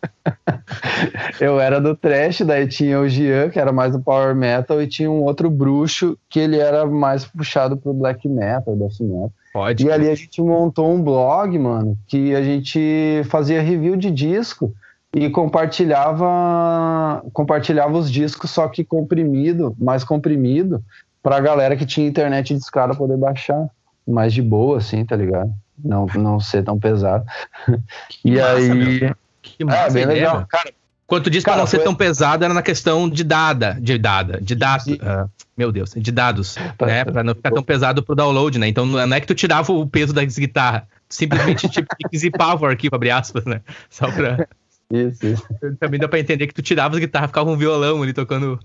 eu 1.40 1.60
era 1.60 1.80
do 1.80 1.94
trash, 1.94 2.42
daí 2.42 2.66
tinha 2.66 3.00
o 3.00 3.08
Gian, 3.08 3.50
que 3.50 3.58
era 3.58 3.72
mais 3.72 3.92
do 3.92 4.00
power 4.00 4.34
metal, 4.34 4.80
e 4.80 4.86
tinha 4.86 5.10
um 5.10 5.22
outro 5.22 5.50
bruxo 5.50 6.16
que 6.28 6.38
ele 6.38 6.58
era 6.58 6.86
mais 6.86 7.24
puxado 7.24 7.76
pro 7.76 7.92
black 7.92 8.28
metal, 8.28 8.76
death 8.76 9.00
metal. 9.00 9.32
Pode. 9.52 9.86
E 9.86 9.90
ali 9.90 10.08
a 10.08 10.14
gente 10.14 10.40
montou 10.40 10.92
um 10.92 11.02
blog, 11.02 11.58
mano, 11.58 11.96
que 12.06 12.34
a 12.34 12.42
gente 12.42 13.22
fazia 13.28 13.62
review 13.62 13.96
de 13.96 14.10
disco 14.10 14.72
e 15.14 15.30
compartilhava 15.30 17.22
compartilhava 17.32 17.96
os 17.96 18.10
discos 18.10 18.50
só 18.50 18.68
que 18.68 18.84
comprimido, 18.84 19.74
mais 19.78 20.04
comprimido, 20.04 20.82
pra 21.22 21.40
galera 21.40 21.76
que 21.76 21.86
tinha 21.86 22.06
internet 22.06 22.54
de 22.54 22.60
escada 22.60 22.94
poder 22.94 23.16
baixar, 23.16 23.68
mais 24.06 24.32
de 24.32 24.42
boa 24.42 24.78
assim, 24.78 25.04
tá 25.04 25.16
ligado? 25.16 25.52
Não 25.82 26.06
não 26.14 26.40
ser 26.40 26.64
tão 26.64 26.78
pesado. 26.78 27.24
Que 28.08 28.30
e 28.30 28.36
massa, 28.36 28.56
aí 28.56 28.74
meu. 28.74 29.16
Que 29.42 29.64
massa 29.64 29.88
é, 29.88 29.90
bem 29.90 30.02
ideia, 30.04 30.18
legal. 30.18 30.46
Cara, 30.48 30.72
Quanto 31.08 31.30
diz 31.30 31.42
para 31.42 31.56
não 31.56 31.66
ser 31.66 31.82
tão 31.82 31.94
pesado, 31.94 32.44
era 32.44 32.52
na 32.52 32.60
questão 32.60 33.08
de 33.08 33.24
dada, 33.24 33.78
de 33.80 33.96
dada, 33.96 34.38
de 34.42 34.54
dados. 34.54 34.86
Uh, 34.88 35.26
meu 35.56 35.72
Deus, 35.72 35.94
de 35.96 36.12
dados, 36.12 36.56
né? 36.78 37.02
Pra 37.02 37.24
não 37.24 37.34
ficar 37.34 37.50
tão 37.50 37.62
pesado 37.62 38.02
pro 38.02 38.14
download, 38.14 38.58
né? 38.58 38.68
Então 38.68 38.84
não 38.84 39.16
é 39.16 39.18
que 39.18 39.26
tu 39.26 39.34
tirava 39.34 39.72
o 39.72 39.86
peso 39.86 40.12
da 40.12 40.22
guitarra, 40.22 40.86
simplesmente 41.08 41.66
tipo, 41.66 41.88
zipava 42.14 42.66
o 42.66 42.68
arquivo, 42.68 42.94
abre 42.94 43.10
aspas, 43.10 43.46
né? 43.46 43.62
Só 43.88 44.12
pra. 44.12 44.46
Isso, 44.90 45.26
isso. 45.26 45.46
Também 45.78 46.00
dá 46.00 46.08
pra 46.08 46.18
entender 46.18 46.46
que 46.46 46.54
tu 46.54 46.62
tirava 46.62 46.94
as 46.94 47.00
guitarras, 47.00 47.28
ficava 47.28 47.50
um 47.50 47.56
violão 47.56 48.02
ali 48.02 48.14
tocando. 48.14 48.58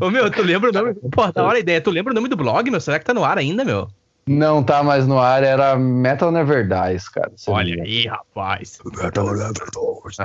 Ô 0.00 0.10
meu, 0.10 0.30
tu 0.30 0.42
lembra 0.42 0.68
o 0.68 0.72
nome? 0.72 0.94
Pô, 1.10 1.32
da 1.32 1.42
hora 1.44 1.56
a 1.56 1.60
ideia. 1.60 1.80
Tu 1.80 1.90
lembra 1.90 2.12
o 2.12 2.14
nome 2.14 2.28
do 2.28 2.36
blog, 2.36 2.70
meu? 2.70 2.80
Será 2.80 2.98
que 2.98 3.04
tá 3.04 3.14
no 3.14 3.24
ar 3.24 3.38
ainda, 3.38 3.64
meu? 3.64 3.88
Não 4.26 4.62
tá 4.62 4.82
mais 4.82 5.06
no 5.06 5.18
ar, 5.18 5.42
era 5.42 5.76
Metal 5.76 6.30
Never 6.30 6.66
Dies, 6.66 7.08
cara. 7.08 7.32
Olha 7.46 7.82
aí, 7.82 8.06
rapaz. 8.06 8.78
Metal 8.84 9.24
Never 9.24 9.52
Dies. 9.52 10.16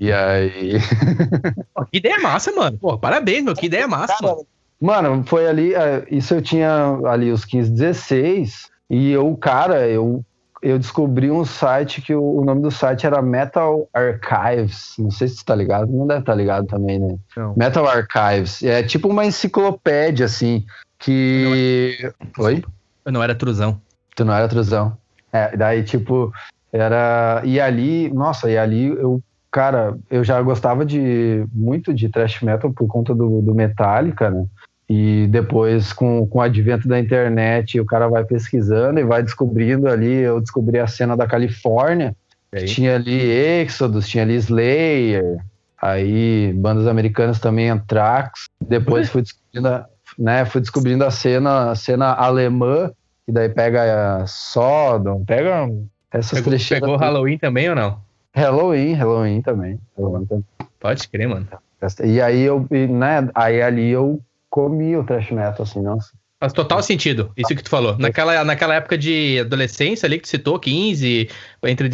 E 0.00 0.12
aí. 0.12 0.72
Pô, 1.74 1.84
que 1.84 1.98
ideia 1.98 2.18
massa, 2.18 2.52
mano. 2.52 2.78
Pô, 2.78 2.98
parabéns, 2.98 3.44
meu. 3.44 3.54
Que 3.54 3.66
ideia 3.66 3.86
massa, 3.86 4.14
cara, 4.18 4.34
mano. 4.34 4.46
Mano, 4.80 5.24
foi 5.26 5.46
ali. 5.46 5.74
É, 5.74 6.06
isso 6.10 6.34
eu 6.34 6.42
tinha 6.42 6.98
ali 7.06 7.30
os 7.30 7.44
15, 7.44 7.70
16. 7.70 8.70
E 8.90 9.10
eu, 9.10 9.34
cara, 9.36 9.88
eu, 9.88 10.22
eu 10.62 10.78
descobri 10.78 11.30
um 11.30 11.44
site 11.44 12.00
que 12.00 12.14
o, 12.14 12.38
o 12.38 12.44
nome 12.44 12.62
do 12.62 12.70
site 12.70 13.04
era 13.04 13.20
Metal 13.20 13.88
Archives. 13.92 14.94
Não 14.96 15.10
sei 15.10 15.26
se 15.26 15.36
você 15.36 15.44
tá 15.44 15.54
ligado. 15.54 15.90
Não 15.90 16.06
deve 16.06 16.20
estar 16.20 16.32
tá 16.32 16.36
ligado 16.36 16.66
também, 16.66 17.00
né? 17.00 17.16
Não. 17.36 17.54
Metal 17.56 17.86
Archives. 17.86 18.62
É 18.62 18.82
tipo 18.82 19.08
uma 19.08 19.26
enciclopédia, 19.26 20.26
assim 20.26 20.64
que. 21.02 21.98
Não 22.38 22.44
Oi? 22.44 22.64
Eu 23.04 23.12
não 23.12 23.22
era 23.22 23.34
truzão. 23.34 23.80
Tu 24.14 24.24
não 24.24 24.34
era 24.34 24.48
truzão. 24.48 24.96
É, 25.32 25.56
daí, 25.56 25.82
tipo, 25.82 26.32
era. 26.72 27.42
E 27.44 27.60
ali, 27.60 28.12
nossa, 28.12 28.48
e 28.48 28.56
ali 28.56 28.86
eu, 28.86 29.20
cara, 29.50 29.98
eu 30.08 30.22
já 30.22 30.40
gostava 30.40 30.86
de 30.86 31.44
muito 31.52 31.92
de 31.92 32.08
thrash 32.08 32.40
metal 32.40 32.72
por 32.72 32.86
conta 32.86 33.14
do, 33.14 33.42
do 33.42 33.54
Metallica, 33.54 34.30
né? 34.30 34.46
E 34.94 35.26
depois, 35.26 35.90
com, 35.90 36.26
com 36.26 36.38
o 36.38 36.42
advento 36.42 36.86
da 36.86 37.00
internet, 37.00 37.80
o 37.80 37.86
cara 37.86 38.08
vai 38.08 38.24
pesquisando 38.26 39.00
e 39.00 39.02
vai 39.02 39.22
descobrindo 39.22 39.88
ali. 39.88 40.12
Eu 40.16 40.38
descobri 40.38 40.78
a 40.78 40.86
cena 40.86 41.16
da 41.16 41.26
Califórnia. 41.26 42.14
Tinha 42.66 42.96
ali 42.96 43.18
Exodus, 43.18 44.06
tinha 44.06 44.22
ali 44.22 44.34
Slayer, 44.34 45.38
aí 45.80 46.52
bandas 46.52 46.86
americanas 46.86 47.40
também, 47.40 47.70
Anthrax. 47.70 48.50
Depois 48.60 49.08
fui 49.08 49.22
descobrindo, 49.22 49.68
a, 49.68 49.86
né, 50.18 50.44
fui 50.44 50.60
descobrindo 50.60 51.06
a 51.06 51.10
cena, 51.10 51.70
a 51.70 51.74
cena 51.74 52.12
alemã, 52.12 52.92
que 53.24 53.32
daí 53.32 53.48
pega 53.48 54.26
Sodom, 54.26 55.24
pega 55.24 55.70
essas 56.12 56.42
pegou, 56.42 56.58
Pegou 56.68 56.96
Halloween 56.96 57.38
também 57.38 57.70
ou 57.70 57.74
não? 57.74 57.98
Halloween, 58.34 58.92
Halloween 58.92 59.40
também. 59.40 59.80
Halloween 59.96 60.26
também. 60.26 60.44
Pode 60.78 61.08
crer, 61.08 61.30
mano. 61.30 61.48
E 62.04 62.20
aí 62.20 62.42
eu, 62.42 62.66
né, 62.70 63.26
aí 63.34 63.62
ali 63.62 63.88
eu 63.88 64.20
comi 64.52 64.94
o 64.94 65.02
thrash 65.02 65.30
metal, 65.30 65.62
assim, 65.62 65.80
nossa. 65.80 66.10
Faz 66.38 66.52
total 66.52 66.82
sentido, 66.82 67.30
isso 67.36 67.54
que 67.54 67.62
tu 67.62 67.70
falou. 67.70 67.96
Naquela, 67.96 68.44
naquela 68.44 68.74
época 68.74 68.98
de 68.98 69.38
adolescência 69.38 70.06
ali 70.06 70.16
que 70.16 70.24
tu 70.24 70.28
citou, 70.28 70.58
15, 70.58 71.28
entre 71.62 71.88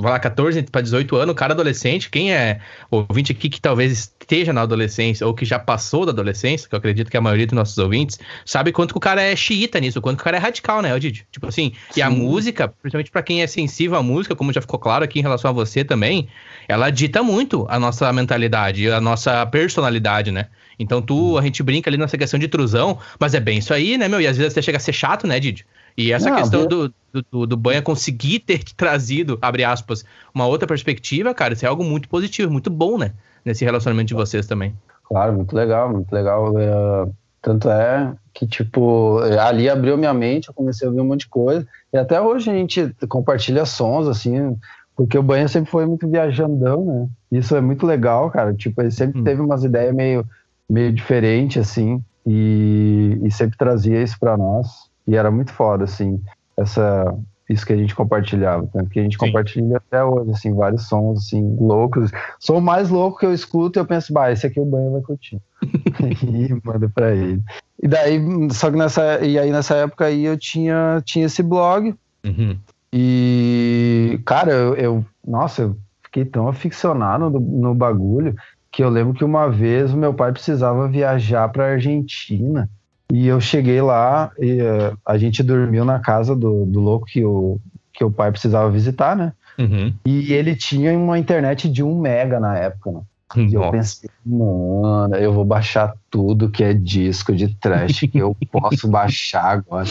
lá, 0.00 0.18
14 0.20 0.62
para 0.62 0.80
18 0.80 1.16
anos, 1.16 1.32
o 1.32 1.34
cara 1.34 1.52
adolescente, 1.52 2.08
quem 2.08 2.32
é 2.32 2.60
ouvinte 2.92 3.32
aqui 3.32 3.48
que 3.48 3.60
talvez 3.60 3.90
esteja 3.90 4.52
na 4.52 4.62
adolescência 4.62 5.26
ou 5.26 5.34
que 5.34 5.44
já 5.44 5.58
passou 5.58 6.06
da 6.06 6.12
adolescência, 6.12 6.68
que 6.68 6.74
eu 6.76 6.78
acredito 6.78 7.10
que 7.10 7.16
a 7.16 7.20
maioria 7.20 7.44
dos 7.44 7.56
nossos 7.56 7.76
ouvintes, 7.76 8.20
sabe 8.46 8.70
quanto 8.70 8.94
que 8.94 8.98
o 8.98 9.00
cara 9.00 9.20
é 9.20 9.34
xiita 9.34 9.80
nisso, 9.80 10.00
quanto 10.00 10.16
que 10.18 10.22
o 10.22 10.24
cara 10.24 10.36
é 10.36 10.40
radical, 10.40 10.80
né, 10.80 10.96
Didi? 10.96 11.26
Tipo 11.32 11.48
assim, 11.48 11.72
Sim. 11.90 11.98
e 11.98 12.02
a 12.02 12.08
música, 12.08 12.68
principalmente 12.68 13.10
para 13.10 13.22
quem 13.22 13.42
é 13.42 13.48
sensível 13.48 13.98
à 13.98 14.02
música, 14.02 14.36
como 14.36 14.52
já 14.52 14.60
ficou 14.60 14.78
claro 14.78 15.02
aqui 15.02 15.18
em 15.18 15.22
relação 15.22 15.50
a 15.50 15.52
você 15.52 15.82
também, 15.82 16.28
ela 16.68 16.88
dita 16.88 17.20
muito 17.20 17.66
a 17.68 17.80
nossa 17.80 18.12
mentalidade, 18.12 18.88
a 18.88 19.00
nossa 19.00 19.44
personalidade, 19.44 20.30
né? 20.30 20.46
Então 20.78 21.02
tu, 21.02 21.36
a 21.36 21.42
gente 21.42 21.62
brinca 21.62 21.90
ali 21.90 21.96
nessa 21.96 22.16
questão 22.16 22.38
de 22.38 22.48
trusão, 22.48 22.98
mas 23.18 23.34
é 23.34 23.40
bem 23.40 23.58
isso 23.58 23.74
aí, 23.74 23.98
né, 23.98 24.08
meu? 24.08 24.20
E 24.20 24.26
às 24.26 24.36
vezes 24.36 24.52
até 24.52 24.62
chega 24.62 24.78
a 24.78 24.80
ser 24.80 24.92
chato, 24.92 25.26
né, 25.26 25.40
Didi? 25.40 25.66
E 25.96 26.12
essa 26.12 26.30
Não, 26.30 26.36
questão 26.36 26.66
do, 26.66 26.94
do, 27.30 27.46
do 27.46 27.56
Banha 27.56 27.82
conseguir 27.82 28.38
ter 28.38 28.62
trazido, 28.76 29.36
abre 29.42 29.64
aspas, 29.64 30.04
uma 30.32 30.46
outra 30.46 30.68
perspectiva, 30.68 31.34
cara, 31.34 31.54
isso 31.54 31.64
é 31.64 31.68
algo 31.68 31.82
muito 31.82 32.08
positivo, 32.08 32.52
muito 32.52 32.70
bom, 32.70 32.96
né? 32.96 33.12
Nesse 33.44 33.64
relacionamento 33.64 34.08
de 34.08 34.14
vocês 34.14 34.46
também. 34.46 34.74
Claro, 35.04 35.32
muito 35.32 35.56
legal, 35.56 35.90
muito 35.90 36.12
legal. 36.12 36.56
É, 36.58 37.08
tanto 37.42 37.68
é 37.70 38.12
que, 38.32 38.46
tipo, 38.46 39.18
ali 39.40 39.68
abriu 39.68 39.96
minha 39.96 40.14
mente, 40.14 40.48
eu 40.48 40.54
comecei 40.54 40.86
a 40.86 40.90
ouvir 40.90 41.00
um 41.00 41.06
monte 41.06 41.20
de 41.20 41.28
coisa. 41.28 41.66
E 41.92 41.96
até 41.96 42.20
hoje 42.20 42.50
a 42.50 42.54
gente 42.54 42.94
compartilha 43.08 43.64
sons, 43.64 44.06
assim, 44.06 44.56
porque 44.94 45.18
o 45.18 45.22
Banha 45.22 45.48
sempre 45.48 45.70
foi 45.70 45.86
muito 45.86 46.08
viajandão, 46.08 46.84
né? 46.84 47.08
Isso 47.38 47.56
é 47.56 47.60
muito 47.60 47.86
legal, 47.86 48.30
cara. 48.30 48.54
Tipo, 48.54 48.82
ele 48.82 48.90
sempre 48.90 49.20
hum. 49.20 49.24
teve 49.24 49.40
umas 49.40 49.64
ideias 49.64 49.94
meio 49.94 50.24
meio 50.68 50.92
diferente, 50.92 51.58
assim, 51.58 52.02
e, 52.26 53.18
e 53.22 53.30
sempre 53.30 53.56
trazia 53.56 54.02
isso 54.02 54.18
para 54.18 54.36
nós. 54.36 54.88
E 55.06 55.16
era 55.16 55.30
muito 55.30 55.52
foda, 55.52 55.84
assim, 55.84 56.20
essa, 56.56 57.16
isso 57.48 57.64
que 57.64 57.72
a 57.72 57.76
gente 57.76 57.94
compartilhava, 57.94 58.68
tanto 58.70 58.90
que 58.90 59.00
a 59.00 59.02
gente 59.02 59.16
Sim. 59.18 59.26
compartilha 59.26 59.78
até 59.78 60.04
hoje, 60.04 60.32
assim, 60.32 60.54
vários 60.54 60.86
sons, 60.86 61.20
assim, 61.20 61.56
loucos. 61.58 62.10
Som 62.38 62.60
mais 62.60 62.90
louco 62.90 63.18
que 63.18 63.26
eu 63.26 63.32
escuto 63.32 63.78
e 63.78 63.80
eu 63.80 63.86
penso, 63.86 64.12
bah, 64.12 64.30
esse 64.30 64.46
aqui 64.46 64.60
o 64.60 64.66
banho 64.66 64.92
vai 64.92 65.00
curtir. 65.00 65.40
e 66.22 66.60
manda 66.62 66.88
pra 66.90 67.14
ele. 67.14 67.42
E 67.82 67.88
daí, 67.88 68.20
só 68.50 68.70
que 68.70 68.76
nessa, 68.76 69.24
e 69.24 69.38
aí 69.38 69.50
nessa 69.50 69.76
época 69.76 70.06
aí 70.06 70.24
eu 70.24 70.36
tinha, 70.36 71.00
tinha 71.04 71.26
esse 71.26 71.42
blog, 71.42 71.94
uhum. 72.24 72.58
e, 72.92 74.20
cara, 74.26 74.52
eu, 74.52 74.74
eu, 74.74 75.04
nossa, 75.26 75.62
eu 75.62 75.76
fiquei 76.02 76.24
tão 76.24 76.48
aficionado 76.48 77.30
no, 77.30 77.40
no 77.40 77.74
bagulho, 77.74 78.34
que 78.70 78.82
eu 78.82 78.88
lembro 78.88 79.14
que 79.14 79.24
uma 79.24 79.48
vez 79.48 79.92
o 79.92 79.96
meu 79.96 80.12
pai 80.12 80.32
precisava 80.32 80.88
viajar 80.88 81.48
para 81.48 81.72
Argentina 81.72 82.68
e 83.10 83.26
eu 83.26 83.40
cheguei 83.40 83.80
lá 83.80 84.30
e 84.38 84.60
uh, 84.60 84.96
a 85.04 85.16
gente 85.16 85.42
dormiu 85.42 85.84
na 85.84 85.98
casa 85.98 86.36
do, 86.36 86.66
do 86.66 86.80
louco 86.80 87.06
que 87.06 87.24
o, 87.24 87.58
que 87.92 88.04
o 88.04 88.10
pai 88.10 88.30
precisava 88.30 88.70
visitar, 88.70 89.16
né? 89.16 89.32
Uhum. 89.58 89.92
E 90.04 90.32
ele 90.32 90.54
tinha 90.54 90.96
uma 90.96 91.18
internet 91.18 91.68
de 91.68 91.82
um 91.82 91.98
mega 91.98 92.38
na 92.38 92.56
época, 92.56 92.92
né? 92.92 93.00
E 93.36 93.52
eu 93.52 93.70
pensei, 93.70 94.08
mano, 94.24 95.14
eu 95.16 95.34
vou 95.34 95.44
baixar 95.44 95.94
tudo 96.08 96.48
que 96.48 96.64
é 96.64 96.72
disco 96.72 97.34
de 97.34 97.54
trash 97.56 98.00
que 98.00 98.18
eu 98.18 98.34
posso 98.50 98.88
baixar 98.88 99.44
agora. 99.44 99.86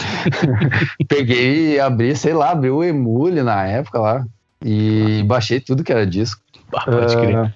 Peguei 1.06 1.74
e 1.74 1.80
abri, 1.80 2.16
sei 2.16 2.34
lá, 2.34 2.50
abri 2.50 2.70
o 2.70 2.82
Emule 2.82 3.42
na 3.42 3.64
época 3.64 4.00
lá 4.00 4.26
e 4.64 5.22
baixei 5.24 5.60
tudo 5.60 5.84
que 5.84 5.92
era 5.92 6.04
disco. 6.04 6.40
Ah, 6.74 6.84
pode 6.84 7.16
crer. 7.16 7.44
Uh, 7.44 7.52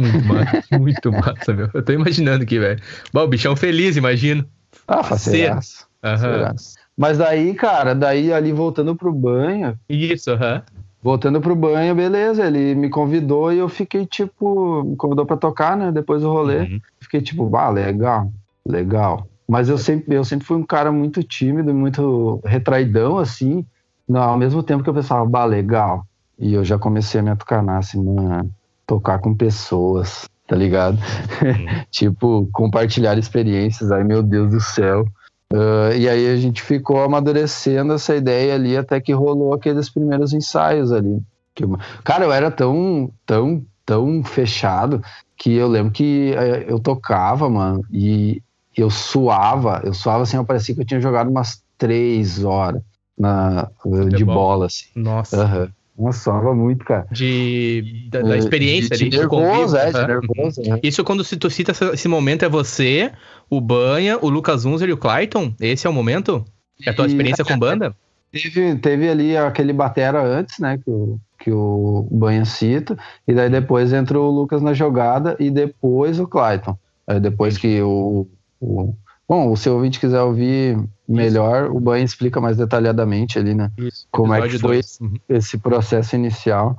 muito 0.00 0.24
massa, 0.26 0.64
muito 0.78 1.12
massa, 1.12 1.52
meu. 1.52 1.68
Eu 1.72 1.82
tô 1.82 1.92
imaginando 1.92 2.42
aqui, 2.42 2.58
velho. 2.58 2.80
Bom, 3.12 3.22
o 3.22 3.28
bichão 3.28 3.54
feliz, 3.54 3.96
imagino. 3.96 4.44
Ah, 4.86 5.02
faceiraço. 5.02 5.86
Uhum. 6.04 6.54
Mas 6.96 7.18
daí, 7.18 7.54
cara, 7.54 7.94
daí 7.94 8.32
ali 8.32 8.52
voltando 8.52 8.94
pro 8.96 9.12
banho. 9.12 9.78
Isso, 9.88 10.30
aham. 10.30 10.56
Uhum. 10.56 10.80
Voltando 11.02 11.40
pro 11.40 11.56
banho, 11.56 11.94
beleza. 11.94 12.46
Ele 12.46 12.74
me 12.74 12.90
convidou 12.90 13.52
e 13.52 13.58
eu 13.58 13.68
fiquei 13.68 14.04
tipo. 14.04 14.84
Me 14.84 14.96
convidou 14.96 15.24
pra 15.24 15.36
tocar, 15.36 15.76
né? 15.76 15.90
Depois 15.90 16.22
do 16.22 16.30
rolê. 16.30 16.60
Uhum. 16.60 16.80
Fiquei 17.00 17.22
tipo, 17.22 17.54
ah, 17.56 17.70
legal, 17.70 18.30
legal. 18.66 19.26
Mas 19.48 19.68
eu 19.68 19.78
sempre, 19.78 20.14
eu 20.14 20.24
sempre 20.24 20.46
fui 20.46 20.56
um 20.56 20.62
cara 20.62 20.92
muito 20.92 21.22
tímido, 21.22 21.74
muito 21.74 22.40
retraidão, 22.44 23.18
assim. 23.18 23.64
Não, 24.08 24.22
ao 24.22 24.36
mesmo 24.36 24.62
tempo 24.62 24.82
que 24.82 24.90
eu 24.90 24.94
pensava, 24.94 25.24
bah, 25.24 25.44
legal. 25.44 26.04
E 26.38 26.54
eu 26.54 26.64
já 26.64 26.78
comecei 26.78 27.20
a 27.20 27.22
me 27.22 27.30
atucanar, 27.30 27.78
assim, 27.78 28.02
mano 28.02 28.50
tocar 28.90 29.20
com 29.20 29.32
pessoas, 29.32 30.28
tá 30.48 30.56
ligado? 30.56 30.98
Uhum. 31.40 31.84
tipo, 31.92 32.48
compartilhar 32.52 33.16
experiências, 33.16 33.92
ai 33.92 34.02
meu 34.02 34.20
Deus 34.20 34.50
do 34.50 34.60
céu. 34.60 35.06
Uh, 35.52 35.94
e 35.96 36.08
aí 36.08 36.28
a 36.28 36.36
gente 36.36 36.60
ficou 36.60 37.00
amadurecendo 37.00 37.92
essa 37.92 38.16
ideia 38.16 38.54
ali 38.54 38.76
até 38.76 39.00
que 39.00 39.12
rolou 39.12 39.54
aqueles 39.54 39.88
primeiros 39.88 40.32
ensaios 40.32 40.90
ali. 40.90 41.22
Que, 41.54 41.64
cara, 42.02 42.24
eu 42.24 42.32
era 42.32 42.50
tão, 42.50 43.12
tão, 43.24 43.64
tão 43.86 44.24
fechado 44.24 45.00
que 45.36 45.54
eu 45.54 45.68
lembro 45.68 45.92
que 45.92 46.34
uh, 46.36 46.68
eu 46.68 46.80
tocava, 46.80 47.48
mano, 47.48 47.84
e 47.92 48.42
eu 48.76 48.90
suava, 48.90 49.82
eu 49.84 49.94
suava 49.94 50.24
assim, 50.24 50.36
eu 50.36 50.44
parecia 50.44 50.74
que 50.74 50.80
eu 50.80 50.86
tinha 50.86 51.00
jogado 51.00 51.30
umas 51.30 51.62
três 51.78 52.42
horas 52.44 52.82
na, 53.16 53.70
de 54.16 54.24
bola, 54.24 54.66
assim. 54.66 54.86
Nossa. 54.96 55.44
Uhum. 55.44 55.68
Nossa, 56.00 56.32
muito, 56.54 56.84
cara. 56.84 57.06
De, 57.12 58.08
da, 58.10 58.22
da 58.22 58.36
experiência 58.36 58.96
de, 58.96 59.04
de, 59.04 59.10
de 59.10 59.18
nervoso, 59.18 59.76
é, 59.76 59.92
de 59.92 60.06
nervoso. 60.06 60.62
Uhum. 60.62 60.80
Isso 60.82 61.04
quando 61.04 61.22
tu 61.22 61.50
cita 61.50 61.72
esse 61.92 62.08
momento 62.08 62.42
é 62.42 62.48
você, 62.48 63.12
o 63.50 63.60
Banha, 63.60 64.18
o 64.20 64.30
Lucas 64.30 64.64
Unzer 64.64 64.88
e 64.88 64.92
o 64.92 64.96
Clayton? 64.96 65.52
Esse 65.60 65.86
é 65.86 65.90
o 65.90 65.92
momento? 65.92 66.42
É 66.86 66.90
a 66.90 66.94
tua 66.94 67.06
experiência 67.06 67.42
e, 67.42 67.44
com 67.44 67.58
banda? 67.58 67.94
Teve, 68.32 68.76
teve 68.76 69.08
ali 69.10 69.36
aquele 69.36 69.74
batera 69.74 70.22
antes, 70.22 70.58
né, 70.58 70.78
que 70.78 70.90
o, 70.90 71.20
que 71.38 71.52
o 71.52 72.08
Banha 72.10 72.46
cita, 72.46 72.96
e 73.28 73.34
daí 73.34 73.50
depois 73.50 73.92
entra 73.92 74.18
o 74.18 74.30
Lucas 74.30 74.62
na 74.62 74.72
jogada 74.72 75.36
e 75.38 75.50
depois 75.50 76.18
o 76.18 76.26
Clayton. 76.26 76.78
Aí 77.06 77.20
depois 77.20 77.58
que 77.58 77.82
o, 77.82 78.26
o 78.58 78.94
Bom, 79.30 79.54
se 79.54 79.70
o 79.70 79.74
ouvinte 79.74 80.00
quiser 80.00 80.20
ouvir 80.22 80.76
melhor, 81.08 81.66
Isso. 81.66 81.76
o 81.76 81.78
Banho 81.78 82.04
explica 82.04 82.40
mais 82.40 82.56
detalhadamente 82.56 83.38
ali, 83.38 83.54
né? 83.54 83.70
Isso. 83.78 84.04
Como 84.10 84.34
é 84.34 84.48
que 84.48 84.58
foi 84.58 84.80
uhum. 85.00 85.14
esse 85.28 85.56
processo 85.56 86.16
inicial. 86.16 86.76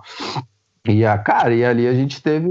E, 0.85 1.05
a, 1.05 1.17
cara, 1.17 1.55
e 1.55 1.63
ali 1.63 1.87
a 1.87 1.93
gente 1.93 2.21
teve 2.21 2.49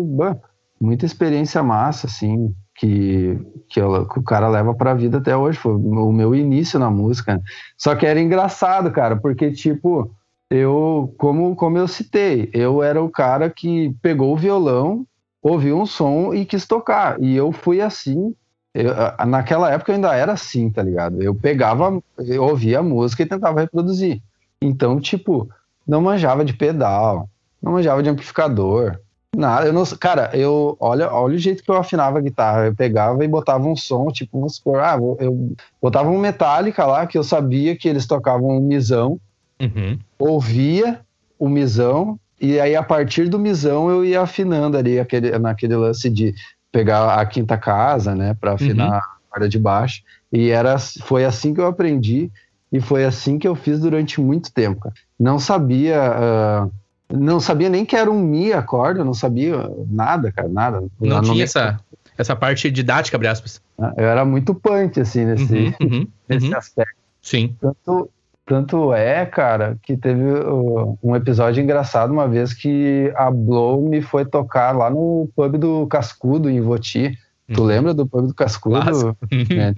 muita 0.80 1.04
experiência 1.04 1.62
massa, 1.62 2.06
assim, 2.06 2.50
que, 2.74 3.38
que, 3.68 3.78
eu, 3.78 4.08
que 4.08 4.18
o 4.18 4.22
cara 4.22 4.48
leva 4.48 4.72
pra 4.72 4.94
vida 4.94 5.18
até 5.18 5.36
hoje. 5.36 5.58
Foi 5.58 5.74
o 5.74 6.10
meu 6.10 6.34
início 6.34 6.78
na 6.78 6.88
música. 6.88 7.38
Só 7.76 7.94
que 7.94 8.06
era 8.06 8.18
engraçado, 8.18 8.90
cara, 8.90 9.16
porque, 9.16 9.50
tipo, 9.52 10.10
eu, 10.50 11.14
como, 11.18 11.54
como 11.54 11.76
eu 11.76 11.86
citei, 11.86 12.48
eu 12.54 12.82
era 12.82 13.02
o 13.02 13.10
cara 13.10 13.50
que 13.50 13.94
pegou 14.00 14.32
o 14.32 14.38
violão, 14.38 15.04
ouviu 15.42 15.78
um 15.78 15.84
som 15.84 16.32
e 16.32 16.46
quis 16.46 16.66
tocar. 16.66 17.22
E 17.22 17.36
eu 17.36 17.52
fui 17.52 17.82
assim 17.82 18.34
eu, 18.74 18.94
naquela 19.26 19.70
época 19.70 19.90
eu 19.90 19.96
ainda 19.96 20.14
era 20.14 20.32
assim, 20.32 20.70
tá 20.70 20.82
ligado? 20.82 21.22
Eu 21.22 21.34
pegava, 21.34 22.00
eu 22.18 22.44
ouvia 22.44 22.78
a 22.78 22.82
música 22.82 23.22
e 23.22 23.26
tentava 23.26 23.60
reproduzir. 23.60 24.22
Então, 24.62 25.00
tipo, 25.00 25.48
não 25.86 26.00
manjava 26.00 26.44
de 26.44 26.52
pedal, 26.52 27.28
não 27.62 27.72
manjava 27.72 28.02
de 28.02 28.08
amplificador, 28.08 28.98
nada. 29.36 29.66
Eu 29.66 29.72
não, 29.72 29.84
cara, 29.84 30.30
eu 30.34 30.76
olha, 30.78 31.12
olha 31.12 31.34
o 31.34 31.38
jeito 31.38 31.62
que 31.62 31.70
eu 31.70 31.76
afinava 31.76 32.18
a 32.18 32.22
guitarra. 32.22 32.66
Eu 32.66 32.74
pegava 32.74 33.24
e 33.24 33.28
botava 33.28 33.66
um 33.66 33.76
som, 33.76 34.08
tipo, 34.08 34.38
vamos 34.38 34.56
supor, 34.56 34.80
ah, 34.80 34.98
eu 35.18 35.52
botava 35.80 36.10
um 36.10 36.18
Metallica 36.18 36.86
lá 36.86 37.06
que 37.06 37.18
eu 37.18 37.24
sabia 37.24 37.76
que 37.76 37.88
eles 37.88 38.06
tocavam 38.06 38.50
um 38.50 38.60
misão, 38.60 39.18
uhum. 39.60 39.98
ouvia 40.18 41.00
o 41.38 41.48
misão 41.48 42.18
e 42.40 42.58
aí 42.58 42.74
a 42.74 42.82
partir 42.82 43.28
do 43.28 43.38
misão 43.38 43.90
eu 43.90 44.04
ia 44.04 44.22
afinando 44.22 44.76
ali 44.76 44.98
aquele, 44.98 45.38
naquele 45.38 45.76
lance 45.76 46.08
de 46.08 46.34
pegar 46.72 47.14
a 47.14 47.26
quinta 47.26 47.56
casa, 47.56 48.14
né, 48.14 48.34
para 48.34 48.52
afinar 48.52 49.02
corda 49.30 49.48
de 49.48 49.58
baixo. 49.58 50.02
E 50.32 50.50
era, 50.50 50.76
foi 50.78 51.24
assim 51.24 51.54
que 51.54 51.60
eu 51.60 51.66
aprendi 51.66 52.30
e 52.72 52.80
foi 52.80 53.04
assim 53.04 53.38
que 53.38 53.46
eu 53.46 53.54
fiz 53.54 53.80
durante 53.80 54.20
muito 54.20 54.52
tempo. 54.52 54.80
Cara. 54.80 54.94
Não 55.18 55.38
sabia, 55.38 56.00
uh, 56.00 56.72
não 57.12 57.40
sabia 57.40 57.68
nem 57.68 57.84
que 57.84 57.96
era 57.96 58.10
um 58.10 58.20
mi 58.20 58.52
a 58.52 58.62
corda, 58.62 59.04
não 59.04 59.14
sabia 59.14 59.70
nada, 59.88 60.30
cara, 60.32 60.48
nada. 60.48 60.80
Não, 60.80 60.90
não 61.00 61.22
tinha 61.22 61.44
essa, 61.44 61.80
essa 62.16 62.36
parte 62.36 62.70
didática, 62.70 63.16
abre 63.16 63.28
aspas. 63.28 63.60
Eu 63.96 64.04
era 64.04 64.24
muito 64.24 64.54
punk, 64.54 65.00
assim, 65.00 65.24
nesse, 65.24 65.54
uhum, 65.54 65.74
uhum, 65.80 66.08
nesse 66.28 66.48
uhum. 66.48 66.56
aspecto. 66.56 66.94
Sim. 67.22 67.56
Tanto, 67.60 68.10
tanto 68.50 68.92
é, 68.92 69.24
cara, 69.24 69.78
que 69.80 69.96
teve 69.96 70.24
uh, 70.24 70.98
um 71.00 71.14
episódio 71.14 71.62
engraçado 71.62 72.10
uma 72.10 72.26
vez 72.26 72.52
que 72.52 73.12
a 73.14 73.30
Blow 73.30 73.80
me 73.80 74.02
foi 74.02 74.24
tocar 74.24 74.76
lá 74.76 74.90
no 74.90 75.30
pub 75.36 75.56
do 75.56 75.86
Cascudo, 75.86 76.50
em 76.50 76.60
Voti. 76.60 77.16
Tu 77.54 77.60
uhum. 77.60 77.66
lembra 77.68 77.94
do 77.94 78.08
pub 78.08 78.26
do 78.26 78.34
Cascudo? 78.34 79.16
É. 79.30 79.72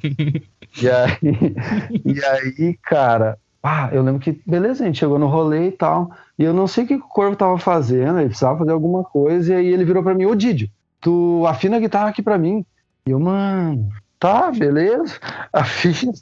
E 0.81 0.89
aí, 0.89 1.19
e 2.03 2.25
aí, 2.25 2.79
cara, 2.83 3.37
ah, 3.63 3.91
eu 3.93 4.03
lembro 4.03 4.23
que, 4.23 4.41
beleza, 4.47 4.83
a 4.83 4.87
gente 4.87 5.01
chegou 5.01 5.19
no 5.19 5.27
rolê 5.27 5.69
e 5.69 5.73
tal, 5.73 6.11
e 6.39 6.43
eu 6.43 6.55
não 6.55 6.67
sei 6.67 6.85
o 6.85 6.87
que 6.87 6.95
o 6.95 7.01
Corvo 7.01 7.37
tava 7.37 7.59
fazendo, 7.59 8.21
ele 8.21 8.29
precisava 8.29 8.61
fazer 8.61 8.73
alguma 8.73 9.05
coisa, 9.05 9.53
e 9.53 9.57
aí 9.57 9.67
ele 9.67 9.85
virou 9.85 10.03
pra 10.03 10.15
mim, 10.15 10.25
ô 10.25 10.35
Didio, 10.35 10.71
tu 10.99 11.45
afina 11.47 11.77
a 11.77 11.81
guitarra 11.81 12.09
aqui 12.09 12.23
pra 12.23 12.39
mim. 12.39 12.65
E 13.07 13.11
eu, 13.11 13.21
mano, 13.21 13.91
tá, 14.19 14.51
beleza, 14.51 15.19
afina. 15.53 16.15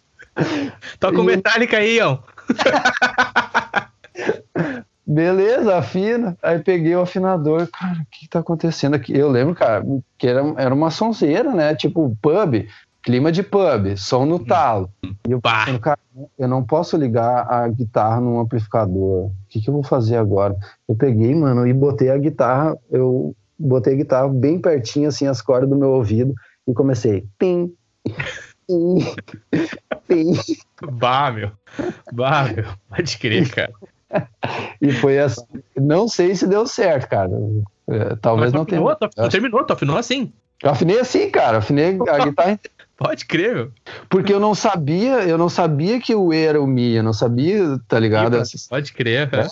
Toca 0.99 1.21
o 1.21 1.25
Metallica 1.25 1.77
aí, 1.77 2.01
ó. 2.01 2.19
Beleza, 5.07 5.77
afina. 5.77 6.37
Aí 6.41 6.61
peguei 6.61 6.95
o 6.95 7.01
afinador. 7.01 7.69
Cara, 7.73 8.01
o 8.01 8.07
que 8.11 8.29
tá 8.29 8.39
acontecendo 8.39 8.95
aqui? 8.95 9.17
Eu 9.17 9.29
lembro, 9.29 9.57
cara, 9.57 9.85
que 10.17 10.27
era, 10.27 10.41
era 10.57 10.73
uma 10.73 10.91
sonzeira, 10.91 11.53
né? 11.53 11.75
Tipo, 11.75 12.17
pub, 12.23 12.65
clima 13.03 13.33
de 13.33 13.43
pub, 13.43 13.97
som 13.97 14.25
no 14.25 14.39
talo. 14.39 14.89
E 15.27 15.33
eu 15.33 15.41
pensando, 15.41 15.81
cara, 15.81 15.99
eu 16.39 16.47
não 16.47 16.63
posso 16.63 16.97
ligar 16.97 17.47
a 17.51 17.67
guitarra 17.69 18.21
num 18.21 18.39
amplificador. 18.39 19.27
O 19.27 19.33
que, 19.49 19.61
que 19.61 19.69
eu 19.69 19.75
vou 19.75 19.83
fazer 19.83 20.17
agora? 20.17 20.57
Eu 20.89 20.95
peguei, 20.95 21.35
mano, 21.35 21.67
e 21.67 21.73
botei 21.73 22.11
a 22.11 22.17
guitarra, 22.17 22.77
eu 22.91 23.35
botei 23.59 23.95
a 23.95 23.97
guitarra 23.97 24.29
bem 24.29 24.61
pertinho, 24.61 25.09
assim, 25.09 25.27
as 25.27 25.43
cordas 25.43 25.69
do 25.69 25.77
meu 25.77 25.91
ouvido, 25.91 26.35
e 26.69 26.73
comecei. 26.73 27.27
Pim, 27.37 27.73
pim, 28.71 28.99
pim. 30.09 30.33
Bah, 30.93 31.31
meu. 31.31 31.53
Bah, 32.13 32.45
meu. 32.45 32.65
Pode 32.89 33.19
crer, 33.19 33.51
cara. 33.51 33.73
e 34.81 34.93
foi 34.93 35.19
assim. 35.19 35.45
Não 35.77 36.09
sei 36.09 36.35
se 36.35 36.47
deu 36.47 36.67
certo, 36.67 37.09
cara. 37.09 37.31
É, 37.89 38.17
talvez 38.17 38.53
não 38.53 38.65
tenha. 38.65 38.83
Tu 38.97 39.29
terminou, 39.29 39.65
tu 39.65 39.73
afinou 39.73 39.97
assim. 39.97 40.33
Eu 40.63 40.71
afinei 40.71 41.01
assim, 41.01 41.31
cara. 41.31 41.59
Afinei 41.59 41.99
a 42.09 42.25
guitarra. 42.25 42.61
Pode 42.97 43.25
crer, 43.25 43.55
meu. 43.55 43.73
Porque 44.11 44.33
eu 44.33 44.39
não 44.39 44.55
sabia, 44.55 45.23
eu 45.23 45.39
não 45.39 45.49
sabia 45.49 45.99
que 45.99 46.15
o 46.15 46.35
E 46.35 46.45
era 46.45 46.61
o 46.61 46.67
Mi, 46.67 46.97
eu 46.97 47.03
não 47.03 47.15
sabia, 47.15 47.81
tá 47.89 47.99
ligado? 47.99 48.39
Pode 48.69 48.93
crer, 48.93 49.31
cara. 49.31 49.49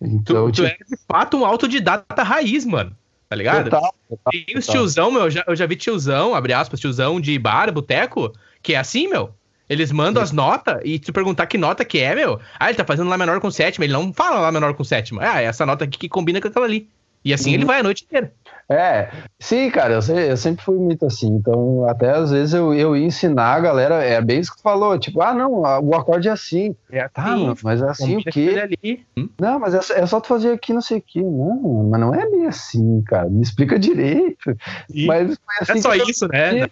Então, 0.00 0.50
tu, 0.50 0.52
tu 0.52 0.62
tipo... 0.62 0.68
é 0.68 0.76
de 0.76 1.00
fato 1.08 1.38
um 1.38 1.44
autodidata 1.46 2.22
raiz, 2.22 2.66
mano. 2.66 2.94
Tá 3.28 3.36
ligado? 3.36 3.64
Total, 3.64 3.94
total, 4.08 4.32
Tem 4.32 4.58
os 4.58 4.66
tiozão, 4.66 5.10
meu, 5.10 5.22
eu 5.22 5.30
já, 5.30 5.44
eu 5.46 5.56
já 5.56 5.66
vi 5.66 5.76
tiozão, 5.76 6.34
abre 6.34 6.52
aspas, 6.52 6.78
tiozão 6.78 7.20
de 7.20 7.38
bar, 7.38 7.72
boteco, 7.72 8.32
que 8.62 8.74
é 8.74 8.78
assim, 8.78 9.08
meu. 9.08 9.34
Eles 9.68 9.90
mandam 9.90 10.22
as 10.22 10.30
notas 10.30 10.80
e 10.84 10.98
tu 10.98 11.12
perguntar 11.12 11.46
que 11.46 11.56
nota 11.56 11.84
que 11.84 11.98
é, 11.98 12.14
meu. 12.14 12.38
Ah, 12.58 12.68
ele 12.68 12.76
tá 12.76 12.84
fazendo 12.84 13.08
Lá 13.08 13.16
menor 13.16 13.40
com 13.40 13.50
sétima. 13.50 13.84
Ele 13.84 13.94
não 13.94 14.12
fala 14.12 14.40
Lá 14.40 14.52
menor 14.52 14.74
com 14.74 14.84
sétima. 14.84 15.22
Ah, 15.22 15.40
é 15.40 15.46
essa 15.46 15.64
nota 15.64 15.84
aqui 15.84 15.98
que 15.98 16.08
combina 16.08 16.40
com 16.40 16.48
aquela 16.48 16.66
ali. 16.66 16.88
E 17.24 17.32
assim 17.32 17.50
uhum. 17.50 17.54
ele 17.54 17.64
vai 17.64 17.80
a 17.80 17.82
noite 17.82 18.04
inteira. 18.04 18.32
É, 18.68 19.10
sim, 19.38 19.70
cara, 19.70 19.94
eu, 19.94 20.16
eu, 20.16 20.36
sempre 20.36 20.64
fui 20.64 20.76
muito 20.76 21.04
assim. 21.04 21.28
Então, 21.28 21.86
até 21.86 22.10
às 22.10 22.30
vezes 22.30 22.54
eu, 22.54 22.72
eu 22.74 22.96
ia 22.96 23.06
ensinar 23.06 23.54
a 23.54 23.60
galera, 23.60 24.02
é 24.02 24.20
bem 24.22 24.40
isso 24.40 24.52
que 24.52 24.58
tu 24.58 24.62
falou, 24.62 24.98
tipo, 24.98 25.20
ah, 25.20 25.34
não, 25.34 25.60
o 25.60 25.94
acorde 25.94 26.28
é 26.28 26.32
assim. 26.32 26.74
É 26.90 27.06
tá, 27.08 27.34
assim, 27.34 27.54
mas 27.62 27.82
é 27.82 27.88
assim 27.88 28.16
o 28.16 28.24
quê? 28.24 29.04
Hum? 29.16 29.28
Não, 29.38 29.58
mas 29.58 29.74
é, 29.74 30.00
é, 30.00 30.06
só 30.06 30.18
tu 30.18 30.28
fazer 30.28 30.52
aqui, 30.52 30.72
não 30.72 30.80
sei 30.80 30.98
o 30.98 31.02
quê. 31.02 31.20
Não, 31.20 31.88
mas 31.90 32.00
não 32.00 32.14
é 32.14 32.28
bem 32.30 32.46
assim, 32.46 33.02
cara. 33.02 33.28
Me 33.28 33.42
explica 33.42 33.78
direito. 33.78 34.56
E 34.92 35.06
mas 35.06 35.38
assim 35.60 35.78
é 35.78 35.82
só 35.82 35.94
isso, 35.94 36.26
né? 36.28 36.66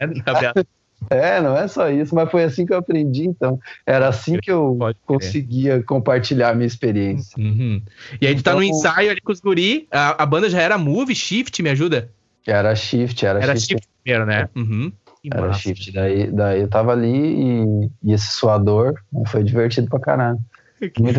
É, 1.10 1.40
não 1.40 1.56
é 1.56 1.66
só 1.68 1.90
isso, 1.90 2.14
mas 2.14 2.30
foi 2.30 2.44
assim 2.44 2.66
que 2.66 2.72
eu 2.72 2.78
aprendi, 2.78 3.26
então. 3.26 3.58
Era 3.86 4.08
assim 4.08 4.38
que 4.38 4.50
eu 4.50 4.78
conseguia 5.06 5.82
compartilhar 5.82 6.50
a 6.50 6.54
minha 6.54 6.66
experiência. 6.66 7.36
Uhum. 7.38 7.82
E 8.20 8.26
aí 8.26 8.34
tu 8.34 8.42
tá 8.42 8.54
no 8.54 8.62
então, 8.62 8.76
ensaio 8.78 9.10
ali 9.10 9.20
com 9.20 9.32
os 9.32 9.40
guri, 9.40 9.86
a, 9.90 10.22
a, 10.22 10.26
banda 10.26 10.48
já 10.48 10.60
era 10.60 10.78
Move, 10.78 11.14
Shift, 11.14 11.62
me 11.62 11.70
ajuda? 11.70 12.10
Era 12.46 12.74
Shift, 12.74 13.24
era, 13.24 13.40
era 13.40 13.54
Shift. 13.54 13.68
Shift 13.68 13.88
primeiro, 14.02 14.26
né? 14.26 14.48
Uhum. 14.56 14.92
Era. 15.32 15.52
Shift, 15.52 15.92
daí, 15.92 16.30
daí 16.30 16.60
eu 16.60 16.68
tava 16.68 16.92
ali 16.92 17.06
e, 17.06 17.90
e 18.02 18.12
esse 18.12 18.32
suador 18.32 18.94
foi 19.28 19.44
divertido 19.44 19.88
pra 19.88 20.00
caralho. 20.00 20.38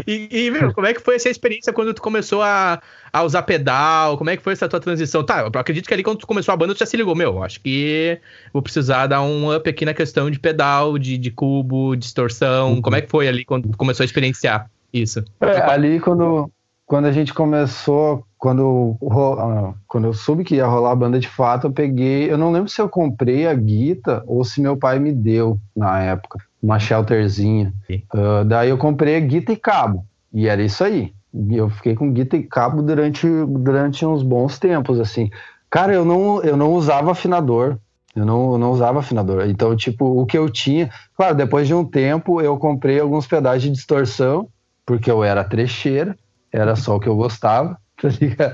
E, 0.08 0.28
e, 0.32 0.52
meu, 0.52 0.74
como 0.74 0.88
é 0.88 0.94
que 0.94 1.02
foi 1.02 1.16
essa 1.16 1.30
experiência 1.30 1.72
quando 1.72 1.94
tu 1.94 2.02
começou 2.02 2.42
a, 2.42 2.82
a 3.12 3.24
usar 3.24 3.44
pedal? 3.44 4.18
Como 4.18 4.30
é 4.30 4.38
que 4.38 4.44
foi 4.44 4.54
essa 4.54 4.68
tua 4.68 4.80
transição? 4.80 5.24
Tá, 5.24 5.42
eu 5.42 5.60
acredito 5.60 5.88
que 5.88 5.94
ali 5.94 6.04
quando 6.04 6.20
tu 6.20 6.28
começou 6.28 6.54
a 6.54 6.58
banda, 6.58 6.74
tu 6.74 6.80
já 6.80 6.86
se 6.86 6.98
ligou, 6.98 7.16
meu, 7.16 7.44
acho 7.44 7.62
que 7.62 8.20
vou 8.52 8.62
precisar 8.62 9.08
dar 9.08 9.22
um 9.22 9.56
up 9.56 9.70
aqui 9.70 9.86
na 9.86 9.94
questão 9.94 10.30
de 10.30 10.40
pedal, 10.40 10.98
de, 10.98 11.18
de 11.18 11.32
cubo, 11.32 11.96
distorção. 11.96 12.74
Uhum. 12.74 12.82
Como 12.82 12.96
é 12.96 13.02
que 13.02 13.10
foi 13.10 13.28
ali 13.28 13.46
quando 13.46 13.70
tu 13.70 13.78
começou 13.78 14.04
a 14.04 14.06
experienciar 14.06 14.70
isso? 14.92 15.24
É, 15.40 15.62
ali 15.62 16.00
quando, 16.00 16.50
quando 16.86 17.06
a 17.06 17.12
gente 17.12 17.34
começou, 17.34 18.26
quando, 18.38 18.98
ah, 19.40 19.74
quando 19.88 20.06
eu 20.06 20.14
soube 20.14 20.44
que 20.44 20.56
ia 20.56 20.66
rolar 20.66 20.92
a 20.92 20.96
banda 20.96 21.20
de 21.20 21.30
fato, 21.30 21.68
eu 21.68 21.72
peguei, 21.72 22.32
eu 22.32 22.38
não 22.38 22.52
lembro 22.52 22.70
se 22.70 22.82
eu 22.82 22.90
comprei 22.90 23.48
a 23.48 23.54
guita 23.54 24.24
ou 24.28 24.44
se 24.44 24.60
meu 24.60 24.76
pai 24.76 25.00
me 25.00 25.12
deu 25.12 25.58
na 25.76 26.02
época 26.02 26.40
uma 26.64 26.80
shelterzinha. 26.80 27.74
Uh, 28.14 28.46
daí 28.46 28.70
eu 28.70 28.78
comprei 28.78 29.20
guita 29.20 29.52
e 29.52 29.58
cabo, 29.58 30.06
e 30.34 30.48
era 30.48 30.64
isso 30.64 30.82
aí. 30.82 31.14
E 31.34 31.58
eu 31.58 31.70
fiquei 31.70 31.94
com 31.94 32.12
guita 32.12 32.38
e 32.38 32.44
cabo 32.44 32.82
durante, 32.82 33.28
durante 33.46 34.06
uns 34.06 34.24
bons 34.24 34.58
tempos, 34.58 35.00
assim. 35.00 35.30
Cara, 35.70 35.94
eu 35.94 36.06
não, 36.06 36.42
eu 36.42 36.56
não 36.56 36.72
usava 36.74 37.12
afinador, 37.12 37.78
eu 38.16 38.26
não, 38.26 38.54
eu 38.54 38.58
não 38.58 38.72
usava 38.72 39.00
afinador. 39.00 39.46
Então, 39.48 39.76
tipo, 39.76 40.06
o 40.06 40.26
que 40.26 40.38
eu 40.38 40.50
tinha... 40.50 40.90
Claro, 41.18 41.36
depois 41.36 41.68
de 41.68 41.74
um 41.74 41.84
tempo, 41.84 42.40
eu 42.40 42.58
comprei 42.58 43.00
alguns 43.00 43.28
pedais 43.28 43.62
de 43.62 43.70
distorção, 43.70 44.48
porque 44.86 45.12
eu 45.12 45.24
era 45.24 45.44
trecheira, 45.44 46.16
era 46.52 46.76
só 46.76 46.96
o 46.96 47.00
que 47.00 47.10
eu 47.10 47.16
gostava, 47.16 47.78
tá 48.00 48.08
ligado? 48.10 48.54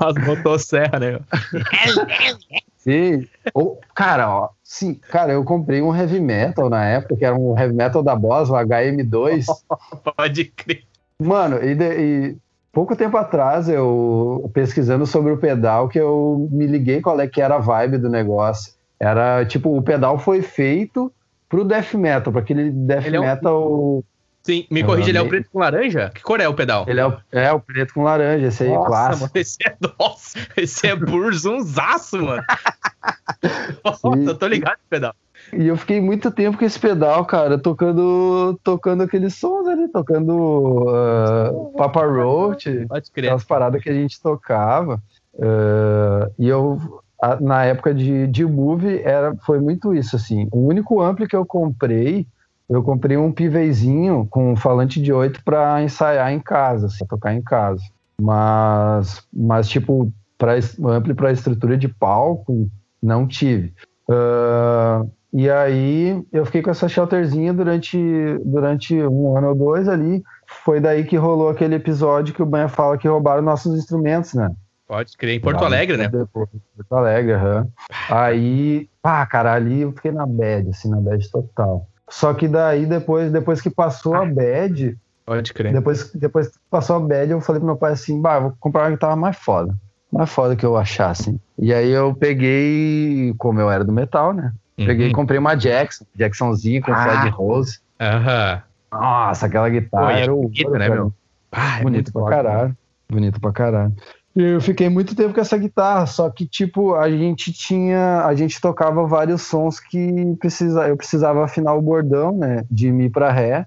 As 0.00 0.26
motosserras, 0.26 1.00
né? 1.00 1.20
Sim. 2.82 3.26
Ou, 3.54 3.80
cara, 3.94 4.28
ó, 4.28 4.48
sim, 4.62 4.94
cara, 4.94 5.32
eu 5.32 5.44
comprei 5.44 5.80
um 5.80 5.94
heavy 5.94 6.20
metal 6.20 6.68
na 6.68 6.84
época, 6.84 7.16
que 7.16 7.24
era 7.24 7.34
um 7.34 7.56
heavy 7.56 7.74
metal 7.74 8.02
da 8.02 8.16
Boss, 8.16 8.50
o 8.50 8.54
HM2. 8.54 9.46
Pode 10.16 10.44
crer. 10.46 10.82
Mano, 11.20 11.58
e, 11.62 11.76
e, 11.80 12.36
pouco 12.72 12.96
tempo 12.96 13.16
atrás, 13.16 13.68
eu 13.68 14.50
pesquisando 14.52 15.06
sobre 15.06 15.32
o 15.32 15.38
pedal, 15.38 15.88
que 15.88 15.98
eu 15.98 16.48
me 16.50 16.66
liguei 16.66 17.00
qual 17.00 17.20
é 17.20 17.28
que 17.28 17.40
era 17.40 17.54
a 17.54 17.60
vibe 17.60 17.98
do 17.98 18.10
negócio. 18.10 18.74
Era 18.98 19.44
tipo, 19.44 19.76
o 19.76 19.82
pedal 19.82 20.18
foi 20.18 20.42
feito 20.42 21.12
pro 21.48 21.64
death 21.64 21.94
metal, 21.94 22.32
para 22.32 22.42
aquele 22.42 22.70
death 22.70 23.06
Ele 23.06 23.20
metal. 23.20 23.52
É 23.52 23.64
um 23.64 24.02
Sim, 24.42 24.66
me 24.70 24.82
corrija, 24.82 25.10
ele 25.10 25.18
é 25.18 25.22
o 25.22 25.28
preto 25.28 25.48
com 25.50 25.60
laranja? 25.60 26.10
Que 26.12 26.20
cor 26.20 26.40
é 26.40 26.48
o 26.48 26.54
pedal? 26.54 26.84
Ele 26.88 26.98
é 26.98 27.06
o, 27.06 27.16
é 27.30 27.52
o 27.52 27.60
preto 27.60 27.94
com 27.94 28.02
laranja, 28.02 28.48
esse 28.48 28.64
aí 28.64 28.70
é 28.70 28.74
clássico. 28.74 29.20
Mano, 29.20 29.30
esse 29.36 29.58
é, 29.64 29.76
nossa, 29.98 30.38
esse 30.56 30.86
é 30.88 30.96
burzunzaço, 30.96 32.20
mano. 32.20 32.42
nossa, 33.84 34.08
eu 34.08 34.34
tô 34.36 34.46
ligado 34.48 34.78
no 34.78 34.88
pedal. 34.90 35.14
E 35.52 35.66
eu 35.66 35.76
fiquei 35.76 36.00
muito 36.00 36.30
tempo 36.30 36.58
com 36.58 36.64
esse 36.64 36.78
pedal, 36.78 37.24
cara, 37.24 37.56
tocando, 37.56 38.58
tocando 38.64 39.02
aqueles 39.02 39.34
sons 39.34 39.68
ali, 39.68 39.86
tocando 39.88 40.88
uh, 40.88 41.72
Papa 41.76 42.04
Roach, 42.04 42.86
aquelas 42.90 43.44
paradas 43.44 43.82
que 43.82 43.90
a 43.90 43.94
gente 43.94 44.20
tocava. 44.20 45.00
Uh, 45.34 46.32
e 46.38 46.48
eu, 46.48 47.02
na 47.40 47.64
época 47.64 47.94
de, 47.94 48.26
de 48.26 48.44
Move, 48.44 49.02
era, 49.02 49.36
foi 49.44 49.60
muito 49.60 49.94
isso, 49.94 50.16
assim. 50.16 50.48
O 50.50 50.66
único 50.66 51.00
ampli 51.00 51.28
que 51.28 51.36
eu 51.36 51.46
comprei 51.46 52.26
eu 52.68 52.82
comprei 52.82 53.16
um 53.16 53.32
pivezinho 53.32 54.26
com 54.30 54.52
um 54.52 54.56
falante 54.56 55.00
de 55.00 55.12
8 55.12 55.42
para 55.44 55.82
ensaiar 55.82 56.32
em 56.32 56.40
casa, 56.40 56.86
assim, 56.86 57.04
tocar 57.06 57.34
em 57.34 57.42
casa. 57.42 57.82
Mas, 58.20 59.22
mas 59.32 59.68
tipo, 59.68 60.12
para 60.38 60.54
ampli 60.84 61.14
para 61.14 61.32
estrutura 61.32 61.76
de 61.76 61.88
palco, 61.88 62.68
não 63.02 63.26
tive. 63.26 63.74
Uh, 64.08 65.10
e 65.32 65.48
aí 65.48 66.22
eu 66.30 66.44
fiquei 66.44 66.60
com 66.60 66.70
essa 66.70 66.88
shelterzinha 66.88 67.52
durante, 67.52 67.98
durante 68.44 68.94
um 69.02 69.36
ano 69.36 69.48
ou 69.48 69.54
dois 69.54 69.88
ali. 69.88 70.22
Foi 70.64 70.78
daí 70.78 71.04
que 71.04 71.16
rolou 71.16 71.48
aquele 71.48 71.74
episódio 71.74 72.34
que 72.34 72.42
o 72.42 72.46
Banha 72.46 72.68
fala 72.68 72.98
que 72.98 73.08
roubaram 73.08 73.42
nossos 73.42 73.76
instrumentos, 73.76 74.34
né? 74.34 74.50
Pode 74.86 75.16
crer, 75.16 75.36
em 75.36 75.40
Porto 75.40 75.64
Alegre, 75.64 75.96
né? 75.96 76.08
Depois, 76.08 76.50
Porto 76.76 76.94
Alegre, 76.94 77.32
aham. 77.32 77.66
Aí, 78.10 78.90
pá, 79.00 79.24
cara, 79.24 79.54
ali 79.54 79.80
eu 79.80 79.92
fiquei 79.92 80.12
na 80.12 80.26
bad, 80.26 80.68
assim, 80.68 80.90
na 80.90 81.00
bad 81.00 81.30
total. 81.30 81.88
Só 82.12 82.34
que 82.34 82.46
daí, 82.46 82.84
depois, 82.84 83.32
depois 83.32 83.62
que 83.62 83.70
passou 83.70 84.14
a 84.14 84.26
bad. 84.26 84.98
Pode 85.24 85.54
crer. 85.54 85.72
Depois, 85.72 86.12
depois 86.12 86.48
que 86.48 86.58
passou 86.70 86.96
a 86.96 87.00
bad, 87.00 87.32
eu 87.32 87.40
falei 87.40 87.58
pro 87.58 87.66
meu 87.66 87.76
pai 87.76 87.92
assim: 87.92 88.20
bah, 88.20 88.38
vou 88.38 88.54
comprar 88.60 88.82
uma 88.82 88.90
guitarra 88.90 89.16
mais 89.16 89.36
foda. 89.38 89.74
Mais 90.12 90.28
foda 90.28 90.54
que 90.54 90.64
eu 90.64 90.76
achasse. 90.76 91.40
E 91.58 91.72
aí 91.72 91.90
eu 91.90 92.14
peguei, 92.14 93.34
como 93.38 93.60
eu 93.60 93.70
era 93.70 93.82
do 93.82 93.90
metal, 93.90 94.34
né? 94.34 94.52
Uhum. 94.76 94.84
Peguei 94.84 95.08
e 95.08 95.12
comprei 95.12 95.38
uma 95.38 95.54
Jackson, 95.54 96.04
Jacksonzinha 96.14 96.82
com 96.82 96.92
ah. 96.92 97.02
Fred 97.02 97.30
Rose. 97.30 97.80
Aham. 97.98 98.62
Nossa, 98.92 99.46
aquela 99.46 99.70
guitarra 99.70 100.04
Pô, 100.04 100.10
é 100.10 100.22
era 100.22 100.32
bonita, 100.32 100.78
né, 100.78 100.88
meu? 100.90 101.14
Ah, 101.50 101.80
é 101.80 101.82
bonito 101.82 102.12
pra 102.12 102.24
caralho. 102.26 102.76
Bonito 103.10 103.40
pra 103.40 103.52
caralho. 103.52 103.94
Eu 104.34 104.60
fiquei 104.60 104.88
muito 104.88 105.14
tempo 105.14 105.34
com 105.34 105.40
essa 105.40 105.58
guitarra, 105.58 106.06
só 106.06 106.30
que 106.30 106.46
tipo, 106.46 106.94
a 106.94 107.10
gente 107.10 107.52
tinha, 107.52 108.24
a 108.24 108.34
gente 108.34 108.60
tocava 108.60 109.06
vários 109.06 109.42
sons 109.42 109.78
que 109.78 110.34
precisa, 110.38 110.88
eu 110.88 110.96
precisava 110.96 111.44
afinar 111.44 111.74
o 111.74 111.82
bordão, 111.82 112.36
né, 112.38 112.64
de 112.70 112.90
mi 112.90 113.10
para 113.10 113.30
ré. 113.30 113.66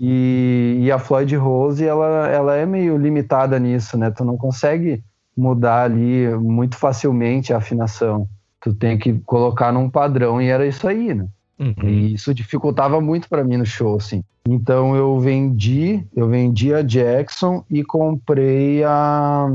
E, 0.00 0.80
e, 0.80 0.92
a 0.92 0.98
Floyd 0.98 1.34
Rose, 1.36 1.84
ela, 1.84 2.28
ela 2.28 2.56
é 2.56 2.66
meio 2.66 2.96
limitada 2.96 3.58
nisso, 3.58 3.96
né? 3.96 4.10
Tu 4.10 4.24
não 4.24 4.36
consegue 4.36 5.02
mudar 5.36 5.84
ali 5.84 6.28
muito 6.36 6.76
facilmente 6.76 7.52
a 7.52 7.58
afinação. 7.58 8.28
Tu 8.60 8.74
tem 8.74 8.98
que 8.98 9.12
colocar 9.20 9.72
num 9.72 9.88
padrão 9.88 10.42
e 10.42 10.48
era 10.48 10.66
isso 10.66 10.86
aí, 10.86 11.14
né? 11.14 11.26
Uhum. 11.58 11.88
E 11.88 12.14
isso 12.14 12.34
dificultava 12.34 13.00
muito 13.00 13.28
para 13.28 13.44
mim 13.44 13.56
no 13.56 13.64
show, 13.64 13.96
assim. 13.96 14.22
Então 14.46 14.94
eu 14.96 15.18
vendi, 15.18 16.04
eu 16.14 16.28
vendi 16.28 16.74
a 16.74 16.82
Jackson 16.82 17.64
e 17.70 17.82
comprei 17.82 18.82
a, 18.84 19.50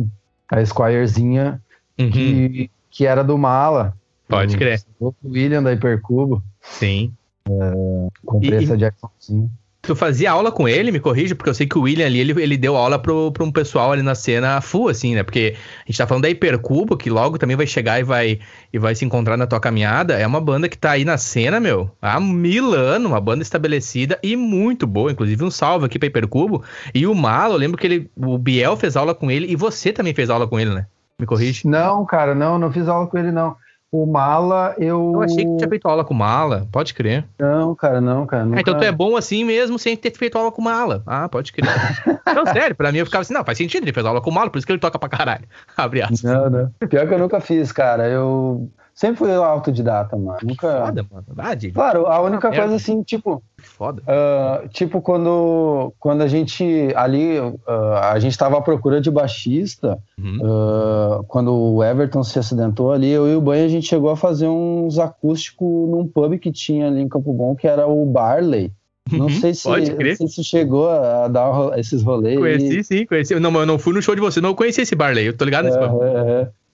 a 0.49 0.65
Squirezinha 0.65 1.61
uhum. 1.97 2.11
que, 2.11 2.71
que 2.89 3.05
era 3.05 3.23
do 3.23 3.37
Mala. 3.37 3.95
Pode 4.27 4.57
crer. 4.57 4.83
O 4.99 5.13
William 5.23 5.63
da 5.63 5.73
Hipercubo. 5.73 6.43
Sim. 6.61 7.13
É, 7.47 8.07
comprei 8.25 8.59
e, 8.59 8.63
essa 8.63 8.77
Jacksonzinha. 8.77 9.49
Tu 9.81 9.95
fazia 9.95 10.31
aula 10.31 10.51
com 10.51 10.67
ele, 10.67 10.91
me 10.91 10.99
corrija, 10.99 11.33
porque 11.33 11.49
eu 11.49 11.53
sei 11.53 11.65
que 11.65 11.77
o 11.77 11.83
William 11.83 12.05
ali, 12.05 12.19
ele, 12.19 12.43
ele 12.43 12.57
deu 12.57 12.75
aula 12.75 12.99
pro, 12.99 13.31
pro 13.31 13.45
um 13.45 13.51
pessoal 13.51 13.93
ali 13.93 14.01
na 14.01 14.13
cena 14.13 14.59
full, 14.59 14.89
assim, 14.89 15.15
né? 15.15 15.23
Porque 15.23 15.55
a 15.55 15.85
gente 15.85 15.97
tá 15.97 16.05
falando 16.05 16.23
da 16.23 16.29
Hipercubo, 16.29 16.97
que 16.97 17.09
logo 17.09 17.37
também 17.37 17.55
vai 17.55 17.65
chegar 17.65 17.99
e 17.99 18.03
vai, 18.03 18.39
e 18.73 18.77
vai 18.77 18.93
se 18.93 19.05
encontrar 19.05 19.37
na 19.37 19.47
tua 19.47 19.59
caminhada. 19.59 20.15
É 20.15 20.27
uma 20.27 20.41
banda 20.41 20.67
que 20.67 20.77
tá 20.77 20.91
aí 20.91 21.05
na 21.05 21.17
cena, 21.17 21.59
meu, 21.61 21.89
há 22.01 22.19
mil 22.19 22.73
anos, 22.73 23.09
uma 23.09 23.21
banda 23.21 23.41
estabelecida 23.41 24.19
e 24.21 24.35
muito 24.35 24.85
boa. 24.85 25.11
Inclusive, 25.11 25.43
um 25.43 25.51
salve 25.51 25.85
aqui 25.85 25.97
pra 25.97 26.07
Hipercubo. 26.07 26.61
E 26.93 27.07
o 27.07 27.15
Malo, 27.15 27.53
eu 27.53 27.57
lembro 27.57 27.77
que 27.77 27.87
ele, 27.87 28.11
o 28.17 28.37
Biel 28.37 28.75
fez 28.75 28.97
aula 28.97 29.15
com 29.15 29.31
ele 29.31 29.49
e 29.49 29.55
você 29.55 29.93
também 29.93 30.13
fez 30.13 30.29
aula 30.29 30.45
com 30.45 30.59
ele, 30.59 30.71
né? 30.71 30.87
Me 31.17 31.25
corrige? 31.25 31.65
Não, 31.65 32.05
cara, 32.05 32.35
não, 32.35 32.59
não 32.59 32.71
fiz 32.71 32.87
aula 32.87 33.07
com 33.07 33.17
ele, 33.17 33.31
não. 33.31 33.55
O 33.91 34.05
Mala, 34.05 34.75
eu. 34.77 35.13
Eu 35.15 35.21
achei 35.23 35.43
que 35.43 35.57
tinha 35.57 35.67
feito 35.67 35.87
aula 35.87 36.05
com 36.05 36.13
Mala, 36.13 36.67
pode 36.71 36.93
crer. 36.93 37.25
Não, 37.39 37.73
cara, 37.73 37.99
não, 37.99 38.25
cara. 38.27 38.45
Nunca... 38.45 38.57
Ah, 38.57 38.61
então 38.61 38.77
tu 38.77 38.83
é 38.83 38.91
bom 38.91 39.17
assim 39.17 39.43
mesmo 39.43 39.79
sem 39.79 39.97
ter 39.97 40.11
feito 40.15 40.37
aula 40.37 40.51
com 40.51 40.61
Mala. 40.61 41.01
Ah, 41.07 41.27
pode 41.27 41.51
crer. 41.51 41.65
não, 42.35 42.45
sério, 42.45 42.75
pra 42.75 42.91
mim 42.91 42.99
eu 42.99 43.05
ficava 43.05 43.23
assim, 43.23 43.33
não, 43.33 43.43
faz 43.43 43.57
sentido, 43.57 43.83
ele 43.83 43.93
fez 43.93 44.05
aula 44.05 44.21
com 44.21 44.29
Mala, 44.29 44.51
por 44.51 44.59
isso 44.59 44.67
que 44.67 44.71
ele 44.71 44.79
toca 44.79 44.99
pra 44.99 45.09
caralho. 45.09 45.45
Abre 45.75 46.03
aspas. 46.03 46.21
Não, 46.21 46.49
não. 46.49 46.71
Pior 46.87 47.07
que 47.07 47.13
eu 47.15 47.19
nunca 47.19 47.41
fiz, 47.41 47.71
cara. 47.71 48.07
Eu 48.07 48.69
Sempre 48.99 49.15
fui 49.15 49.33
autodidata, 49.33 50.17
mano. 50.17 50.39
Nunca... 50.43 50.87
Foda, 50.87 51.05
mano. 51.09 51.25
Ah, 51.37 51.55
claro, 51.73 52.05
a 52.05 52.19
única 52.19 52.49
coisa 52.49 52.75
assim, 52.75 53.01
tipo. 53.01 53.41
Foda. 53.57 54.01
Uh, 54.01 54.67
tipo, 54.67 55.01
quando, 55.01 55.93
quando 55.97 56.21
a 56.21 56.27
gente 56.27 56.65
ali. 56.97 57.39
Uh, 57.39 57.93
a 58.03 58.19
gente 58.19 58.37
tava 58.37 58.57
à 58.57 58.61
procura 58.61 58.99
de 58.99 59.09
baixista. 59.09 59.97
Uhum. 60.17 60.39
Uh, 60.41 61.23
quando 61.29 61.53
o 61.53 61.81
Everton 61.81 62.25
se 62.25 62.37
acidentou 62.39 62.91
ali, 62.91 63.09
eu 63.09 63.25
e 63.25 63.37
o 63.37 63.41
Banho, 63.41 63.63
a 63.63 63.69
gente 63.69 63.87
chegou 63.87 64.09
a 64.09 64.17
fazer 64.17 64.49
uns 64.49 64.99
acústicos 64.99 65.89
num 65.89 66.05
pub 66.05 66.37
que 66.37 66.51
tinha 66.51 66.87
ali 66.87 66.99
em 66.99 67.07
Campo 67.07 67.31
Bom, 67.31 67.55
que 67.55 67.69
era 67.69 67.87
o 67.87 68.05
Barley. 68.05 68.69
Não 69.09 69.27
uhum, 69.27 69.29
sei 69.29 69.53
se, 69.53 69.69
não 69.69 70.15
sei 70.17 70.27
se 70.27 70.43
chegou 70.43 70.89
a 70.89 71.29
dar 71.29 71.79
esses 71.79 72.03
rolês. 72.03 72.37
Conheci, 72.37 72.83
sim, 72.83 73.05
conheci. 73.05 73.39
Não, 73.39 73.57
eu 73.61 73.65
não 73.65 73.79
fui 73.79 73.93
no 73.93 74.01
show 74.01 74.13
de 74.13 74.19
você, 74.19 74.41
não 74.41 74.53
conheci 74.53 74.81
esse 74.81 74.93
Barley. 74.93 75.25
Eu 75.25 75.37
tô 75.37 75.45
ligado 75.45 75.67
nesse 75.67 75.79
pub. 75.79 76.01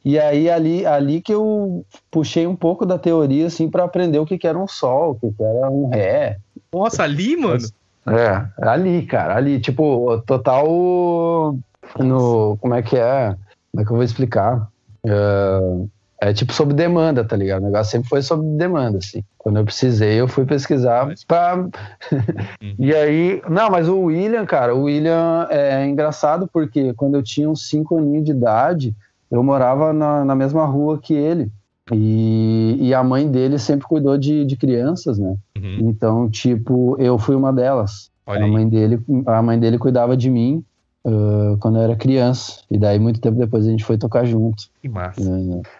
E 0.05 0.19
aí 0.19 0.51
ali, 0.51 0.85
ali 0.85 1.19
que 1.19 1.33
eu 1.33 1.83
puxei 2.11 2.45
um 2.45 2.55
pouco 2.55 2.85
da 2.85 2.99
teoria 2.99 3.47
assim 3.47 3.67
para 3.67 3.83
aprender 3.83 4.19
o 4.19 4.25
que, 4.25 4.37
que 4.37 4.47
era 4.47 4.57
um 4.57 4.67
sol, 4.67 5.11
o 5.11 5.15
que, 5.15 5.31
que 5.31 5.43
era 5.43 5.67
um 5.67 5.89
ré. 5.89 6.37
Nossa, 6.71 7.01
ali, 7.01 7.35
mano. 7.35 7.65
É, 8.05 8.45
ali, 8.61 9.03
cara, 9.07 9.35
ali, 9.35 9.59
tipo, 9.59 10.21
total 10.27 11.57
no 11.97 12.55
como 12.61 12.75
é 12.75 12.83
que 12.83 12.95
é? 12.95 13.35
Como 13.71 13.81
é 13.81 13.85
que 13.85 13.91
eu 13.91 13.95
vou 13.95 14.03
explicar? 14.03 14.67
Uh, 15.03 15.89
é 16.21 16.31
tipo 16.33 16.53
sob 16.53 16.71
demanda, 16.73 17.25
tá 17.25 17.35
ligado? 17.35 17.63
O 17.63 17.65
negócio 17.65 17.91
sempre 17.91 18.07
foi 18.07 18.21
sob 18.21 18.45
demanda, 18.57 18.99
assim. 18.99 19.23
Quando 19.39 19.57
eu 19.57 19.65
precisei, 19.65 20.19
eu 20.19 20.27
fui 20.27 20.45
pesquisar 20.45 21.07
pra... 21.27 21.65
E 22.77 22.93
aí... 22.93 23.41
Não, 23.49 23.69
mas 23.71 23.89
o 23.89 24.01
William, 24.01 24.45
cara, 24.45 24.75
o 24.75 24.83
William 24.83 25.47
é 25.49 25.83
engraçado 25.85 26.47
porque 26.51 26.93
quando 26.93 27.15
eu 27.15 27.23
tinha 27.23 27.49
uns 27.49 27.67
5 27.69 27.97
aninhos 27.97 28.25
de 28.25 28.31
idade, 28.31 28.95
eu 29.29 29.43
morava 29.43 29.91
na, 29.93 30.23
na 30.23 30.35
mesma 30.35 30.65
rua 30.65 30.99
que 30.99 31.13
ele. 31.13 31.51
E, 31.91 32.77
e, 32.79 32.93
a 32.95 33.03
mãe 33.03 33.29
dele 33.29 33.59
sempre 33.59 33.85
cuidou 33.85 34.17
de, 34.17 34.43
de 34.43 34.57
crianças, 34.57 35.19
né? 35.19 35.35
Uhum. 35.55 35.77
Então, 35.81 36.29
tipo, 36.29 36.95
eu 36.99 37.17
fui 37.19 37.35
uma 37.35 37.53
delas. 37.53 38.09
Olha 38.25 38.45
a 38.45 38.47
mãe 38.47 38.67
dele, 38.67 38.99
a 39.27 39.41
mãe 39.43 39.59
dele 39.59 39.77
cuidava 39.77 40.17
de 40.17 40.31
mim 40.31 40.63
uh, 41.05 41.55
quando 41.59 41.77
eu 41.77 41.83
era 41.83 41.95
criança. 41.95 42.61
E 42.71 42.77
daí, 42.77 42.97
muito 42.97 43.21
tempo 43.21 43.37
depois, 43.37 43.67
a 43.67 43.69
gente 43.69 43.85
foi 43.85 43.99
tocar 43.99 44.25
junto. 44.25 44.63
Que 44.81 44.89
massa. 44.89 45.21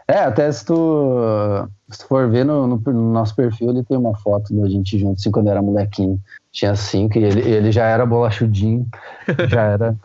É, 0.07 0.19
até 0.19 0.51
se 0.51 0.63
tu, 0.63 1.67
se 1.89 1.97
tu 1.99 2.07
for 2.07 2.29
ver 2.29 2.45
no, 2.45 2.67
no, 2.67 2.77
no, 2.85 3.11
nosso 3.11 3.35
perfil, 3.35 3.71
ele 3.71 3.83
tem 3.83 3.97
uma 3.97 4.15
foto 4.15 4.55
da 4.55 4.69
gente 4.69 4.99
junto, 4.99 5.19
assim, 5.19 5.31
quando 5.31 5.47
eu 5.47 5.51
era 5.53 5.61
molequinho. 5.61 6.19
Tinha 6.51 6.75
cinco 6.75 7.17
e 7.17 7.23
ele, 7.23 7.41
ele 7.41 7.71
já 7.71 7.85
era 7.85 8.05
bolachudinho. 8.05 8.87
já 9.49 9.63
era. 9.63 9.95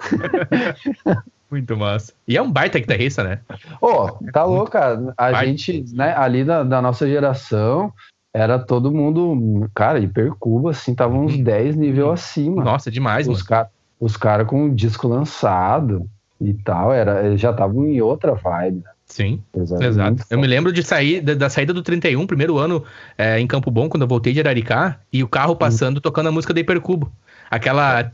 Muito 1.51 1.77
massa. 1.77 2.13
E 2.29 2.37
é 2.37 2.43
um 2.43 2.51
baita 2.51 2.79
guitarrista, 2.79 3.25
né? 3.25 3.41
Ô, 3.81 3.89
oh, 3.89 4.33
tá 4.33 4.45
louco, 4.45 4.71
cara. 4.71 5.13
A 5.17 5.33
baita. 5.33 5.47
gente, 5.47 5.85
né, 5.93 6.15
ali 6.17 6.45
da, 6.45 6.63
da, 6.63 6.81
nossa 6.81 7.09
geração, 7.09 7.93
era 8.33 8.59
todo 8.59 8.93
mundo, 8.93 9.69
cara, 9.75 9.99
hipercuba, 9.99 10.71
assim, 10.71 10.95
tava 10.95 11.15
uns 11.15 11.37
10 11.37 11.75
uhum. 11.75 11.81
nível 11.81 12.13
acima. 12.13 12.63
Nossa, 12.63 12.91
demais, 12.91 13.27
os 13.27 13.43
mano. 13.49 13.69
os 13.99 14.17
caras 14.17 14.47
com 14.47 14.67
o 14.67 14.75
disco 14.75 15.09
lançado 15.09 16.09
e 16.41 16.55
tal, 16.55 16.93
era, 16.93 17.37
já 17.37 17.51
estavam 17.51 17.87
em 17.87 18.01
outra 18.01 18.35
vibe. 18.35 18.85
Sim, 19.05 19.43
exato. 19.57 20.25
Eu 20.31 20.39
me 20.39 20.47
lembro 20.47 20.73
de 20.73 20.85
sair 20.85 21.21
da, 21.21 21.35
da, 21.35 21.51
saída 21.51 21.75
do 21.75 21.83
31, 21.83 22.29
primeiro 22.29 22.59
ano 22.59 22.85
é, 23.19 23.41
em 23.41 23.47
Campo 23.47 23.69
Bom, 23.69 23.89
quando 23.89 24.03
eu 24.03 24.09
voltei 24.09 24.33
de 24.33 24.39
Araricá, 24.39 25.01
e 25.13 25.25
o 25.25 25.29
carro 25.29 25.57
passando 25.57 25.97
hum. 25.99 26.01
tocando 26.01 26.29
a 26.29 26.33
música 26.33 26.55
da 26.55 26.61
Hipercubo. 26.61 27.11
Aquela. 27.51 28.13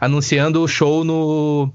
Anunciando 0.00 0.62
o 0.62 0.68
show 0.68 1.02
no, 1.02 1.72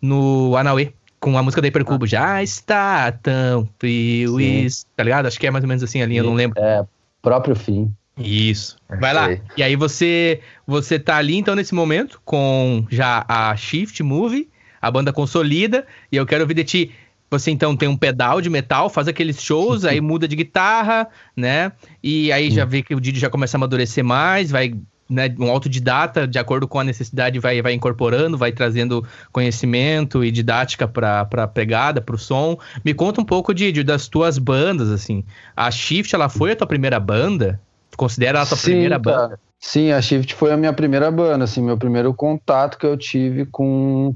no 0.00 0.56
Anauê. 0.56 0.92
Com 1.20 1.36
a 1.36 1.42
música 1.42 1.60
da 1.60 1.66
Hipercubo. 1.66 2.04
Ah. 2.04 2.08
Já 2.08 2.42
está 2.42 3.10
tão 3.10 3.68
frio 3.78 4.40
isso. 4.40 4.86
Tá 4.94 5.02
ligado? 5.02 5.26
Acho 5.26 5.40
que 5.40 5.46
é 5.46 5.50
mais 5.50 5.64
ou 5.64 5.68
menos 5.68 5.82
assim 5.82 6.00
a 6.02 6.06
linha, 6.06 6.20
eu 6.20 6.24
não 6.24 6.34
lembro. 6.34 6.60
É, 6.60 6.84
próprio 7.20 7.56
fim. 7.56 7.92
Isso. 8.16 8.76
Vai 9.00 9.14
lá. 9.14 9.28
E 9.56 9.62
aí 9.62 9.76
você 9.76 10.40
você 10.66 10.98
tá 10.98 11.16
ali 11.16 11.36
então 11.36 11.54
nesse 11.54 11.74
momento 11.74 12.20
com 12.24 12.84
já 12.90 13.24
a 13.28 13.56
Shift 13.56 14.02
Move, 14.02 14.48
a 14.80 14.90
banda 14.90 15.12
consolida, 15.12 15.86
e 16.10 16.16
eu 16.16 16.26
quero 16.26 16.42
ouvir 16.42 16.54
de 16.54 16.64
ti 16.64 16.92
você 17.30 17.50
então 17.50 17.76
tem 17.76 17.88
um 17.88 17.96
pedal 17.96 18.40
de 18.40 18.48
metal, 18.48 18.88
faz 18.88 19.08
aqueles 19.08 19.40
shows, 19.42 19.84
aí 19.84 20.00
muda 20.00 20.26
de 20.26 20.36
guitarra, 20.36 21.08
né? 21.36 21.72
E 22.02 22.32
aí 22.32 22.50
já 22.50 22.64
vê 22.64 22.82
que 22.82 22.94
o 22.94 23.00
Didi 23.00 23.20
já 23.20 23.30
começa 23.30 23.56
a 23.56 23.58
amadurecer 23.58 24.04
mais, 24.04 24.50
vai 24.50 24.74
né, 25.08 25.34
um 25.38 25.50
autodidata, 25.50 26.26
de 26.26 26.38
acordo 26.38 26.68
com 26.68 26.78
a 26.78 26.84
necessidade, 26.84 27.38
vai, 27.38 27.62
vai 27.62 27.72
incorporando, 27.72 28.36
vai 28.36 28.52
trazendo 28.52 29.04
conhecimento 29.32 30.22
e 30.22 30.30
didática 30.30 30.86
para 30.86 31.20
a 31.20 31.46
pegada, 31.46 32.00
para 32.00 32.14
o 32.14 32.18
som. 32.18 32.58
Me 32.84 32.92
conta 32.92 33.20
um 33.20 33.24
pouco, 33.24 33.54
Didi, 33.54 33.82
das 33.82 34.06
tuas 34.06 34.36
bandas, 34.36 34.90
assim. 34.90 35.24
A 35.56 35.70
Shift, 35.70 36.14
ela 36.14 36.28
foi 36.28 36.52
a 36.52 36.56
tua 36.56 36.66
primeira 36.66 37.00
banda? 37.00 37.58
Tu 37.90 37.96
considera 37.96 38.38
ela 38.38 38.44
a 38.44 38.46
tua 38.46 38.58
Sim, 38.58 38.72
primeira 38.72 39.00
cara. 39.00 39.16
banda? 39.16 39.40
Sim, 39.58 39.92
a 39.92 40.00
Shift 40.00 40.34
foi 40.34 40.52
a 40.52 40.56
minha 40.56 40.72
primeira 40.72 41.10
banda, 41.10 41.44
assim, 41.44 41.62
meu 41.62 41.76
primeiro 41.76 42.12
contato 42.12 42.78
que 42.78 42.86
eu 42.86 42.96
tive 42.96 43.46
com 43.46 44.14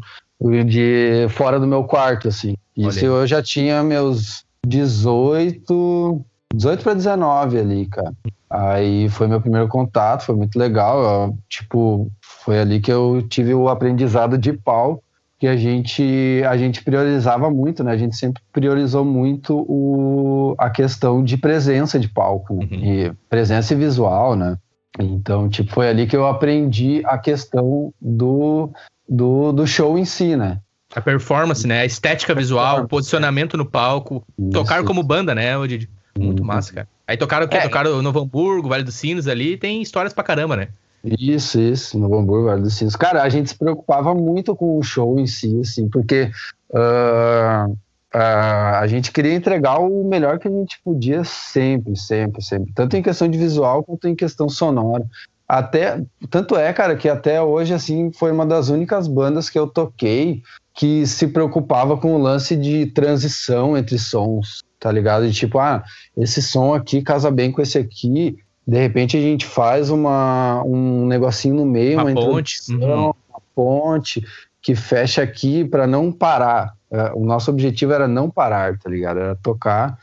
de 0.65 1.27
fora 1.31 1.61
do 1.61 1.67
meu 1.67 1.85
quarto, 1.85 2.29
assim. 2.29 2.57
Isso 2.77 3.05
eu 3.05 3.27
já 3.27 3.43
tinha 3.43 3.83
meus 3.83 4.45
18, 4.67 6.25
18 6.55 6.83
para 6.83 6.95
19 6.95 7.59
ali, 7.59 7.87
cara. 7.87 8.13
Aí 8.49 9.09
foi 9.09 9.27
meu 9.27 9.41
primeiro 9.41 9.69
contato, 9.69 10.25
foi 10.25 10.35
muito 10.35 10.59
legal. 10.59 11.03
Eu, 11.03 11.39
tipo, 11.49 12.11
foi 12.21 12.59
ali 12.59 12.81
que 12.81 12.93
eu 12.93 13.25
tive 13.29 13.55
o 13.55 13.69
aprendizado 13.69 14.37
de 14.37 14.53
pau, 14.53 15.03
que 15.39 15.47
a 15.47 15.57
gente 15.57 16.43
a 16.49 16.57
gente 16.57 16.85
priorizava 16.85 17.51
muito, 17.51 17.83
né? 17.83 17.93
A 17.93 17.97
gente 17.97 18.17
sempre 18.17 18.43
priorizou 18.53 19.05
muito 19.05 19.59
o, 19.69 20.55
a 20.59 20.71
questão 20.71 21.25
de 21.25 21.37
presença 21.37 21.99
de 21.99 22.09
palco, 22.09 22.55
né? 22.55 22.69
uhum. 22.71 22.79
e 22.85 23.13
presença 23.29 23.75
visual, 23.75 24.37
né? 24.37 24.57
Então, 24.99 25.49
tipo, 25.49 25.73
foi 25.73 25.89
ali 25.89 26.07
que 26.07 26.15
eu 26.15 26.27
aprendi 26.27 27.03
a 27.07 27.17
questão 27.17 27.93
do, 28.01 28.71
do, 29.13 29.53
do 29.53 29.67
show 29.67 29.99
em 29.99 30.07
si, 30.07 30.35
né? 30.37 30.59
A 30.95 31.01
performance, 31.01 31.67
né? 31.67 31.81
A 31.81 31.85
estética 31.85 32.35
visual, 32.35 32.83
o 32.83 32.89
posicionamento 32.89 33.57
no 33.57 33.67
palco. 33.67 34.25
Isso. 34.39 34.51
Tocaram 34.51 34.85
como 34.85 35.03
banda, 35.03 35.35
né, 35.35 35.55
Didi? 35.67 35.89
Muito 36.19 36.41
uhum. 36.41 36.47
massa, 36.47 36.73
cara. 36.73 36.89
Aí 37.07 37.17
tocaram 37.17 37.47
o 37.47 37.49
quê? 37.49 37.59
É. 37.59 37.61
Tocaram 37.61 38.01
Novo 38.01 38.21
Hamburgo, 38.21 38.69
Vale 38.69 38.85
dos 38.85 38.95
Sinos 38.95 39.29
ali, 39.29 39.57
tem 39.57 39.83
histórias 39.83 40.15
pra 40.15 40.25
caramba, 40.25 40.57
né? 40.57 40.69
Isso, 41.05 41.61
isso, 41.61 41.99
Novo 41.99 42.19
Hamburgo, 42.19 42.47
Vale 42.47 42.63
dos 42.63 42.75
Sinos. 42.75 42.97
Cara, 42.97 43.23
a 43.23 43.29
gente 43.29 43.51
se 43.51 43.59
preocupava 43.59 44.15
muito 44.15 44.55
com 44.57 44.79
o 44.79 44.83
show 44.83 45.19
em 45.19 45.27
si, 45.27 45.61
assim, 45.61 45.89
porque 45.89 46.31
uh, 46.71 47.77
a, 48.13 48.81
a 48.81 48.87
gente 48.87 49.13
queria 49.13 49.35
entregar 49.35 49.79
o 49.79 50.05
melhor 50.05 50.39
que 50.39 50.49
a 50.49 50.51
gente 50.51 50.81
podia 50.85 51.25
sempre, 51.25 51.97
sempre, 51.97 52.43
sempre. 52.43 52.73
Tanto 52.75 52.97
em 52.97 53.03
questão 53.03 53.29
de 53.29 53.39
visual 53.39 53.83
quanto 53.83 54.09
em 54.09 54.15
questão 54.15 54.49
sonora. 54.49 55.07
Até, 55.53 56.03
tanto 56.31 56.57
é, 56.57 56.73
cara, 56.73 56.97
que 56.97 57.07
até 57.07 57.43
hoje, 57.43 57.75
assim, 57.75 58.11
foi 58.11 58.33
uma 58.33 58.47
das 58.47 58.71
únicas 58.71 59.07
bandas 59.07 59.51
que 59.51 59.59
eu 59.59 59.67
toquei 59.67 60.41
que 60.75 61.07
se 61.07 61.29
preocupava 61.29 61.95
com 61.99 62.15
o 62.15 62.19
lance 62.19 62.57
de 62.57 62.87
transição 62.87 63.77
entre 63.77 63.99
sons, 63.99 64.63
tá 64.81 64.91
ligado? 64.91 65.29
De 65.29 65.35
tipo, 65.35 65.59
ah, 65.59 65.85
esse 66.17 66.41
som 66.41 66.73
aqui 66.73 67.03
casa 67.03 67.31
bem 67.31 67.53
com 67.53 67.61
esse 67.61 67.77
aqui, 67.77 68.35
de 68.67 68.79
repente 68.79 69.15
a 69.19 69.21
gente 69.21 69.45
faz 69.45 69.91
uma, 69.91 70.63
um 70.65 71.07
negocinho 71.07 71.57
no 71.57 71.67
meio, 71.67 72.01
uma, 72.01 72.11
uma 72.11 72.15
ponte, 72.15 72.57
uhum. 72.71 73.13
uma 73.29 73.43
ponte 73.55 74.25
que 74.63 74.75
fecha 74.75 75.21
aqui 75.21 75.67
para 75.67 75.87
não 75.87 76.11
parar. 76.11 76.73
É, 76.91 77.13
o 77.13 77.27
nosso 77.27 77.51
objetivo 77.51 77.93
era 77.93 78.09
não 78.09 78.31
parar, 78.31 78.79
tá 78.79 78.89
ligado? 78.89 79.21
Era 79.21 79.37
tocar 79.37 79.99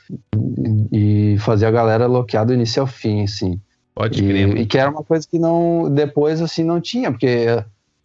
e 0.92 1.38
fazer 1.40 1.66
a 1.66 1.72
galera 1.72 2.06
loquear 2.06 2.46
do 2.46 2.54
início 2.54 2.84
ao 2.84 2.88
fim, 2.88 3.24
assim. 3.24 3.60
Pode 4.00 4.24
crer. 4.24 4.56
E, 4.56 4.62
e 4.62 4.66
que 4.66 4.78
era 4.78 4.90
uma 4.90 5.04
coisa 5.04 5.28
que 5.30 5.38
não 5.38 5.94
depois 5.94 6.42
assim 6.42 6.64
não 6.64 6.80
tinha, 6.80 7.12
porque 7.12 7.48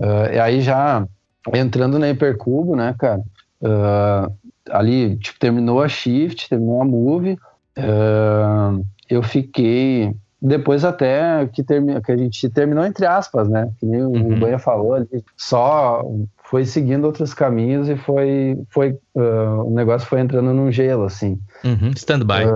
uh, 0.01 0.43
aí 0.43 0.61
já 0.61 1.07
entrando 1.53 2.01
na 2.01 2.11
Hipercubo, 2.11 2.75
né, 2.75 2.97
cara? 2.99 3.23
Uh, 3.63 4.33
ali 4.71 5.17
tipo 5.19 5.39
terminou 5.39 5.81
a 5.81 5.89
Shift, 5.89 6.49
terminou 6.49 6.83
a 6.83 6.85
Move, 6.85 7.39
uh, 7.79 8.85
eu 9.09 9.23
fiquei 9.23 10.13
depois 10.43 10.85
até 10.85 11.47
que, 11.47 11.63
termi 11.63 12.01
que 12.01 12.11
a 12.11 12.17
gente 12.17 12.49
terminou 12.49 12.85
entre 12.85 13.07
aspas, 13.07 13.49
né? 13.49 13.71
Que 13.79 13.87
nem 13.87 14.03
uhum. 14.03 14.35
o 14.35 14.37
Banha 14.37 14.59
falou, 14.59 14.95
ali, 14.95 15.25
só 15.37 16.05
foi 16.43 16.65
seguindo 16.65 17.05
outros 17.05 17.33
caminhos 17.33 17.89
e 17.89 17.95
foi, 17.95 18.59
foi 18.69 18.99
uh, 19.15 19.63
o 19.65 19.71
negócio 19.71 20.09
foi 20.09 20.19
entrando 20.19 20.53
num 20.53 20.73
gelo, 20.73 21.05
assim. 21.05 21.39
Uhum. 21.65 21.93
Stand-by. 21.95 22.47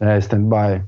é, 0.00 0.18
stand-by. 0.18 0.82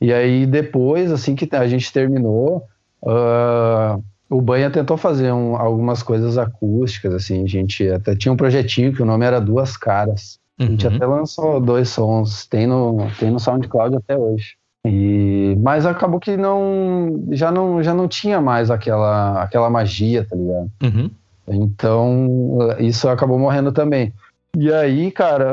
E 0.00 0.12
aí 0.12 0.46
depois, 0.46 1.12
assim 1.12 1.34
que 1.34 1.48
a 1.54 1.66
gente 1.66 1.92
terminou, 1.92 2.66
uh, 3.02 4.02
o 4.30 4.40
Banha 4.40 4.70
tentou 4.70 4.96
fazer 4.96 5.32
um, 5.32 5.56
algumas 5.56 6.02
coisas 6.02 6.38
acústicas, 6.38 7.12
assim, 7.12 7.42
a 7.42 7.48
gente 7.48 7.88
até 7.88 8.14
tinha 8.14 8.32
um 8.32 8.36
projetinho 8.36 8.92
que 8.92 9.02
o 9.02 9.06
nome 9.06 9.26
era 9.26 9.40
Duas 9.40 9.76
Caras. 9.76 10.38
Uhum. 10.58 10.66
A 10.66 10.70
gente 10.70 10.86
uhum. 10.86 10.96
até 10.96 11.06
lançou 11.06 11.60
dois 11.60 11.88
sons, 11.88 12.46
tem 12.46 12.66
no, 12.66 13.08
tem 13.18 13.30
no 13.30 13.40
SoundCloud 13.40 13.96
até 13.96 14.16
hoje. 14.16 14.54
E, 14.86 15.56
mas 15.60 15.84
acabou 15.84 16.18
que 16.18 16.36
não 16.38 17.24
já 17.32 17.50
não 17.50 17.82
já 17.82 17.92
não 17.92 18.08
tinha 18.08 18.40
mais 18.40 18.70
aquela 18.70 19.42
aquela 19.42 19.68
magia, 19.68 20.24
tá 20.24 20.34
ligado? 20.34 20.70
Uhum. 20.82 21.10
Então 21.46 22.58
isso 22.78 23.08
acabou 23.08 23.38
morrendo 23.38 23.72
também. 23.72 24.12
E 24.56 24.72
aí, 24.72 25.10
cara, 25.10 25.52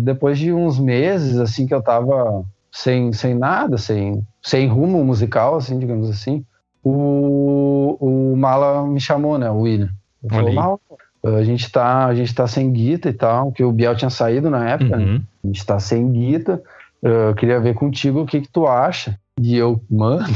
depois 0.00 0.36
de 0.38 0.52
uns 0.52 0.80
meses 0.80 1.38
assim 1.38 1.66
que 1.66 1.74
eu 1.74 1.80
tava 1.80 2.44
sem, 2.76 3.10
sem 3.10 3.34
nada, 3.34 3.78
sem, 3.78 4.22
sem 4.42 4.68
rumo 4.68 5.02
musical, 5.02 5.56
assim, 5.56 5.78
digamos 5.78 6.10
assim, 6.10 6.44
o, 6.84 7.96
o 7.98 8.36
Mala 8.36 8.86
me 8.86 9.00
chamou, 9.00 9.38
né, 9.38 9.50
o 9.50 9.60
William. 9.60 9.88
Ele 10.22 10.34
falou, 10.34 10.52
Mal, 10.52 10.80
a 11.24 11.42
gente 11.42 11.72
tá, 11.72 12.04
a 12.04 12.14
gente 12.14 12.34
tá 12.34 12.46
sem 12.46 12.70
guita 12.70 13.08
e 13.08 13.14
tal, 13.14 13.50
que 13.50 13.64
o 13.64 13.72
Biel 13.72 13.96
tinha 13.96 14.10
saído 14.10 14.50
na 14.50 14.68
época, 14.68 14.94
né? 14.94 15.04
uhum. 15.04 15.14
né? 15.14 15.22
a 15.42 15.46
gente 15.46 15.64
tá 15.64 15.80
sem 15.80 16.12
guita, 16.12 16.62
eu 17.02 17.34
queria 17.34 17.58
ver 17.58 17.74
contigo 17.74 18.20
o 18.20 18.26
que 18.26 18.42
que 18.42 18.48
tu 18.48 18.66
acha. 18.66 19.18
E 19.40 19.56
eu, 19.56 19.80
mano, 19.90 20.26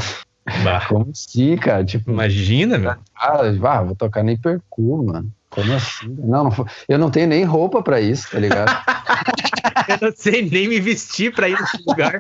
bah. 0.65 0.81
como 0.89 1.11
assim, 1.11 1.57
cara? 1.59 1.85
Tipo, 1.85 2.11
Imagina, 2.11 2.79
meu. 2.79 2.95
Ah, 3.15 3.83
vou 3.83 3.95
tocar 3.95 4.23
nem 4.23 4.39
percu, 4.39 5.05
mano. 5.05 5.31
Como 5.51 5.73
assim? 5.73 6.17
Não, 6.19 6.45
não, 6.45 6.67
eu 6.89 6.99
não 6.99 7.11
tenho 7.11 7.27
nem 7.27 7.45
roupa 7.45 7.83
pra 7.83 8.01
isso, 8.01 8.31
tá 8.31 8.39
ligado? 8.39 8.71
eu 10.01 10.09
não 10.09 10.13
sei 10.17 10.49
nem 10.49 10.69
me 10.69 10.81
vestir 10.81 11.35
pra 11.35 11.49
ir 11.49 11.61
nesse 11.61 11.83
lugar. 11.87 12.19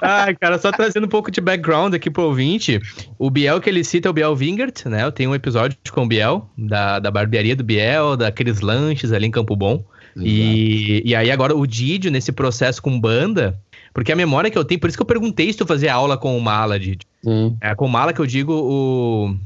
Ai, 0.00 0.34
cara, 0.36 0.58
só 0.58 0.70
trazendo 0.72 1.04
um 1.04 1.10
pouco 1.10 1.30
de 1.30 1.40
background 1.40 1.94
aqui 1.94 2.10
pro 2.10 2.24
ouvinte. 2.24 2.80
O 3.18 3.30
Biel 3.30 3.60
que 3.60 3.68
ele 3.68 3.84
cita 3.84 4.08
é 4.08 4.10
o 4.10 4.14
Biel 4.14 4.34
Wingert, 4.34 4.86
né? 4.86 5.04
Eu 5.04 5.12
tenho 5.12 5.30
um 5.30 5.34
episódio 5.34 5.76
com 5.92 6.04
o 6.04 6.08
Biel, 6.08 6.48
da, 6.56 6.98
da 6.98 7.10
barbearia 7.10 7.54
do 7.54 7.64
Biel, 7.64 8.16
daqueles 8.16 8.60
lanches 8.60 9.12
ali 9.12 9.26
em 9.26 9.30
Campo 9.30 9.54
Bom. 9.54 9.84
E, 10.16 11.02
e 11.04 11.14
aí 11.14 11.30
agora 11.30 11.54
o 11.54 11.66
Didio, 11.66 12.10
nesse 12.10 12.32
processo 12.32 12.82
com 12.82 12.98
banda, 12.98 13.58
porque 13.92 14.12
a 14.12 14.16
memória 14.16 14.50
que 14.50 14.58
eu 14.58 14.64
tenho, 14.64 14.80
por 14.80 14.88
isso 14.88 14.96
que 14.96 15.02
eu 15.02 15.06
perguntei 15.06 15.52
se 15.52 15.58
tu 15.58 15.66
fazia 15.66 15.92
aula 15.94 16.16
com 16.16 16.36
o 16.36 16.40
Mala, 16.40 16.78
Didio. 16.78 17.06
É 17.60 17.74
com 17.74 17.86
o 17.86 17.88
Mala 17.88 18.12
que 18.12 18.20
eu 18.20 18.26
digo 18.26 18.52
o 18.52 19.36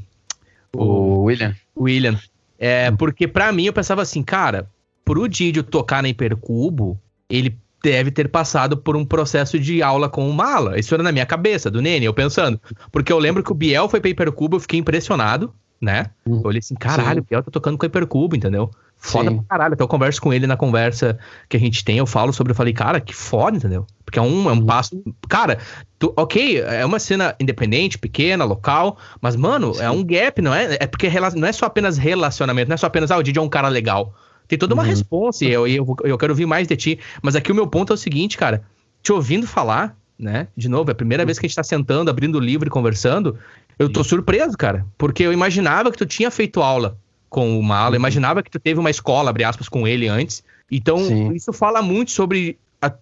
o 0.83 1.23
William. 1.23 1.55
William. 1.77 2.19
É, 2.57 2.91
porque 2.91 3.27
para 3.27 3.51
mim 3.51 3.65
eu 3.65 3.73
pensava 3.73 4.01
assim, 4.01 4.23
cara, 4.23 4.69
pro 5.03 5.27
Didio 5.27 5.63
tocar 5.63 6.01
na 6.01 6.09
Hipercubo, 6.09 6.99
ele 7.29 7.57
deve 7.83 8.09
ter 8.09 8.27
passado 8.29 8.75
por 8.75 8.95
um 8.95 9.05
processo 9.05 9.59
de 9.59 9.83
aula 9.83 10.09
com 10.09 10.27
o 10.27 10.33
Mala. 10.33 10.79
Isso 10.79 10.93
era 10.93 11.03
na 11.03 11.11
minha 11.11 11.25
cabeça, 11.25 11.69
do 11.69 11.81
Nene, 11.81 12.05
eu 12.05 12.13
pensando. 12.13 12.59
Porque 12.91 13.13
eu 13.13 13.19
lembro 13.19 13.43
que 13.43 13.51
o 13.51 13.55
Biel 13.55 13.87
foi 13.87 13.99
pra 13.99 14.09
Hipercubo, 14.09 14.55
eu 14.55 14.59
fiquei 14.59 14.79
impressionado, 14.79 15.53
né? 15.79 16.07
Uhum. 16.25 16.37
Eu 16.37 16.47
olhei 16.47 16.59
assim, 16.59 16.75
caralho, 16.75 17.19
Sim. 17.19 17.25
o 17.25 17.29
Biel 17.29 17.43
tá 17.43 17.51
tocando 17.51 17.77
com 17.77 17.85
a 17.85 17.87
Hipercubo, 17.87 18.35
entendeu? 18.35 18.71
Foda 19.05 19.29
Sim. 19.29 19.37
pra 19.37 19.45
caralho. 19.49 19.73
Então 19.73 19.85
eu 19.85 19.89
converso 19.89 20.19
com 20.19 20.33
ele 20.33 20.47
na 20.47 20.57
conversa 20.57 21.19
que 21.47 21.55
a 21.55 21.59
gente 21.59 21.85
tem, 21.85 21.99
eu 21.99 22.07
falo 22.07 22.33
sobre, 22.33 22.51
eu 22.51 22.55
falei, 22.55 22.73
cara, 22.73 22.99
que 22.99 23.13
foda, 23.13 23.55
entendeu? 23.55 23.85
Porque 24.03 24.17
é 24.17 24.21
um, 24.21 24.49
é 24.49 24.53
um 24.53 24.57
uhum. 24.57 24.65
passo. 24.65 24.99
Cara, 25.29 25.59
tu, 25.99 26.11
ok, 26.17 26.59
é 26.59 26.83
uma 26.83 26.97
cena 26.97 27.35
independente, 27.39 27.99
pequena, 27.99 28.43
local, 28.43 28.97
mas, 29.21 29.35
mano, 29.35 29.75
Sim. 29.75 29.83
é 29.83 29.91
um 29.91 30.03
gap, 30.03 30.41
não 30.41 30.55
é? 30.55 30.77
É 30.79 30.87
porque 30.87 31.07
não 31.35 31.47
é 31.47 31.51
só 31.51 31.67
apenas 31.67 31.99
relacionamento, 31.99 32.67
não 32.67 32.73
é 32.73 32.77
só 32.77 32.87
apenas, 32.87 33.11
ah, 33.11 33.17
o 33.17 33.21
Didi 33.21 33.37
é 33.37 33.41
um 33.41 33.47
cara 33.47 33.67
legal. 33.67 34.11
Tem 34.47 34.57
toda 34.57 34.73
uma 34.73 34.81
uhum. 34.81 34.89
resposta 34.89 35.45
e 35.45 35.51
eu, 35.51 35.67
eu, 35.67 35.95
eu 36.03 36.17
quero 36.17 36.33
ouvir 36.33 36.47
mais 36.47 36.67
de 36.67 36.75
ti. 36.75 36.99
Mas 37.21 37.35
aqui 37.35 37.51
o 37.51 37.55
meu 37.55 37.67
ponto 37.67 37.93
é 37.93 37.95
o 37.95 37.97
seguinte, 37.97 38.37
cara, 38.37 38.63
te 39.03 39.13
ouvindo 39.13 39.45
falar, 39.45 39.95
né? 40.17 40.47
De 40.57 40.67
novo, 40.67 40.89
é 40.89 40.93
a 40.93 40.95
primeira 40.95 41.21
uhum. 41.21 41.27
vez 41.27 41.37
que 41.37 41.45
a 41.45 41.47
gente 41.47 41.55
tá 41.55 41.63
sentando, 41.63 42.09
abrindo 42.09 42.39
o 42.39 42.41
livro 42.41 42.67
e 42.67 42.71
conversando. 42.71 43.37
Eu 43.77 43.87
tô 43.87 44.03
surpreso, 44.03 44.57
cara, 44.57 44.83
porque 44.97 45.21
eu 45.21 45.31
imaginava 45.31 45.91
que 45.91 45.97
tu 45.97 46.07
tinha 46.07 46.31
feito 46.31 46.59
aula 46.59 46.97
com 47.35 47.59
o 47.59 47.61
Malo. 47.61 47.91
Uhum. 47.91 47.95
Imaginava 47.97 48.41
que 48.41 48.49
tu 48.49 48.57
teve 48.57 48.79
uma 48.79 48.89
escola, 48.89 49.29
abre 49.29 49.43
aspas, 49.43 49.67
com 49.67 49.85
ele 49.85 50.07
antes. 50.07 50.41
Então, 50.71 50.97
Sim. 50.99 51.33
isso 51.33 51.51
fala 51.51 51.81
muito 51.81 52.11
sobre 52.11 52.57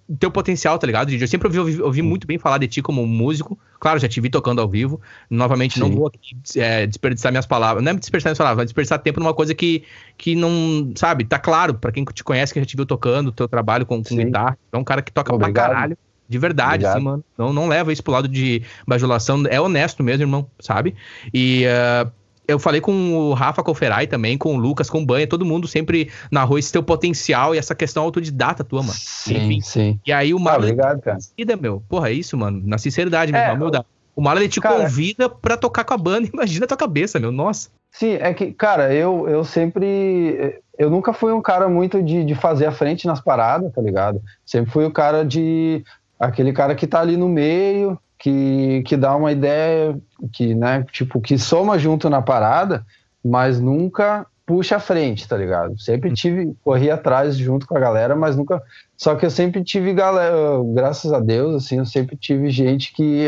o 0.08 0.16
teu 0.18 0.32
potencial, 0.32 0.80
tá 0.80 0.88
ligado, 0.88 1.12
Eu 1.12 1.28
sempre 1.28 1.48
ouvi, 1.48 1.60
ouvi, 1.60 1.82
ouvi, 1.82 2.02
muito 2.02 2.26
bem 2.26 2.40
falar 2.40 2.58
de 2.58 2.68
ti 2.68 2.82
como 2.82 3.06
músico. 3.06 3.60
Claro, 3.80 4.00
já 4.00 4.08
te 4.08 4.20
vi 4.20 4.32
tocando 4.32 4.60
ao 4.60 4.68
vivo. 4.68 5.00
Novamente, 5.30 5.76
Sim. 5.76 5.82
não 5.82 5.92
vou 5.92 6.08
aqui 6.08 6.36
é, 6.56 6.88
desperdiçar 6.88 7.32
minhas 7.32 7.46
palavras. 7.46 7.84
Não 7.84 7.92
é 7.92 7.96
desperdiçar 7.96 8.32
minhas 8.32 8.40
palavras, 8.40 8.58
vai 8.58 8.66
desperdiçar 8.66 8.98
tempo 8.98 9.20
numa 9.20 9.36
coisa 9.36 9.54
que, 9.54 9.84
que 10.18 10.34
não, 10.34 10.92
sabe, 10.96 11.26
tá 11.26 11.38
claro 11.38 11.76
para 11.76 11.92
quem 11.92 12.04
te 12.04 12.24
conhece, 12.24 12.52
que 12.52 12.60
já 12.60 12.66
te 12.66 12.76
viu 12.76 12.88
tocando, 12.88 13.32
teu 13.32 13.48
trabalho 13.48 13.86
com, 13.86 14.02
com 14.02 14.16
guitarra. 14.16 14.58
É 14.72 14.78
um 14.78 14.84
cara 14.84 15.04
que 15.04 15.12
toca 15.12 15.32
Obrigado. 15.32 15.66
pra 15.66 15.76
caralho. 15.76 15.98
De 16.28 16.40
verdade, 16.40 16.88
assim, 16.88 17.02
mano. 17.02 17.24
Não, 17.38 17.54
não 17.54 17.68
leva 17.68 17.94
isso 17.94 18.02
pro 18.02 18.14
lado 18.14 18.28
de 18.28 18.64
bajulação. 18.88 19.44
É 19.48 19.62
honesto 19.62 20.02
mesmo, 20.02 20.24
irmão, 20.24 20.48
sabe? 20.60 20.96
E 21.32 21.66
uh, 21.68 22.12
eu 22.48 22.60
falei 22.60 22.82
com 22.82 23.14
o 23.14 23.34
Rafa 23.34 23.64
Colferai 23.64 24.06
também, 24.06 24.38
com 24.38 24.56
o 24.56 24.57
Lucas, 24.57 24.90
com 24.90 25.02
o 25.02 25.06
Banha, 25.06 25.26
todo 25.26 25.45
mundo 25.45 25.68
sempre 25.68 26.11
narrou 26.32 26.57
esse 26.57 26.72
teu 26.72 26.84
potencial 26.84 27.56
e 27.56 27.57
essa 27.57 27.74
questão 27.74 28.03
autodidata 28.03 28.64
tua, 28.64 28.82
mano. 28.82 28.94
Sim, 28.94 29.38
Enfim. 29.38 29.61
sim. 29.61 29.99
E 30.06 30.11
aí 30.11 30.34
o 30.34 30.40
Marlon. 30.40 30.64
Ah, 30.64 30.72
obrigado, 30.72 31.02
cara. 31.02 31.18
Convida, 31.18 31.56
meu. 31.56 31.84
Porra, 31.88 32.10
é 32.10 32.14
isso, 32.14 32.38
mano. 32.38 32.61
Na 32.65 32.78
sinceridade 32.78 33.32
mesmo, 33.32 33.48
é, 33.48 33.53
humildade. 33.53 33.86
O 34.15 34.22
Marlon 34.22 34.48
te 34.48 34.60
cara, 34.60 34.76
convida 34.76 35.30
pra 35.30 35.57
tocar 35.57 35.84
com 35.84 35.94
a 35.94 35.98
banda. 35.98 36.28
Imagina 36.32 36.65
a 36.65 36.68
tua 36.68 36.78
cabeça, 36.78 37.20
meu. 37.20 37.32
Nossa. 37.32 37.70
Sim, 37.91 38.14
é 38.20 38.34
que, 38.34 38.52
cara, 38.52 38.94
eu, 38.94 39.28
eu 39.30 39.44
sempre. 39.44 40.61
Eu 40.78 40.90
nunca 40.90 41.14
fui 41.14 41.32
um 41.32 41.41
cara 41.41 41.70
muito 41.70 42.02
de, 42.02 42.26
de 42.26 42.36
fazer 42.36 42.65
a 42.65 42.72
frente 42.72 43.06
nas 43.06 43.22
paradas, 43.22 43.72
tá 43.72 43.82
ligado? 43.82 44.22
Sempre 44.45 44.72
fui 44.72 44.86
o 44.86 44.91
cara 44.91 45.24
de. 45.24 45.84
Aquele 46.20 46.53
cara 46.53 46.74
que 46.74 46.88
tá 46.88 47.02
ali 47.02 47.18
no 47.18 47.28
meio, 47.28 47.99
que, 48.24 48.82
que 48.86 48.95
dá 48.95 49.14
uma 49.18 49.34
ideia, 49.34 50.00
que, 50.32 50.56
né, 50.56 50.86
tipo, 50.94 51.20
que 51.20 51.38
soma 51.38 51.78
junto 51.78 52.10
na 52.10 52.22
parada, 52.22 52.86
mas 53.22 53.60
nunca 53.60 54.26
puxa 54.45 54.78
a 54.78 54.80
frente, 54.80 55.28
tá 55.28 55.36
ligado? 55.36 55.78
Sempre 55.78 56.08
uhum. 56.08 56.16
tive, 56.16 56.56
corri 56.64 56.90
atrás 56.90 57.36
junto 57.36 57.68
com 57.68 57.76
a 57.76 57.82
galera, 57.82 58.16
mas 58.16 58.38
nunca. 58.38 58.64
Só 58.95 59.16
que 59.16 59.26
eu 59.26 59.30
sempre 59.30 59.62
tive 59.62 59.94
galera, 59.94 60.38
graças 60.74 61.12
a 61.12 61.20
Deus, 61.20 61.66
assim, 61.66 61.80
eu 61.80 61.86
sempre 61.86 62.16
tive 62.16 62.50
gente 62.50 62.94
que 62.94 63.28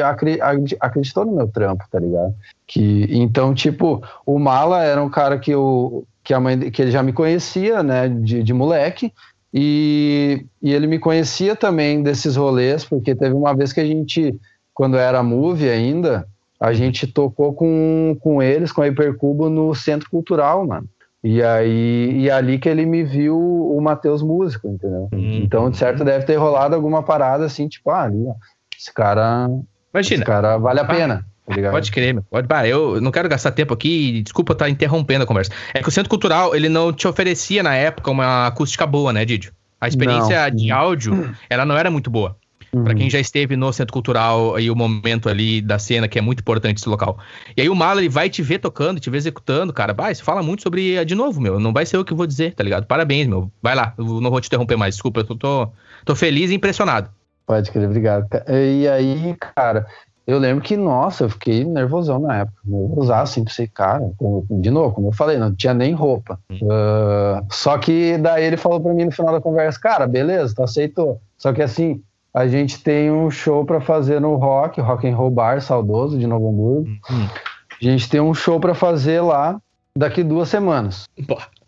acreditou 0.80 1.26
no 1.26 1.36
meu 1.36 1.48
trampo, 1.50 1.84
tá 1.92 2.00
ligado? 2.00 2.34
Que, 2.66 3.06
então, 3.12 3.54
tipo, 3.54 4.02
o 4.26 4.40
Mala 4.40 4.82
era 4.82 5.04
um 5.04 5.10
cara 5.10 5.38
que 5.38 5.52
eu. 5.52 6.08
Que, 6.24 6.34
a 6.34 6.40
mãe, 6.40 6.72
que 6.72 6.82
ele 6.82 6.92
já 6.92 7.04
me 7.04 7.12
conhecia, 7.12 7.84
né, 7.84 8.08
de, 8.08 8.42
de 8.42 8.54
moleque, 8.54 9.12
e, 9.54 10.46
e 10.62 10.74
ele 10.74 10.88
me 10.88 11.00
conhecia 11.00 11.54
também 11.54 12.02
desses 12.02 12.38
rolês, 12.38 12.86
porque 12.86 13.14
teve 13.14 13.36
uma 13.36 13.54
vez 13.54 13.74
que 13.74 13.82
a 13.82 13.86
gente 13.86 14.40
quando 14.76 14.98
era 14.98 15.24
Move 15.24 15.70
ainda, 15.70 16.28
a 16.60 16.74
gente 16.74 17.08
tocou 17.08 17.54
com, 17.54 18.16
com 18.20 18.44
eles, 18.44 18.72
com 18.72 18.82
a 18.82 18.88
Hipercubo, 18.88 19.50
no 19.50 19.74
Centro 19.74 20.10
Cultural, 20.10 20.68
mano. 20.68 20.88
E 21.24 21.42
aí, 21.42 22.12
e 22.20 22.30
ali 22.30 22.60
que 22.60 22.70
ele 22.70 22.86
me 22.86 23.04
viu 23.04 23.36
o 23.36 23.82
Matheus 23.82 24.22
Músico, 24.22 24.68
entendeu? 24.68 25.10
Uhum. 25.12 25.40
Então, 25.44 25.72
de 25.72 25.78
certo, 25.78 26.04
deve 26.04 26.26
ter 26.26 26.36
rolado 26.36 26.76
alguma 26.76 27.02
parada 27.02 27.46
assim, 27.46 27.68
tipo, 27.68 27.90
ah, 27.90 28.04
ali, 28.04 28.24
ó, 28.28 28.36
esse 28.78 28.94
cara. 28.94 29.48
Imagina. 29.92 30.22
Esse 30.22 30.26
cara 30.26 30.58
vale 30.58 30.82
a 30.82 30.86
pena. 30.86 31.26
Tá 31.48 31.72
pode 31.72 31.92
crer, 31.92 32.14
meu. 32.14 32.24
Pode, 32.30 32.48
bah, 32.48 32.68
eu 32.68 33.00
não 33.00 33.12
quero 33.12 33.30
gastar 33.30 33.52
tempo 33.52 33.74
aqui, 33.74 34.22
desculpa 34.24 34.54
estar 34.54 34.66
tá 34.66 34.70
interrompendo 34.70 35.24
a 35.24 35.28
conversa. 35.28 35.52
É 35.74 35.82
que 35.82 35.88
o 35.88 35.92
Centro 35.92 36.10
Cultural, 36.10 36.56
ele 36.56 36.70
não 36.70 36.92
te 36.92 37.08
oferecia 37.08 37.64
na 37.64 37.76
época 37.76 38.12
uma 38.12 38.48
acústica 38.48 38.86
boa, 38.86 39.14
né, 39.14 39.24
Didio? 39.26 39.52
A 39.80 39.88
experiência 39.88 40.50
não. 40.50 40.56
de 40.56 40.72
áudio, 40.72 41.36
ela 41.50 41.66
não 41.66 41.78
era 41.78 41.90
muito 41.90 42.10
boa. 42.10 42.36
Uhum. 42.76 42.84
Para 42.84 42.94
quem 42.94 43.10
já 43.10 43.20
esteve 43.20 43.56
no 43.56 43.72
Centro 43.72 43.94
Cultural 43.94 44.60
e 44.60 44.70
o 44.70 44.76
momento 44.76 45.30
ali 45.30 45.62
da 45.62 45.80
cena, 45.80 46.10
que 46.10 46.20
é 46.20 46.22
muito 46.22 46.42
importante 46.42 46.78
esse 46.80 46.90
local. 46.90 47.18
E 47.56 47.62
aí 47.62 47.70
o 47.70 47.76
Malo, 47.76 48.02
ele 48.02 48.10
vai 48.10 48.30
te 48.30 48.42
ver 48.42 48.60
tocando, 48.60 49.00
te 49.00 49.10
ver 49.10 49.18
executando, 49.18 49.72
cara. 49.72 49.94
Vai, 49.94 50.14
você 50.14 50.22
fala 50.22 50.44
muito 50.44 50.64
sobre, 50.64 51.04
de 51.06 51.16
novo, 51.16 51.40
meu. 51.40 51.58
Não 51.58 51.72
vai 51.72 51.86
ser 51.86 51.96
eu 51.96 52.04
que 52.04 52.14
vou 52.14 52.28
dizer, 52.28 52.54
tá 52.54 52.64
ligado? 52.64 52.86
Parabéns, 52.86 53.28
meu. 53.28 53.50
Vai 53.62 53.76
lá, 53.76 53.94
eu 53.98 54.20
não 54.20 54.30
vou 54.30 54.42
te 54.42 54.48
interromper 54.48 54.76
mais, 54.76 54.96
desculpa. 54.96 55.22
Eu 55.22 55.24
tô, 55.24 55.36
tô, 55.36 55.70
tô 56.04 56.16
feliz 56.16 56.52
e 56.52 56.56
impressionado. 56.56 57.10
Pode 57.48 57.72
crer, 57.72 57.88
obrigado. 57.88 58.28
E 58.50 58.88
aí, 58.90 59.36
cara, 59.56 59.86
eu 60.28 60.38
lembro 60.38 60.62
que, 60.62 60.76
nossa, 60.76 61.24
eu 61.24 61.30
fiquei 61.30 61.64
nervosão 61.64 62.20
na 62.20 62.40
época. 62.40 62.58
Nervosar, 62.66 63.22
assim, 63.22 63.46
pensei, 63.46 63.68
cara, 63.68 64.12
de 64.50 64.70
novo, 64.70 64.96
como 64.96 65.08
eu 65.08 65.14
falei, 65.14 65.38
não 65.38 65.56
tinha 65.56 65.74
nem 65.74 65.94
roupa. 65.94 66.38
Uh, 66.52 67.46
só 67.50 67.78
que 67.78 68.18
daí 68.18 68.44
ele 68.44 68.58
falou 68.58 68.82
pra 68.82 68.94
mim 68.94 69.06
no 69.06 69.12
final 69.12 69.32
da 69.32 69.40
conversa, 69.40 69.80
cara, 69.80 70.06
beleza, 70.06 70.54
tu 70.54 70.64
aceitou. 70.64 71.22
Só 71.38 71.54
que 71.54 71.62
assim, 71.62 72.02
a 72.36 72.48
gente 72.48 72.84
tem 72.84 73.10
um 73.10 73.32
show 73.32 73.66
para 73.66 73.80
fazer 73.80 74.20
no 74.20 74.36
Rock, 74.36 74.82
Rock 74.82 75.08
and 75.08 75.16
Roll 75.16 75.32
Bar, 75.32 75.62
saudoso, 75.62 76.20
de 76.20 76.28
Novo 76.28 76.50
Hamburgo. 76.50 76.90
Uhum. 77.10 77.30
A 77.72 77.84
gente 77.84 78.10
tem 78.10 78.20
um 78.20 78.34
show 78.34 78.60
para 78.60 78.76
fazer 78.76 79.22
lá 79.22 79.58
daqui 79.98 80.22
duas 80.22 80.50
semanas. 80.50 81.06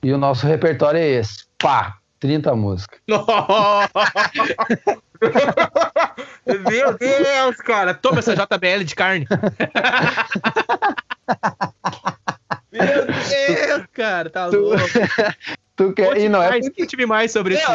E 0.04 0.12
o 0.12 0.18
nosso 0.18 0.46
repertório 0.46 1.00
é 1.00 1.08
esse. 1.08 1.46
Pá! 1.58 1.96
30 2.20 2.54
músicas. 2.56 3.00
Meu 6.46 6.98
Deus, 6.98 7.56
cara. 7.58 7.94
Toma 7.94 8.20
essa 8.20 8.36
JBL 8.36 8.84
de 8.84 8.96
carne. 8.96 9.26
Meu 12.74 13.06
Deus, 13.06 13.86
cara. 13.94 14.30
Tá 14.30 14.50
tu, 14.50 14.60
louco. 14.60 14.84
Tu 15.78 15.94
quer... 15.94 16.08
Conte 16.08 16.22
e 16.22 16.30
não 16.30 16.40
mais, 16.40 16.66
é 16.66 16.72
porque... 16.72 17.06
mais 17.06 17.32
sobre 17.32 17.54
isso. 17.54 17.72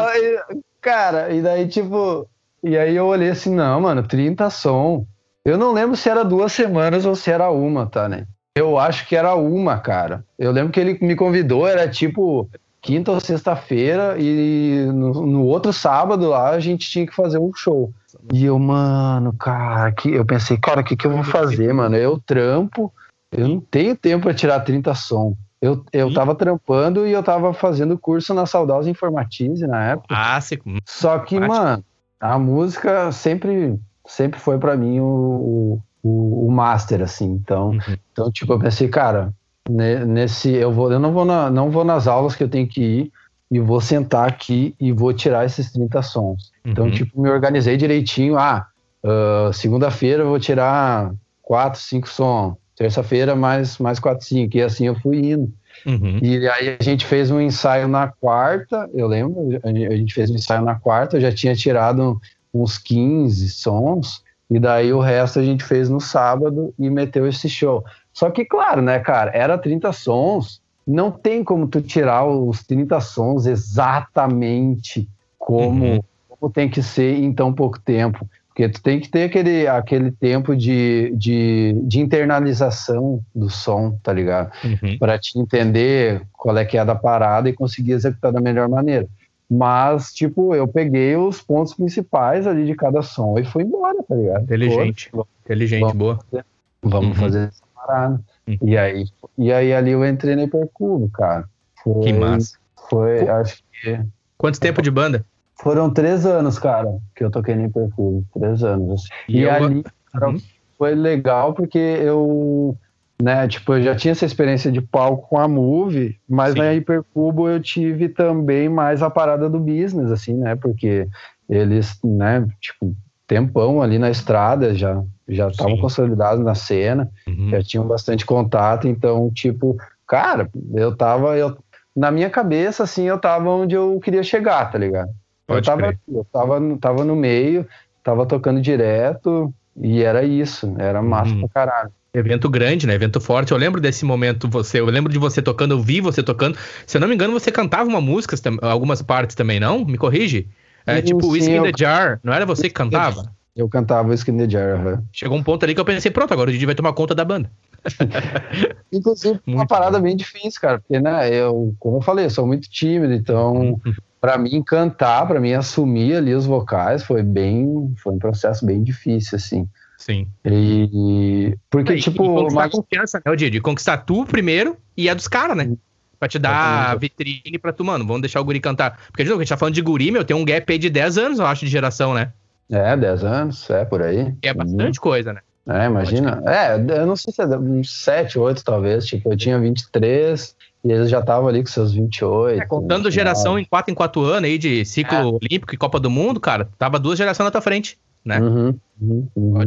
Cara, 0.81 1.33
e 1.33 1.41
daí, 1.41 1.69
tipo... 1.69 2.29
E 2.63 2.79
aí 2.79 2.95
eu 2.95 3.07
olhei 3.07 3.31
assim, 3.31 3.55
não, 3.55 3.81
mano, 3.81 4.03
30 4.03 4.49
som. 4.51 5.07
Eu 5.45 5.59
não 5.59 5.73
lembro 5.73 5.97
se 5.97 6.09
era 6.09 6.25
duas 6.25 6.53
semanas 6.53 7.05
ou 7.05 7.17
se 7.17 7.31
era 7.31 7.51
uma, 7.51 7.87
tá, 7.87 8.09
né? 8.09 8.27
Eu 8.55 8.79
acho 8.79 9.09
que 9.09 9.17
era 9.17 9.35
uma, 9.35 9.79
cara. 9.79 10.25
Eu 10.39 10.53
lembro 10.53 10.73
que 10.73 10.79
ele 10.79 10.99
me 11.01 11.17
convidou, 11.17 11.67
era 11.67 11.89
tipo 11.89 12.49
quinta 12.81 13.13
ou 13.13 13.21
sexta-feira, 13.21 14.17
e 14.19 14.87
no, 14.93 15.25
no, 15.25 15.45
outro 15.45 15.73
sábado 15.73 16.29
lá 16.29 16.51
a 16.51 16.61
gente 16.61 16.91
tinha 16.91 17.07
que 17.07 17.15
fazer 17.15 17.39
um 17.39 17.53
show. 17.55 17.93
E 18.33 18.45
eu, 18.45 18.59
mano, 18.59 19.33
cara, 19.33 19.93
que, 19.93 20.13
eu 20.13 20.25
pensei, 20.25 20.59
cara, 20.59 20.81
o 20.81 20.85
que, 20.85 20.97
que 20.97 21.07
eu 21.07 21.13
vou 21.13 21.23
fazer, 21.23 21.73
mano? 21.73 21.97
Eu 21.97 22.19
trampo, 22.19 22.93
eu 23.31 23.49
não 23.49 23.61
tenho 23.61 23.97
tempo 23.97 24.25
para 24.25 24.35
tirar 24.35 24.61
30 24.61 24.95
som. 24.95 25.35
Eu, 25.61 25.85
eu 25.93 26.13
tava 26.13 26.35
trampando 26.35 27.07
e 27.07 27.13
eu 27.13 27.23
tava 27.23 27.55
fazendo 27.55 27.97
curso 27.97 28.35
na 28.35 28.47
Saudosa 28.47 28.91
Informatize 28.91 29.65
na 29.65 29.91
época. 29.91 30.09
Ah, 30.11 30.41
sim. 30.41 30.59
Só 30.85 31.21
que, 31.21 31.39
mano, 31.39 31.85
a 32.23 32.39
música 32.39 33.11
sempre, 33.11 33.77
sempre 34.07 34.39
foi 34.39 34.57
para 34.57 34.77
mim 34.77 35.01
o, 35.01 35.81
o, 36.05 36.47
o, 36.47 36.51
master, 36.53 37.03
assim. 37.03 37.25
Então, 37.33 37.71
uhum. 37.71 37.97
então, 38.13 38.31
tipo, 38.31 38.53
eu 38.53 38.61
pensei, 38.61 38.87
cara, 38.87 39.35
nesse 39.69 40.51
eu 40.51 40.73
vou 40.73 40.93
eu 40.93 41.01
não 41.01 41.13
vou 41.13 41.25
na, 41.25 41.51
não 41.51 41.69
vou 41.69 41.85
nas 41.85 42.07
aulas 42.07 42.37
que 42.37 42.45
eu 42.45 42.49
tenho 42.49 42.69
que 42.69 42.81
ir 42.81 43.13
e 43.51 43.59
vou 43.59 43.81
sentar 43.81 44.29
aqui 44.29 44.73
e 44.79 44.93
vou 44.93 45.13
tirar 45.13 45.45
esses 45.45 45.73
30 45.73 46.01
sons. 46.01 46.53
Então, 46.65 46.85
uhum. 46.85 46.91
Então, 46.91 47.05
tipo, 47.05 47.21
me 47.21 47.29
organizei 47.29 47.77
direitinho. 47.77 48.39
Ah, 48.39 48.69
uh, 49.03 49.53
segunda-feira 49.53 50.23
eu 50.23 50.29
vou 50.29 50.39
tirar 50.39 51.13
quatro, 51.43 51.81
cinco 51.81 52.09
sons. 52.09 52.55
Terça-feira 52.77 53.35
mais 53.35 53.79
mais 53.79 53.99
quatro, 53.99 54.25
cinco. 54.25 54.57
E 54.57 54.63
assim 54.63 54.87
eu 54.87 54.95
fui 54.95 55.33
indo. 55.33 55.53
Uhum. 55.87 56.19
E 56.23 56.49
aí 56.49 56.77
a 56.79 56.83
gente 56.83 57.05
fez 57.07 57.31
um 57.31 57.41
ensaio 57.41 57.89
na 57.89 58.09
quarta, 58.09 58.89
eu 58.95 59.07
lembro, 59.07 59.61
a 59.63 59.97
gente 59.97 60.15
fez 60.15 60.31
um 60.31 60.35
ensaio 60.35 60.63
na 60.63 60.75
quarta, 60.75 61.17
eu 61.17 61.21
já 61.21 61.33
tinha 61.33 61.55
tirado 61.55 62.21
uns 62.53 62.79
15 62.79 63.49
sons, 63.51 64.23
e 64.51 64.59
daí 64.59 64.93
o 64.93 65.01
resto 65.01 65.39
a 65.39 65.43
gente 65.43 65.65
fez 65.65 65.89
no 65.89 66.01
sábado 66.01 66.75
e 66.79 66.91
meteu 66.91 67.27
esse 67.27 67.49
show. 67.49 67.85
Só 68.13 68.31
que, 68.31 68.45
claro, 68.45 68.83
né, 68.83 68.99
cara, 68.99 69.31
era 69.35 69.57
30 69.57 69.93
sons, 69.93 70.61
não 70.87 71.11
tem 71.11 71.43
como 71.43 71.67
tu 71.67 71.81
tirar 71.81 72.25
os 72.25 72.63
30 72.65 73.01
sons 73.01 73.47
exatamente 73.47 75.09
como, 75.39 75.85
uhum. 75.85 76.01
como 76.29 76.53
tem 76.53 76.69
que 76.69 76.83
ser 76.83 77.19
em 77.19 77.33
tão 77.33 77.53
pouco 77.53 77.81
tempo. 77.81 78.27
Porque 78.53 78.69
tu 78.69 78.83
tem 78.83 79.01
que 79.01 79.09
ter 79.09 79.25
aquele, 79.25 79.67
aquele 79.67 80.13
tempo 80.13 80.55
de, 80.55 81.11
de, 81.17 81.75
de 81.85 82.01
internalização 82.01 83.25
do 83.35 83.49
som, 83.49 83.99
tá 84.03 84.13
ligado? 84.13 84.53
Uhum. 84.63 84.99
Para 84.99 85.19
te 85.19 85.39
entender 85.39 86.21
qual 86.35 86.57
é 86.59 86.65
que 86.65 86.77
é 86.77 86.85
da 86.85 86.95
parada 86.95 87.49
e 87.49 87.55
conseguir 87.55 87.93
executar 87.93 88.31
da 88.31 88.43
melhor 88.43 88.69
maneira. 88.69 89.09
Mas, 89.51 90.13
tipo, 90.13 90.55
eu 90.55 90.69
peguei 90.69 91.17
os 91.17 91.41
pontos 91.41 91.73
principais 91.73 92.47
ali 92.47 92.67
de 92.67 92.75
cada 92.75 93.01
som 93.01 93.39
e 93.39 93.45
fui 93.45 93.63
embora, 93.63 94.03
tá 94.07 94.15
ligado? 94.15 94.43
Inteligente. 94.43 95.09
Pô, 95.11 95.27
Inteligente, 95.47 95.81
vamos 95.81 95.97
boa. 95.97 96.19
Fazer, 96.31 96.47
vamos 96.83 97.09
uhum. 97.09 97.15
fazer 97.15 97.49
essa 97.49 97.63
parada. 97.75 98.21
Uhum. 98.47 98.59
E, 98.63 98.77
aí, 98.77 99.07
e 99.39 99.51
aí 99.51 99.73
ali 99.73 99.93
eu 99.93 100.07
entrei 100.07 100.37
no 100.37 100.43
Hipercubo, 100.43 101.09
cara. 101.09 101.49
Foi, 101.83 102.03
que 102.03 102.13
massa. 102.13 102.59
Foi, 102.91 103.27
acho 103.27 103.63
que. 103.73 103.99
Quanto 104.37 104.61
tempo 104.61 104.83
de 104.83 104.91
banda? 104.91 105.25
Foram 105.63 105.91
três 105.91 106.27
anos, 106.27 106.59
cara, 106.59 106.89
que 107.15 107.25
eu 107.25 107.31
toquei 107.31 107.55
no 107.55 107.67
Hipercubo. 107.67 108.25
Três 108.35 108.63
anos. 108.63 108.93
Assim. 109.01 109.09
E, 109.29 109.39
e 109.39 109.43
eu... 109.43 109.53
ali 109.53 109.85
uhum. 110.21 110.39
foi 110.77 110.95
legal 110.95 111.55
porque 111.55 111.79
eu 111.79 112.77
né? 113.23 113.47
Tipo, 113.47 113.75
eu 113.75 113.83
já 113.83 113.95
tinha 113.95 114.11
essa 114.11 114.27
experiência 114.27 114.73
de 114.73 114.81
palco 114.81 115.29
com 115.29 115.39
a 115.39 115.47
Move, 115.47 116.19
mas 116.29 116.55
Sim. 116.55 116.59
na 116.59 116.75
Hipercubo 116.75 117.49
eu 117.49 117.61
tive 117.63 118.09
também 118.09 118.69
mais 118.69 119.01
a 119.01 119.09
parada 119.09 119.49
do 119.49 119.61
business, 119.61 120.11
assim, 120.11 120.35
né? 120.35 120.57
Porque 120.57 121.07
eles, 121.49 121.97
né, 122.03 122.45
tipo, 122.61 122.97
tempão 123.29 123.81
ali 123.81 123.97
na 123.97 124.11
estrada, 124.11 124.75
já 124.75 125.01
já 125.29 125.49
estavam 125.49 125.79
consolidados 125.79 126.45
na 126.45 126.55
cena, 126.55 127.09
uhum. 127.27 127.49
já 127.49 127.63
tinham 127.63 127.87
bastante 127.87 128.27
contato, 128.27 128.89
então, 128.89 129.31
tipo, 129.31 129.77
cara, 130.07 130.51
eu 130.75 130.95
tava, 130.95 131.39
eu, 131.39 131.57
na 131.97 132.11
minha 132.11 132.29
cabeça, 132.29 132.83
assim, 132.83 133.05
eu 133.05 133.19
tava 133.19 133.49
onde 133.49 133.75
eu 133.75 133.99
queria 134.01 134.23
chegar, 134.23 134.71
tá 134.71 134.77
ligado? 134.77 135.11
Pode 135.53 135.69
eu 135.69 135.77
tava, 135.77 135.99
eu 136.09 136.27
tava, 136.33 136.79
tava 136.79 137.05
no 137.05 137.17
meio, 137.17 137.67
tava 138.03 138.27
tocando 138.27 138.61
direto, 138.61 139.53
e 139.77 140.03
era 140.03 140.25
isso, 140.25 140.75
era 140.79 141.03
massa 141.03 141.33
uhum. 141.33 141.41
pra 141.41 141.67
caralho. 141.67 141.93
Evento 142.15 142.51
grande, 142.51 142.87
né? 142.87 142.95
Evento 142.95 143.21
forte. 143.21 143.53
Eu 143.53 143.59
lembro 143.59 143.81
desse 143.81 144.05
momento, 144.05 144.47
você. 144.47 144.81
Eu 144.81 144.87
lembro 144.87 145.11
de 145.11 145.19
você 145.19 145.41
tocando, 145.41 145.73
eu 145.73 145.81
vi 145.81 146.01
você 146.01 146.23
tocando. 146.23 146.59
Se 146.87 146.99
eu 146.99 147.01
não 147.01 147.09
me 147.09 147.15
engano, 147.15 147.33
você 147.33 147.51
cantava 147.51 147.89
uma 147.89 148.03
música, 148.03 148.37
algumas 148.61 149.01
partes 149.01 149.35
também, 149.35 149.59
não? 149.59 149.83
Me 149.83 149.97
corrige? 149.97 150.47
É, 150.87 150.97
sim, 150.97 151.07
tipo, 151.07 151.29
Whiskey 151.29 151.57
in 151.57 151.63
the 151.63 151.73
Jar, 151.77 152.21
não 152.23 152.33
era 152.33 152.45
você 152.45 152.65
que 152.65 152.75
cantava? 152.75 153.33
Eu 153.55 153.69
cantava 153.69 154.09
Whiskey 154.09 154.31
in 154.31 154.39
the 154.39 154.49
Jar, 154.49 154.85
uhum. 154.85 155.03
Chegou 155.13 155.39
um 155.39 155.43
ponto 155.43 155.65
ali 155.65 155.75
que 155.75 155.81
eu 155.81 155.85
pensei, 155.85 156.11
pronto, 156.11 156.33
agora 156.33 156.51
o 156.51 156.53
Didi 156.53 156.67
vai 156.67 156.75
tomar 156.75 156.93
conta 156.93 157.15
da 157.15 157.25
banda. 157.25 157.51
Inclusive, 158.93 159.41
muito 159.47 159.59
uma 159.59 159.67
parada 159.67 159.99
bom. 159.99 160.05
bem 160.05 160.17
difícil, 160.17 160.61
cara, 160.61 160.81
porque, 160.81 161.01
né, 161.01 161.33
eu, 161.33 161.75
como 161.79 161.99
eu 161.99 162.03
falei, 162.03 162.27
eu 162.27 162.31
sou 162.31 162.47
muito 162.47 162.69
tímido, 162.69 163.13
então, 163.13 163.55
uhum. 163.55 163.81
Para 164.23 164.39
mim 164.39 164.63
cantar, 164.63 165.27
para 165.27 165.41
mim 165.41 165.53
assumir 165.53 166.15
ali 166.15 166.33
os 166.33 166.47
vocais, 166.47 167.03
foi 167.03 167.25
bem, 167.25 167.93
foi 168.01 168.13
um 168.13 168.21
processo 168.21 168.65
bem 168.65 168.81
difícil, 168.81 169.35
assim. 169.35 169.69
Sim. 169.99 170.29
E. 170.45 171.59
Porque, 171.69 171.95
e, 171.95 172.01
tipo. 172.01 172.23
E 172.23 172.29
conquistar 172.29 172.61
mas... 172.61 172.71
confiança, 172.71 173.23
né, 173.27 173.37
Didi? 173.37 173.61
Conquistar 173.61 173.97
tu 173.99 174.25
primeiro 174.25 174.77
e 174.97 175.09
é 175.09 175.15
dos 175.15 175.27
caras, 175.27 175.57
né? 175.57 175.73
Pra 176.21 176.29
te 176.29 176.39
dar 176.39 176.97
vitrine 176.99 177.59
pra 177.61 177.73
tu, 177.73 177.85
mano, 177.85 178.07
vamos 178.07 178.23
deixar 178.23 178.41
o 178.41 178.45
guri 178.45 178.61
cantar. 178.61 178.97
Porque, 179.09 179.25
de 179.25 179.29
novo, 179.29 179.41
a 179.41 179.45
gente 179.45 179.49
tá 179.49 179.57
falando 179.57 179.75
de 179.75 179.83
guri, 179.83 180.13
meu, 180.13 180.25
tem 180.25 180.37
um 180.37 180.45
gap 180.45 180.73
aí 180.73 180.79
de 180.79 180.89
10 180.89 181.19
anos, 181.19 181.39
eu 181.41 181.47
acho, 181.47 181.65
de 181.65 181.71
geração, 181.71 182.15
né? 182.15 182.33
É, 182.71 182.97
10 182.97 183.25
anos, 183.25 183.69
é, 183.71 183.85
por 183.85 184.03
aí. 184.03 184.33
É 184.41 184.55
bastante 184.55 185.01
uhum. 185.01 185.03
coisa, 185.03 185.33
né? 185.33 185.41
É, 185.69 185.87
imagina. 185.87 186.41
É, 186.47 186.75
eu 186.77 187.07
não 187.09 187.17
sei 187.17 187.33
se 187.33 187.43
é 187.43 187.47
uns 187.47 188.05
7, 188.05 188.39
8 188.39 188.65
talvez. 188.65 189.05
Tipo, 189.05 189.33
eu 189.33 189.37
tinha 189.37 189.59
23 189.59 190.55
e 190.85 190.93
eles 190.93 191.11
já 191.11 191.21
estavam 191.21 191.49
ali 191.49 191.61
com 191.61 191.69
seus 191.69 191.93
28. 191.93 192.61
É, 192.61 192.67
contando 192.67 193.11
geração 193.11 193.59
em 193.59 193.65
4 193.65 193.93
em 193.93 193.95
4 193.95 194.21
anos 194.23 194.51
aí 194.51 194.59
de 194.59 194.85
ciclo 194.85 195.17
é. 195.17 195.25
olímpico 195.25 195.75
e 195.75 195.79
Copa 195.79 196.01
do 196.01 196.11
Mundo, 196.11 196.41
cara, 196.41 196.69
tava 196.79 196.99
duas 196.99 197.19
gerações 197.19 197.47
na 197.47 197.51
tua 197.51 197.61
frente 197.61 197.99
né? 198.25 198.41
Uhum, 198.41 198.79
uhum, 199.01 199.29
uhum. 199.37 199.67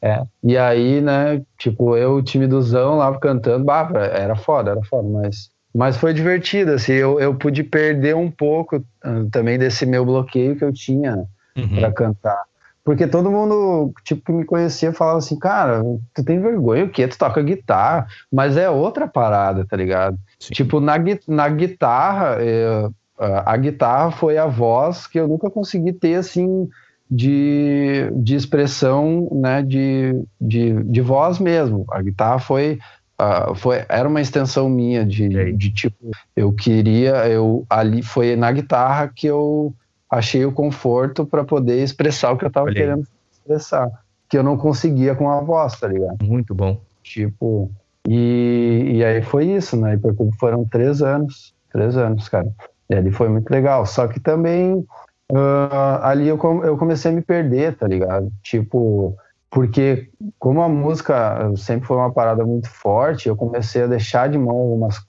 É. 0.00 0.22
E 0.44 0.56
aí, 0.56 1.00
né, 1.00 1.42
tipo, 1.58 1.96
eu, 1.96 2.22
timidozão 2.22 2.96
lá 2.96 3.18
cantando, 3.18 3.64
bah, 3.64 3.88
era 3.94 4.36
foda, 4.36 4.72
era 4.72 4.82
foda, 4.84 5.08
mas, 5.08 5.50
mas 5.74 5.96
foi 5.96 6.12
divertido, 6.12 6.72
assim, 6.72 6.92
eu, 6.92 7.18
eu 7.18 7.34
pude 7.34 7.64
perder 7.64 8.14
um 8.14 8.30
pouco 8.30 8.76
uh, 8.76 9.30
também 9.30 9.58
desse 9.58 9.86
meu 9.86 10.04
bloqueio 10.04 10.56
que 10.56 10.64
eu 10.64 10.72
tinha 10.72 11.24
uhum. 11.56 11.76
para 11.76 11.92
cantar. 11.92 12.42
Porque 12.86 13.08
todo 13.08 13.32
mundo, 13.32 13.92
tipo, 14.04 14.22
que 14.22 14.32
me 14.32 14.44
conhecia 14.44 14.92
falava 14.92 15.18
assim, 15.18 15.36
cara, 15.36 15.82
tu 16.14 16.24
tem 16.24 16.40
vergonha 16.40 16.84
o 16.84 16.88
quê? 16.88 17.08
Tu 17.08 17.18
toca 17.18 17.42
guitarra, 17.42 18.06
mas 18.32 18.56
é 18.56 18.70
outra 18.70 19.08
parada, 19.08 19.66
tá 19.66 19.76
ligado? 19.76 20.16
Sim. 20.38 20.54
Tipo, 20.54 20.78
na, 20.78 20.94
na 21.26 21.48
guitarra, 21.48 22.40
eu, 22.40 22.94
a 23.18 23.56
guitarra 23.56 24.12
foi 24.12 24.38
a 24.38 24.46
voz 24.46 25.08
que 25.08 25.18
eu 25.18 25.26
nunca 25.26 25.50
consegui 25.50 25.92
ter, 25.92 26.14
assim, 26.14 26.68
de, 27.10 28.08
de 28.14 28.36
expressão, 28.36 29.28
né, 29.32 29.62
de, 29.62 30.22
de, 30.40 30.80
de 30.84 31.00
voz 31.00 31.40
mesmo. 31.40 31.84
A 31.90 32.00
guitarra 32.00 32.38
foi 32.38 32.78
Uh, 33.18 33.54
foi, 33.54 33.82
era 33.88 34.06
uma 34.06 34.20
extensão 34.20 34.68
minha 34.68 35.02
de, 35.02 35.50
de, 35.54 35.72
tipo, 35.72 36.10
eu 36.36 36.52
queria, 36.52 37.26
eu 37.26 37.64
ali 37.70 38.02
foi 38.02 38.36
na 38.36 38.52
guitarra 38.52 39.08
que 39.08 39.26
eu 39.26 39.72
achei 40.16 40.44
o 40.44 40.52
conforto 40.52 41.26
para 41.26 41.44
poder 41.44 41.82
expressar 41.82 42.32
o 42.32 42.38
que 42.38 42.44
eu 42.44 42.50
tava 42.50 42.66
Olha 42.66 42.74
querendo 42.74 43.06
expressar, 43.32 43.90
que 44.28 44.36
eu 44.36 44.42
não 44.42 44.56
conseguia 44.56 45.14
com 45.14 45.30
a 45.30 45.40
voz, 45.40 45.78
tá 45.78 45.88
ligado? 45.88 46.24
Muito 46.24 46.54
bom. 46.54 46.80
Tipo, 47.02 47.70
e, 48.08 48.92
e 48.94 49.04
aí 49.04 49.22
foi 49.22 49.46
isso, 49.46 49.76
né? 49.76 49.96
Porque 49.96 50.24
foram 50.38 50.64
três 50.64 51.02
anos, 51.02 51.54
três 51.72 51.96
anos, 51.96 52.28
cara. 52.28 52.48
E 52.88 52.94
ali 52.94 53.10
foi 53.10 53.28
muito 53.28 53.50
legal. 53.50 53.84
Só 53.84 54.08
que 54.08 54.18
também 54.18 54.74
uh, 55.32 56.02
ali 56.02 56.28
eu, 56.28 56.38
eu 56.64 56.76
comecei 56.76 57.10
a 57.10 57.14
me 57.14 57.22
perder, 57.22 57.76
tá 57.76 57.86
ligado? 57.86 58.32
Tipo, 58.42 59.16
porque 59.50 60.08
como 60.38 60.62
a 60.62 60.68
música 60.68 61.52
sempre 61.56 61.86
foi 61.86 61.96
uma 61.96 62.12
parada 62.12 62.44
muito 62.44 62.68
forte, 62.68 63.28
eu 63.28 63.36
comecei 63.36 63.82
a 63.82 63.86
deixar 63.86 64.28
de 64.28 64.38
mão 64.38 64.56
algumas, 64.56 65.04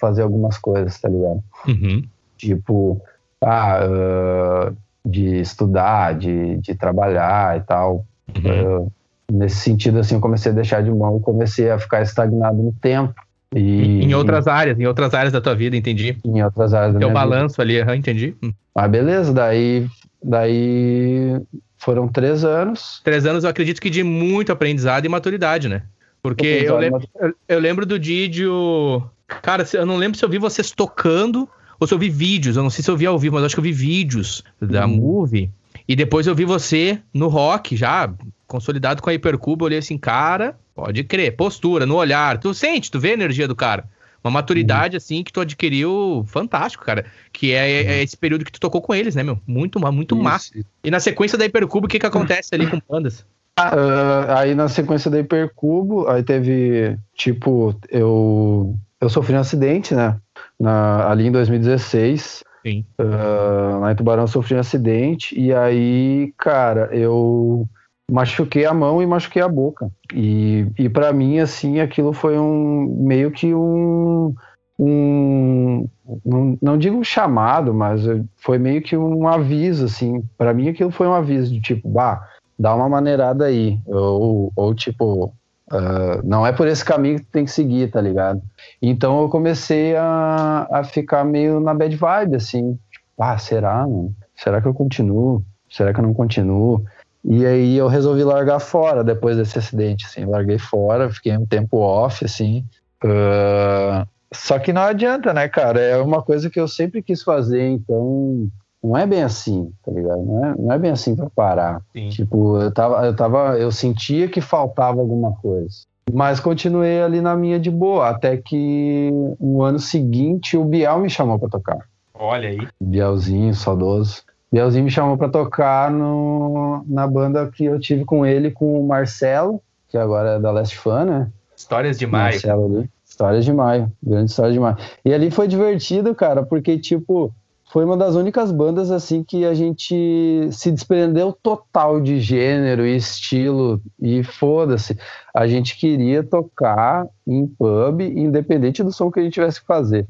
fazer 0.00 0.22
algumas 0.22 0.58
coisas, 0.58 1.00
tá 1.00 1.08
ligado? 1.08 1.42
Uhum. 1.66 2.02
Tipo, 2.36 3.00
ah, 3.42 3.80
uh, 3.84 4.76
de 5.04 5.40
estudar, 5.40 6.14
de, 6.14 6.56
de 6.58 6.74
trabalhar 6.74 7.58
e 7.58 7.60
tal. 7.60 8.06
Uhum. 8.36 8.84
Uh, 8.84 8.92
nesse 9.30 9.56
sentido, 9.56 9.98
assim, 9.98 10.14
eu 10.14 10.20
comecei 10.20 10.52
a 10.52 10.54
deixar 10.54 10.82
de 10.82 10.90
mão, 10.90 11.18
comecei 11.20 11.70
a 11.70 11.78
ficar 11.78 12.02
estagnado 12.02 12.62
no 12.62 12.72
tempo. 12.72 13.14
E, 13.54 14.02
em 14.02 14.14
outras 14.14 14.46
áreas, 14.46 14.78
em 14.78 14.86
outras 14.86 15.12
áreas 15.12 15.32
da 15.32 15.40
tua 15.40 15.54
vida, 15.54 15.76
entendi. 15.76 16.16
Em 16.24 16.42
outras 16.42 16.72
áreas 16.72 16.94
da 16.94 17.00
Teu 17.00 17.10
balanço 17.10 17.62
vida. 17.62 17.80
ali, 17.80 17.90
uhum, 17.90 17.94
entendi. 17.94 18.34
Hum. 18.42 18.52
Ah, 18.74 18.88
beleza, 18.88 19.32
daí, 19.32 19.86
daí 20.22 21.38
foram 21.76 22.08
três 22.08 22.44
anos. 22.44 23.00
Três 23.04 23.26
anos, 23.26 23.44
eu 23.44 23.50
acredito 23.50 23.80
que 23.80 23.90
de 23.90 24.02
muito 24.02 24.52
aprendizado 24.52 25.04
e 25.04 25.08
maturidade, 25.08 25.68
né? 25.68 25.82
Porque 26.22 26.64
eu 26.64 26.78
lembro, 26.78 27.02
eu 27.48 27.58
lembro 27.58 27.84
do 27.84 27.98
Didio. 27.98 29.02
Cara, 29.26 29.66
eu 29.74 29.84
não 29.84 29.96
lembro 29.96 30.16
se 30.16 30.24
eu 30.24 30.28
vi 30.28 30.38
vocês 30.38 30.70
tocando 30.70 31.48
ou 31.82 31.86
se 31.86 31.92
eu 31.92 31.98
vi 31.98 32.08
vídeos. 32.08 32.56
Eu 32.56 32.62
não 32.62 32.70
sei 32.70 32.84
se 32.84 32.88
eu 32.88 32.96
vi 32.96 33.06
ao 33.06 33.18
vivo, 33.18 33.34
mas 33.34 33.44
acho 33.44 33.56
que 33.56 33.58
eu 33.58 33.64
vi 33.64 33.72
vídeos 33.72 34.44
da 34.60 34.86
hum. 34.86 34.96
movie. 34.96 35.50
E 35.88 35.96
depois 35.96 36.28
eu 36.28 36.34
vi 36.34 36.44
você 36.44 37.00
no 37.12 37.26
rock, 37.26 37.76
já 37.76 38.08
consolidado 38.46 39.02
com 39.02 39.10
a 39.10 39.14
Hipercuba. 39.14 39.64
Eu 39.64 39.66
olhei 39.66 39.78
assim, 39.78 39.98
cara, 39.98 40.56
pode 40.76 41.02
crer. 41.02 41.34
Postura, 41.34 41.84
no 41.84 41.96
olhar. 41.96 42.38
Tu 42.38 42.54
sente, 42.54 42.88
tu 42.88 43.00
vê 43.00 43.10
a 43.10 43.14
energia 43.14 43.48
do 43.48 43.56
cara. 43.56 43.84
Uma 44.22 44.30
maturidade, 44.30 44.94
uhum. 44.94 44.98
assim, 44.98 45.24
que 45.24 45.32
tu 45.32 45.40
adquiriu 45.40 46.24
fantástico, 46.28 46.84
cara. 46.84 47.04
Que 47.32 47.52
é, 47.52 47.82
é, 47.82 47.96
uhum. 47.96 48.02
esse 48.04 48.16
período 48.16 48.44
que 48.44 48.52
tu 48.52 48.60
tocou 48.60 48.80
com 48.80 48.94
eles, 48.94 49.16
né, 49.16 49.24
meu? 49.24 49.40
Muito, 49.44 49.80
muito 49.92 50.14
Isso. 50.14 50.22
massa. 50.22 50.52
E 50.84 50.88
na 50.88 51.00
sequência 51.00 51.36
da 51.36 51.44
Hipercubo, 51.44 51.86
o 51.86 51.90
que 51.90 51.98
que 51.98 52.06
acontece 52.06 52.54
ali 52.54 52.68
com 52.68 52.78
Pandas? 52.78 53.26
Ah, 53.56 53.74
uh, 53.74 54.32
aí 54.38 54.54
na 54.54 54.68
sequência 54.68 55.10
da 55.10 55.18
Hipercubo, 55.18 56.08
aí 56.08 56.22
teve, 56.22 56.96
tipo, 57.12 57.74
eu, 57.90 58.76
eu 59.00 59.08
sofri 59.10 59.34
um 59.34 59.40
acidente, 59.40 59.94
né? 59.96 60.16
Na, 60.62 61.10
ali 61.10 61.26
em 61.26 61.32
2016. 61.32 62.44
Sim. 62.64 62.84
Uh, 63.00 63.80
lá 63.80 63.90
em 63.90 63.96
Tubarão 63.96 64.22
eu 64.22 64.28
sofri 64.28 64.54
um 64.54 64.60
acidente, 64.60 65.38
e 65.38 65.52
aí, 65.52 66.32
cara, 66.38 66.88
eu 66.92 67.66
machuquei 68.08 68.64
a 68.64 68.72
mão 68.72 69.02
e 69.02 69.06
machuquei 69.06 69.42
a 69.42 69.48
boca. 69.48 69.90
E, 70.14 70.66
e 70.78 70.88
para 70.88 71.12
mim, 71.12 71.40
assim, 71.40 71.80
aquilo 71.80 72.12
foi 72.12 72.38
um 72.38 72.96
meio 73.00 73.32
que 73.32 73.52
um, 73.52 74.32
um 74.78 75.88
não, 76.24 76.58
não 76.62 76.78
digo 76.78 76.96
um 76.96 77.02
chamado, 77.04 77.74
mas 77.74 78.02
foi 78.36 78.58
meio 78.58 78.82
que 78.82 78.96
um 78.96 79.26
aviso, 79.26 79.86
assim. 79.86 80.22
Para 80.38 80.54
mim, 80.54 80.68
aquilo 80.68 80.90
foi 80.90 81.08
um 81.08 81.14
aviso 81.14 81.52
de 81.52 81.60
tipo, 81.60 81.88
bah, 81.88 82.28
dá 82.56 82.74
uma 82.74 82.88
maneirada 82.88 83.46
aí. 83.46 83.80
Ou, 83.86 84.52
ou 84.54 84.74
tipo, 84.74 85.34
uh, 85.72 86.20
não 86.22 86.46
é 86.46 86.52
por 86.52 86.68
esse 86.68 86.84
caminho 86.84 87.18
que 87.18 87.26
tem 87.26 87.44
que 87.44 87.50
seguir, 87.50 87.90
tá 87.90 88.00
ligado? 88.00 88.40
Então 88.80 89.22
eu 89.22 89.28
comecei 89.28 89.96
a, 89.96 90.68
a 90.70 90.84
ficar 90.84 91.24
meio 91.24 91.58
na 91.58 91.74
bad 91.74 91.94
vibe, 91.96 92.36
assim. 92.36 92.78
Tipo, 92.90 93.22
ah, 93.22 93.38
será, 93.38 93.78
mano? 93.78 94.14
Será 94.36 94.60
que 94.60 94.68
eu 94.68 94.74
continuo? 94.74 95.42
Será 95.70 95.92
que 95.92 96.00
eu 96.00 96.04
não 96.04 96.14
continuo? 96.14 96.84
E 97.24 97.46
aí 97.46 97.76
eu 97.76 97.86
resolvi 97.86 98.24
largar 98.24 98.58
fora 98.58 99.02
depois 99.04 99.36
desse 99.36 99.58
acidente, 99.58 100.06
assim, 100.06 100.24
larguei 100.24 100.58
fora, 100.58 101.10
fiquei 101.10 101.36
um 101.36 101.46
tempo 101.46 101.78
off, 101.78 102.24
assim. 102.24 102.64
Uh, 103.04 104.06
só 104.34 104.58
que 104.58 104.72
não 104.72 104.82
adianta, 104.82 105.32
né, 105.32 105.48
cara? 105.48 105.80
É 105.80 105.96
uma 105.98 106.22
coisa 106.22 106.50
que 106.50 106.58
eu 106.58 106.66
sempre 106.66 107.02
quis 107.02 107.22
fazer, 107.22 107.62
então 107.68 108.48
não 108.82 108.96
é 108.96 109.06
bem 109.06 109.22
assim, 109.22 109.70
tá 109.84 109.92
ligado? 109.92 110.22
Não 110.22 110.44
é, 110.44 110.54
não 110.58 110.72
é 110.72 110.78
bem 110.78 110.90
assim 110.90 111.14
pra 111.14 111.30
parar. 111.30 111.80
Sim. 111.92 112.08
Tipo, 112.08 112.58
eu 112.58 112.72
tava, 112.72 113.06
eu 113.06 113.14
tava, 113.14 113.58
eu 113.58 113.70
sentia 113.70 114.28
que 114.28 114.40
faltava 114.40 115.00
alguma 115.00 115.32
coisa. 115.36 115.82
Mas 116.12 116.40
continuei 116.40 117.00
ali 117.00 117.20
na 117.20 117.36
minha 117.36 117.60
de 117.60 117.70
boa, 117.70 118.08
até 118.08 118.36
que 118.36 119.10
no 119.40 119.62
ano 119.62 119.78
seguinte 119.78 120.56
o 120.56 120.64
Biel 120.64 120.98
me 120.98 121.08
chamou 121.08 121.38
para 121.38 121.48
tocar. 121.48 121.78
Olha 122.12 122.48
aí. 122.48 122.58
Bielzinho, 122.80 123.54
saudoso. 123.54 124.22
Bielzinho 124.52 124.84
me 124.84 124.90
chamou 124.90 125.16
para 125.16 125.28
tocar 125.28 125.90
no, 125.90 126.84
na 126.86 127.06
banda 127.06 127.50
que 127.50 127.64
eu 127.64 127.78
tive 127.78 128.04
com 128.04 128.26
ele, 128.26 128.50
com 128.50 128.80
o 128.80 128.86
Marcelo, 128.86 129.62
que 129.88 129.96
agora 129.96 130.30
é 130.30 130.40
da 130.40 130.50
Last 130.50 130.76
Fan, 130.76 131.04
né? 131.04 131.28
Histórias 131.56 131.98
de 131.98 132.06
Maio. 132.06 132.32
Marcelo 132.32 132.64
ali. 132.66 132.90
Histórias 133.08 133.44
de 133.44 133.52
Maio. 133.52 133.92
Grande 134.02 134.30
História 134.30 134.52
de 134.52 134.60
Maio. 134.60 134.76
E 135.04 135.14
ali 135.14 135.30
foi 135.30 135.46
divertido, 135.46 136.14
cara, 136.14 136.42
porque, 136.42 136.78
tipo, 136.78 137.32
foi 137.72 137.86
uma 137.86 137.96
das 137.96 138.14
únicas 138.16 138.52
bandas, 138.52 138.90
assim, 138.90 139.24
que 139.24 139.46
a 139.46 139.54
gente 139.54 140.46
se 140.52 140.70
desprendeu 140.70 141.32
total 141.32 142.02
de 142.02 142.20
gênero 142.20 142.86
e 142.86 142.94
estilo. 142.94 143.80
E 143.98 144.22
foda-se. 144.22 144.98
A 145.34 145.46
gente 145.46 145.78
queria 145.78 146.22
tocar 146.22 147.06
em 147.26 147.46
pub, 147.46 148.02
independente 148.02 148.82
do 148.82 148.92
som 148.92 149.10
que 149.10 149.20
a 149.20 149.22
gente 149.22 149.32
tivesse 149.32 149.58
que 149.58 149.66
fazer. 149.66 150.06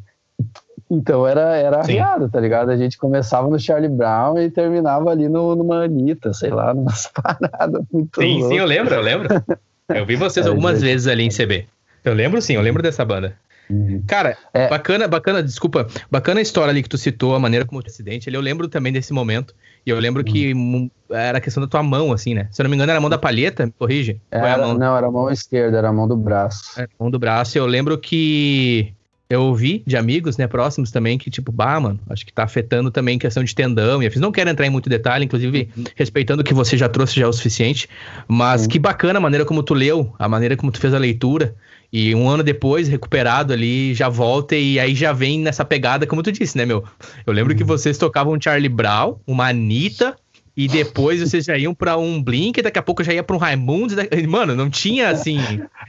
Então 0.91 1.25
era, 1.25 1.57
era 1.57 1.79
arriado, 1.79 2.29
tá 2.29 2.41
ligado? 2.41 2.71
A 2.71 2.77
gente 2.77 2.99
começava 2.99 3.49
no 3.49 3.61
Charlie 3.61 3.89
Brown 3.89 4.37
e 4.39 4.51
terminava 4.51 5.11
ali 5.11 5.29
no, 5.29 5.55
numa 5.55 5.85
Anitta, 5.85 6.33
sei 6.33 6.51
lá, 6.51 6.75
numas 6.75 7.07
paradas 7.07 7.85
muito 7.93 8.21
Sim, 8.21 8.41
loucas. 8.41 8.49
sim, 8.49 8.59
eu 8.59 8.67
lembro, 8.67 8.95
eu 8.95 9.03
lembro. 9.03 9.29
Eu 9.89 10.07
vi 10.07 10.17
vocês 10.17 10.47
algumas 10.47 10.81
vezes 10.81 11.07
ali 11.07 11.23
em 11.23 11.29
CB. 11.29 11.67
Eu 12.03 12.15
lembro 12.15 12.41
sim, 12.41 12.55
eu 12.55 12.63
lembro 12.63 12.83
dessa 12.83 13.05
banda. 13.05 13.37
Uhum. 13.71 14.03
Cara, 14.07 14.37
é. 14.53 14.69
bacana, 14.69 15.09
bacana, 15.09 15.43
desculpa, 15.43 15.87
bacana 16.11 16.41
a 16.41 16.43
história 16.43 16.71
ali 16.71 16.83
que 16.83 16.89
tu 16.89 16.99
citou, 16.99 17.35
a 17.35 17.39
maneira 17.39 17.65
como 17.65 17.81
o 17.81 17.87
acidente, 17.87 18.33
eu 18.33 18.41
lembro 18.41 18.69
também 18.69 18.93
desse 18.93 19.13
momento, 19.13 19.55
e 19.87 19.91
eu 19.91 19.99
lembro 19.99 20.23
uhum. 20.27 20.33
que 20.33 20.91
era 21.11 21.39
a 21.39 21.41
questão 21.41 21.63
da 21.63 21.67
tua 21.67 21.83
mão, 21.83 22.13
assim, 22.13 22.35
né? 22.35 22.49
Se 22.51 22.61
eu 22.61 22.65
não 22.65 22.71
me 22.71 22.77
engano, 22.77 22.91
era 22.91 22.99
a 22.99 23.01
mão 23.01 23.11
da 23.11 23.19
palheta, 23.19 23.67
me 23.67 23.73
corrige? 23.73 24.21
Era, 24.31 24.75
não, 24.75 24.97
era 24.97 25.07
a 25.07 25.11
mão 25.11 25.31
esquerda, 25.31 25.79
era 25.79 25.89
a 25.89 25.93
mão 25.93 26.07
do 26.07 26.17
braço. 26.17 26.73
Era 26.77 26.89
a 26.99 27.03
mão 27.03 27.11
do 27.11 27.19
braço, 27.19 27.57
eu 27.57 27.67
lembro 27.67 27.99
que 27.99 28.95
eu 29.33 29.45
ouvi 29.45 29.83
de 29.87 29.97
amigos, 29.97 30.37
né, 30.37 30.47
próximos 30.47 30.91
também, 30.91 31.17
que 31.17 31.31
tipo, 31.31 31.51
bah, 31.51 31.81
mano, 31.81 31.99
acho 32.11 32.27
que 32.27 32.33
tá 32.33 32.43
afetando 32.43 32.91
também 32.91 33.19
questão 33.19 33.43
de 33.43 33.55
tendão. 33.55 34.03
E 34.03 34.07
eu 34.07 34.13
fiz, 34.13 34.21
não 34.21 34.31
quero 34.31 34.51
entrar 34.51 34.67
em 34.67 34.71
muito 34.71 34.91
detalhe, 34.91 35.25
inclusive 35.25 35.71
uhum. 35.75 35.85
respeitando 35.97 36.43
o 36.43 36.45
que 36.45 36.53
você 36.53 36.77
já 36.77 36.87
trouxe 36.87 37.19
já 37.19 37.25
é 37.25 37.29
o 37.29 37.33
suficiente. 37.33 37.89
Mas 38.29 38.63
uhum. 38.63 38.69
que 38.69 38.79
bacana 38.79 39.19
a 39.19 39.23
maneira 39.23 39.47
como 39.47 39.63
tu 39.63 39.73
leu, 39.73 40.15
a 40.19 40.29
maneira 40.29 40.55
como 40.55 40.71
tu 40.71 40.79
fez 40.79 40.93
a 40.93 40.99
leitura. 40.99 41.55
E 41.93 42.15
um 42.15 42.27
ano 42.29 42.43
depois, 42.43 42.89
recuperado 42.89 43.53
ali, 43.53 43.93
já 43.93 44.09
volta 44.09 44.57
e 44.57 44.81
aí 44.81 44.95
já 44.95 45.13
vem 45.13 45.41
nessa 45.41 45.63
pegada, 45.63 46.07
como 46.07 46.23
tu 46.23 46.33
disse, 46.33 46.57
né, 46.57 46.65
meu? 46.65 46.83
Eu 47.27 47.33
lembro 47.35 47.53
uhum. 47.53 47.59
que 47.59 47.65
vocês 47.65 47.99
tocavam 47.99 48.41
Charlie 48.41 48.69
Brown, 48.69 49.19
uma 49.27 49.49
Anitta, 49.49 50.17
e 50.57 50.69
depois 50.69 51.21
vocês 51.21 51.45
já 51.47 51.57
iam 51.57 51.75
para 51.75 51.97
um 51.97 52.23
Blink, 52.23 52.59
e 52.59 52.63
daqui 52.63 52.79
a 52.79 52.83
pouco 52.83 53.03
já 53.03 53.13
ia 53.13 53.23
para 53.23 53.37
um 53.37 53.39
Raimundos. 53.39 53.97
Mano, 54.29 54.55
não 54.55 54.69
tinha 54.69 55.09
assim. 55.09 55.39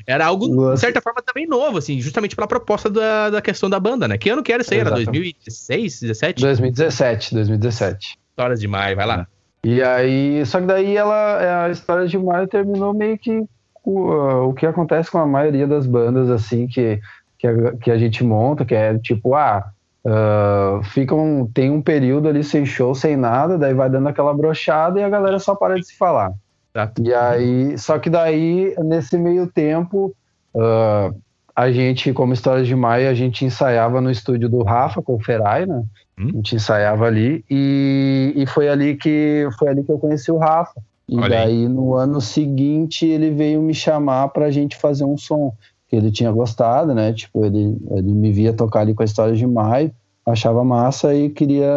Era 0.08 0.26
algo, 0.26 0.74
de 0.74 0.80
certa 0.80 1.02
forma, 1.02 1.22
também 1.22 1.46
novo, 1.46 1.78
assim, 1.78 2.00
justamente 2.00 2.36
pela 2.36 2.48
proposta 2.48 2.90
da, 2.90 3.30
da 3.30 3.42
questão 3.42 3.70
da 3.70 3.80
banda, 3.80 4.08
né? 4.08 4.18
Que 4.18 4.30
ano 4.30 4.44
que 4.44 4.52
era 4.52 4.62
isso 4.62 4.74
aí? 4.74 4.80
Era 4.80 4.92
2016, 4.92 6.02
17? 6.02 6.42
2017, 6.42 7.34
2017. 7.34 8.18
Histórias 8.30 8.60
de 8.60 8.68
Maio, 8.68 8.96
vai 8.96 9.06
lá. 9.06 9.28
E 9.66 9.82
aí, 9.82 10.46
só 10.46 10.60
que 10.60 10.66
daí 10.66 10.98
ela, 10.98 11.66
a 11.66 11.70
história 11.70 12.08
de 12.08 12.18
Maio 12.18 12.48
terminou 12.48 12.94
meio 12.94 13.18
que 13.18 13.44
o, 13.84 14.50
o 14.50 14.54
que 14.54 14.66
acontece 14.66 15.12
com 15.12 15.18
a 15.18 15.26
maioria 15.26 15.68
das 15.68 15.86
bandas, 15.86 16.30
assim, 16.30 16.68
que, 16.68 17.00
que, 17.38 17.48
a, 17.48 17.76
que 17.78 17.92
a 17.92 17.98
gente 17.98 18.24
monta, 18.24 18.66
que 18.66 18.76
é 18.76 18.98
tipo, 18.98 19.36
ah, 19.36 19.72
Uh, 20.06 20.84
ficam, 20.84 21.50
tem 21.54 21.72
um 21.72 21.82
período 21.82 22.28
ali 22.28 22.44
sem 22.44 22.66
show, 22.66 22.94
sem 22.94 23.16
nada, 23.16 23.58
daí 23.58 23.74
vai 23.74 23.90
dando 23.90 24.10
aquela 24.10 24.34
brochada 24.34 25.00
e 25.00 25.04
a 25.04 25.08
galera 25.08 25.40
só 25.40 25.56
para 25.56 25.76
de 25.76 25.86
se 25.86 25.96
falar. 25.96 26.34
E 27.02 27.14
aí, 27.14 27.78
só 27.78 27.98
que 27.98 28.10
daí, 28.10 28.76
nesse 28.80 29.18
meio 29.18 29.48
tempo, 29.48 30.14
uh, 30.56 31.16
a 31.56 31.72
gente, 31.72 32.12
como 32.12 32.34
Histórias 32.34 32.68
de 32.68 32.76
Maio, 32.76 33.10
a 33.10 33.14
gente 33.14 33.46
ensaiava 33.46 34.02
no 34.02 34.10
estúdio 34.10 34.50
do 34.50 34.64
Rafa 34.64 35.02
com 35.02 35.16
o 35.16 35.24
Ferai, 35.24 35.66
né? 35.66 35.84
Hum? 36.20 36.28
A 36.28 36.32
gente 36.32 36.56
ensaiava 36.56 37.06
ali 37.06 37.46
e, 37.50 38.34
e 38.36 38.46
foi 38.48 38.68
ali 38.68 38.98
que 38.98 39.48
foi 39.58 39.70
ali 39.70 39.84
que 39.84 39.92
eu 39.92 40.00
conheci 40.00 40.32
o 40.32 40.38
Rafa. 40.38 40.82
E 41.08 41.18
Olha 41.18 41.30
daí, 41.30 41.64
aí. 41.64 41.68
no 41.68 41.96
ano 41.96 42.22
seguinte, 42.22 43.06
ele 43.06 43.30
veio 43.30 43.62
me 43.62 43.74
chamar 43.74 44.30
pra 44.30 44.52
gente 44.52 44.76
fazer 44.78 45.04
um 45.04 45.18
som 45.18 45.54
que 45.90 45.96
ele 45.96 46.12
tinha 46.12 46.32
gostado, 46.32 46.94
né? 46.94 47.14
Tipo, 47.14 47.46
ele, 47.46 47.78
ele 47.92 48.14
me 48.14 48.32
via 48.32 48.54
tocar 48.54 48.82
ali 48.82 48.94
com 48.94 49.04
a 49.04 49.06
história 49.06 49.36
de 49.36 49.46
Maio, 49.46 49.92
achava 50.26 50.64
massa 50.64 51.14
e 51.14 51.30
queria, 51.30 51.70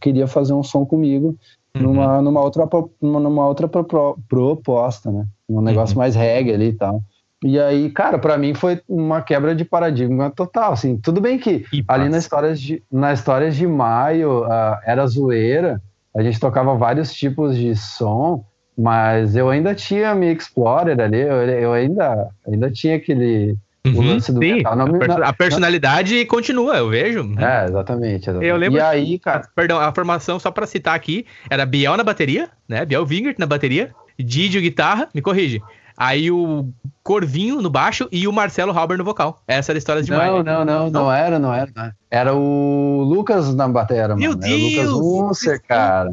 queria 0.00 0.26
fazer 0.26 0.52
um 0.52 0.62
som 0.62 0.84
comigo. 0.86 1.36
uhum. 1.74 1.82
numa, 1.82 2.22
numa 2.22 2.40
outra, 2.40 2.68
numa 3.00 3.46
outra 3.46 3.68
pro, 3.68 3.84
pro, 3.84 4.18
proposta, 4.28 5.10
né? 5.10 5.26
Um 5.48 5.60
negócio 5.60 5.94
uhum. 5.94 6.00
mais 6.00 6.14
reggae 6.14 6.52
ali 6.52 6.68
e 6.68 6.72
tal. 6.72 7.02
E 7.42 7.58
aí, 7.58 7.90
cara, 7.90 8.18
para 8.18 8.36
mim 8.36 8.52
foi 8.52 8.80
uma 8.86 9.22
quebra 9.22 9.54
de 9.54 9.64
paradigma 9.64 10.30
total, 10.30 10.72
assim. 10.72 10.98
Tudo 10.98 11.20
bem 11.20 11.38
que 11.38 11.64
e 11.72 11.82
ali 11.88 12.08
nas 12.08 12.24
histórias 12.24 12.60
de, 12.60 12.82
na 12.92 13.12
histórias 13.14 13.56
de 13.56 13.66
maio 13.66 14.44
uh, 14.44 14.76
era 14.84 15.06
zoeira, 15.06 15.82
a 16.14 16.22
gente 16.22 16.38
tocava 16.38 16.74
vários 16.74 17.14
tipos 17.14 17.56
de 17.56 17.74
som, 17.74 18.44
mas 18.80 19.36
eu 19.36 19.50
ainda 19.50 19.74
tinha 19.74 20.14
me 20.14 20.32
Explorer 20.32 20.98
ali, 21.00 21.20
eu, 21.20 21.36
eu 21.36 21.72
ainda, 21.72 22.28
ainda 22.46 22.70
tinha 22.70 22.96
aquele 22.96 23.56
Uhum, 23.82 24.20
sim, 24.20 24.38
metal. 24.38 24.76
Não, 24.76 24.84
a, 24.84 24.98
perso 24.98 25.22
a, 25.22 25.32
personalidade 25.32 26.18
não... 26.18 26.26
continua, 26.26 26.76
eu 26.76 26.90
vejo. 26.90 27.20
É, 27.38 27.64
exatamente, 27.64 28.24
exatamente. 28.24 28.46
Eu 28.46 28.56
lembro. 28.56 28.78
E 28.78 28.82
aí, 28.82 29.18
cara. 29.18 29.48
Perdão, 29.54 29.80
a 29.80 29.90
formação, 29.92 30.38
só 30.38 30.50
pra 30.50 30.66
citar 30.66 30.94
aqui, 30.94 31.24
era 31.48 31.64
Biel 31.64 31.96
na 31.96 32.04
bateria, 32.04 32.50
né? 32.68 32.84
Biel 32.84 33.06
Wingert 33.08 33.36
na 33.38 33.46
bateria, 33.46 33.90
Didio 34.18 34.60
guitarra, 34.60 35.08
me 35.14 35.22
corrige. 35.22 35.62
Aí 36.00 36.30
o 36.30 36.66
Corvinho 37.02 37.60
no 37.60 37.68
baixo 37.68 38.08
e 38.10 38.26
o 38.26 38.32
Marcelo 38.32 38.72
Halber 38.72 38.96
no 38.96 39.04
vocal. 39.04 39.42
Essa 39.46 39.70
era 39.70 39.76
a 39.76 39.80
história 39.80 40.02
de 40.02 40.10
Não, 40.10 40.42
não, 40.42 40.42
não, 40.42 40.64
não, 40.64 40.90
não 40.90 41.12
era, 41.12 41.38
não 41.38 41.52
era. 41.52 41.70
Não. 41.76 41.92
Era 42.10 42.34
o 42.34 43.02
Lucas 43.06 43.54
na 43.54 43.68
bateria, 43.68 44.08
Meu 44.16 44.30
mano. 44.30 44.40
Deus! 44.40 44.78
Era 44.78 44.88
o 44.88 44.98
Lucas 44.98 45.30
Unser, 45.30 45.62
cara. 45.62 46.10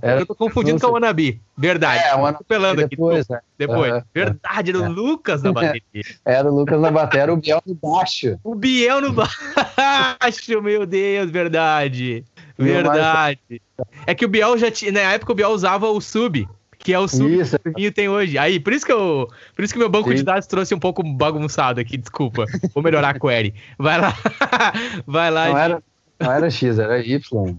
Era... 0.00 0.20
Eu 0.20 0.26
tô 0.26 0.34
confundindo 0.36 0.80
com 0.80 0.86
a 0.86 0.90
Wanabi. 0.90 1.42
Verdade. 1.58 2.04
É, 2.04 2.14
o 2.14 2.44
pelando 2.44 2.82
aqui. 2.82 2.90
Depois, 2.90 3.26
né? 3.28 3.40
depois. 3.58 3.94
Uhum. 3.94 4.02
Verdade, 4.14 4.70
era 4.70 4.78
o 4.78 4.84
é. 4.84 4.88
Lucas 4.88 5.42
na 5.42 5.52
bateria. 5.52 5.82
Era 6.24 6.48
o 6.48 6.54
Lucas 6.54 6.80
na 6.80 6.90
bateria, 6.92 7.34
o 7.34 7.36
Biel 7.36 7.62
no 7.66 7.74
baixo. 7.74 8.38
O 8.44 8.54
Biel 8.54 9.00
no 9.00 9.12
baixo, 9.12 10.62
meu 10.62 10.86
Deus, 10.86 11.32
verdade. 11.32 12.24
Verdade. 12.56 13.60
É 14.06 14.14
que 14.14 14.24
o 14.24 14.28
Biel 14.28 14.56
já 14.56 14.70
tinha. 14.70 14.92
Na 14.92 15.00
época 15.00 15.32
o 15.32 15.34
Biel 15.34 15.50
usava 15.50 15.88
o 15.88 16.00
sub 16.00 16.48
que 16.86 16.94
é 16.94 16.98
o 17.00 17.08
sub 17.08 17.42
que 17.76 17.90
tem 17.90 18.08
hoje. 18.08 18.38
Aí, 18.38 18.60
por 18.60 18.72
isso 18.72 18.86
que 18.86 18.92
eu, 18.92 19.28
por 19.56 19.64
isso 19.64 19.74
que 19.74 19.78
meu 19.80 19.88
banco 19.88 20.10
Sim. 20.10 20.14
de 20.14 20.22
dados 20.22 20.46
trouxe 20.46 20.72
um 20.72 20.78
pouco 20.78 21.02
bagunçado 21.02 21.80
aqui, 21.80 21.96
desculpa. 21.96 22.44
Vou 22.72 22.80
melhorar 22.80 23.16
a 23.16 23.18
query. 23.18 23.52
Vai 23.76 24.00
lá. 24.00 24.14
Vai 25.04 25.32
lá. 25.32 25.48
Não 25.48 25.58
era, 25.58 25.82
não 26.20 26.32
era 26.32 26.48
X, 26.48 26.78
era 26.78 27.00
Y. 27.00 27.18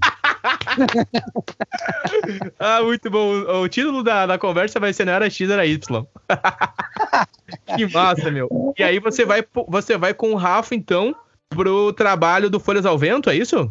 ah, 2.58 2.82
muito 2.84 3.12
bom. 3.12 3.34
O 3.64 3.68
título 3.68 4.02
da, 4.02 4.26
da 4.26 4.38
conversa 4.38 4.80
vai 4.80 4.94
ser 4.94 5.04
não 5.04 5.12
era 5.12 5.30
X, 5.30 5.50
era 5.50 5.66
Y. 5.66 6.06
que 7.76 7.94
massa, 7.94 8.32
meu. 8.32 8.74
E 8.78 8.84
aí 8.84 8.98
você 8.98 9.26
vai, 9.26 9.44
você 9.68 9.98
vai 9.98 10.14
com 10.14 10.32
o 10.32 10.38
Rafa, 10.38 10.74
então, 10.74 11.14
pro 11.50 11.92
trabalho 11.92 12.50
do 12.50 12.62
Folhas 12.62 12.86
ao 12.86 12.98
Vento, 12.98 13.30
é 13.30 13.36
isso? 13.36 13.70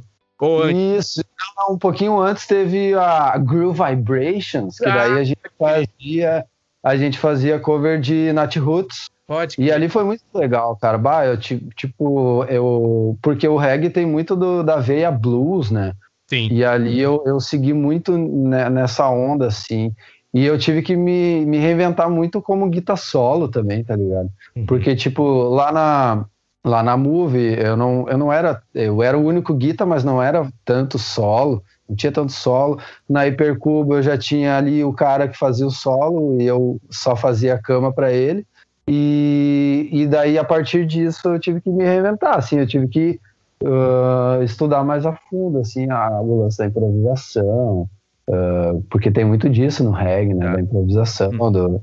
Isso, 0.98 1.24
um 1.70 1.78
pouquinho 1.78 2.18
antes 2.20 2.46
teve 2.46 2.94
a 2.94 3.36
Groove 3.38 3.80
Vibrations, 3.82 4.78
que 4.78 4.84
daí 4.84 5.18
a 5.18 5.24
gente 5.24 5.40
fazia 5.58 6.46
a 6.82 6.96
gente 6.96 7.18
fazia 7.18 7.58
cover 7.58 8.00
de 8.00 8.32
Nat 8.32 8.54
Roots. 8.56 9.10
Pode. 9.26 9.56
E 9.58 9.72
ali 9.72 9.88
foi 9.88 10.04
muito 10.04 10.22
legal, 10.32 10.76
cara. 10.76 10.96
Bah, 10.96 11.26
eu 11.26 11.36
tipo, 11.36 12.44
eu 12.44 13.18
porque 13.20 13.48
o 13.48 13.56
reggae 13.56 13.90
tem 13.90 14.06
muito 14.06 14.36
do, 14.36 14.62
da 14.62 14.76
veia 14.76 15.10
blues, 15.10 15.70
né? 15.70 15.94
Sim. 16.28 16.48
E 16.50 16.64
ali 16.64 17.00
eu, 17.00 17.22
eu 17.26 17.40
segui 17.40 17.72
muito 17.72 18.16
nessa 18.16 19.08
onda, 19.08 19.46
assim. 19.46 19.92
E 20.32 20.44
eu 20.44 20.58
tive 20.58 20.82
que 20.82 20.94
me, 20.94 21.46
me 21.46 21.56
reinventar 21.56 22.10
muito 22.10 22.42
como 22.42 22.68
guitarra 22.68 22.98
solo 22.98 23.48
também, 23.48 23.82
tá 23.82 23.96
ligado? 23.96 24.28
Uhum. 24.54 24.66
Porque, 24.66 24.94
tipo, 24.94 25.22
lá 25.48 25.72
na, 25.72 26.26
lá 26.66 26.82
na 26.82 26.97
Move, 26.97 27.55
eu 27.59 27.76
não, 27.76 28.09
eu 28.09 28.18
não 28.18 28.32
era, 28.32 28.60
eu 28.74 29.01
era 29.01 29.16
o 29.16 29.24
único 29.24 29.55
guita, 29.55 29.86
mas 29.86 30.02
não 30.02 30.20
era 30.20 30.51
tanto 30.64 30.98
solo, 30.98 31.62
não 31.88 31.94
tinha 31.94 32.10
tanto 32.10 32.32
solo. 32.32 32.80
Na 33.09 33.20
Hypercubo 33.20 33.94
eu 33.94 34.02
já 34.02 34.18
tinha 34.18 34.56
ali 34.56 34.82
o 34.82 34.93
cara 34.93 35.28
que 35.28 35.38
fazia 35.38 35.64
o 35.64 35.70
solo 35.70 36.40
e 36.40 36.44
eu 36.44 36.80
só 36.90 37.14
fazia 37.14 37.55
a 37.55 37.62
cama 37.62 37.93
para 37.93 38.12
ele. 38.12 38.44
E, 38.88 39.88
e 39.93 40.06
daí 40.06 40.36
a 40.36 40.44
partir 40.44 40.84
disso 40.86 41.28
eu 41.28 41.38
tive 41.38 41.60
que 41.60 41.70
me 41.70 41.84
reinventar, 41.84 42.36
assim, 42.36 42.59
eu 42.59 42.66
tive 42.66 42.88
que 42.88 43.20
uh, 43.62 44.43
estudar 44.43 44.82
mais 44.82 45.06
a 45.06 45.12
fundo, 45.12 45.60
assim, 45.60 45.88
a, 45.88 46.20
o 46.20 46.43
lance 46.43 46.59
da 46.59 46.66
improvisação, 46.66 47.88
uh, 48.28 48.82
porque 48.90 49.10
tem 49.10 49.24
muito 49.24 49.48
disso 49.48 49.84
no 49.84 49.93
reggae, 49.93 50.34
né, 50.34 50.52
da 50.52 50.60
improvisação, 50.60 51.30
do, 51.52 51.80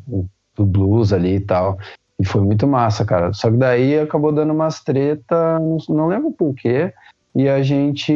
do 0.56 0.66
blues 0.66 1.14
ali 1.14 1.36
e 1.36 1.40
tal. 1.40 1.78
E 2.20 2.26
foi 2.26 2.42
muito 2.42 2.68
massa, 2.68 3.04
cara. 3.04 3.34
Só 3.34 3.50
que 3.50 3.58
daí 3.58 4.00
acabou 4.00 4.32
dando 4.32 4.54
umas 4.54 4.84
treta, 4.84 5.60
não, 5.60 5.78
não 5.90 6.08
lembro 6.08 6.32
porquê, 6.32 6.94
e 7.36 7.50
a 7.50 7.62
gente 7.64 8.14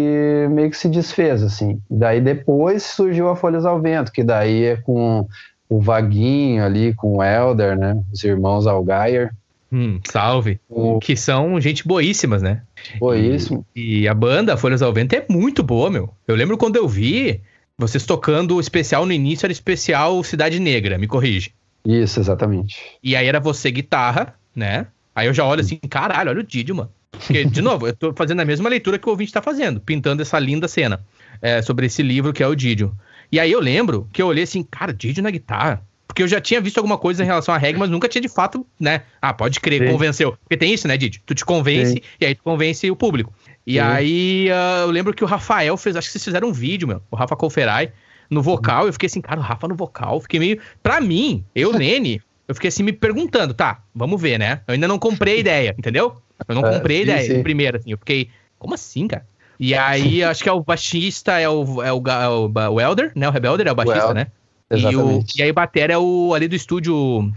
meio 0.52 0.70
que 0.70 0.78
se 0.78 0.88
desfez, 0.88 1.42
assim. 1.42 1.82
Daí 1.90 2.22
depois 2.22 2.84
surgiu 2.84 3.30
a 3.30 3.36
Folhas 3.36 3.66
ao 3.66 3.82
Vento, 3.82 4.12
que 4.12 4.24
daí 4.24 4.64
é 4.64 4.76
com 4.78 5.28
o 5.70 5.80
Vaguinho 5.82 6.64
ali, 6.64 6.94
com 6.94 7.18
o 7.18 7.24
Elder, 7.24 7.78
né? 7.78 8.00
Os 8.14 8.24
irmãos 8.24 8.68
Algaier. 8.68 9.32
Hum, 9.72 10.00
salve. 10.10 10.60
O... 10.70 11.00
Que 11.00 11.16
são 11.16 11.60
gente 11.60 11.86
boíssimas, 11.86 12.42
né? 12.42 12.62
Boíssimo. 13.00 13.66
E, 13.76 14.02
e, 14.02 14.08
a 14.08 14.14
banda 14.14 14.56
Folhas 14.56 14.82
ao 14.82 14.94
Vento 14.94 15.14
é 15.14 15.26
muito 15.30 15.62
boa, 15.62 15.90
meu. 15.90 16.10
Eu 16.28 16.36
lembro 16.36 16.58
quando 16.58 16.78
eu 16.78 16.88
vi 16.88 17.42
vocês 17.78 18.06
tocando 18.06 18.56
o 18.56 18.60
especial 18.60 19.06
no 19.06 19.12
início, 19.12 19.46
era 19.46 19.52
especial 19.52 20.24
Cidade 20.24 20.60
Negra, 20.60 20.98
me 20.98 21.08
corrige. 21.08 21.52
Isso, 21.88 22.20
exatamente. 22.20 22.78
E 23.02 23.16
aí 23.16 23.26
era 23.26 23.40
você 23.40 23.72
guitarra, 23.72 24.34
né? 24.54 24.88
Aí 25.16 25.26
eu 25.28 25.34
já 25.34 25.46
olho 25.46 25.62
assim, 25.62 25.78
caralho, 25.90 26.30
olha 26.30 26.42
o 26.42 26.44
Didio, 26.44 26.76
mano. 26.76 26.92
Porque, 27.12 27.46
de 27.46 27.62
novo, 27.64 27.88
eu 27.88 27.96
tô 27.96 28.14
fazendo 28.14 28.42
a 28.42 28.46
mesma 28.46 28.68
leitura 28.68 29.00
que 29.00 29.08
o 29.08 29.12
ouvinte 29.12 29.32
tá 29.32 29.42
fazendo, 29.42 29.80
pintando 29.80 30.22
essa 30.22 30.38
linda 30.38 30.68
cena 30.68 31.00
é, 31.42 31.62
sobre 31.62 31.86
esse 31.86 32.04
livro 32.04 32.34
que 32.34 32.44
é 32.44 32.48
o 32.48 32.54
Didio. 32.54 32.94
E 33.32 33.40
aí 33.40 33.50
eu 33.50 33.62
lembro 33.62 34.08
que 34.12 34.22
eu 34.22 34.28
olhei 34.28 34.44
assim, 34.44 34.64
cara, 34.64 34.94
Didio 34.94 35.24
na 35.24 35.32
guitarra. 35.32 35.82
Porque 36.06 36.24
eu 36.24 36.28
já 36.28 36.42
tinha 36.42 36.60
visto 36.60 36.78
alguma 36.78 36.98
coisa 36.98 37.24
em 37.24 37.26
relação 37.26 37.54
à 37.54 37.58
regra, 37.58 37.80
mas 37.80 37.90
nunca 37.90 38.10
tinha 38.10 38.22
de 38.22 38.30
fato, 38.30 38.66
né? 38.78 39.04
Ah, 39.22 39.34
pode 39.34 39.60
crer, 39.60 39.86
Sim. 39.86 39.92
convenceu. 39.94 40.32
Porque 40.44 40.58
tem 40.58 40.74
isso, 40.74 40.88
né, 40.88 40.98
Didio? 40.98 41.22
Tu 41.26 41.36
te 41.36 41.46
convence 41.46 41.94
Sim. 41.94 42.02
e 42.20 42.26
aí 42.26 42.36
tu 42.36 42.44
convence 42.44 42.90
o 42.92 42.96
público. 42.96 43.34
E 43.66 43.74
Sim. 43.74 43.80
aí 43.80 44.48
uh, 44.50 44.88
eu 44.88 44.92
lembro 44.92 45.14
que 45.14 45.24
o 45.24 45.28
Rafael 45.28 45.78
fez, 45.78 45.96
acho 45.96 46.08
que 46.08 46.14
vocês 46.14 46.24
fizeram 46.24 46.50
um 46.50 46.54
vídeo, 46.54 46.88
meu. 46.88 47.02
O 47.10 47.16
Rafa 47.16 47.36
Colferai 47.36 47.92
no 48.30 48.42
vocal, 48.42 48.88
eu 48.88 48.94
fiquei 48.94 49.08
assim, 49.08 49.22
cara, 49.22 49.40
o 49.40 49.44
Rafa 49.44 49.68
no 49.68 49.76
vocal, 49.76 50.20
fiquei 50.22 50.40
meio. 50.40 50.60
Pra 50.82 51.00
mim, 51.02 51.44
eu, 51.56 51.72
Nene, 51.78 52.22
eu 52.48 52.56
fiquei 52.56 52.70
assim 52.70 52.84
me 52.84 52.94
perguntando, 52.94 53.54
tá, 53.54 53.82
vamos 53.94 54.22
ver, 54.22 54.38
né? 54.38 54.62
Eu 54.68 54.74
ainda 54.74 54.88
não 54.88 55.00
comprei 55.00 55.36
a 55.36 55.40
ideia, 55.40 55.76
entendeu? 55.78 56.18
Eu 56.48 56.56
não 56.56 56.66
é, 56.66 56.76
comprei 56.76 57.00
a 57.00 57.02
ideia 57.02 57.36
sim. 57.36 57.44
primeiro, 57.44 57.78
assim, 57.78 57.92
eu 57.92 57.98
fiquei, 57.98 58.30
como 58.60 58.74
assim, 58.74 59.08
cara? 59.08 59.26
E 59.60 59.74
aí, 59.74 60.24
acho 60.24 60.44
que 60.44 60.50
é 60.50 60.52
o 60.52 60.62
baixista, 60.62 61.40
é 61.40 61.50
o, 61.50 61.82
é 61.82 61.92
o, 61.92 62.04
é 62.08 62.30
o, 62.30 62.52
o 62.74 62.82
Elder, 62.82 63.12
né? 63.16 63.28
O 63.28 63.32
Rebelder 63.32 63.68
é 63.68 63.72
o 63.72 63.76
baixista, 63.76 64.14
né? 64.14 64.28
E, 64.70 64.96
o, 64.96 65.24
e 65.36 65.42
aí 65.42 65.50
o 65.50 65.54
Batera 65.54 65.94
é 65.94 65.98
o 65.98 66.34
ali 66.36 66.48
do 66.48 66.56
estúdio. 66.56 67.32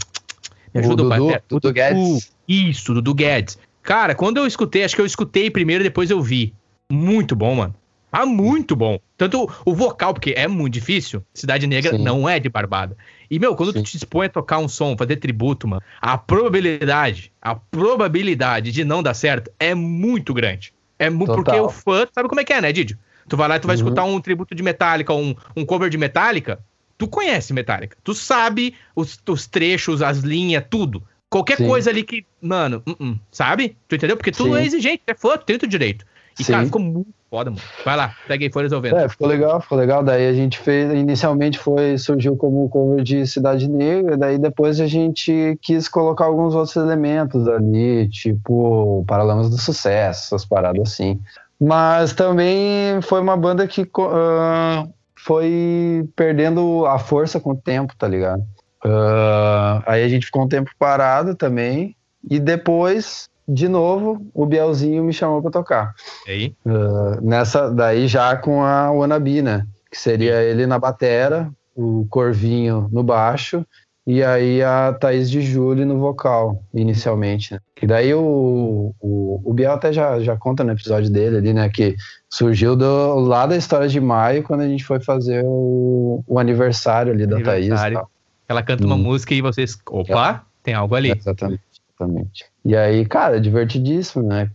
Me 0.73 0.81
ajuda 0.81 1.03
o, 1.03 1.09
Dudu, 1.09 1.23
o 1.23 1.27
Dudu, 1.27 1.43
Dudu 1.49 1.73
Guedes. 1.73 2.31
Isso, 2.47 2.93
Dudu 2.93 3.15
Guedes. 3.15 3.57
Cara, 3.81 4.13
quando 4.13 4.37
eu 4.37 4.45
escutei, 4.45 4.83
acho 4.83 4.95
que 4.95 5.01
eu 5.01 5.05
escutei 5.05 5.49
primeiro, 5.49 5.83
depois 5.83 6.11
eu 6.11 6.21
vi. 6.21 6.53
Muito 6.91 7.35
bom, 7.35 7.55
mano. 7.55 7.75
Ah, 8.11 8.25
muito 8.25 8.75
bom. 8.75 8.99
Tanto 9.21 9.47
o 9.63 9.75
vocal, 9.75 10.15
porque 10.15 10.33
é 10.35 10.47
muito 10.47 10.73
difícil. 10.73 11.23
Cidade 11.31 11.67
Negra 11.67 11.95
Sim. 11.95 12.03
não 12.03 12.27
é 12.27 12.39
de 12.39 12.49
barbada. 12.49 12.97
E, 13.29 13.37
meu, 13.37 13.55
quando 13.55 13.71
Sim. 13.71 13.83
tu 13.83 13.83
te 13.83 13.97
expõe 13.97 14.25
a 14.25 14.29
tocar 14.29 14.57
um 14.57 14.67
som, 14.67 14.97
fazer 14.97 15.17
tributo, 15.17 15.67
mano, 15.67 15.83
a 16.01 16.17
probabilidade, 16.17 17.31
a 17.39 17.53
probabilidade 17.53 18.71
de 18.71 18.83
não 18.83 19.03
dar 19.03 19.13
certo 19.13 19.51
é 19.59 19.75
muito 19.75 20.33
grande. 20.33 20.73
É 20.97 21.07
muito 21.07 21.35
porque 21.35 21.51
o 21.51 21.69
fã 21.69 22.07
sabe 22.11 22.27
como 22.27 22.41
é 22.41 22.43
que 22.43 22.51
é, 22.51 22.61
né, 22.61 22.71
Didio? 22.71 22.97
Tu 23.29 23.37
vai 23.37 23.47
lá 23.47 23.57
e 23.57 23.59
tu 23.59 23.67
vai 23.67 23.75
uhum. 23.75 23.83
escutar 23.83 24.05
um 24.05 24.19
tributo 24.19 24.55
de 24.55 24.63
Metallica, 24.63 25.13
um, 25.13 25.35
um 25.55 25.63
cover 25.63 25.91
de 25.91 25.99
Metallica, 25.99 26.59
tu 26.97 27.07
conhece 27.07 27.53
Metallica. 27.53 27.95
Tu 28.03 28.15
sabe 28.15 28.73
os, 28.95 29.19
os 29.29 29.45
trechos, 29.45 30.01
as 30.01 30.17
linhas, 30.21 30.65
tudo. 30.67 31.03
Qualquer 31.29 31.57
Sim. 31.57 31.67
coisa 31.67 31.91
ali 31.91 32.01
que, 32.01 32.25
mano, 32.41 32.81
uh 32.87 32.91
-uh, 32.93 33.19
sabe? 33.31 33.77
Tu 33.87 33.97
entendeu? 33.97 34.17
Porque 34.17 34.31
tu 34.31 34.45
Sim. 34.45 34.55
é 34.55 34.65
exigente, 34.65 35.03
é 35.05 35.13
fã, 35.13 35.37
tu 35.37 35.45
tem 35.45 35.57
o 35.57 35.67
direito. 35.67 36.07
E, 36.39 36.43
Sim. 36.43 36.53
cara, 36.53 36.65
ficou 36.65 36.81
muito 36.81 37.20
foda, 37.31 37.49
mano. 37.49 37.61
Vai 37.85 37.95
lá, 37.95 38.13
pega 38.27 38.43
aí, 38.43 38.51
foi 38.51 38.63
resolvendo. 38.63 38.97
É, 38.97 39.07
ficou 39.07 39.25
legal, 39.25 39.61
ficou 39.61 39.77
legal. 39.77 40.03
Daí 40.03 40.27
a 40.27 40.33
gente 40.33 40.59
fez, 40.59 40.91
inicialmente 40.91 41.57
foi, 41.57 41.97
surgiu 41.97 42.35
como 42.35 42.67
cover 42.67 43.01
de 43.01 43.25
Cidade 43.25 43.69
Negra, 43.69 44.17
daí 44.17 44.37
depois 44.37 44.81
a 44.81 44.85
gente 44.85 45.57
quis 45.61 45.87
colocar 45.87 46.25
alguns 46.25 46.53
outros 46.53 46.75
elementos 46.75 47.47
ali, 47.47 48.09
tipo 48.09 49.05
Paralamas 49.07 49.49
do 49.49 49.57
Sucesso, 49.57 50.35
essas 50.35 50.43
paradas 50.43 50.81
assim. 50.81 51.21
Mas 51.59 52.11
também 52.11 53.01
foi 53.01 53.21
uma 53.21 53.37
banda 53.37 53.65
que 53.65 53.83
uh, 53.83 54.93
foi 55.15 56.05
perdendo 56.15 56.85
a 56.85 56.99
força 56.99 57.39
com 57.39 57.51
o 57.51 57.55
tempo, 57.55 57.95
tá 57.97 58.07
ligado? 58.07 58.41
Uh, 58.83 59.81
aí 59.85 60.03
a 60.03 60.09
gente 60.09 60.25
ficou 60.25 60.43
um 60.43 60.47
tempo 60.49 60.71
parado 60.77 61.35
também, 61.35 61.95
e 62.29 62.39
depois 62.39 63.29
de 63.47 63.67
novo, 63.67 64.25
o 64.33 64.45
Bielzinho 64.45 65.03
me 65.03 65.13
chamou 65.13 65.41
para 65.41 65.51
tocar. 65.51 65.95
E 66.27 66.31
aí? 66.31 66.55
Uh, 66.65 67.21
nessa, 67.21 67.69
daí 67.69 68.07
já 68.07 68.35
com 68.35 68.63
a 68.63 68.91
Wannabe, 68.91 69.41
né? 69.41 69.65
Que 69.89 69.99
seria 69.99 70.41
ele 70.41 70.65
na 70.65 70.79
batera, 70.79 71.51
o 71.75 72.05
Corvinho 72.09 72.87
no 72.91 73.03
baixo 73.03 73.65
e 74.05 74.23
aí 74.23 74.63
a 74.63 74.93
Thaís 74.93 75.29
de 75.29 75.41
Júlio 75.41 75.85
no 75.85 75.99
vocal, 75.99 76.63
inicialmente. 76.73 77.53
Né? 77.53 77.59
E 77.81 77.87
daí 77.87 78.13
o, 78.13 78.93
o, 78.99 79.41
o 79.43 79.53
Biel 79.53 79.73
até 79.73 79.93
já, 79.93 80.19
já 80.19 80.35
conta 80.35 80.63
no 80.63 80.71
episódio 80.71 81.09
dele 81.09 81.37
ali, 81.37 81.53
né? 81.53 81.69
Que 81.69 81.95
surgiu 82.29 82.75
do, 82.75 83.19
lá 83.19 83.45
da 83.45 83.55
história 83.55 83.87
de 83.87 83.99
maio, 83.99 84.43
quando 84.43 84.61
a 84.61 84.67
gente 84.67 84.83
foi 84.83 84.99
fazer 84.99 85.43
o, 85.45 86.23
o 86.27 86.39
aniversário 86.39 87.13
ali 87.13 87.27
da 87.27 87.35
aniversário. 87.35 87.97
Thaís. 87.97 88.09
Ela 88.49 88.63
canta 88.63 88.85
uma 88.85 88.95
hum. 88.95 89.03
música 89.03 89.33
e 89.33 89.41
vocês. 89.41 89.77
Opa, 89.87 90.43
é. 90.43 90.63
tem 90.63 90.73
algo 90.73 90.95
ali. 90.95 91.11
Exatamente, 91.11 91.61
exatamente. 91.87 92.45
E 92.63 92.75
aí, 92.75 93.05
cara, 93.05 93.41
divertidíssimo, 93.41 94.23
né? 94.23 94.49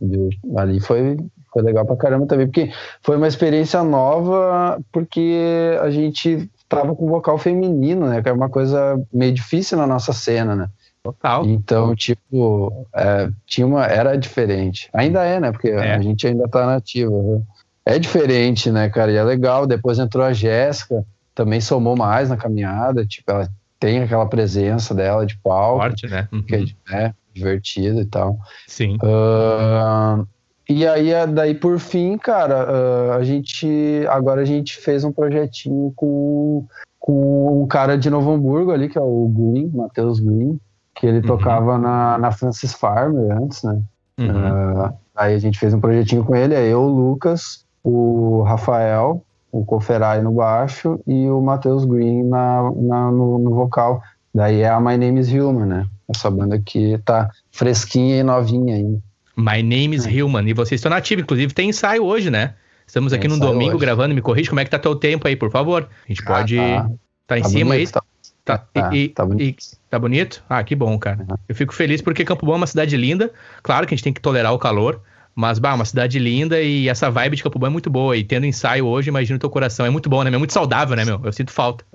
Ali 0.56 0.80
foi, 0.80 1.16
foi 1.52 1.62
legal 1.62 1.84
pra 1.84 1.96
caramba 1.96 2.26
também, 2.26 2.46
porque 2.46 2.70
foi 3.02 3.16
uma 3.16 3.26
experiência 3.26 3.82
nova, 3.82 4.80
porque 4.92 5.76
a 5.80 5.90
gente 5.90 6.48
tava 6.68 6.94
com 6.94 7.08
vocal 7.08 7.36
feminino, 7.38 8.06
né? 8.06 8.22
Que 8.22 8.28
é 8.28 8.32
uma 8.32 8.48
coisa 8.48 9.00
meio 9.12 9.32
difícil 9.32 9.76
na 9.76 9.86
nossa 9.86 10.12
cena, 10.12 10.54
né? 10.54 10.68
Total. 11.02 11.44
Então, 11.46 11.94
tipo, 11.94 12.86
é, 12.94 13.28
tinha 13.46 13.66
uma, 13.66 13.86
era 13.86 14.16
diferente. 14.16 14.88
Ainda 14.92 15.24
é, 15.24 15.38
né? 15.38 15.52
Porque 15.52 15.68
é. 15.68 15.94
a 15.94 16.00
gente 16.00 16.26
ainda 16.26 16.48
tá 16.48 16.66
nativa. 16.66 17.10
Né? 17.10 17.42
É 17.84 17.98
diferente, 17.98 18.70
né, 18.70 18.88
cara? 18.88 19.12
E 19.12 19.16
é 19.16 19.22
legal. 19.22 19.66
Depois 19.66 19.98
entrou 19.98 20.24
a 20.24 20.32
Jéssica, 20.32 21.04
também 21.34 21.60
somou 21.60 21.96
mais 21.96 22.28
na 22.28 22.36
caminhada. 22.36 23.06
Tipo, 23.06 23.30
ela 23.30 23.48
tem 23.78 24.02
aquela 24.02 24.26
presença 24.26 24.92
dela 24.92 25.24
de 25.24 25.38
palco. 25.38 25.82
Forte, 25.82 26.08
né? 26.08 26.28
Uhum. 26.32 26.42
Que 26.42 26.54
é, 26.56 26.64
é 26.92 27.14
divertido 27.36 28.00
e 28.00 28.06
tal. 28.06 28.38
Sim. 28.66 28.96
Uh, 28.96 30.26
e 30.68 30.86
aí, 30.86 31.10
daí 31.28 31.54
por 31.54 31.78
fim, 31.78 32.18
cara, 32.18 32.66
uh, 32.66 33.12
a 33.12 33.22
gente. 33.22 34.04
Agora 34.08 34.42
a 34.42 34.44
gente 34.44 34.76
fez 34.76 35.04
um 35.04 35.12
projetinho 35.12 35.92
com, 35.94 36.66
com 36.98 37.62
um 37.62 37.66
cara 37.66 37.96
de 37.96 38.10
Novo 38.10 38.32
Hamburgo 38.32 38.72
ali, 38.72 38.88
que 38.88 38.98
é 38.98 39.00
o 39.00 39.28
Green, 39.28 39.70
Matheus 39.72 40.18
Green, 40.18 40.58
que 40.94 41.06
ele 41.06 41.18
uhum. 41.18 41.26
tocava 41.26 41.78
na, 41.78 42.18
na 42.18 42.32
Francis 42.32 42.72
Farmer 42.72 43.36
antes, 43.36 43.62
né? 43.62 43.80
Uhum. 44.18 44.86
Uh, 44.86 44.92
aí 45.14 45.34
a 45.34 45.38
gente 45.38 45.58
fez 45.58 45.72
um 45.72 45.80
projetinho 45.80 46.24
com 46.24 46.34
ele, 46.34 46.54
é 46.54 46.66
eu, 46.66 46.80
o 46.80 46.88
Lucas, 46.88 47.64
o 47.84 48.42
Rafael, 48.42 49.22
o 49.52 49.64
Coferai 49.64 50.20
no 50.20 50.32
baixo 50.32 51.00
e 51.06 51.28
o 51.28 51.40
Matheus 51.40 51.84
Green 51.84 52.24
na, 52.24 52.70
na 52.74 53.10
no, 53.10 53.38
no, 53.38 53.54
vocal. 53.54 54.02
Daí 54.36 54.60
é 54.60 54.68
a 54.68 54.78
My 54.78 54.98
Name 54.98 55.18
is 55.18 55.32
Human, 55.32 55.64
né? 55.64 55.86
Essa 56.06 56.30
banda 56.30 56.60
que 56.60 56.98
tá 56.98 57.30
fresquinha 57.50 58.18
e 58.18 58.22
novinha 58.22 58.74
ainda. 58.74 58.98
My 59.34 59.62
Name 59.62 59.96
is 59.96 60.06
é. 60.06 60.22
Human. 60.22 60.46
E 60.46 60.52
vocês 60.52 60.78
estão 60.78 60.90
nativos, 60.90 61.22
inclusive 61.22 61.54
tem 61.54 61.70
ensaio 61.70 62.04
hoje, 62.04 62.30
né? 62.30 62.52
Estamos 62.86 63.14
aqui 63.14 63.26
no 63.28 63.40
domingo 63.40 63.76
hoje. 63.76 63.80
gravando, 63.80 64.14
me 64.14 64.20
corrige 64.20 64.50
como 64.50 64.60
é 64.60 64.64
que 64.64 64.70
tá 64.70 64.78
teu 64.78 64.94
tempo 64.94 65.26
aí, 65.26 65.34
por 65.36 65.50
favor. 65.50 65.88
A 66.04 66.08
gente 66.08 66.22
ah, 66.22 66.26
pode. 66.26 66.54
Tá, 66.54 66.90
tá 67.26 67.38
em 67.38 67.42
tá 67.42 67.48
cima 67.48 67.74
bonito, 67.74 67.96
aí. 67.96 68.02
Tá, 68.44 68.58
tá, 68.58 68.82
tá, 68.82 68.94
e, 68.94 69.08
tá, 69.08 69.24
bonito. 69.24 69.42
E, 69.42 69.76
tá 69.88 69.98
bonito? 69.98 70.44
Ah, 70.50 70.62
que 70.62 70.76
bom, 70.76 70.98
cara. 70.98 71.20
Uhum. 71.20 71.36
Eu 71.48 71.54
fico 71.54 71.74
feliz 71.74 72.02
porque 72.02 72.22
Campo 72.22 72.44
Bom 72.44 72.52
é 72.52 72.56
uma 72.56 72.66
cidade 72.66 72.94
linda. 72.94 73.32
Claro 73.62 73.86
que 73.86 73.94
a 73.94 73.96
gente 73.96 74.04
tem 74.04 74.12
que 74.12 74.20
tolerar 74.20 74.52
o 74.52 74.58
calor. 74.58 75.00
Mas, 75.34 75.58
bah, 75.58 75.74
uma 75.74 75.84
cidade 75.86 76.18
linda 76.18 76.60
e 76.60 76.90
essa 76.90 77.10
vibe 77.10 77.36
de 77.36 77.42
Campo 77.42 77.58
Bom 77.58 77.66
é 77.68 77.70
muito 77.70 77.88
boa. 77.88 78.14
E 78.14 78.22
tendo 78.22 78.44
ensaio 78.44 78.86
hoje, 78.86 79.08
imagina 79.08 79.38
o 79.38 79.40
teu 79.40 79.48
coração. 79.48 79.86
É 79.86 79.90
muito 79.90 80.10
bom, 80.10 80.22
né? 80.22 80.30
É 80.30 80.38
muito 80.38 80.52
saudável, 80.52 80.94
né, 80.94 81.06
meu? 81.06 81.22
Eu 81.24 81.32
sinto 81.32 81.50
falta. 81.50 81.86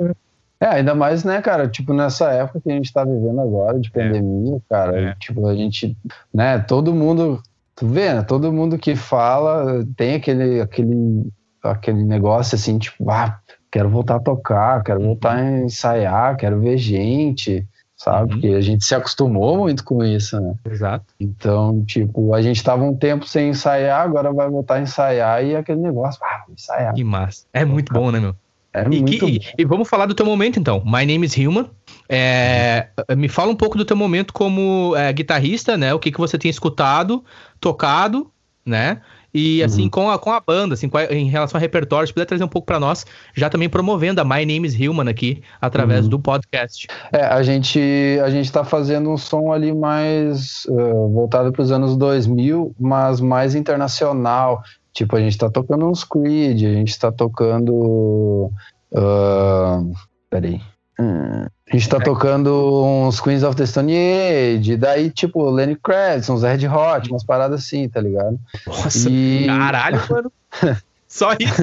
É, 0.62 0.68
ainda 0.68 0.94
mais, 0.94 1.24
né, 1.24 1.42
cara? 1.42 1.68
Tipo, 1.68 1.92
nessa 1.92 2.32
época 2.32 2.62
que 2.62 2.72
a 2.72 2.76
gente 2.76 2.94
tá 2.94 3.04
vivendo 3.04 3.42
agora, 3.42 3.80
de 3.80 3.90
é. 3.90 3.92
pandemia, 3.92 4.58
é. 4.58 4.62
cara. 4.70 5.02
É. 5.02 5.16
Tipo, 5.20 5.48
a 5.48 5.56
gente, 5.56 5.98
né, 6.34 6.60
todo 6.60 6.94
mundo 6.94 7.42
Tu 7.82 7.88
vê, 7.88 8.14
né? 8.14 8.22
Todo 8.22 8.54
mundo 8.54 8.78
que 8.78 8.96
fala 8.96 9.84
tem 9.98 10.14
aquele, 10.14 10.62
aquele, 10.62 11.28
aquele 11.64 12.04
negócio 12.04 12.56
assim, 12.56 12.78
tipo, 12.78 13.10
ah, 13.10 13.40
quero 13.72 13.90
voltar 13.90 14.18
a 14.18 14.20
tocar, 14.20 14.84
quero 14.84 15.02
voltar 15.02 15.38
a 15.38 15.62
ensaiar, 15.62 16.38
quero 16.38 16.60
ver 16.60 16.78
gente, 16.78 17.68
sabe? 17.98 18.22
Uhum. 18.22 18.28
Porque 18.30 18.48
a 18.50 18.62
gente 18.62 18.86
se 18.86 18.94
acostumou 18.94 19.58
muito 19.58 19.84
com 19.84 20.04
isso, 20.04 20.40
né? 20.40 20.54
Exato. 20.70 21.06
Então, 21.20 21.84
tipo, 21.86 22.36
a 22.36 22.42
gente 22.44 22.64
tava 22.64 22.84
um 22.84 22.96
tempo 22.96 23.28
sem 23.28 23.50
ensaiar, 23.50 24.02
agora 24.02 24.32
vai 24.32 24.48
voltar 24.48 24.76
a 24.76 24.82
ensaiar 24.82 25.44
e 25.44 25.56
aquele 25.56 25.82
negócio, 25.82 26.22
ah, 26.24 26.44
ensaiar. 26.52 26.94
Que 26.94 27.04
massa. 27.04 27.48
É 27.52 27.66
muito 27.66 27.92
bom, 27.92 28.12
né, 28.12 28.20
meu? 28.20 28.36
É 28.74 28.84
e, 28.84 28.88
muito 28.88 29.26
que, 29.26 29.40
e, 29.58 29.66
vamos 29.66 29.90
falar 29.90 30.06
do 30.06 30.14
teu 30.14 30.26
momento, 30.26 30.60
então. 30.60 30.82
My 30.86 31.06
Name 31.06 31.26
is 31.26 31.36
Human. 31.36 31.70
É, 32.08 32.88
me 33.18 33.28
fala 33.28 33.52
um 33.52 33.56
pouco 33.56 33.78
do 33.78 33.84
teu 33.84 33.98
momento 33.98 34.34
como 34.34 34.94
é, 34.96 35.12
guitarrista, 35.12 35.78
né? 35.78 35.94
O 35.94 36.00
que, 36.00 36.12
que 36.12 36.18
você 36.18 36.38
tem 36.38 36.50
escutado, 36.50 37.24
tocado, 37.60 38.32
né? 38.66 39.02
E 39.34 39.64
assim, 39.64 39.84
uhum. 39.84 39.90
com, 39.90 40.10
a, 40.10 40.20
com 40.20 40.32
a 40.32 40.40
banda, 40.40 40.74
assim, 40.74 40.90
a, 40.94 41.14
em 41.14 41.30
relação 41.30 41.58
ao 41.58 41.62
repertório, 41.62 42.06
se 42.06 42.14
puder 42.14 42.26
trazer 42.26 42.44
um 42.44 42.50
pouco 42.50 42.66
para 42.66 42.80
nós, 42.80 43.06
já 43.34 43.50
também 43.50 43.70
promovendo 43.70 44.20
a 44.20 44.26
My 44.26 44.46
Name 44.46 44.68
is 44.68 44.76
Human 44.76 45.10
aqui, 45.10 45.42
através 45.60 46.04
uhum. 46.04 46.10
do 46.10 46.20
podcast. 46.20 46.88
É, 47.12 47.24
a 47.24 47.42
gente, 47.42 47.80
a 48.24 48.30
gente 48.30 48.52
tá 48.52 48.66
fazendo 48.66 49.10
um 49.10 49.18
som 49.18 49.52
ali 49.52 49.74
mais 49.74 50.66
uh, 50.68 51.10
voltado 51.10 51.52
para 51.52 51.62
os 51.62 51.72
anos 51.72 51.96
2000, 51.96 52.76
mas 52.78 53.22
mais 53.22 53.56
internacional. 53.56 54.62
Tipo, 54.94 55.16
a 55.16 55.20
gente 55.20 55.38
tá 55.38 55.50
tocando 55.50 55.88
uns 55.88 56.04
Creed, 56.04 56.66
a 56.66 56.74
gente 56.74 57.00
tá 57.00 57.12
tocando. 57.12 58.52
Uh, 58.92 59.94
peraí. 60.30 60.62
Hum, 61.00 61.46
a 61.72 61.76
gente 61.76 61.90
tá 61.90 61.98
é. 61.98 62.04
tocando 62.04 62.84
uns 62.84 63.20
Queens 63.20 63.44
of 63.44 63.56
the 63.56 63.66
Stone 63.66 63.94
Age, 63.94 64.76
daí, 64.76 65.10
tipo, 65.10 65.50
Lenny 65.50 65.76
Kravitz, 65.76 66.30
uns 66.30 66.44
Red 66.44 66.68
Hot, 66.68 67.10
umas 67.10 67.24
paradas 67.24 67.62
assim, 67.62 67.88
tá 67.88 68.02
ligado? 68.02 68.38
Nossa, 68.68 69.10
e... 69.10 69.46
caralho, 69.48 70.02
mano. 70.10 70.32
Só 71.08 71.32
isso. 71.34 71.62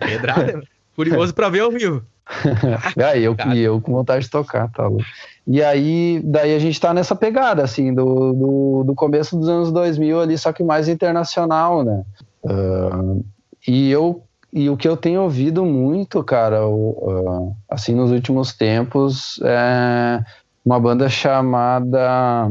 Pedrada, 0.00 0.62
curioso 0.96 1.32
pra 1.34 1.48
ver 1.48 1.60
ao 1.60 1.70
vivo. 1.70 2.02
ah, 3.04 3.16
eu, 3.16 3.36
e 3.54 3.60
eu 3.60 3.80
com 3.80 3.92
vontade 3.92 4.24
de 4.24 4.30
tocar, 4.30 4.70
tá 4.70 4.86
louco. 4.86 5.04
E 5.46 5.62
aí, 5.62 6.20
daí 6.24 6.54
a 6.54 6.58
gente 6.58 6.80
tá 6.80 6.94
nessa 6.94 7.16
pegada, 7.16 7.62
assim, 7.62 7.92
do, 7.92 8.32
do, 8.32 8.84
do 8.84 8.94
começo 8.94 9.36
dos 9.36 9.48
anos 9.48 9.72
2000 9.72 10.20
ali, 10.20 10.38
só 10.38 10.52
que 10.52 10.62
mais 10.62 10.88
internacional, 10.88 11.84
né? 11.84 12.04
Uh, 12.44 13.24
e 13.66 13.90
eu 13.90 14.22
e 14.52 14.68
o 14.68 14.76
que 14.76 14.86
eu 14.86 14.96
tenho 14.96 15.22
ouvido 15.22 15.64
muito, 15.64 16.22
cara, 16.22 16.68
uh, 16.68 17.56
assim, 17.70 17.94
nos 17.94 18.10
últimos 18.10 18.52
tempos, 18.52 19.40
é 19.42 20.22
uma 20.64 20.78
banda 20.78 21.08
chamada. 21.08 22.48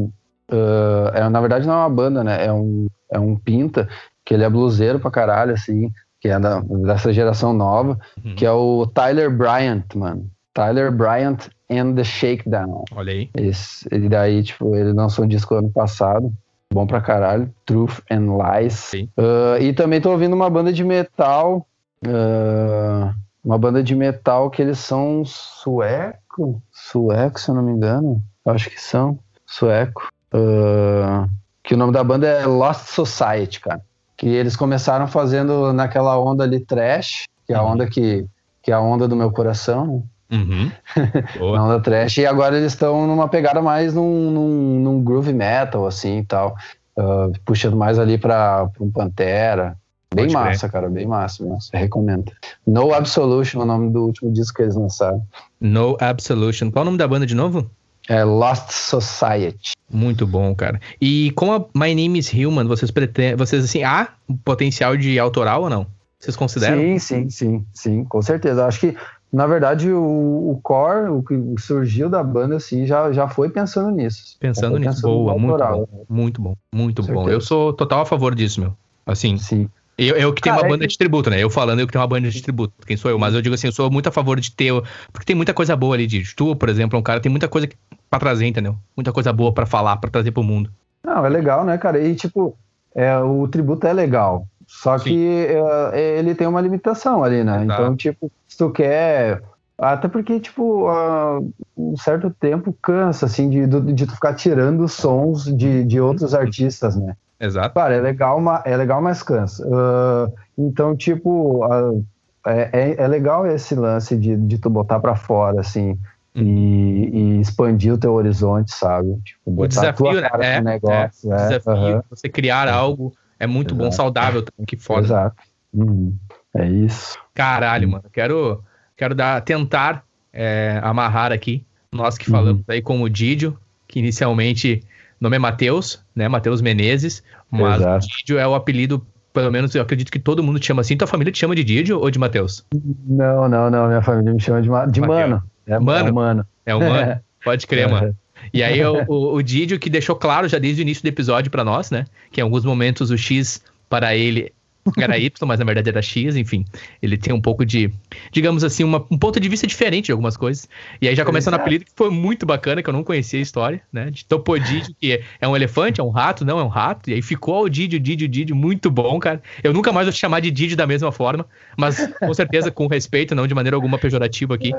Uh, 0.51 1.07
é, 1.13 1.29
na 1.29 1.39
verdade, 1.39 1.67
não 1.67 1.75
é 1.75 1.77
uma 1.77 1.89
banda, 1.89 2.23
né? 2.23 2.45
É 2.45 2.51
um, 2.51 2.87
é 3.09 3.19
um 3.19 3.37
pinta, 3.37 3.87
que 4.25 4.33
ele 4.33 4.43
é 4.43 4.49
bluseiro 4.49 4.99
pra 4.99 5.11
caralho, 5.11 5.53
assim, 5.53 5.91
que 6.21 6.29
é 6.29 6.39
da, 6.39 6.61
dessa 6.61 7.11
geração 7.11 7.51
nova, 7.51 7.99
uhum. 8.23 8.35
que 8.35 8.45
é 8.45 8.51
o 8.51 8.85
Tyler 8.85 9.35
Bryant, 9.35 9.83
mano. 9.95 10.29
Tyler 10.53 10.91
Bryant 10.91 11.49
and 11.69 11.95
the 11.95 12.03
Shakedown. 12.03 12.85
Olha 12.91 13.11
aí. 13.11 13.29
Esse, 13.35 13.87
ele 13.91 14.07
daí, 14.07 14.43
tipo, 14.43 14.75
ele 14.75 14.93
lançou 14.93 15.25
um 15.25 15.27
disco 15.27 15.55
ano 15.55 15.71
passado. 15.71 16.31
Bom 16.71 16.85
pra 16.85 17.01
caralho. 17.01 17.51
Truth 17.65 18.01
and 18.09 18.27
Lies. 18.37 18.91
Uh, 18.93 19.61
e 19.61 19.73
também 19.73 19.99
tô 19.99 20.11
ouvindo 20.11 20.33
uma 20.33 20.49
banda 20.49 20.71
de 20.71 20.83
metal. 20.83 21.67
Uh, 22.05 23.13
uma 23.43 23.57
banda 23.57 23.81
de 23.81 23.95
metal 23.95 24.49
que 24.49 24.61
eles 24.61 24.77
são 24.77 25.23
sueco. 25.25 26.61
Sueco, 26.71 27.39
se 27.39 27.49
eu 27.49 27.55
não 27.55 27.63
me 27.63 27.71
engano. 27.71 28.21
Acho 28.45 28.69
que 28.69 28.79
são. 28.79 29.17
Sueco. 29.45 30.09
Uh, 30.33 31.27
que 31.63 31.73
o 31.73 31.77
nome 31.77 31.93
da 31.93 32.03
banda 32.03 32.27
é 32.27 32.45
Lost 32.45 32.87
Society, 32.87 33.59
cara. 33.59 33.81
Que 34.21 34.27
eles 34.29 34.55
começaram 34.55 35.07
fazendo 35.07 35.73
naquela 35.73 36.15
onda 36.19 36.43
ali 36.43 36.59
trash, 36.59 37.23
que 37.47 37.53
é 37.53 37.55
a 37.55 37.63
uhum. 37.63 37.71
onda 37.71 37.87
que, 37.87 38.23
que 38.61 38.69
é 38.69 38.73
a 38.75 38.79
onda 38.79 39.07
do 39.07 39.15
meu 39.15 39.31
coração, 39.31 39.87
né? 39.87 40.01
Uhum. 40.37 40.71
na 41.55 41.65
onda 41.65 41.79
trash. 41.79 42.19
E 42.19 42.27
agora 42.27 42.55
eles 42.55 42.73
estão 42.73 43.07
numa 43.07 43.27
pegada 43.27 43.63
mais 43.63 43.95
num, 43.95 44.29
num, 44.29 44.79
num, 44.79 45.03
groove 45.03 45.33
metal, 45.33 45.87
assim 45.87 46.19
e 46.19 46.23
tal. 46.23 46.55
Uh, 46.95 47.33
puxando 47.43 47.75
mais 47.75 47.97
ali 47.97 48.15
para 48.15 48.69
um 48.79 48.91
Pantera. 48.91 49.75
Bem 50.13 50.25
Pode 50.25 50.33
massa, 50.35 50.69
cara, 50.69 50.87
bem 50.87 51.07
massa, 51.07 51.43
massa. 51.43 51.75
Recomendo. 51.75 52.31
No 52.67 52.93
Absolution 52.93 53.61
é 53.61 53.63
o 53.63 53.65
nome 53.65 53.89
do 53.89 54.03
último 54.03 54.31
disco 54.31 54.57
que 54.57 54.61
eles 54.61 54.75
lançaram. 54.75 55.23
No 55.59 55.97
Absolution. 55.99 56.69
Qual 56.69 56.81
é 56.81 56.83
o 56.83 56.85
nome 56.85 56.99
da 56.99 57.07
banda 57.07 57.25
de 57.25 57.33
novo? 57.33 57.67
É 58.11 58.25
Lost 58.25 58.71
Society. 58.71 59.71
Muito 59.89 60.27
bom, 60.27 60.53
cara. 60.53 60.81
E 60.99 61.31
com 61.31 61.53
a 61.53 61.59
My 61.73 61.95
Name 61.95 62.19
is 62.19 62.29
Human, 62.33 62.67
vocês 62.67 62.91
pretendem. 62.91 63.37
Vocês 63.37 63.63
assim, 63.63 63.83
há 63.83 64.09
potencial 64.43 64.97
de 64.97 65.17
autoral 65.17 65.61
ou 65.61 65.69
não? 65.69 65.87
Vocês 66.19 66.35
consideram? 66.35 66.77
Sim, 66.77 66.99
sim, 66.99 67.29
sim, 67.29 67.65
sim, 67.73 68.03
com 68.03 68.21
certeza. 68.21 68.65
Acho 68.65 68.81
que 68.81 68.97
na 69.31 69.47
verdade, 69.47 69.89
o, 69.89 70.51
o 70.51 70.59
core, 70.61 71.09
o 71.09 71.23
que 71.23 71.61
surgiu 71.61 72.09
da 72.09 72.21
banda, 72.21 72.57
assim, 72.57 72.85
já, 72.85 73.13
já 73.13 73.29
foi 73.29 73.49
pensando 73.49 73.89
nisso. 73.89 74.35
Pensando 74.41 74.77
nisso, 74.77 74.95
pensando 74.95 75.13
boa, 75.13 75.39
muito 75.39 75.57
bom, 75.57 75.87
muito 76.09 76.41
bom, 76.41 76.55
muito 76.75 77.03
bom. 77.03 77.29
Eu 77.29 77.39
sou 77.39 77.71
total 77.71 78.01
a 78.01 78.05
favor 78.05 78.35
disso, 78.35 78.59
meu. 78.59 78.75
Assim, 79.05 79.37
Sim. 79.37 79.69
Eu, 79.97 80.15
eu 80.15 80.33
que 80.33 80.41
tenho 80.41 80.55
Cara, 80.55 80.67
uma 80.67 80.73
banda 80.73 80.83
é 80.83 80.87
que... 80.87 80.91
de 80.91 80.97
tributo, 80.97 81.29
né? 81.29 81.41
Eu 81.41 81.49
falando, 81.49 81.79
eu 81.79 81.85
que 81.85 81.93
tenho 81.93 82.01
uma 82.01 82.07
banda 82.07 82.29
de 82.29 82.41
tributo, 82.41 82.73
quem 82.85 82.97
sou 82.97 83.09
eu? 83.11 83.19
Mas 83.19 83.33
eu 83.33 83.41
digo 83.41 83.55
assim, 83.55 83.67
eu 83.67 83.71
sou 83.71 83.89
muito 83.89 84.09
a 84.09 84.11
favor 84.11 84.39
de 84.39 84.51
ter, 84.51 84.73
porque 85.13 85.25
tem 85.25 85.35
muita 85.35 85.53
coisa 85.53 85.75
boa 85.75 85.95
ali 85.95 86.07
de 86.07 86.35
tu, 86.35 86.55
por 86.55 86.67
exemplo, 86.67 86.99
um 86.99 87.03
cara 87.03 87.19
tem 87.19 87.29
muita 87.29 87.47
coisa 87.47 87.69
para 88.11 88.19
trazer, 88.19 88.45
entendeu? 88.45 88.75
Muita 88.95 89.13
coisa 89.13 89.31
boa 89.31 89.53
para 89.53 89.65
falar, 89.65 89.95
para 89.95 90.09
trazer 90.09 90.31
pro 90.31 90.43
mundo. 90.43 90.69
Não, 91.01 91.25
é 91.25 91.29
legal, 91.29 91.63
né, 91.63 91.77
cara? 91.77 91.97
E 91.97 92.13
tipo, 92.13 92.55
é, 92.93 93.17
o 93.17 93.47
tributo 93.47 93.87
é 93.87 93.93
legal, 93.93 94.45
só 94.67 94.97
Sim. 94.97 95.03
que 95.05 95.47
é, 95.93 96.19
ele 96.19 96.35
tem 96.35 96.45
uma 96.45 96.59
limitação 96.59 97.23
ali, 97.23 97.41
né? 97.41 97.63
Exato. 97.63 97.81
Então, 97.81 97.95
tipo, 97.95 98.31
se 98.47 98.57
tu 98.57 98.69
quer 98.69 99.41
Até 99.77 100.07
porque, 100.09 100.39
tipo, 100.39 100.91
uh, 100.91 101.53
um 101.75 101.95
certo 101.97 102.29
tempo 102.29 102.75
cansa, 102.83 103.25
assim, 103.25 103.49
de, 103.49 103.65
de, 103.65 104.05
tu 104.05 104.13
ficar 104.13 104.35
tirando 104.35 104.87
sons 104.87 105.45
de, 105.45 105.83
de 105.85 105.99
outros 105.99 106.35
artistas, 106.35 106.95
né? 106.95 107.15
Exato. 107.39 107.73
Claro, 107.73 107.93
é 107.93 108.01
legal, 108.01 108.39
é 108.65 108.77
legal 108.77 109.01
mas 109.01 109.23
cansa. 109.23 109.65
Uh, 109.65 110.31
então, 110.55 110.95
tipo, 110.95 111.65
uh, 111.65 112.05
é, 112.45 112.69
é, 112.71 112.95
é, 113.03 113.07
legal 113.07 113.47
esse 113.47 113.73
lance 113.73 114.15
de, 114.15 114.35
de 114.35 114.57
tu 114.57 114.69
botar 114.69 114.99
para 114.99 115.15
fora, 115.15 115.61
assim. 115.61 115.97
E, 116.35 117.09
e, 117.13 117.41
expandir 117.41 117.93
o 117.93 117.97
teu 117.97 118.13
horizonte, 118.13 118.71
sabe? 118.71 119.19
Tipo, 119.23 119.51
botar 119.51 119.65
o 119.65 119.67
desafio, 119.67 120.21
né? 120.21 120.29
É, 120.39 120.61
negócio, 120.61 121.33
é, 121.33 121.35
é, 121.35 121.47
desafio, 121.59 121.97
uh 121.99 122.03
você 122.09 122.29
criar 122.29 122.67
algo 122.67 123.13
é 123.39 123.47
muito 123.47 123.73
Exato. 123.73 123.83
bom, 123.83 123.91
saudável 123.91 124.43
também, 124.43 124.65
que 124.67 124.77
foda. 124.77 125.01
Exato. 125.01 125.35
Uhum. 125.73 126.15
É 126.55 126.67
isso. 126.67 127.17
Caralho, 127.33 127.89
mano. 127.89 128.03
Quero, 128.13 128.63
quero 128.95 129.15
dar, 129.15 129.41
tentar 129.41 130.03
é, 130.31 130.79
amarrar 130.83 131.31
aqui 131.31 131.65
nós 131.91 132.17
que 132.17 132.29
falamos 132.29 132.61
uhum. 132.61 132.73
aí 132.73 132.81
com 132.81 133.01
o 133.01 133.09
Didio, 133.09 133.57
que 133.87 133.99
inicialmente 133.99 134.83
o 135.19 135.23
nome 135.23 135.35
é 135.35 135.39
Matheus, 135.39 136.03
né? 136.15 136.27
Matheus 136.27 136.61
Menezes, 136.61 137.23
mas 137.49 137.81
Exato. 137.81 138.05
o 138.05 138.07
Didio 138.07 138.39
é 138.39 138.47
o 138.47 138.53
apelido, 138.53 139.05
pelo 139.33 139.51
menos 139.51 139.73
eu 139.73 139.81
acredito 139.81 140.11
que 140.11 140.19
todo 140.19 140.43
mundo 140.43 140.59
te 140.59 140.67
chama 140.67 140.81
assim. 140.81 140.95
Tua 140.95 141.07
família 141.07 141.31
te 141.31 141.39
chama 141.39 141.55
de 141.55 141.63
Didio 141.63 141.99
ou 141.99 142.11
de 142.11 142.19
Matheus? 142.19 142.65
Não, 143.05 143.49
não, 143.49 143.69
não. 143.69 143.87
Minha 143.87 144.01
família 144.01 144.33
me 144.33 144.39
chama 144.39 144.61
de, 144.61 144.69
de 144.91 145.01
Mano. 145.01 145.43
É, 145.65 145.79
mano. 145.79 146.07
É 146.07 146.11
o 146.11 146.13
Mano. 146.13 146.47
É 146.65 146.75
o 146.75 146.79
Mano. 146.79 147.19
Pode 147.43 147.65
crer, 147.67 147.89
mano. 147.89 148.15
E 148.53 148.63
aí 148.63 148.83
o, 148.83 149.03
o, 149.07 149.35
o 149.35 149.41
Didio 149.41 149.79
que 149.79 149.89
deixou 149.89 150.15
claro 150.15 150.47
já 150.47 150.57
desde 150.57 150.81
o 150.81 150.83
início 150.83 151.03
do 151.03 151.07
episódio 151.07 151.51
para 151.51 151.63
nós, 151.63 151.91
né? 151.91 152.05
Que 152.31 152.41
em 152.41 152.43
alguns 152.43 152.65
momentos 152.65 153.11
o 153.11 153.17
X 153.17 153.63
para 153.87 154.15
ele 154.15 154.51
era 154.97 155.17
Y, 155.17 155.47
mas 155.47 155.59
na 155.59 155.65
verdade 155.65 155.89
era 155.89 156.01
X, 156.01 156.35
enfim. 156.35 156.65
Ele 157.01 157.17
tem 157.17 157.33
um 157.33 157.41
pouco 157.41 157.65
de, 157.65 157.91
digamos 158.31 158.63
assim, 158.63 158.83
uma, 158.83 159.05
um 159.11 159.17
ponto 159.17 159.39
de 159.39 159.47
vista 159.47 159.67
diferente 159.67 160.05
de 160.05 160.11
algumas 160.11 160.35
coisas. 160.35 160.67
E 161.01 161.07
aí 161.07 161.15
já 161.15 161.23
começa 161.23 161.51
no 161.51 161.57
apelido 161.57 161.85
que 161.85 161.91
foi 161.95 162.09
muito 162.09 162.45
bacana, 162.45 162.81
que 162.81 162.89
eu 162.89 162.93
não 162.93 163.03
conhecia 163.03 163.39
a 163.39 163.41
história, 163.41 163.81
né? 163.91 164.09
De 164.09 164.25
Topodídio, 164.25 164.95
que 164.99 165.21
é 165.39 165.47
um 165.47 165.55
elefante, 165.55 166.01
é 166.01 166.03
um 166.03 166.09
rato, 166.09 166.43
não 166.43 166.59
é 166.59 166.63
um 166.63 166.67
rato. 166.67 167.09
E 167.09 167.13
aí 167.13 167.21
ficou 167.21 167.65
o 167.65 167.69
Didio, 167.69 167.99
Didio, 167.99 168.27
Didio, 168.27 168.55
muito 168.55 168.89
bom, 168.89 169.19
cara. 169.19 169.41
Eu 169.63 169.73
nunca 169.73 169.91
mais 169.91 170.07
vou 170.07 170.13
te 170.13 170.19
chamar 170.19 170.39
de 170.39 170.49
Didio 170.51 170.77
da 170.77 170.87
mesma 170.87 171.11
forma, 171.11 171.45
mas 171.77 171.97
com 172.19 172.33
certeza 172.33 172.71
com 172.71 172.87
respeito, 172.87 173.35
não 173.35 173.47
de 173.47 173.53
maneira 173.53 173.75
alguma 173.75 173.97
pejorativa 173.97 174.55
aqui. 174.55 174.71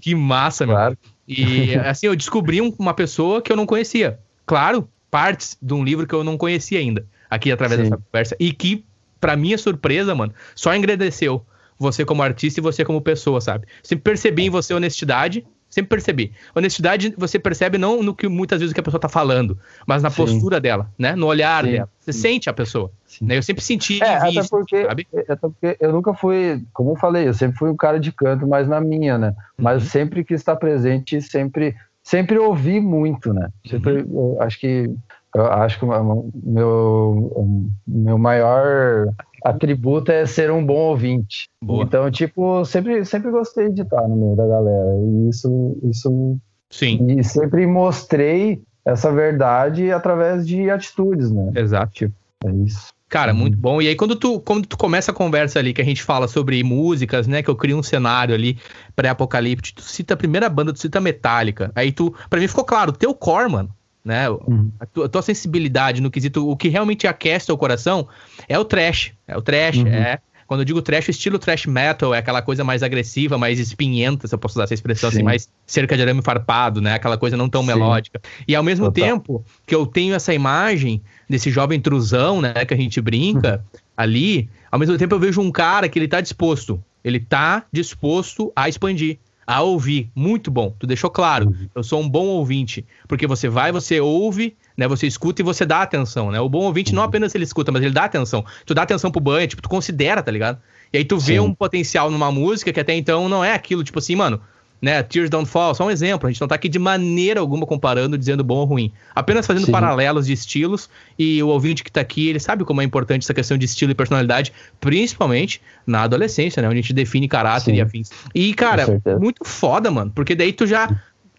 Que 0.00 0.14
massa, 0.14 0.66
meu. 0.66 0.74
Claro. 0.74 0.98
E 1.26 1.74
assim, 1.76 2.06
eu 2.06 2.16
descobri 2.16 2.60
uma 2.60 2.92
pessoa 2.92 3.40
que 3.40 3.50
eu 3.50 3.56
não 3.56 3.66
conhecia. 3.66 4.18
Claro, 4.46 4.88
partes 5.10 5.56
de 5.62 5.72
um 5.72 5.84
livro 5.84 6.06
que 6.06 6.14
eu 6.14 6.24
não 6.24 6.36
conhecia 6.36 6.78
ainda, 6.78 7.06
aqui 7.30 7.50
através 7.50 7.80
Sim. 7.80 7.84
dessa 7.88 8.02
conversa. 8.02 8.36
E 8.38 8.52
que 8.52 8.84
para 9.24 9.36
minha 9.36 9.56
surpresa, 9.56 10.14
mano, 10.14 10.34
só 10.54 10.76
engrandeceu 10.76 11.42
você 11.78 12.04
como 12.04 12.22
artista 12.22 12.60
e 12.60 12.62
você 12.62 12.84
como 12.84 13.00
pessoa, 13.00 13.40
sabe? 13.40 13.66
Sempre 13.82 14.02
percebi 14.02 14.42
em 14.44 14.50
você 14.50 14.74
honestidade, 14.74 15.46
sempre 15.70 15.88
percebi. 15.88 16.32
Honestidade 16.54 17.14
você 17.16 17.38
percebe 17.38 17.78
não 17.78 18.02
no 18.02 18.14
que 18.14 18.28
muitas 18.28 18.60
vezes 18.60 18.74
que 18.74 18.80
a 18.80 18.82
pessoa 18.82 19.00
tá 19.00 19.08
falando, 19.08 19.58
mas 19.86 20.02
na 20.02 20.10
Sim. 20.10 20.16
postura 20.16 20.60
dela, 20.60 20.92
né? 20.98 21.16
No 21.16 21.26
olhar 21.26 21.64
Sim. 21.64 21.72
dela. 21.72 21.88
Você 21.98 22.12
Sim. 22.12 22.20
sente 22.20 22.50
a 22.50 22.52
pessoa. 22.52 22.92
Né? 23.22 23.38
Eu 23.38 23.42
sempre 23.42 23.64
senti 23.64 24.02
é, 24.02 24.14
até 24.14 24.42
porque, 24.46 24.84
sabe? 24.84 25.08
É, 25.14 25.20
até 25.32 25.36
porque 25.36 25.76
eu 25.80 25.90
nunca 25.90 26.12
fui, 26.12 26.62
como 26.74 26.90
eu 26.90 26.96
falei, 26.96 27.26
eu 27.26 27.32
sempre 27.32 27.56
fui 27.56 27.70
um 27.70 27.76
cara 27.76 27.98
de 27.98 28.12
canto, 28.12 28.46
mas 28.46 28.68
na 28.68 28.78
minha, 28.78 29.16
né? 29.16 29.34
Mas 29.56 29.84
uhum. 29.84 29.88
sempre 29.88 30.22
que 30.22 30.34
está 30.34 30.54
presente, 30.54 31.18
sempre 31.22 31.74
sempre 32.02 32.38
ouvi 32.38 32.78
muito, 32.78 33.32
né? 33.32 33.48
Sempre, 33.66 34.02
uhum. 34.02 34.36
acho 34.42 34.60
que 34.60 34.94
eu 35.34 35.46
acho 35.46 35.78
que 35.78 35.84
o 35.84 36.30
meu, 36.44 37.72
meu 37.86 38.16
maior 38.16 39.08
atributo 39.44 40.12
é 40.12 40.24
ser 40.26 40.50
um 40.50 40.64
bom 40.64 40.90
ouvinte. 40.90 41.48
Boa. 41.60 41.82
Então, 41.82 42.08
tipo, 42.10 42.64
sempre, 42.64 43.04
sempre 43.04 43.32
gostei 43.32 43.68
de 43.70 43.82
estar 43.82 44.06
no 44.08 44.16
meio 44.16 44.36
da 44.36 44.46
galera. 44.46 44.96
E 45.02 45.28
isso, 45.28 45.76
isso. 45.82 46.38
Sim. 46.70 47.18
E 47.18 47.24
sempre 47.24 47.66
mostrei 47.66 48.62
essa 48.84 49.12
verdade 49.12 49.90
através 49.90 50.46
de 50.46 50.70
atitudes, 50.70 51.30
né? 51.32 51.50
Exato. 51.56 51.92
Tipo, 51.92 52.14
é 52.44 52.52
isso. 52.64 52.94
Cara, 53.08 53.34
muito 53.34 53.56
bom. 53.56 53.82
E 53.82 53.88
aí, 53.88 53.96
quando 53.96 54.16
tu, 54.16 54.40
quando 54.40 54.66
tu 54.66 54.76
começa 54.76 55.10
a 55.10 55.14
conversa 55.14 55.58
ali, 55.58 55.72
que 55.72 55.82
a 55.82 55.84
gente 55.84 56.02
fala 56.02 56.28
sobre 56.28 56.62
músicas, 56.62 57.26
né? 57.26 57.42
Que 57.42 57.50
eu 57.50 57.56
crio 57.56 57.76
um 57.76 57.82
cenário 57.82 58.34
ali 58.34 58.58
pré-apocalipse, 58.94 59.74
tu 59.74 59.82
cita 59.82 60.14
a 60.14 60.16
primeira 60.16 60.48
banda, 60.48 60.72
tu 60.72 60.78
cita 60.78 61.00
Metallica. 61.00 61.72
Aí 61.74 61.90
tu, 61.92 62.14
pra 62.30 62.40
mim 62.40 62.48
ficou 62.48 62.64
claro, 62.64 62.92
teu 62.92 63.14
core, 63.14 63.50
mano 63.50 63.70
né? 64.04 64.28
Uhum. 64.28 64.70
A, 64.78 64.86
tua, 64.86 65.06
a, 65.06 65.08
tua, 65.08 65.22
sensibilidade 65.22 66.00
no 66.00 66.10
quesito, 66.10 66.48
o 66.48 66.56
que 66.56 66.68
realmente 66.68 67.06
aquece 67.06 67.50
o 67.50 67.56
coração 67.56 68.06
é 68.48 68.58
o 68.58 68.64
trash. 68.64 69.12
É 69.26 69.36
o 69.36 69.42
trash, 69.42 69.78
uhum. 69.78 69.88
é. 69.88 70.18
Quando 70.46 70.60
eu 70.60 70.64
digo 70.64 70.82
trash, 70.82 71.08
o 71.08 71.10
estilo 71.10 71.38
trash 71.38 71.64
metal 71.64 72.14
é 72.14 72.18
aquela 72.18 72.42
coisa 72.42 72.62
mais 72.62 72.82
agressiva, 72.82 73.38
mais 73.38 73.58
espinhenta, 73.58 74.28
se 74.28 74.34
eu 74.34 74.38
posso 74.38 74.56
usar 74.56 74.64
essa 74.64 74.74
expressão 74.74 75.08
assim, 75.08 75.16
Sim. 75.16 75.22
assim, 75.22 75.24
mais 75.24 75.48
cerca 75.66 75.96
de 75.96 76.02
arame 76.02 76.22
farpado, 76.22 76.82
né? 76.82 76.94
Aquela 76.94 77.16
coisa 77.16 77.36
não 77.36 77.48
tão 77.48 77.62
Sim. 77.62 77.68
melódica. 77.68 78.20
E 78.46 78.54
ao 78.54 78.62
mesmo 78.62 78.86
Total. 78.86 79.08
tempo 79.08 79.44
que 79.66 79.74
eu 79.74 79.86
tenho 79.86 80.14
essa 80.14 80.34
imagem 80.34 81.02
desse 81.28 81.50
jovem 81.50 81.80
trusão, 81.80 82.42
né, 82.42 82.64
que 82.66 82.74
a 82.74 82.76
gente 82.76 83.00
brinca 83.00 83.64
uhum. 83.72 83.80
ali, 83.96 84.50
ao 84.70 84.78
mesmo 84.78 84.98
tempo 84.98 85.14
eu 85.14 85.18
vejo 85.18 85.40
um 85.40 85.50
cara 85.50 85.88
que 85.88 85.98
ele 85.98 86.08
tá 86.08 86.20
disposto, 86.20 86.82
ele 87.02 87.20
tá 87.20 87.64
disposto 87.72 88.52
a 88.54 88.68
expandir 88.68 89.18
a 89.46 89.62
ouvir. 89.62 90.10
Muito 90.14 90.50
bom. 90.50 90.74
Tu 90.78 90.86
deixou 90.86 91.10
claro. 91.10 91.46
Uhum. 91.46 91.68
Eu 91.74 91.82
sou 91.82 92.00
um 92.00 92.08
bom 92.08 92.26
ouvinte. 92.26 92.86
Porque 93.08 93.26
você 93.26 93.48
vai, 93.48 93.72
você 93.72 94.00
ouve, 94.00 94.56
né? 94.76 94.88
Você 94.88 95.06
escuta 95.06 95.42
e 95.42 95.44
você 95.44 95.64
dá 95.64 95.82
atenção, 95.82 96.30
né? 96.30 96.40
O 96.40 96.48
bom 96.48 96.64
ouvinte 96.64 96.90
uhum. 96.90 96.96
não 96.96 97.02
apenas 97.02 97.34
ele 97.34 97.44
escuta, 97.44 97.70
mas 97.70 97.82
ele 97.82 97.92
dá 97.92 98.04
atenção. 98.04 98.44
Tu 98.64 98.74
dá 98.74 98.82
atenção 98.82 99.10
pro 99.10 99.20
banho, 99.20 99.46
tipo, 99.46 99.62
tu 99.62 99.68
considera, 99.68 100.22
tá 100.22 100.30
ligado? 100.30 100.58
E 100.92 100.98
aí 100.98 101.04
tu 101.04 101.18
Sim. 101.20 101.26
vê 101.26 101.40
um 101.40 101.54
potencial 101.54 102.10
numa 102.10 102.30
música 102.30 102.72
que 102.72 102.80
até 102.80 102.94
então 102.94 103.28
não 103.28 103.44
é 103.44 103.52
aquilo, 103.52 103.82
tipo 103.82 103.98
assim, 103.98 104.14
mano, 104.14 104.40
né? 104.84 105.02
Tears 105.02 105.30
Don't 105.30 105.48
Fall, 105.48 105.74
só 105.74 105.86
um 105.86 105.90
exemplo. 105.90 106.28
A 106.28 106.30
gente 106.30 106.40
não 106.42 106.46
tá 106.46 106.54
aqui 106.54 106.68
de 106.68 106.78
maneira 106.78 107.40
alguma 107.40 107.64
comparando, 107.64 108.18
dizendo 108.18 108.44
bom 108.44 108.56
ou 108.56 108.64
ruim. 108.66 108.92
Apenas 109.14 109.46
fazendo 109.46 109.64
Sim. 109.64 109.72
paralelos 109.72 110.26
de 110.26 110.34
estilos. 110.34 110.90
E 111.18 111.42
o 111.42 111.48
ouvinte 111.48 111.82
que 111.82 111.90
tá 111.90 112.02
aqui, 112.02 112.28
ele 112.28 112.38
sabe 112.38 112.64
como 112.64 112.82
é 112.82 112.84
importante 112.84 113.22
essa 113.22 113.32
questão 113.32 113.56
de 113.56 113.64
estilo 113.64 113.92
e 113.92 113.94
personalidade, 113.94 114.52
principalmente 114.78 115.62
na 115.86 116.02
adolescência, 116.02 116.60
né? 116.60 116.68
Onde 116.68 116.78
a 116.78 116.82
gente 116.82 116.92
define 116.92 117.26
caráter 117.26 117.72
Sim. 117.72 117.78
e 117.78 117.80
afins. 117.80 118.10
E, 118.34 118.52
cara, 118.52 119.00
muito 119.18 119.42
foda, 119.42 119.90
mano. 119.90 120.12
Porque 120.14 120.34
daí 120.34 120.52
tu 120.52 120.66
já 120.66 120.88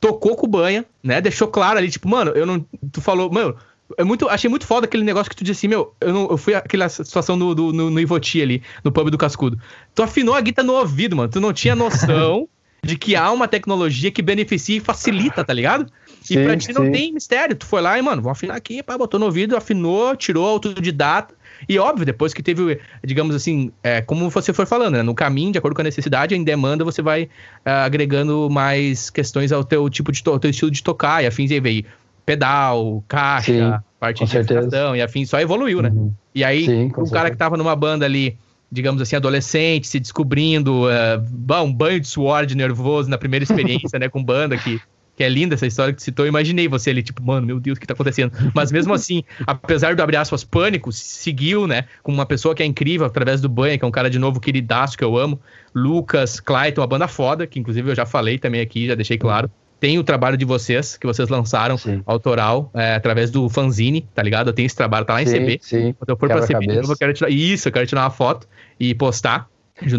tocou 0.02 0.36
com 0.36 0.48
o 0.48 0.50
banha, 0.50 0.84
né? 1.04 1.22
Deixou 1.22 1.48
claro 1.48 1.78
ali, 1.78 1.90
tipo, 1.92 2.10
mano, 2.10 2.32
eu 2.32 2.48
não. 2.48 2.66
Tu 2.92 3.00
falou, 3.00 3.32
mano. 3.32 3.56
É 4.00 4.04
muito, 4.04 4.28
achei 4.28 4.50
muito 4.50 4.66
foda 4.66 4.88
aquele 4.88 5.04
negócio 5.04 5.30
que 5.30 5.36
tu 5.36 5.44
disse 5.44 5.60
assim, 5.60 5.68
meu, 5.68 5.94
eu, 6.02 6.12
não, 6.12 6.28
eu 6.32 6.38
fui 6.38 6.56
aquela 6.56 6.90
situação 6.90 7.38
do, 7.38 7.54
do, 7.54 7.72
no, 7.72 7.92
no 7.92 8.00
Ivoti 8.00 8.42
ali, 8.42 8.64
no 8.84 8.92
pub 8.92 9.12
do 9.12 9.18
Cascudo. 9.18 9.60
Tu 9.94 10.02
afinou 10.02 10.34
a 10.34 10.42
guita 10.42 10.64
no 10.64 10.74
ouvido, 10.74 11.16
mano. 11.16 11.30
Tu 11.30 11.40
não 11.40 11.54
tinha 11.54 11.76
noção 11.76 12.50
de 12.86 12.96
que 12.96 13.16
há 13.16 13.32
uma 13.32 13.48
tecnologia 13.48 14.12
que 14.12 14.22
beneficia 14.22 14.78
e 14.78 14.80
facilita, 14.80 15.44
tá 15.44 15.52
ligado? 15.52 15.92
Sim, 16.22 16.40
e 16.40 16.44
pra 16.44 16.56
ti 16.56 16.68
sim. 16.68 16.74
não 16.74 16.92
tem 16.92 17.12
mistério. 17.12 17.56
Tu 17.56 17.66
foi 17.66 17.82
lá 17.82 17.98
e, 17.98 18.02
mano, 18.02 18.22
vou 18.22 18.32
afinar 18.32 18.56
aqui, 18.56 18.84
pá, 18.84 18.98
botou 18.98 19.20
no 19.20 19.26
ouvido, 19.26 19.58
afinou, 19.58 20.16
tirou 20.16 20.48
autodidata. 20.48 21.34
E 21.68 21.80
óbvio, 21.80 22.06
depois 22.06 22.34
que 22.34 22.44
teve, 22.44 22.80
digamos 23.04 23.36
assim, 23.36 23.72
é, 23.82 24.02
como 24.02 24.30
você 24.30 24.54
foi 24.54 24.66
falando, 24.66 24.96
né, 24.96 25.04
no 25.04 25.16
caminho, 25.16 25.52
de 25.52 25.58
acordo 25.58 25.74
com 25.74 25.82
a 25.82 25.84
necessidade, 25.84 26.36
em 26.36 26.44
demanda, 26.44 26.84
você 26.84 27.02
vai 27.02 27.30
é, 27.64 27.72
agregando 27.72 28.50
mais 28.52 29.10
questões 29.10 29.52
ao 29.52 29.64
teu 29.64 29.90
tipo 29.90 30.12
de 30.12 30.22
teu 30.22 30.50
estilo 30.50 30.70
de 30.70 30.84
tocar 30.84 31.24
e 31.24 31.28
afins 31.28 31.50
e 31.52 31.56
aí 31.56 31.60
veio 31.60 31.86
pedal, 32.26 33.04
caixa, 33.08 33.54
Sim, 33.54 33.84
parte 34.00 34.26
de 34.26 34.98
e 34.98 35.02
afins, 35.02 35.30
só 35.30 35.40
evoluiu, 35.40 35.82
né? 35.82 35.90
Uhum. 35.90 36.12
E 36.34 36.44
aí, 36.44 36.66
Sim, 36.66 36.92
um 36.98 37.10
cara 37.10 37.32
que 37.32 37.38
tava 37.38 37.56
numa 37.56 37.76
banda 37.76 38.06
ali 38.06 38.38
digamos 38.72 39.02
assim, 39.02 39.16
adolescente, 39.16 39.88
se 39.88 40.00
descobrindo, 40.00 40.86
uh, 40.86 41.64
um 41.64 41.74
banho 41.74 42.00
de 42.00 42.08
suor 42.08 42.46
de 42.46 42.56
nervoso 42.56 43.10
na 43.10 43.18
primeira 43.18 43.44
experiência, 43.44 44.00
né, 44.00 44.10
com 44.10 44.24
banda, 44.24 44.58
que, 44.58 44.82
que 45.16 45.24
é 45.24 45.30
linda 45.30 45.56
essa 45.56 45.66
história 45.66 45.94
que 45.94 46.00
tu 46.00 46.04
citou. 46.04 46.26
Eu 46.26 46.30
imaginei 46.30 46.68
você 46.68 46.90
ali, 46.90 47.02
tipo, 47.04 47.24
mano, 47.24 47.46
meu 47.46 47.60
Deus, 47.60 47.78
o 47.78 47.82
que 47.82 47.88
tá 47.88 47.94
acontecendo? 47.94 48.32
Mas 48.54 48.72
mesmo 48.72 48.94
assim, 48.94 49.24
apesar 49.46 49.96
do, 49.96 50.02
abrir 50.02 50.18
aspas, 50.18 50.44
pânico, 50.44 50.92
seguiu, 50.92 51.68
né, 51.68 51.86
com 52.04 52.12
uma 52.12 52.26
pessoa 52.26 52.54
que 52.54 52.64
é 52.64 52.66
incrível 52.66 53.06
através 53.06 53.42
do 53.42 53.50
banho, 53.50 53.78
que 53.78 53.86
é 53.86 53.88
um 53.88 53.92
cara 53.92 54.10
de 54.10 54.20
novo 54.20 54.40
queridaço 54.40 54.98
que 54.98 55.04
eu 55.04 55.18
amo, 55.18 55.40
Lucas, 55.74 56.40
Clayton, 56.40 56.82
uma 56.82 56.88
banda 56.88 57.08
foda, 57.08 57.48
que 57.48 57.60
inclusive 57.60 57.92
eu 57.92 57.96
já 57.96 58.06
falei 58.06 58.38
também 58.38 58.62
aqui, 58.62 58.88
já 58.88 58.96
deixei 58.96 59.18
claro 59.18 59.50
tem 59.86 60.00
o 60.00 60.04
trabalho 60.04 60.36
de 60.36 60.46
vocês, 60.46 60.98
que 60.98 61.06
vocês 61.06 61.30
lançaram, 61.30 61.78
sim. 61.78 62.02
autoral, 62.08 62.72
é, 62.74 62.96
através 62.96 63.30
do 63.30 63.48
fanzine, 63.48 64.02
tá 64.16 64.24
ligado? 64.24 64.48
Eu 64.48 64.54
tenho 64.54 64.66
esse 64.66 64.76
trabalho, 64.76 65.06
tá 65.06 65.14
lá 65.14 65.22
em 65.22 65.28
sim, 65.28 65.38
CB. 65.38 65.60
Sim. 65.62 65.94
Quando 65.94 66.10
eu 66.10 66.18
for 66.18 66.28
Quebra 66.28 66.44
pra 66.44 66.60
CB, 66.60 66.78
eu 66.78 66.98
quero 66.98 67.14
tirar. 67.14 67.30
Isso, 67.30 67.68
eu 67.68 67.72
quero 67.72 67.86
tirar 67.86 68.02
uma 68.02 68.10
foto 68.10 68.48
e 68.80 68.96
postar. 68.96 69.48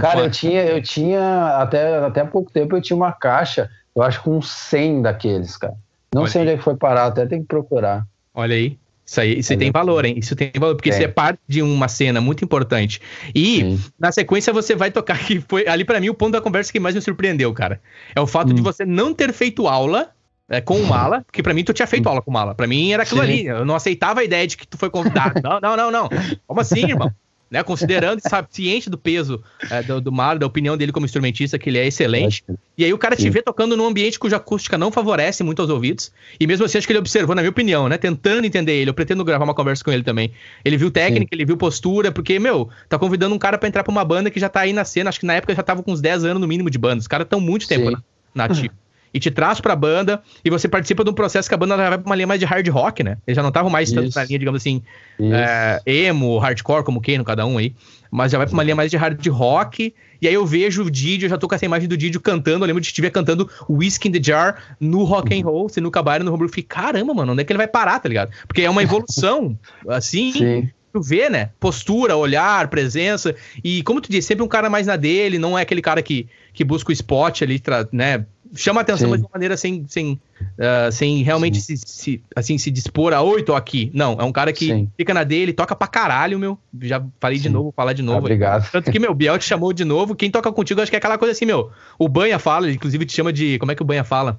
Cara, 0.01 0.25
eu 0.25 0.31
tinha, 0.31 0.65
eu 0.65 0.83
tinha, 0.83 1.59
até, 1.61 1.99
até 1.99 2.25
pouco 2.25 2.51
tempo, 2.51 2.75
eu 2.75 2.83
tinha 2.83 2.97
uma 2.97 3.13
caixa, 3.13 3.71
eu 3.95 4.03
acho 4.03 4.21
com 4.25 4.43
100 4.43 5.03
daqueles, 5.03 5.57
cara. 5.57 5.75
Não 6.13 6.23
Olha 6.23 6.31
sei 6.33 6.41
aí. 6.41 6.47
onde 6.49 6.55
é 6.55 6.59
que 6.59 6.65
foi 6.65 6.75
parar, 6.75 7.07
até 7.07 7.25
tem 7.25 7.43
que 7.43 7.47
procurar. 7.47 8.05
Olha 8.35 8.57
aí. 8.57 8.77
Isso 9.07 9.21
aí, 9.21 9.39
isso 9.39 9.57
tem 9.57 9.71
valor, 9.71 10.05
hein? 10.05 10.17
Isso 10.19 10.35
tem 10.35 10.51
valor, 10.59 10.75
porque 10.75 10.91
é. 10.91 10.93
isso 10.93 11.03
é 11.03 11.07
parte 11.07 11.39
de 11.47 11.63
uma 11.63 11.87
cena 11.87 12.21
muito 12.21 12.45
importante. 12.45 13.01
E, 13.33 13.61
Sim. 13.61 13.81
na 13.99 14.11
sequência, 14.11 14.53
você 14.53 14.75
vai 14.75 14.91
tocar, 14.91 15.17
que 15.25 15.41
foi 15.49 15.67
ali 15.69 15.85
para 15.85 16.01
mim 16.01 16.09
o 16.09 16.15
ponto 16.15 16.33
da 16.33 16.41
conversa 16.41 16.73
que 16.73 16.81
mais 16.81 16.95
me 16.95 17.01
surpreendeu, 17.01 17.53
cara. 17.55 17.81
É 18.17 18.21
o 18.21 18.27
fato 18.27 18.51
hum. 18.51 18.55
de 18.55 18.63
você 18.63 18.85
não 18.85 19.15
ter 19.15 19.33
feito 19.33 19.69
aula 19.69 20.11
é, 20.49 20.61
com 20.61 20.77
o 20.81 20.87
Mala, 20.87 21.23
porque 21.27 21.41
para 21.41 21.55
mim 21.55 21.63
tu 21.63 21.73
tinha 21.73 21.87
feito 21.87 22.09
aula 22.09 22.21
com 22.21 22.33
o 22.33 22.35
Mala. 22.35 22.53
Pra 22.53 22.67
mim 22.67 22.93
era 22.93 23.05
aquilo 23.05 23.21
Sim. 23.21 23.27
ali. 23.27 23.47
Eu 23.47 23.65
não 23.65 23.77
aceitava 23.77 24.21
a 24.21 24.25
ideia 24.25 24.45
de 24.45 24.57
que 24.57 24.67
tu 24.67 24.77
foi 24.77 24.91
convidado. 24.91 25.41
não, 25.41 25.61
não, 25.61 25.77
não, 25.77 25.91
não. 25.93 26.09
Como 26.45 26.61
assim, 26.61 26.89
irmão? 26.89 27.13
Né? 27.51 27.63
Considerando 27.63 28.19
e 28.19 28.23
sabe, 28.29 28.49
ciente 28.51 28.91
do 28.91 28.99
peso 28.99 29.43
é, 29.71 29.83
do, 29.83 30.01
do 30.01 30.13
Marlon, 30.13 30.41
da 30.41 30.47
opinião 30.47 30.77
dele 30.77 30.93
como 30.93 31.07
instrumentista, 31.07 31.59
que 31.59 31.71
ele 31.71 31.79
é 31.79 31.87
excelente. 31.87 32.45
E 32.77 32.85
aí 32.85 32.93
o 32.93 32.99
cara 32.99 33.17
te 33.17 33.29
vê 33.31 33.43
tocando 33.43 33.77
num 33.77 33.87
ambiente 33.87 34.19
cuja 34.19 34.37
acústica 34.37 34.77
não 34.77 34.93
favorece 34.93 35.43
muito 35.43 35.63
aos 35.63 35.71
ouvidos. 35.71 36.13
E 36.39 36.47
mesmo 36.47 36.65
assim, 36.65 36.79
acho 36.79 36.87
que 36.87 36.93
ele 36.93 36.99
observou, 36.99 37.35
na 37.35 37.43
minha 37.43 37.51
opinião, 37.51 37.89
né? 37.89 37.97
Tentando 37.97 38.45
entender 38.45 38.73
ele. 38.73 38.91
Eu 38.91 38.95
pretendo 38.95 39.25
gravar 39.25 39.45
uma 39.45 39.55
conversa 39.55 39.83
com 39.83 39.91
ele 39.91 40.03
também. 40.03 40.33
Ele 40.65 40.77
viu 40.77 40.91
técnica, 40.91 41.31
Sim. 41.31 41.37
ele 41.37 41.45
viu 41.45 41.57
postura, 41.57 42.13
porque, 42.13 42.39
meu, 42.39 42.69
tá 42.89 42.99
convidando 42.99 43.35
um 43.35 43.39
cara 43.39 43.57
para 43.57 43.69
entrar 43.69 43.83
pra 43.83 43.93
uma 43.93 44.05
banda 44.05 44.31
que 44.31 44.41
já 44.41 44.49
tá 44.49 44.61
aí 44.61 44.73
na 44.73 44.85
cena. 44.85 45.09
Acho 45.09 45.21
que 45.21 45.27
na 45.27 45.35
época 45.35 45.55
já 45.55 45.63
tava 45.63 45.83
com 45.83 45.93
uns 45.93 46.01
10 46.01 46.25
anos 46.25 46.41
no 46.41 46.47
mínimo 46.47 46.71
de 46.71 46.79
banda. 46.79 47.01
Os 47.01 47.09
caras 47.09 47.25
estão 47.25 47.41
muito 47.41 47.67
tempo 47.67 47.91
na, 47.91 48.03
na 48.35 48.45
ativa 48.45 48.75
e 49.17 49.19
te 49.19 49.31
traz 49.31 49.63
pra 49.63 49.75
banda 49.75 50.23
e 50.45 50.51
você 50.51 50.69
participa 50.69 51.03
de 51.03 51.09
um 51.09 51.15
processo 51.15 51.49
que 51.49 51.55
a 51.55 51.57
banda 51.57 51.75
já 51.75 51.89
vai 51.89 51.99
pra 51.99 52.07
uma 52.07 52.15
linha 52.15 52.27
mais 52.27 52.39
de 52.39 52.45
hard 52.45 52.69
rock, 52.69 53.03
né? 53.03 53.17
Eles 53.27 53.35
já 53.35 53.41
não 53.41 53.49
estavam 53.49 53.71
mais 53.71 53.91
tanto 53.91 54.15
na 54.15 54.25
linha, 54.25 54.39
digamos 54.39 54.61
assim, 54.61 54.83
é, 55.19 55.81
emo, 55.87 56.39
hardcore, 56.39 56.85
como 56.85 57.01
quem 57.01 57.17
no 57.17 57.25
cada 57.25 57.47
um 57.47 57.57
aí, 57.57 57.75
mas 58.11 58.33
já 58.33 58.37
vai 58.37 58.47
pra 58.47 58.53
uma 58.53 58.63
linha 58.63 58.77
mais 58.77 58.91
de 58.91 58.99
hard 58.99 59.27
rock. 59.29 59.95
E 60.21 60.29
aí 60.29 60.35
eu 60.35 60.45
vejo 60.45 60.85
o 60.85 60.91
Didio, 60.91 61.25
eu 61.25 61.31
já 61.31 61.39
tô 61.39 61.49
com 61.49 61.55
essa 61.55 61.65
imagem 61.65 61.89
do 61.89 61.97
Didio 61.97 62.21
cantando. 62.21 62.65
Eu 62.65 62.67
lembro 62.67 62.83
de 62.83 62.89
estiver 62.89 63.09
cantando 63.09 63.49
Whiskey 63.71 64.09
in 64.09 64.13
the 64.13 64.23
Jar 64.23 64.77
no 64.79 65.05
rock 65.05 65.35
and 65.35 65.43
roll, 65.43 65.71
se 65.71 65.81
no 65.81 65.91
cabaré 65.91 66.23
no 66.23 66.31
Homebrew. 66.31 66.49
Eu 66.49 66.51
fiquei, 66.51 66.65
caramba, 66.65 67.15
mano, 67.15 67.33
onde 67.33 67.41
é 67.41 67.45
que 67.45 67.53
ele 67.53 67.59
vai 67.59 67.69
parar, 67.69 67.99
tá 68.01 68.09
ligado? 68.09 68.31
Porque 68.47 68.61
é 68.61 68.69
uma 68.69 68.83
evolução, 68.83 69.59
assim, 69.89 70.33
Sim 70.33 70.71
tu 71.01 71.03
vê, 71.03 71.29
né? 71.29 71.51
Postura, 71.61 72.17
olhar, 72.17 72.69
presença. 72.69 73.35
E 73.63 73.83
como 73.83 74.01
tu 74.01 74.11
disse, 74.11 74.29
sempre 74.29 74.45
um 74.45 74.49
cara 74.49 74.71
mais 74.71 74.87
na 74.87 74.97
dele, 74.97 75.39
não 75.39 75.59
é 75.59 75.63
aquele 75.63 75.83
cara 75.83 76.03
que, 76.03 76.27
que 76.53 76.65
busca 76.65 76.91
o 76.91 76.93
spot 76.93 77.43
ali, 77.43 77.61
né? 77.93 78.25
chama 78.55 78.81
atenção, 78.81 79.07
Sim. 79.07 79.11
mas 79.11 79.21
de 79.21 79.27
uma 79.27 79.31
maneira 79.33 79.57
sem, 79.57 79.85
sem, 79.89 80.21
uh, 80.41 80.93
sem 80.93 81.23
realmente 81.23 81.61
se, 81.61 81.77
se, 81.77 82.23
assim, 82.35 82.57
se 82.59 82.71
dispor 82.71 83.13
a 83.13 83.21
oi, 83.21 83.43
tô 83.43 83.55
aqui. 83.55 83.91
Não, 83.93 84.17
é 84.19 84.25
um 84.25 84.33
cara 84.33 84.53
que 84.53 84.67
Sim. 84.67 84.89
fica 84.97 85.13
na 85.13 85.25
dele, 85.25 85.53
toca 85.53 85.75
pra 85.75 85.87
caralho, 85.87 86.39
meu. 86.39 86.59
Já 86.81 87.05
falei 87.21 87.39
Sim. 87.39 87.45
de 87.45 87.49
novo, 87.51 87.65
vou 87.65 87.73
falar 87.73 87.93
de 87.93 88.03
novo. 88.03 88.19
obrigado. 88.19 88.71
Tanto 88.71 88.91
que, 88.91 88.99
meu, 88.99 89.15
Biel 89.15 89.39
te 89.39 89.45
chamou 89.45 89.73
de 89.73 89.85
novo. 89.85 90.15
Quem 90.15 90.31
toca 90.31 90.51
contigo, 90.53 90.81
acho 90.81 90.91
que 90.91 90.97
é 90.97 90.99
aquela 90.99 91.19
coisa 91.19 91.33
assim, 91.33 91.45
meu. 91.45 91.71
O 91.99 92.09
Banha 92.09 92.39
fala, 92.39 92.67
ele 92.67 92.77
inclusive 92.77 93.05
te 93.05 93.13
chama 93.13 93.33
de. 93.33 93.59
Como 93.59 93.73
é 93.73 93.75
que 93.75 93.83
o 93.83 93.87
Banha 93.87 94.05
fala? 94.05 94.39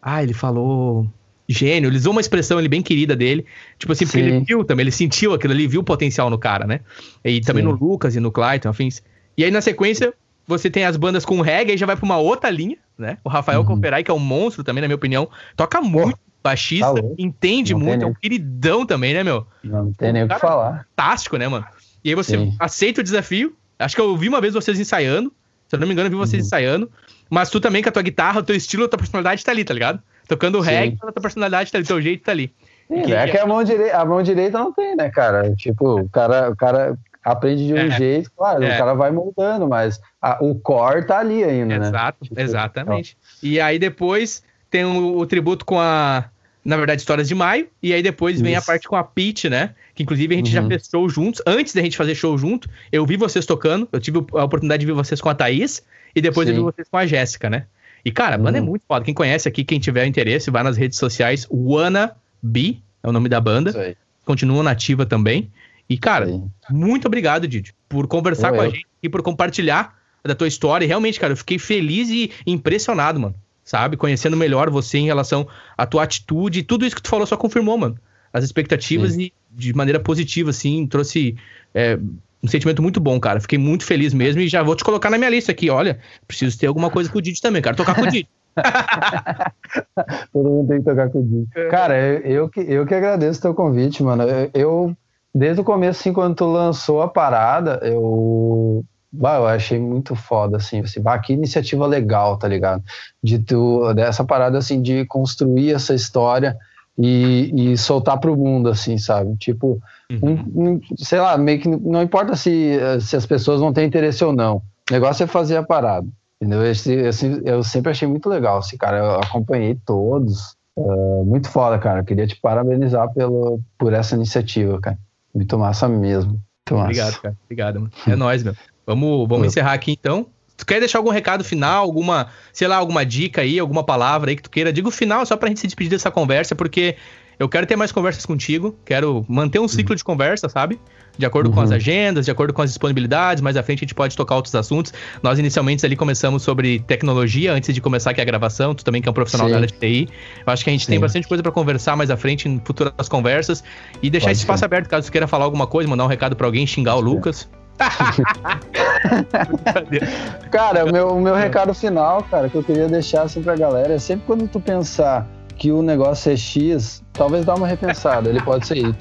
Ah, 0.00 0.22
ele 0.22 0.34
falou. 0.34 1.08
Gênio, 1.48 1.88
ele 1.88 1.96
usou 1.96 2.12
uma 2.12 2.20
expressão 2.20 2.58
ali 2.58 2.68
bem 2.68 2.82
querida 2.82 3.16
dele, 3.16 3.46
tipo 3.78 3.92
assim, 3.92 4.04
porque 4.04 4.18
ele 4.18 4.40
viu 4.40 4.62
também, 4.64 4.84
ele 4.84 4.90
sentiu 4.90 5.32
aquilo 5.32 5.54
ali, 5.54 5.66
viu 5.66 5.80
o 5.80 5.84
potencial 5.84 6.28
no 6.28 6.38
cara, 6.38 6.66
né? 6.66 6.80
E 7.24 7.40
também 7.40 7.64
no 7.64 7.70
Lucas 7.70 8.14
e 8.14 8.20
no 8.20 8.30
Clayton, 8.30 8.68
afins. 8.68 9.02
E 9.36 9.44
aí, 9.44 9.50
na 9.50 9.60
sequência, 9.60 10.12
você 10.46 10.68
tem 10.68 10.84
as 10.84 10.96
bandas 10.96 11.24
com 11.24 11.40
reggae 11.40 11.74
e 11.74 11.76
já 11.78 11.86
vai 11.86 11.96
pra 11.96 12.04
uma 12.04 12.18
outra 12.18 12.50
linha, 12.50 12.76
né? 12.98 13.18
O 13.24 13.28
Rafael 13.28 13.60
uhum. 13.60 13.66
Comperai, 13.66 14.04
que 14.04 14.10
é 14.10 14.14
um 14.14 14.18
monstro 14.18 14.62
também, 14.62 14.82
na 14.82 14.88
minha 14.88 14.96
opinião, 14.96 15.28
toca 15.56 15.80
muito, 15.80 16.18
baixista, 16.42 16.94
tá 16.94 17.02
entende 17.18 17.72
não 17.72 17.80
muito, 17.80 18.04
é 18.04 18.06
um 18.06 18.14
queridão 18.14 18.84
também, 18.84 19.14
né, 19.14 19.22
meu? 19.22 19.46
Não 19.62 19.92
tem 19.92 20.12
nem 20.12 20.24
o 20.24 20.28
que 20.28 20.38
falar. 20.38 20.86
Fantástico, 20.96 21.36
né, 21.36 21.48
mano? 21.48 21.66
E 22.04 22.10
aí 22.10 22.14
você 22.14 22.36
Sim. 22.36 22.54
aceita 22.58 23.00
o 23.00 23.04
desafio. 23.04 23.56
Acho 23.78 23.94
que 23.94 24.00
eu 24.00 24.16
vi 24.16 24.28
uma 24.28 24.40
vez 24.40 24.54
vocês 24.54 24.78
ensaiando. 24.78 25.32
Se 25.68 25.76
eu 25.76 25.80
não 25.80 25.86
me 25.86 25.92
engano, 25.92 26.08
eu 26.08 26.10
vi 26.10 26.16
vocês 26.16 26.42
uhum. 26.42 26.46
ensaiando. 26.46 26.90
Mas 27.28 27.50
tu 27.50 27.60
também, 27.60 27.82
com 27.82 27.88
a 27.88 27.92
tua 27.92 28.02
guitarra, 28.02 28.40
o 28.40 28.42
teu 28.42 28.56
estilo, 28.56 28.84
a 28.84 28.88
tua 28.88 28.98
personalidade 28.98 29.44
tá 29.44 29.52
ali, 29.52 29.64
tá 29.64 29.74
ligado? 29.74 30.02
Tocando 30.28 30.60
reggae, 30.60 30.96
a 31.02 31.12
tua 31.12 31.22
personalidade 31.22 31.72
tá 31.72 31.78
ali, 31.78 31.84
o 31.84 31.88
teu 31.88 32.02
jeito 32.02 32.22
tá 32.22 32.32
ali. 32.32 32.52
Sim, 32.86 33.02
que, 33.02 33.14
é 33.14 33.28
que, 33.28 33.38
a, 33.38 33.46
mão 33.46 33.62
direita, 33.64 33.96
a 33.96 34.04
mão 34.04 34.22
direita 34.22 34.58
não 34.58 34.72
tem, 34.72 34.94
né, 34.94 35.10
cara? 35.10 35.54
Tipo, 35.54 36.00
o 36.00 36.08
cara, 36.08 36.50
o 36.50 36.56
cara 36.56 36.98
aprende 37.22 37.66
de 37.66 37.74
um 37.74 37.78
é. 37.78 37.90
jeito, 37.90 38.30
claro, 38.36 38.62
é. 38.62 38.74
o 38.74 38.78
cara 38.78 38.94
vai 38.94 39.10
moldando, 39.10 39.68
mas 39.68 40.00
a, 40.20 40.42
o 40.42 40.54
core 40.54 41.06
tá 41.06 41.18
ali 41.18 41.44
ainda, 41.44 41.74
Exato, 41.74 41.82
né? 41.82 41.88
Exato, 41.88 42.24
tipo, 42.24 42.40
exatamente. 42.40 43.16
E 43.42 43.60
aí 43.60 43.78
depois 43.78 44.42
tem 44.70 44.84
o, 44.84 45.18
o, 45.18 45.26
tributo 45.26 45.64
com 45.64 45.78
a, 45.78 46.24
na 46.64 46.76
verdade, 46.76 47.00
Histórias 47.00 47.28
de 47.28 47.34
Maio, 47.34 47.68
e 47.82 47.92
aí 47.92 48.02
depois 48.02 48.36
Isso. 48.36 48.44
vem 48.44 48.56
a 48.56 48.62
parte 48.62 48.88
com 48.88 48.96
a 48.96 49.04
Peach, 49.04 49.48
né? 49.48 49.74
Que 49.94 50.02
inclusive 50.02 50.34
a 50.34 50.38
gente 50.38 50.56
uhum. 50.56 50.62
já 50.62 50.68
fez 50.68 50.88
show 50.90 51.08
juntos. 51.08 51.42
Antes 51.46 51.74
da 51.74 51.82
gente 51.82 51.96
fazer 51.96 52.14
show 52.14 52.36
junto, 52.38 52.68
eu 52.90 53.04
vi 53.04 53.16
vocês 53.16 53.44
tocando, 53.44 53.88
eu 53.92 54.00
tive 54.00 54.18
a 54.18 54.44
oportunidade 54.44 54.80
de 54.80 54.86
ver 54.86 54.92
vocês 54.92 55.20
com 55.20 55.28
a 55.28 55.34
Thaís, 55.34 55.82
e 56.14 56.20
depois 56.20 56.48
Sim. 56.48 56.54
eu 56.54 56.58
vi 56.58 56.62
vocês 56.72 56.88
com 56.88 56.96
a 56.96 57.06
Jéssica, 57.06 57.50
né? 57.50 57.66
E, 58.08 58.10
cara, 58.10 58.36
a 58.36 58.38
banda 58.38 58.56
é 58.56 58.60
uhum. 58.62 58.68
é 58.68 58.70
muito 58.70 58.82
foda. 58.88 59.04
Quem 59.04 59.12
conhece 59.12 59.46
aqui, 59.46 59.62
quem 59.62 59.78
tiver 59.78 60.06
interesse, 60.06 60.50
vai 60.50 60.62
nas 60.62 60.78
redes 60.78 60.98
sociais. 60.98 61.46
Wanna 61.50 62.16
Be 62.42 62.82
é 63.02 63.08
o 63.08 63.12
nome 63.12 63.28
da 63.28 63.38
banda. 63.38 63.94
Continua 64.24 64.62
nativa 64.62 65.04
também. 65.04 65.50
E, 65.86 65.98
cara, 65.98 66.26
Sim. 66.26 66.50
muito 66.70 67.06
obrigado, 67.06 67.46
Didi, 67.46 67.74
por 67.86 68.06
conversar 68.06 68.48
eu, 68.48 68.54
com 68.54 68.60
a 68.62 68.68
gente 68.70 68.86
e 69.02 69.10
por 69.10 69.20
compartilhar 69.20 69.98
da 70.24 70.34
tua 70.34 70.48
história. 70.48 70.86
E 70.86 70.88
realmente, 70.88 71.20
cara, 71.20 71.34
eu 71.34 71.36
fiquei 71.36 71.58
feliz 71.58 72.08
e 72.08 72.30
impressionado, 72.46 73.20
mano. 73.20 73.34
Sabe? 73.62 73.98
Conhecendo 73.98 74.38
melhor 74.38 74.70
você 74.70 74.96
em 74.96 75.04
relação 75.04 75.46
à 75.76 75.84
tua 75.84 76.04
atitude. 76.04 76.62
Tudo 76.62 76.86
isso 76.86 76.96
que 76.96 77.02
tu 77.02 77.10
falou 77.10 77.26
só 77.26 77.36
confirmou, 77.36 77.76
mano. 77.76 77.98
As 78.32 78.42
expectativas 78.42 79.12
Sim. 79.12 79.24
e 79.24 79.32
de 79.50 79.74
maneira 79.74 80.00
positiva, 80.00 80.48
assim, 80.48 80.86
trouxe 80.86 81.36
é, 81.74 81.98
um 82.42 82.48
sentimento 82.48 82.82
muito 82.82 83.00
bom, 83.00 83.18
cara. 83.18 83.40
Fiquei 83.40 83.58
muito 83.58 83.84
feliz 83.84 84.14
mesmo 84.14 84.40
e 84.40 84.48
já 84.48 84.62
vou 84.62 84.76
te 84.76 84.84
colocar 84.84 85.10
na 85.10 85.18
minha 85.18 85.30
lista 85.30 85.52
aqui. 85.52 85.70
Olha, 85.70 85.98
preciso 86.26 86.58
ter 86.58 86.66
alguma 86.66 86.90
coisa 86.90 87.10
com 87.10 87.18
o 87.18 87.22
Didi 87.22 87.40
também, 87.40 87.60
cara. 87.60 87.76
Tocar 87.76 87.94
com 87.94 88.02
o 88.02 88.06
Didi. 88.06 88.28
Todo 90.32 90.48
mundo 90.48 90.68
tem 90.68 90.78
que 90.78 90.84
tocar 90.84 91.10
com 91.10 91.18
o 91.18 91.22
Didi. 91.22 91.48
É. 91.54 91.68
Cara, 91.68 91.98
eu, 91.98 92.20
eu, 92.20 92.48
que, 92.48 92.60
eu 92.60 92.86
que 92.86 92.94
agradeço 92.94 93.40
o 93.40 93.42
teu 93.42 93.54
convite, 93.54 94.02
mano. 94.02 94.24
Eu, 94.54 94.96
desde 95.34 95.60
o 95.60 95.64
começo, 95.64 96.00
assim, 96.00 96.12
quando 96.12 96.36
tu 96.36 96.46
lançou 96.46 97.02
a 97.02 97.08
parada, 97.08 97.80
eu, 97.82 98.84
bah, 99.12 99.36
eu 99.36 99.46
achei 99.46 99.78
muito 99.78 100.14
foda, 100.14 100.58
assim, 100.58 100.80
assim 100.80 101.00
bah, 101.00 101.18
que 101.18 101.32
iniciativa 101.32 101.86
legal, 101.86 102.38
tá 102.38 102.46
ligado? 102.46 102.82
De 103.22 103.38
tu, 103.38 103.92
dessa 103.94 104.24
parada, 104.24 104.58
assim, 104.58 104.80
de 104.80 105.04
construir 105.06 105.74
essa 105.74 105.94
história 105.94 106.56
e, 106.98 107.72
e 107.72 107.76
soltar 107.78 108.18
pro 108.18 108.36
mundo, 108.36 108.68
assim, 108.68 108.98
sabe? 108.98 109.36
Tipo, 109.36 109.80
uhum. 110.10 110.44
um, 110.54 110.70
um, 110.70 110.80
sei 110.96 111.20
lá, 111.20 111.38
meio 111.38 111.60
que 111.60 111.68
não 111.68 112.02
importa 112.02 112.34
se, 112.34 112.78
se 113.00 113.16
as 113.16 113.24
pessoas 113.24 113.60
vão 113.60 113.72
ter 113.72 113.84
interesse 113.84 114.24
ou 114.24 114.32
não, 114.32 114.56
o 114.56 114.92
negócio 114.92 115.22
é 115.22 115.26
fazer 115.26 115.56
a 115.56 115.62
parada. 115.62 116.06
Entendeu? 116.40 116.64
Esse, 116.64 116.92
esse, 116.92 117.42
eu 117.44 117.62
sempre 117.62 117.90
achei 117.90 118.06
muito 118.06 118.28
legal, 118.28 118.58
assim, 118.58 118.76
cara, 118.76 118.98
eu 118.98 119.14
acompanhei 119.16 119.76
todos, 119.84 120.56
uh, 120.76 121.24
muito 121.24 121.48
foda, 121.48 121.78
cara, 121.78 122.00
eu 122.00 122.04
queria 122.04 122.26
te 122.26 122.36
parabenizar 122.40 123.12
pelo, 123.12 123.60
por 123.76 123.92
essa 123.92 124.14
iniciativa, 124.14 124.80
cara. 124.80 124.98
Muito 125.34 125.58
massa 125.58 125.88
mesmo. 125.88 126.32
Muito 126.32 126.74
massa. 126.74 126.84
Obrigado, 126.84 127.20
cara. 127.20 127.36
Obrigado, 127.44 127.80
mano. 127.80 127.92
É 128.06 128.14
nóis, 128.16 128.42
meu. 128.42 128.54
Vamos, 128.86 129.28
vamos 129.28 129.48
encerrar 129.48 129.72
aqui 129.72 129.92
então. 129.92 130.26
Tu 130.58 130.66
quer 130.66 130.80
deixar 130.80 130.98
algum 130.98 131.10
recado 131.10 131.44
final, 131.44 131.84
alguma, 131.84 132.26
sei 132.52 132.66
lá, 132.66 132.76
alguma 132.76 133.06
dica 133.06 133.42
aí, 133.42 133.60
alguma 133.60 133.84
palavra 133.84 134.30
aí 134.30 134.36
que 134.36 134.42
tu 134.42 134.50
queira? 134.50 134.72
Digo 134.72 134.90
final 134.90 135.24
só 135.24 135.36
pra 135.36 135.48
gente 135.48 135.60
se 135.60 135.68
despedir 135.68 135.88
dessa 135.88 136.10
conversa, 136.10 136.56
porque 136.56 136.96
eu 137.38 137.48
quero 137.48 137.64
ter 137.64 137.76
mais 137.76 137.92
conversas 137.92 138.26
contigo, 138.26 138.76
quero 138.84 139.24
manter 139.28 139.60
um 139.60 139.68
ciclo 139.68 139.92
uhum. 139.92 139.96
de 139.96 140.02
conversa, 140.02 140.48
sabe? 140.48 140.80
De 141.16 141.24
acordo 141.24 141.48
uhum. 141.48 141.54
com 141.54 141.60
as 141.60 141.70
uhum. 141.70 141.76
agendas, 141.76 142.24
de 142.24 142.32
acordo 142.32 142.52
com 142.52 142.60
as 142.60 142.70
disponibilidades, 142.70 143.40
mais 143.40 143.56
à 143.56 143.62
frente 143.62 143.78
a 143.78 143.82
gente 143.82 143.94
pode 143.94 144.16
tocar 144.16 144.34
outros 144.34 144.52
assuntos. 144.56 144.92
Nós 145.22 145.38
inicialmente 145.38 145.86
ali 145.86 145.94
começamos 145.94 146.42
sobre 146.42 146.80
tecnologia 146.80 147.52
antes 147.52 147.72
de 147.72 147.80
começar 147.80 148.10
aqui 148.10 148.20
a 148.20 148.24
gravação, 148.24 148.74
tu 148.74 148.84
também 148.84 149.00
que 149.00 149.08
é 149.08 149.10
um 149.10 149.14
profissional 149.14 149.46
Sim. 149.46 149.52
da 149.52 149.56
área 149.58 149.68
de 149.68 149.74
TI. 149.74 150.08
Eu 150.44 150.52
acho 150.52 150.64
que 150.64 150.70
a 150.70 150.72
gente 150.72 150.86
Sim. 150.86 150.92
tem 150.92 151.00
bastante 151.00 151.28
coisa 151.28 151.40
para 151.40 151.52
conversar 151.52 151.96
mais 151.96 152.10
à 152.10 152.16
frente 152.16 152.48
em 152.48 152.60
futuras 152.64 153.08
conversas 153.08 153.62
e 154.02 154.10
deixar 154.10 154.26
pode 154.26 154.32
esse 154.32 154.42
espaço 154.42 154.58
ser. 154.58 154.64
aberto 154.64 154.88
caso 154.88 155.06
tu 155.06 155.12
queira 155.12 155.28
falar 155.28 155.44
alguma 155.44 155.68
coisa, 155.68 155.88
mandar 155.88 156.04
um 156.04 156.08
recado 156.08 156.34
para 156.34 156.46
alguém, 156.48 156.66
xingar 156.66 156.96
o 156.96 157.00
Lucas. 157.00 157.48
cara, 160.50 160.84
o 160.84 160.92
meu, 160.92 161.18
meu 161.20 161.34
recado 161.34 161.72
final, 161.72 162.22
cara, 162.24 162.48
que 162.48 162.56
eu 162.56 162.62
queria 162.62 162.88
deixar 162.88 163.22
assim 163.22 163.42
pra 163.42 163.56
galera 163.56 163.94
é 163.94 163.98
sempre 163.98 164.26
quando 164.26 164.48
tu 164.48 164.60
pensar 164.60 165.26
que 165.56 165.72
o 165.72 165.82
negócio 165.82 166.32
é 166.32 166.36
X, 166.36 167.02
talvez 167.12 167.44
dá 167.44 167.54
uma 167.54 167.66
repensada, 167.66 168.28
ele 168.28 168.40
pode 168.40 168.66
ser 168.66 168.78
Y. 168.78 168.94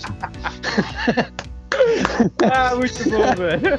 ah, 2.51 2.75
muito 2.75 3.09
bom, 3.09 3.35
velho. 3.35 3.77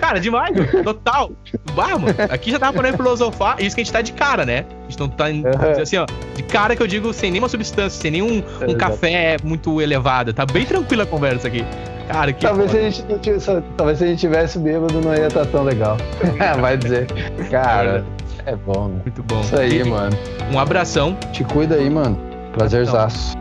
cara, 0.00 0.18
demais, 0.18 0.50
total. 0.82 1.30
Bah, 1.74 1.96
mano, 1.96 2.14
aqui 2.28 2.50
já 2.50 2.58
tava 2.58 2.72
podendo 2.72 2.96
filosofar, 2.96 3.60
isso 3.60 3.76
que 3.76 3.82
a 3.82 3.84
gente 3.84 3.92
tá 3.92 4.02
de 4.02 4.12
cara, 4.12 4.44
né? 4.44 4.64
A 4.86 4.90
gente 4.90 4.98
não 4.98 5.08
tá, 5.08 5.26
uhum. 5.26 5.42
assim, 5.80 5.96
ó, 5.96 6.06
de 6.34 6.42
cara 6.42 6.74
que 6.74 6.82
eu 6.82 6.86
digo 6.86 7.12
sem 7.12 7.30
nenhuma 7.30 7.48
substância, 7.48 8.00
sem 8.00 8.10
nenhum 8.10 8.42
um 8.66 8.74
café 8.74 9.36
muito 9.42 9.80
elevado. 9.80 10.32
Tá 10.32 10.44
bem 10.44 10.64
tranquila 10.64 11.04
a 11.04 11.06
conversa 11.06 11.46
aqui. 11.46 11.64
Cara, 12.12 12.32
que 12.32 12.44
talvez, 12.44 12.70
se 12.72 12.76
a 12.76 12.80
gente 12.82 13.04
não 13.08 13.18
tivesse, 13.20 13.62
talvez 13.76 13.98
se 13.98 14.04
a 14.04 14.06
gente 14.08 14.18
tivesse 14.18 14.58
bêbado 14.58 15.00
não 15.00 15.14
ia 15.14 15.28
estar 15.28 15.44
tá 15.44 15.46
tão 15.46 15.62
legal. 15.62 15.96
Vai 16.60 16.76
dizer. 16.76 17.06
Cara, 17.50 18.04
é 18.46 18.56
bom, 18.56 18.88
né? 18.88 19.00
Muito 19.04 19.22
bom. 19.22 19.40
Isso 19.40 19.56
aí, 19.56 19.78
e, 19.78 19.84
mano. 19.84 20.16
Um 20.52 20.58
abração. 20.58 21.14
Te 21.32 21.44
cuida 21.44 21.76
aí, 21.76 21.88
mano. 21.88 22.18
Prazerzaço. 22.52 23.38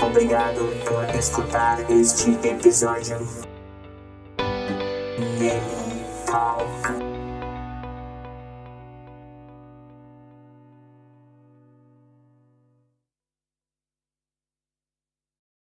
Obrigado 0.00 0.72
por 0.86 1.16
escutar 1.16 1.78
este 1.90 2.38
episódio. 2.46 3.18
Yeah. 5.40 6.77